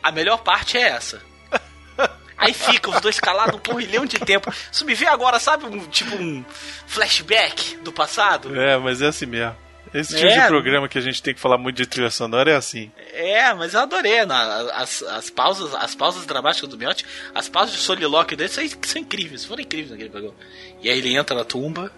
A 0.01 0.11
melhor 0.11 0.37
parte 0.39 0.77
é 0.77 0.81
essa. 0.89 1.21
Aí 2.41 2.53
fica 2.53 2.89
os 2.89 2.99
dois 2.99 3.19
calados 3.19 3.55
um 3.55 3.59
porrilhão 3.59 4.05
de 4.05 4.17
tempo. 4.19 4.51
Isso 4.71 4.83
me 4.83 4.95
vê 4.95 5.05
agora, 5.07 5.39
sabe? 5.39 5.65
Um, 5.65 5.85
tipo 5.87 6.15
um 6.15 6.43
flashback 6.87 7.77
do 7.77 7.91
passado. 7.91 8.59
É, 8.59 8.77
mas 8.77 9.01
é 9.01 9.07
assim 9.07 9.27
mesmo. 9.27 9.55
Esse 9.93 10.15
tipo 10.15 10.27
É. 10.27 10.41
de 10.41 10.47
programa 10.47 10.87
que 10.87 10.97
a 10.97 11.01
gente 11.01 11.21
tem 11.21 11.33
que 11.33 11.39
falar 11.39 11.57
muito 11.57 11.75
de 11.77 11.85
trilha 11.85 12.09
sonora 12.09 12.49
é 12.51 12.55
assim. 12.55 12.91
É, 13.13 13.53
mas 13.53 13.73
eu 13.73 13.81
adorei 13.81 14.25
né? 14.25 14.35
as, 14.73 15.03
as 15.03 15.29
pausas, 15.29 15.75
as 15.75 15.93
pausas 15.93 16.25
dramáticas 16.25 16.67
do 16.69 16.77
Miotti, 16.77 17.05
as 17.35 17.47
pausas 17.49 17.75
de 17.75 17.81
solilóquio 17.81 18.35
dele 18.37 18.49
são, 18.49 18.63
são 18.83 19.01
incríveis, 19.01 19.45
foram 19.45 19.61
incríveis 19.61 19.91
naquele 19.91 20.09
programa. 20.09 20.35
E 20.81 20.89
aí 20.89 20.97
ele 20.97 21.15
entra 21.15 21.35
na 21.35 21.43
tumba, 21.43 21.91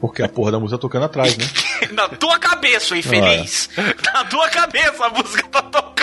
Porque 0.00 0.22
a 0.22 0.28
porra 0.28 0.52
da 0.52 0.60
música 0.60 0.78
tá 0.78 0.82
tocando 0.82 1.04
atrás, 1.06 1.36
né? 1.36 1.44
na 1.90 2.08
tua 2.08 2.38
cabeça, 2.38 2.96
infeliz. 2.96 3.68
Na 4.14 4.24
tua 4.26 4.48
cabeça 4.48 5.04
a 5.06 5.10
música 5.10 5.42
tá 5.48 5.62
tocando. 5.62 5.97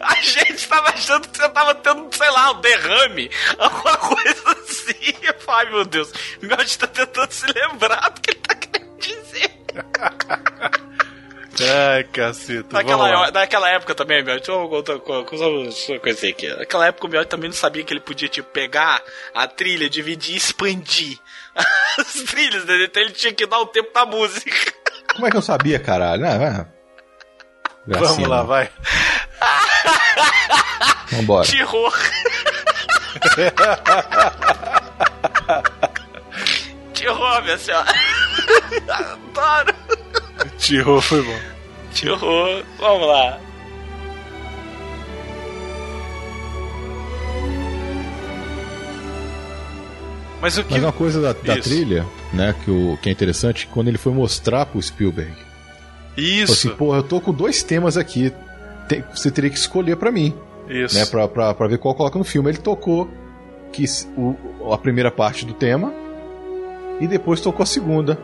A 0.00 0.14
gente 0.22 0.68
tava 0.68 0.88
achando 0.90 1.28
que 1.28 1.36
você 1.36 1.48
tava 1.48 1.74
tendo, 1.74 2.08
sei 2.14 2.30
lá, 2.30 2.52
um 2.52 2.60
derrame, 2.60 3.30
alguma 3.58 3.96
coisa 3.96 4.50
assim. 4.50 5.14
Ai 5.48 5.70
meu 5.70 5.84
Deus, 5.84 6.10
o 6.42 6.46
Miotti 6.46 6.78
tá 6.78 6.86
tentando 6.86 7.30
se 7.30 7.46
lembrar 7.46 8.10
do 8.10 8.20
que 8.20 8.30
ele 8.30 8.40
tá 8.40 8.54
querendo 8.54 8.98
dizer. 8.98 9.50
Ai, 11.58 12.04
caceta. 12.04 12.68
Naquela, 12.70 13.30
naquela 13.30 13.70
época 13.70 13.94
também, 13.94 14.22
meu, 14.22 14.36
deixa 14.36 14.52
eu 14.52 14.68
contar 14.68 14.96
uma 14.96 15.24
coisa 15.24 16.28
aqui. 16.28 16.48
Naquela 16.48 16.86
época 16.86 17.06
o 17.06 17.10
Miotti 17.10 17.30
também 17.30 17.48
não 17.48 17.56
sabia 17.56 17.82
que 17.82 17.92
ele 17.92 18.00
podia, 18.00 18.28
tipo, 18.28 18.50
pegar 18.50 19.02
a 19.34 19.46
trilha, 19.46 19.88
dividir 19.88 20.34
e 20.34 20.36
expandir 20.36 21.18
as 21.98 22.12
trilhas 22.24 22.64
dele. 22.64 22.84
Então 22.84 23.02
ele 23.02 23.12
tinha 23.12 23.32
que 23.32 23.46
dar 23.46 23.58
o 23.60 23.66
tempo 23.66 23.90
da 23.92 24.04
música. 24.04 24.74
Como 25.14 25.26
é 25.26 25.30
que 25.30 25.36
eu 25.36 25.42
sabia, 25.42 25.78
caralho? 25.78 26.26
Ah. 26.26 26.66
Vamos 27.86 28.28
lá, 28.28 28.42
né? 28.42 28.46
vai. 28.46 28.70
Vambora. 31.10 31.46
Terror. 31.46 31.92
Terror, 36.94 37.42
minha 37.42 37.58
senhora. 37.58 37.94
Adoro. 38.88 39.74
Tirou, 40.58 41.00
foi 41.00 41.22
bom. 41.22 41.38
Terror. 41.94 42.64
Vamos 42.78 43.08
lá. 43.08 43.38
Mas 50.40 50.58
o 50.58 50.64
que. 50.64 50.74
Mas 50.74 50.82
uma 50.82 50.92
coisa 50.92 51.20
da, 51.20 51.32
da 51.32 51.60
trilha, 51.60 52.06
né, 52.32 52.54
que, 52.64 52.70
o, 52.70 52.98
que 53.00 53.08
é 53.08 53.12
interessante, 53.12 53.66
quando 53.66 53.88
ele 53.88 53.98
foi 53.98 54.12
mostrar 54.12 54.66
pro 54.66 54.80
Spielberg, 54.80 55.32
falou 55.34 55.44
Isso. 56.16 56.52
assim, 56.52 56.68
porra, 56.70 56.98
eu 56.98 57.02
tô 57.02 57.20
com 57.20 57.32
dois 57.32 57.62
temas 57.62 57.96
aqui, 57.96 58.32
tem- 58.88 59.04
você 59.14 59.30
teria 59.30 59.50
que 59.50 59.56
escolher 59.58 59.96
pra 59.96 60.10
mim, 60.12 60.34
Isso. 60.68 60.94
né, 60.98 61.06
pra, 61.06 61.26
pra, 61.28 61.54
pra 61.54 61.66
ver 61.68 61.78
qual 61.78 61.94
coloca 61.94 62.18
no 62.18 62.24
filme. 62.24 62.50
Ele 62.50 62.58
tocou 62.58 63.08
que, 63.72 63.84
o, 64.16 64.72
a 64.72 64.78
primeira 64.78 65.10
parte 65.10 65.44
do 65.44 65.52
tema 65.52 65.92
e 67.00 67.06
depois 67.06 67.40
tocou 67.40 67.62
a 67.62 67.66
segunda. 67.66 68.18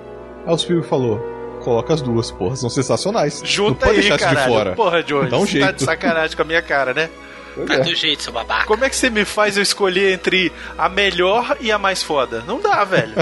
Aí 0.46 0.52
o 0.54 0.58
Spielberg 0.58 0.88
falou, 0.88 1.20
coloca 1.62 1.94
as 1.94 2.00
duas, 2.02 2.30
porra, 2.30 2.56
são 2.56 2.68
sensacionais. 2.70 3.40
Não 3.40 3.46
Junta 3.46 3.86
pode 3.86 3.90
aí, 3.98 4.00
deixar 4.00 4.16
isso 4.16 4.24
caralho. 4.24 4.48
de 4.50 4.52
fora. 4.56 4.72
Porra, 4.74 5.02
Jones. 5.02 5.30
Dá 5.30 5.36
um 5.36 5.40
Tá 5.40 5.46
de 5.46 5.52
jeito. 5.52 5.84
sacanagem 5.84 6.36
com 6.36 6.42
a 6.42 6.46
minha 6.46 6.62
cara, 6.62 6.92
né? 6.94 7.08
Tá 7.66 7.74
é. 7.74 7.80
do 7.80 7.94
jeito, 7.94 8.22
seu 8.22 8.32
babaca. 8.32 8.64
Como 8.66 8.82
é 8.82 8.88
que 8.88 8.96
você 8.96 9.10
me 9.10 9.26
faz 9.26 9.58
eu 9.58 9.62
escolher 9.62 10.14
entre 10.14 10.50
a 10.78 10.88
melhor 10.88 11.54
e 11.60 11.70
a 11.70 11.78
mais 11.78 12.02
foda? 12.02 12.42
Não 12.46 12.58
dá, 12.60 12.82
velho. 12.82 13.12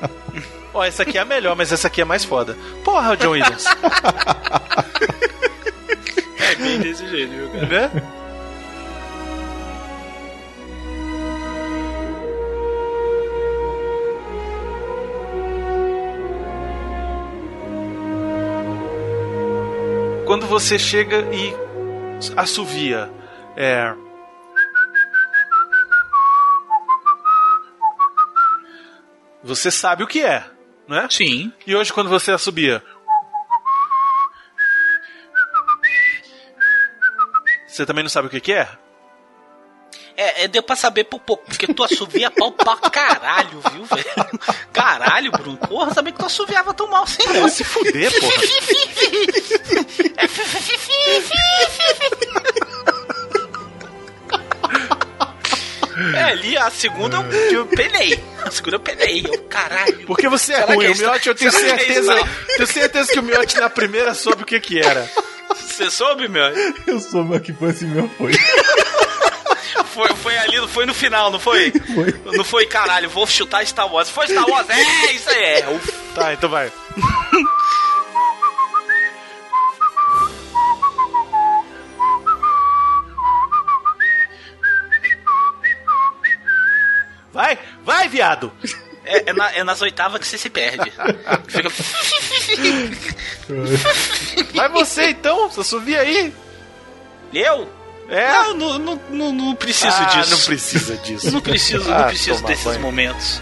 Ó, 0.74 0.84
essa 0.84 1.02
aqui 1.04 1.16
é 1.18 1.22
a 1.22 1.24
melhor, 1.24 1.56
mas 1.56 1.72
essa 1.72 1.86
aqui 1.86 2.00
é 2.02 2.04
mais 2.04 2.22
foda. 2.24 2.56
Porra, 2.84 3.16
John 3.16 3.30
Williams. 3.30 3.64
Bem 6.62 6.78
desse 6.78 7.08
jeito, 7.08 7.32
viu, 7.32 7.50
cara? 7.50 7.88
né? 7.88 7.90
Quando 20.26 20.46
você 20.46 20.78
chega 20.78 21.18
e 21.34 21.52
assovia, 22.36 23.10
é. 23.56 23.94
Você 29.42 29.70
sabe 29.70 30.04
o 30.04 30.06
que 30.06 30.22
é, 30.22 30.44
não 30.88 30.96
é? 30.96 31.08
Sim. 31.10 31.52
E 31.66 31.74
hoje, 31.74 31.92
quando 31.92 32.08
você 32.08 32.30
assobia. 32.30 32.82
Você 37.72 37.86
também 37.86 38.04
não 38.04 38.10
sabe 38.10 38.26
o 38.28 38.30
que, 38.30 38.38
que 38.38 38.52
é? 38.52 38.68
É, 40.14 40.44
é, 40.44 40.48
deu 40.48 40.62
pra 40.62 40.76
saber 40.76 41.04
por 41.04 41.18
pouco, 41.20 41.42
porque 41.46 41.66
tu 41.72 41.82
assovia 41.82 42.30
pau 42.30 42.52
pra 42.52 42.76
caralho, 42.90 43.62
viu, 43.72 43.86
velho? 43.86 44.04
Caralho, 44.70 45.32
Bruno. 45.32 45.56
Porra, 45.56 45.94
sabia 45.94 46.12
que 46.12 46.18
tu 46.18 46.26
assoviava 46.26 46.74
tão 46.74 46.86
mal 46.86 47.04
assim, 47.04 47.26
não. 47.32 47.48
Se 47.48 47.64
fuder, 47.64 48.12
porra. 48.20 48.34
É, 56.14 56.22
ali 56.24 56.56
a 56.56 56.70
segunda 56.70 57.16
eu, 57.16 57.52
eu 57.52 57.66
penei. 57.66 58.22
A 58.44 58.50
segunda 58.50 58.76
eu 58.76 58.80
penei. 58.80 59.24
Eu, 59.26 59.42
caralho. 59.44 60.06
Porque 60.06 60.28
você 60.28 60.52
é 60.54 60.64
ruim. 60.64 60.86
é 60.86 60.90
O? 60.90 60.96
Miotti, 60.96 61.28
eu 61.28 61.34
tenho 61.34 61.48
é 61.48 61.52
certeza. 61.52 62.14
isso? 62.14 62.28
tenho 62.56 62.66
certeza 62.66 63.12
que 63.12 63.18
o 63.18 63.22
Miotti 63.22 63.58
na 63.58 63.70
primeira 63.70 64.14
soube 64.14 64.42
o 64.42 64.46
que, 64.46 64.58
que 64.60 64.80
era. 64.80 65.08
Você 65.54 65.90
soube, 65.90 66.28
meu? 66.28 66.44
Eu 66.86 67.00
sou 67.00 67.24
mas 67.24 67.40
que 67.42 67.52
foi 67.52 67.70
assim 67.70 67.86
mesmo, 67.86 68.10
foi. 68.16 68.32
Foi, 69.86 70.08
foi 70.16 70.38
ali, 70.38 70.68
foi 70.68 70.86
no 70.86 70.94
final, 70.94 71.30
não 71.30 71.38
foi? 71.38 71.70
Foi. 71.94 72.14
Não 72.36 72.44
foi, 72.44 72.66
caralho, 72.66 73.10
vou 73.10 73.26
chutar 73.26 73.66
Star 73.66 73.92
Wars. 73.92 74.08
Foi 74.08 74.26
Star 74.26 74.48
Wars? 74.48 74.68
É, 74.70 75.12
isso 75.12 75.28
aí 75.28 75.44
é. 75.44 75.68
Uf. 75.68 75.92
Tá, 76.14 76.32
então 76.32 76.48
vai. 76.48 76.72
Vai, 87.32 87.58
vai, 87.84 88.08
viado! 88.08 88.52
É, 89.04 89.30
é 89.30 89.32
na- 89.32 89.52
é 89.52 89.64
nas 89.64 89.80
oitavas 89.82 90.20
que 90.20 90.26
você 90.26 90.38
se 90.38 90.48
perde. 90.50 90.92
Fica... 91.48 91.68
Vai 94.54 94.68
você 94.68 95.10
então, 95.10 95.48
você 95.48 95.64
subir 95.64 95.96
aí. 95.98 96.32
Eu? 97.32 97.68
É? 98.08 98.30
Não, 98.54 98.54
não, 98.78 99.00
não, 99.10 99.32
não, 99.32 99.54
preciso 99.54 99.96
Ah, 99.96 100.04
disso. 100.04 100.30
não 100.30 100.38
precisa 100.40 100.96
disso. 100.98 101.30
Não 101.32 101.40
preciso, 101.40 101.90
Ah, 101.92 101.98
não 102.00 102.06
preciso 102.08 102.44
desses 102.44 102.64
banho. 102.64 102.80
momentos. 102.80 103.40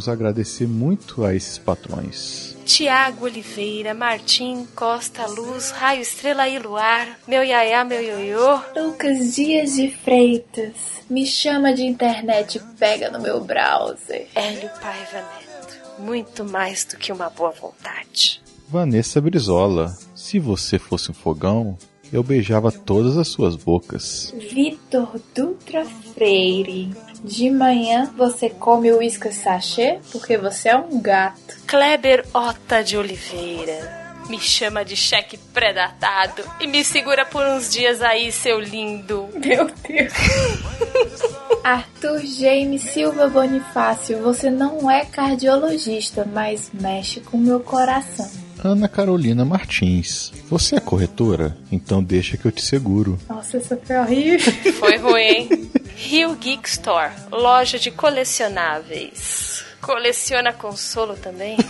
Queremos 0.00 0.08
agradecer 0.08 0.66
muito 0.66 1.24
a 1.24 1.34
esses 1.34 1.58
patrões. 1.58 2.56
Tiago 2.64 3.26
Oliveira, 3.26 3.92
Martim, 3.92 4.66
Costa, 4.74 5.26
Luz, 5.26 5.70
Raio, 5.72 6.00
Estrela 6.00 6.48
e 6.48 6.58
Luar, 6.58 7.18
meu 7.28 7.42
Yaya, 7.42 7.84
meu 7.84 8.00
Ioiô. 8.00 8.60
Lucas 8.74 9.34
Dias 9.34 9.74
de 9.74 9.90
Freitas, 9.90 11.02
me 11.10 11.26
chama 11.26 11.74
de 11.74 11.82
internet, 11.84 12.58
pega 12.78 13.10
no 13.10 13.20
meu 13.20 13.44
browser. 13.44 14.26
Hélio 14.34 14.70
Paiva 14.80 15.18
Neto, 15.18 16.02
muito 16.02 16.44
mais 16.44 16.84
do 16.86 16.96
que 16.96 17.12
uma 17.12 17.28
boa 17.28 17.50
vontade. 17.50 18.40
Vanessa 18.68 19.20
Brizola, 19.20 19.94
se 20.14 20.38
você 20.38 20.78
fosse 20.78 21.10
um 21.10 21.14
fogão, 21.14 21.76
eu 22.10 22.22
beijava 22.22 22.72
todas 22.72 23.18
as 23.18 23.28
suas 23.28 23.54
bocas. 23.54 24.34
Vitor 24.50 25.20
Dutra 25.34 25.84
Freire, 25.84 26.90
de 27.24 27.50
manhã 27.50 28.10
você 28.16 28.48
come 28.50 28.92
uísque 28.92 29.32
sachê 29.32 29.98
porque 30.10 30.36
você 30.36 30.70
é 30.70 30.76
um 30.76 31.00
gato. 31.00 31.56
Kleber 31.66 32.26
Ota 32.32 32.82
de 32.82 32.96
Oliveira. 32.96 34.00
Me 34.28 34.38
chama 34.38 34.84
de 34.84 34.94
cheque 34.94 35.36
predatado 35.36 36.44
e 36.60 36.66
me 36.66 36.84
segura 36.84 37.24
por 37.24 37.44
uns 37.44 37.68
dias 37.70 38.00
aí, 38.00 38.30
seu 38.30 38.60
lindo. 38.60 39.28
Meu 39.34 39.66
Deus. 39.66 40.12
Arthur 41.64 42.20
James 42.20 42.82
Silva 42.82 43.28
Bonifácio, 43.28 44.22
você 44.22 44.48
não 44.48 44.90
é 44.90 45.04
cardiologista, 45.04 46.24
mas 46.32 46.70
mexe 46.72 47.20
com 47.20 47.36
meu 47.36 47.60
coração. 47.60 48.30
Ana 48.62 48.88
Carolina 48.88 49.44
Martins, 49.44 50.32
você 50.48 50.76
é 50.76 50.80
corretora? 50.80 51.56
Então 51.72 52.02
deixa 52.02 52.36
que 52.36 52.44
eu 52.44 52.52
te 52.52 52.62
seguro. 52.62 53.18
Nossa, 53.28 53.56
isso 53.56 53.76
foi 53.82 53.96
horrível. 53.96 54.52
Foi 54.74 54.96
ruim, 54.98 55.22
hein? 55.22 55.70
Rio 55.96 56.34
Geek 56.34 56.68
Store, 56.68 57.10
loja 57.30 57.78
de 57.78 57.90
colecionáveis. 57.90 59.64
Coleciona 59.80 60.52
consolo 60.52 61.14
também? 61.16 61.56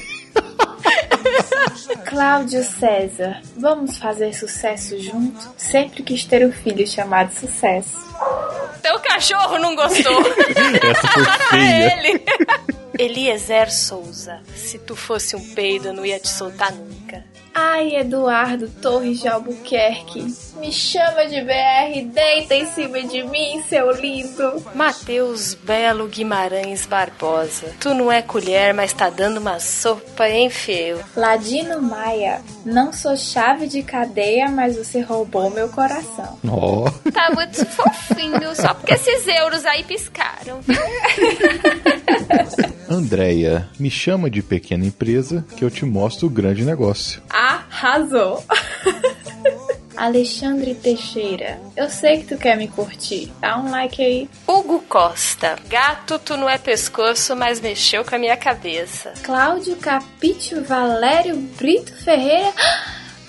Cláudio 2.06 2.62
César, 2.64 3.40
vamos 3.56 3.96
fazer 3.98 4.34
sucesso 4.34 4.98
junto? 5.00 5.38
Sempre 5.56 6.02
quis 6.02 6.24
ter 6.24 6.44
um 6.46 6.52
filho 6.52 6.86
chamado 6.86 7.32
Sucesso. 7.32 7.96
Teu 8.82 8.98
cachorro 9.00 9.58
não 9.58 9.74
gostou. 9.76 10.20
Essa 10.82 11.08
foi 11.08 11.24
feia. 11.50 11.98
Ele. 11.98 12.22
Eliezer 12.98 13.72
Souza, 13.72 14.40
se 14.54 14.78
tu 14.78 14.94
fosse 14.94 15.34
um 15.34 15.54
peido, 15.54 15.88
eu 15.88 15.94
não 15.94 16.04
ia 16.04 16.20
te 16.20 16.28
soltar 16.28 16.70
nunca. 16.72 17.24
Ai, 17.52 17.96
Eduardo 17.96 18.68
Torres 18.68 19.20
de 19.20 19.28
Albuquerque, 19.28 20.24
me 20.60 20.72
chama 20.72 21.26
de 21.26 21.40
BR, 21.42 22.06
deita 22.12 22.54
em 22.54 22.66
cima 22.66 23.02
de 23.02 23.24
mim, 23.24 23.62
seu 23.68 23.90
lindo. 23.90 24.62
Matheus 24.74 25.54
Belo 25.54 26.06
Guimarães 26.06 26.86
Barbosa, 26.86 27.74
tu 27.80 27.92
não 27.92 28.10
é 28.10 28.22
colher, 28.22 28.72
mas 28.72 28.92
tá 28.92 29.10
dando 29.10 29.38
uma 29.38 29.58
sopa, 29.58 30.28
hein, 30.28 30.48
feio? 30.48 31.00
Ladino 31.16 31.82
Maia, 31.82 32.40
não 32.64 32.92
sou 32.92 33.16
chave 33.16 33.66
de 33.66 33.82
cadeia, 33.82 34.48
mas 34.48 34.76
você 34.76 35.00
roubou 35.00 35.50
meu 35.50 35.68
coração. 35.68 36.38
Ó, 36.46 36.88
Tá 37.12 37.30
muito 37.34 37.66
fofinho, 37.66 38.54
só 38.54 38.72
porque 38.74 38.94
esses 38.94 39.26
euros 39.26 39.64
aí 39.66 39.82
piscaram? 39.82 40.60
Andréia, 42.88 43.68
me 43.78 43.90
chama 43.90 44.28
de 44.30 44.42
pequena 44.42 44.84
empresa 44.84 45.44
que 45.56 45.64
eu 45.64 45.70
te 45.70 45.84
mostro 45.84 46.26
o 46.26 46.30
grande 46.30 46.64
negócio. 46.64 47.22
Arrasou! 47.40 48.44
Alexandre 49.96 50.74
Teixeira, 50.74 51.58
eu 51.74 51.88
sei 51.88 52.18
que 52.18 52.26
tu 52.26 52.36
quer 52.36 52.54
me 52.54 52.68
curtir. 52.68 53.32
Dá 53.40 53.58
um 53.58 53.70
like 53.70 54.02
aí. 54.02 54.28
Hugo 54.46 54.80
Costa, 54.86 55.56
gato, 55.66 56.18
tu 56.18 56.36
não 56.36 56.50
é 56.50 56.58
pescoço, 56.58 57.34
mas 57.34 57.58
mexeu 57.58 58.04
com 58.04 58.14
a 58.14 58.18
minha 58.18 58.36
cabeça. 58.36 59.14
Cláudio 59.22 59.74
Capítio 59.76 60.62
Valério 60.62 61.34
Brito 61.34 61.94
Ferreira. 62.04 62.52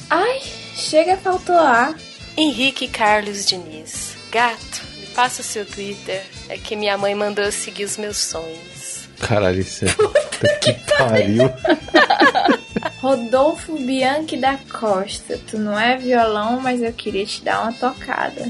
Ai, 0.10 0.42
chega, 0.76 1.16
faltou 1.16 1.58
ar. 1.58 1.96
Henrique 2.36 2.90
Carlos 2.90 3.46
Diniz, 3.46 4.18
gato, 4.30 4.82
me 5.00 5.06
passa 5.08 5.42
o 5.42 5.46
seu 5.46 5.66
Twitter, 5.66 6.22
é 6.50 6.58
que 6.58 6.76
minha 6.76 6.98
mãe 6.98 7.16
mandou 7.16 7.46
eu 7.46 7.52
seguir 7.52 7.86
os 7.86 7.96
meus 7.96 8.18
sonhos. 8.18 9.08
Caralho, 9.22 9.62
isso 9.62 9.86
é. 9.86 9.94
Puta 9.94 10.48
que 10.60 10.74
pariu. 10.98 11.50
Rodolfo 13.02 13.74
Bianchi 13.80 14.38
da 14.38 14.60
Costa, 14.72 15.40
tu 15.50 15.58
não 15.58 15.78
é 15.78 15.98
violão, 15.98 16.60
mas 16.62 16.84
eu 16.84 16.94
queria 16.94 17.26
te 17.26 17.44
dar 17.44 17.64
uma 17.64 17.74
tocada. 17.74 18.46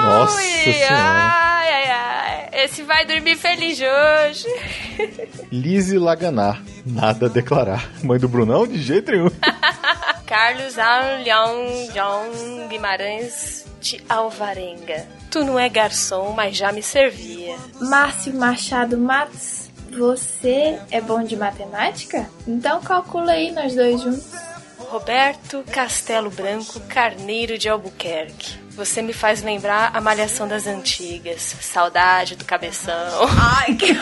Nossa 0.00 0.36
Ui, 0.36 0.42
Senhora. 0.42 0.88
Ai, 0.90 1.72
ai, 1.72 1.90
ai. 1.90 2.64
Esse 2.64 2.82
vai 2.82 3.06
dormir 3.06 3.36
feliz 3.36 3.78
hoje. 3.78 4.48
Lise 5.52 5.98
Laganar, 5.98 6.60
nada 6.84 7.26
a 7.26 7.28
declarar. 7.28 7.88
Mãe 8.02 8.18
do 8.18 8.28
Brunão? 8.28 8.66
De 8.66 8.82
jeito 8.82 9.12
nenhum. 9.12 9.30
Carlos 10.26 10.76
Alhão 10.76 11.54
John 11.94 12.66
Guimarães 12.68 13.66
de 13.80 14.02
Alvarenga. 14.08 15.06
Tu 15.30 15.44
não 15.44 15.56
é 15.56 15.68
garçom, 15.68 16.32
mas 16.32 16.56
já 16.56 16.72
me 16.72 16.82
servia. 16.82 17.54
Márcio 17.80 18.34
Machado 18.34 18.98
Matos, 18.98 19.65
você 19.96 20.78
é 20.90 21.00
bom 21.00 21.22
de 21.22 21.36
matemática? 21.36 22.28
Então 22.46 22.80
calcula 22.80 23.32
aí 23.32 23.50
nós 23.52 23.74
dois 23.74 24.00
juntos. 24.00 24.32
Roberto 24.78 25.64
Castelo 25.70 26.30
Branco 26.30 26.78
Carneiro 26.80 27.58
de 27.58 27.68
Albuquerque. 27.68 28.58
Você 28.70 29.00
me 29.02 29.12
faz 29.12 29.42
lembrar 29.42 29.90
a 29.94 30.00
malhação 30.00 30.46
das 30.46 30.66
antigas. 30.66 31.56
Saudade 31.60 32.36
do 32.36 32.44
cabeção. 32.44 32.94
Ai, 33.38 33.74
que 33.74 33.96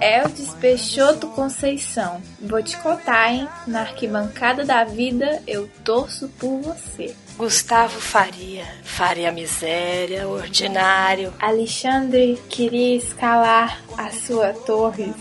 É 0.00 0.24
o 0.24 0.28
Despeixoto 0.28 1.28
Conceição. 1.28 2.20
Vou 2.40 2.62
te 2.62 2.76
contar, 2.78 3.32
hein? 3.32 3.48
Na 3.66 3.82
arquibancada 3.82 4.64
da 4.64 4.84
vida, 4.84 5.42
eu 5.46 5.68
torço 5.84 6.28
por 6.38 6.60
você. 6.60 7.14
Gustavo 7.36 8.00
Faria. 8.00 8.64
Faria 8.82 9.32
miséria, 9.32 10.28
ordinário. 10.28 11.32
Alexandre 11.40 12.40
queria 12.48 12.96
escalar 12.96 13.82
a 13.98 14.10
sua 14.10 14.52
torre. 14.52 15.12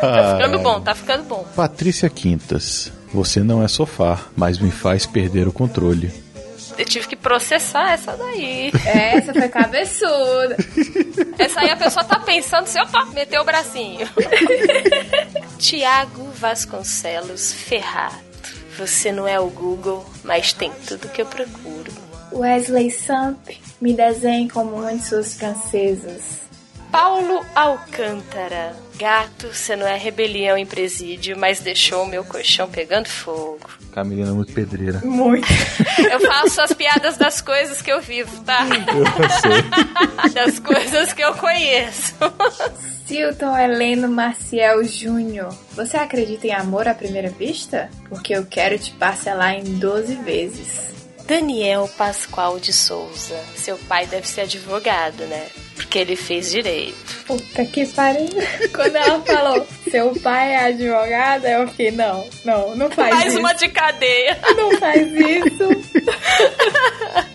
Tá 0.00 0.36
ficando 0.36 0.58
bom, 0.60 0.80
tá 0.80 0.94
ficando 0.94 1.24
bom. 1.24 1.44
Patrícia 1.54 2.08
Quintas, 2.08 2.92
você 3.12 3.40
não 3.40 3.62
é 3.62 3.68
sofá, 3.68 4.20
mas 4.36 4.58
me 4.58 4.70
faz 4.70 5.06
perder 5.06 5.46
o 5.46 5.52
controle. 5.52 6.24
Eu 6.76 6.84
tive 6.84 7.06
que 7.06 7.16
processar 7.16 7.92
essa 7.92 8.16
daí. 8.16 8.72
Essa 8.84 9.32
foi 9.32 9.48
cabeçuda. 9.48 10.56
Essa 11.38 11.60
aí 11.60 11.70
a 11.70 11.76
pessoa 11.76 12.04
tá 12.04 12.18
pensando 12.18 12.64
assim, 12.64 12.80
opa, 12.80 13.04
meteu 13.06 13.42
o 13.42 13.44
bracinho. 13.44 14.08
Tiago 15.58 16.30
Vasconcelos 16.32 17.52
Ferrato. 17.52 18.23
Você 18.76 19.12
não 19.12 19.26
é 19.26 19.38
o 19.38 19.48
Google, 19.48 20.04
mas 20.22 20.52
tem 20.52 20.72
tudo 20.86 21.08
que 21.08 21.22
eu 21.22 21.26
procuro. 21.26 21.92
Wesley 22.32 22.90
Samp, 22.90 23.48
me 23.80 23.92
desenhe 23.92 24.48
como 24.48 24.76
uma 24.76 24.94
de 24.94 25.04
suas 25.04 25.34
francesas. 25.34 26.44
Paulo 26.90 27.44
Alcântara. 27.54 28.74
Gato, 28.96 29.52
você 29.52 29.74
não 29.74 29.86
é 29.86 29.96
rebelião 29.96 30.56
em 30.56 30.66
presídio, 30.66 31.36
mas 31.36 31.60
deixou 31.60 32.04
o 32.04 32.06
meu 32.06 32.24
colchão 32.24 32.70
pegando 32.70 33.08
fogo. 33.08 33.68
Camilina 33.94 34.30
é 34.30 34.32
muito 34.32 34.52
pedreira. 34.52 35.00
Muito. 35.04 35.46
Eu 36.10 36.18
faço 36.18 36.60
as 36.60 36.72
piadas 36.72 37.16
das 37.16 37.40
coisas 37.40 37.80
que 37.80 37.92
eu 37.92 38.00
vivo, 38.00 38.42
tá? 38.42 38.66
Eu 38.66 39.30
sei. 39.40 40.34
Das 40.34 40.58
coisas 40.58 41.12
que 41.12 41.22
eu 41.22 41.32
conheço. 41.34 42.14
Silton 43.06 43.56
Heleno 43.56 44.08
Maciel 44.08 44.82
Júnior, 44.82 45.54
você 45.72 45.96
acredita 45.96 46.48
em 46.48 46.52
amor 46.52 46.88
à 46.88 46.94
primeira 46.94 47.30
vista? 47.30 47.88
Porque 48.08 48.34
eu 48.34 48.44
quero 48.44 48.76
te 48.78 48.90
parcelar 48.92 49.54
em 49.54 49.78
12 49.78 50.16
vezes. 50.16 50.92
Daniel 51.26 51.88
Pascoal 51.96 52.58
de 52.58 52.72
Souza. 52.72 53.38
Seu 53.54 53.78
pai 53.78 54.06
deve 54.06 54.26
ser 54.26 54.42
advogado, 54.42 55.24
né? 55.26 55.46
Porque 55.74 55.98
ele 55.98 56.16
fez 56.16 56.50
direito. 56.50 56.94
Puta 57.26 57.64
que 57.64 57.86
pariu. 57.86 58.28
Quando 58.74 58.96
ela 58.96 59.20
falou, 59.22 59.66
seu 59.90 60.14
pai 60.20 60.52
é 60.52 60.66
advogado, 60.66 61.46
eu 61.46 61.68
fiquei, 61.68 61.90
não, 61.90 62.26
não, 62.44 62.76
não 62.76 62.90
faz 62.90 63.10
Mais 63.14 63.26
isso. 63.32 63.38
uma 63.40 63.52
de 63.52 63.68
cadeia. 63.68 64.38
Não 64.56 64.78
faz 64.78 65.02
isso. 65.12 65.68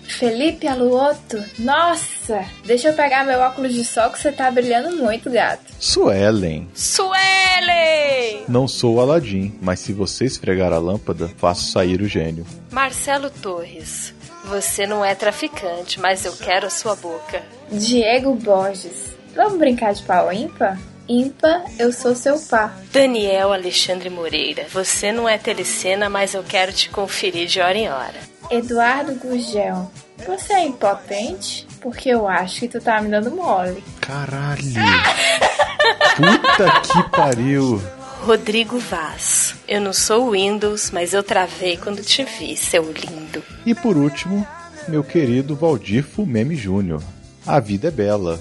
Felipe 0.20 0.66
Aluoto, 0.66 1.42
nossa, 1.58 2.44
deixa 2.64 2.88
eu 2.88 2.94
pegar 2.94 3.24
meu 3.24 3.38
óculos 3.40 3.72
de 3.72 3.84
sol 3.84 4.10
que 4.10 4.18
você 4.20 4.30
tá 4.30 4.50
brilhando 4.50 4.94
muito, 4.96 5.30
gato. 5.30 5.62
Suelen, 5.78 6.68
Suelen! 6.74 8.44
não 8.46 8.68
sou 8.68 8.96
o 8.96 9.00
Aladim, 9.00 9.54
mas 9.62 9.80
se 9.80 9.92
você 9.94 10.26
esfregar 10.26 10.72
a 10.74 10.78
lâmpada, 10.78 11.30
faço 11.38 11.70
sair 11.70 12.02
o 12.02 12.08
gênio. 12.08 12.46
Marcelo 12.70 13.30
Torres. 13.30 14.12
Você 14.44 14.86
não 14.86 15.04
é 15.04 15.14
traficante, 15.14 16.00
mas 16.00 16.24
eu 16.24 16.32
quero 16.36 16.66
a 16.66 16.70
sua 16.70 16.96
boca. 16.96 17.42
Diego 17.70 18.34
Borges, 18.34 19.14
vamos 19.34 19.58
brincar 19.58 19.94
de 19.94 20.02
pau 20.02 20.32
ímpar? 20.32 20.78
Ímpar, 21.08 21.64
eu 21.78 21.92
sou 21.92 22.14
seu 22.14 22.38
pá. 22.38 22.72
Daniel 22.92 23.52
Alexandre 23.52 24.08
Moreira. 24.08 24.66
Você 24.72 25.10
não 25.10 25.28
é 25.28 25.36
telecena, 25.36 26.08
mas 26.08 26.34
eu 26.34 26.42
quero 26.42 26.72
te 26.72 26.88
conferir 26.88 27.48
de 27.48 27.60
hora 27.60 27.76
em 27.76 27.88
hora. 27.90 28.30
Eduardo 28.50 29.14
Gugel, 29.14 29.90
você 30.26 30.52
é 30.52 30.64
impotente? 30.64 31.66
Porque 31.80 32.10
eu 32.10 32.28
acho 32.28 32.60
que 32.60 32.68
tu 32.68 32.80
tá 32.80 33.00
me 33.00 33.08
dando 33.08 33.30
mole. 33.30 33.82
Caralho. 34.00 34.60
Puta 36.16 36.80
que 36.80 37.10
pariu. 37.10 37.82
Rodrigo 38.24 38.78
Vaz. 38.78 39.54
Eu 39.66 39.80
não 39.80 39.92
sou 39.92 40.30
Windows, 40.32 40.90
mas 40.90 41.14
eu 41.14 41.22
travei 41.22 41.76
quando 41.76 42.02
te 42.02 42.24
vi, 42.24 42.56
seu 42.56 42.82
lindo. 42.92 43.42
E 43.64 43.74
por 43.74 43.96
último, 43.96 44.46
meu 44.88 45.02
querido 45.02 45.56
Valdir 45.56 46.04
Fumeme 46.04 46.54
Júnior. 46.54 47.02
A 47.46 47.58
vida 47.58 47.88
é 47.88 47.90
bela. 47.90 48.38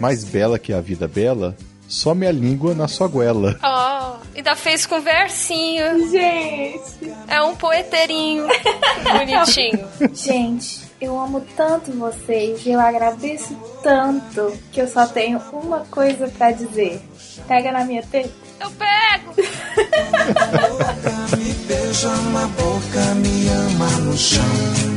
Mais 0.00 0.24
bela 0.24 0.58
que 0.58 0.72
a 0.72 0.80
vida 0.80 1.08
bela, 1.08 1.56
só 1.88 2.14
minha 2.14 2.30
língua 2.30 2.74
na 2.74 2.86
sua 2.86 3.08
goela. 3.08 3.58
Oh, 3.62 4.24
ainda 4.36 4.54
fez 4.54 4.86
com 4.86 5.00
versinho. 5.00 6.08
Gente, 6.10 7.12
É 7.26 7.42
um 7.42 7.56
poeteirinho. 7.56 8.46
Bonitinho. 9.02 9.86
gente, 10.14 10.80
eu 11.00 11.18
amo 11.18 11.44
tanto 11.56 11.90
vocês 11.92 12.64
e 12.64 12.70
eu 12.70 12.80
agradeço 12.80 13.56
tanto 13.82 14.52
que 14.70 14.80
eu 14.80 14.88
só 14.88 15.06
tenho 15.06 15.40
uma 15.52 15.80
coisa 15.90 16.28
pra 16.28 16.52
dizer. 16.52 17.00
Pega 17.48 17.72
na 17.72 17.84
minha 17.84 18.02
teta. 18.02 18.45
Eu 18.60 18.70
pego. 18.70 19.34
Me 21.36 21.52
beija 21.66 22.14
na 22.32 22.46
boca, 22.46 23.14
me 23.16 23.48
ama 23.48 23.90
no 24.00 24.16
chão. 24.16 24.95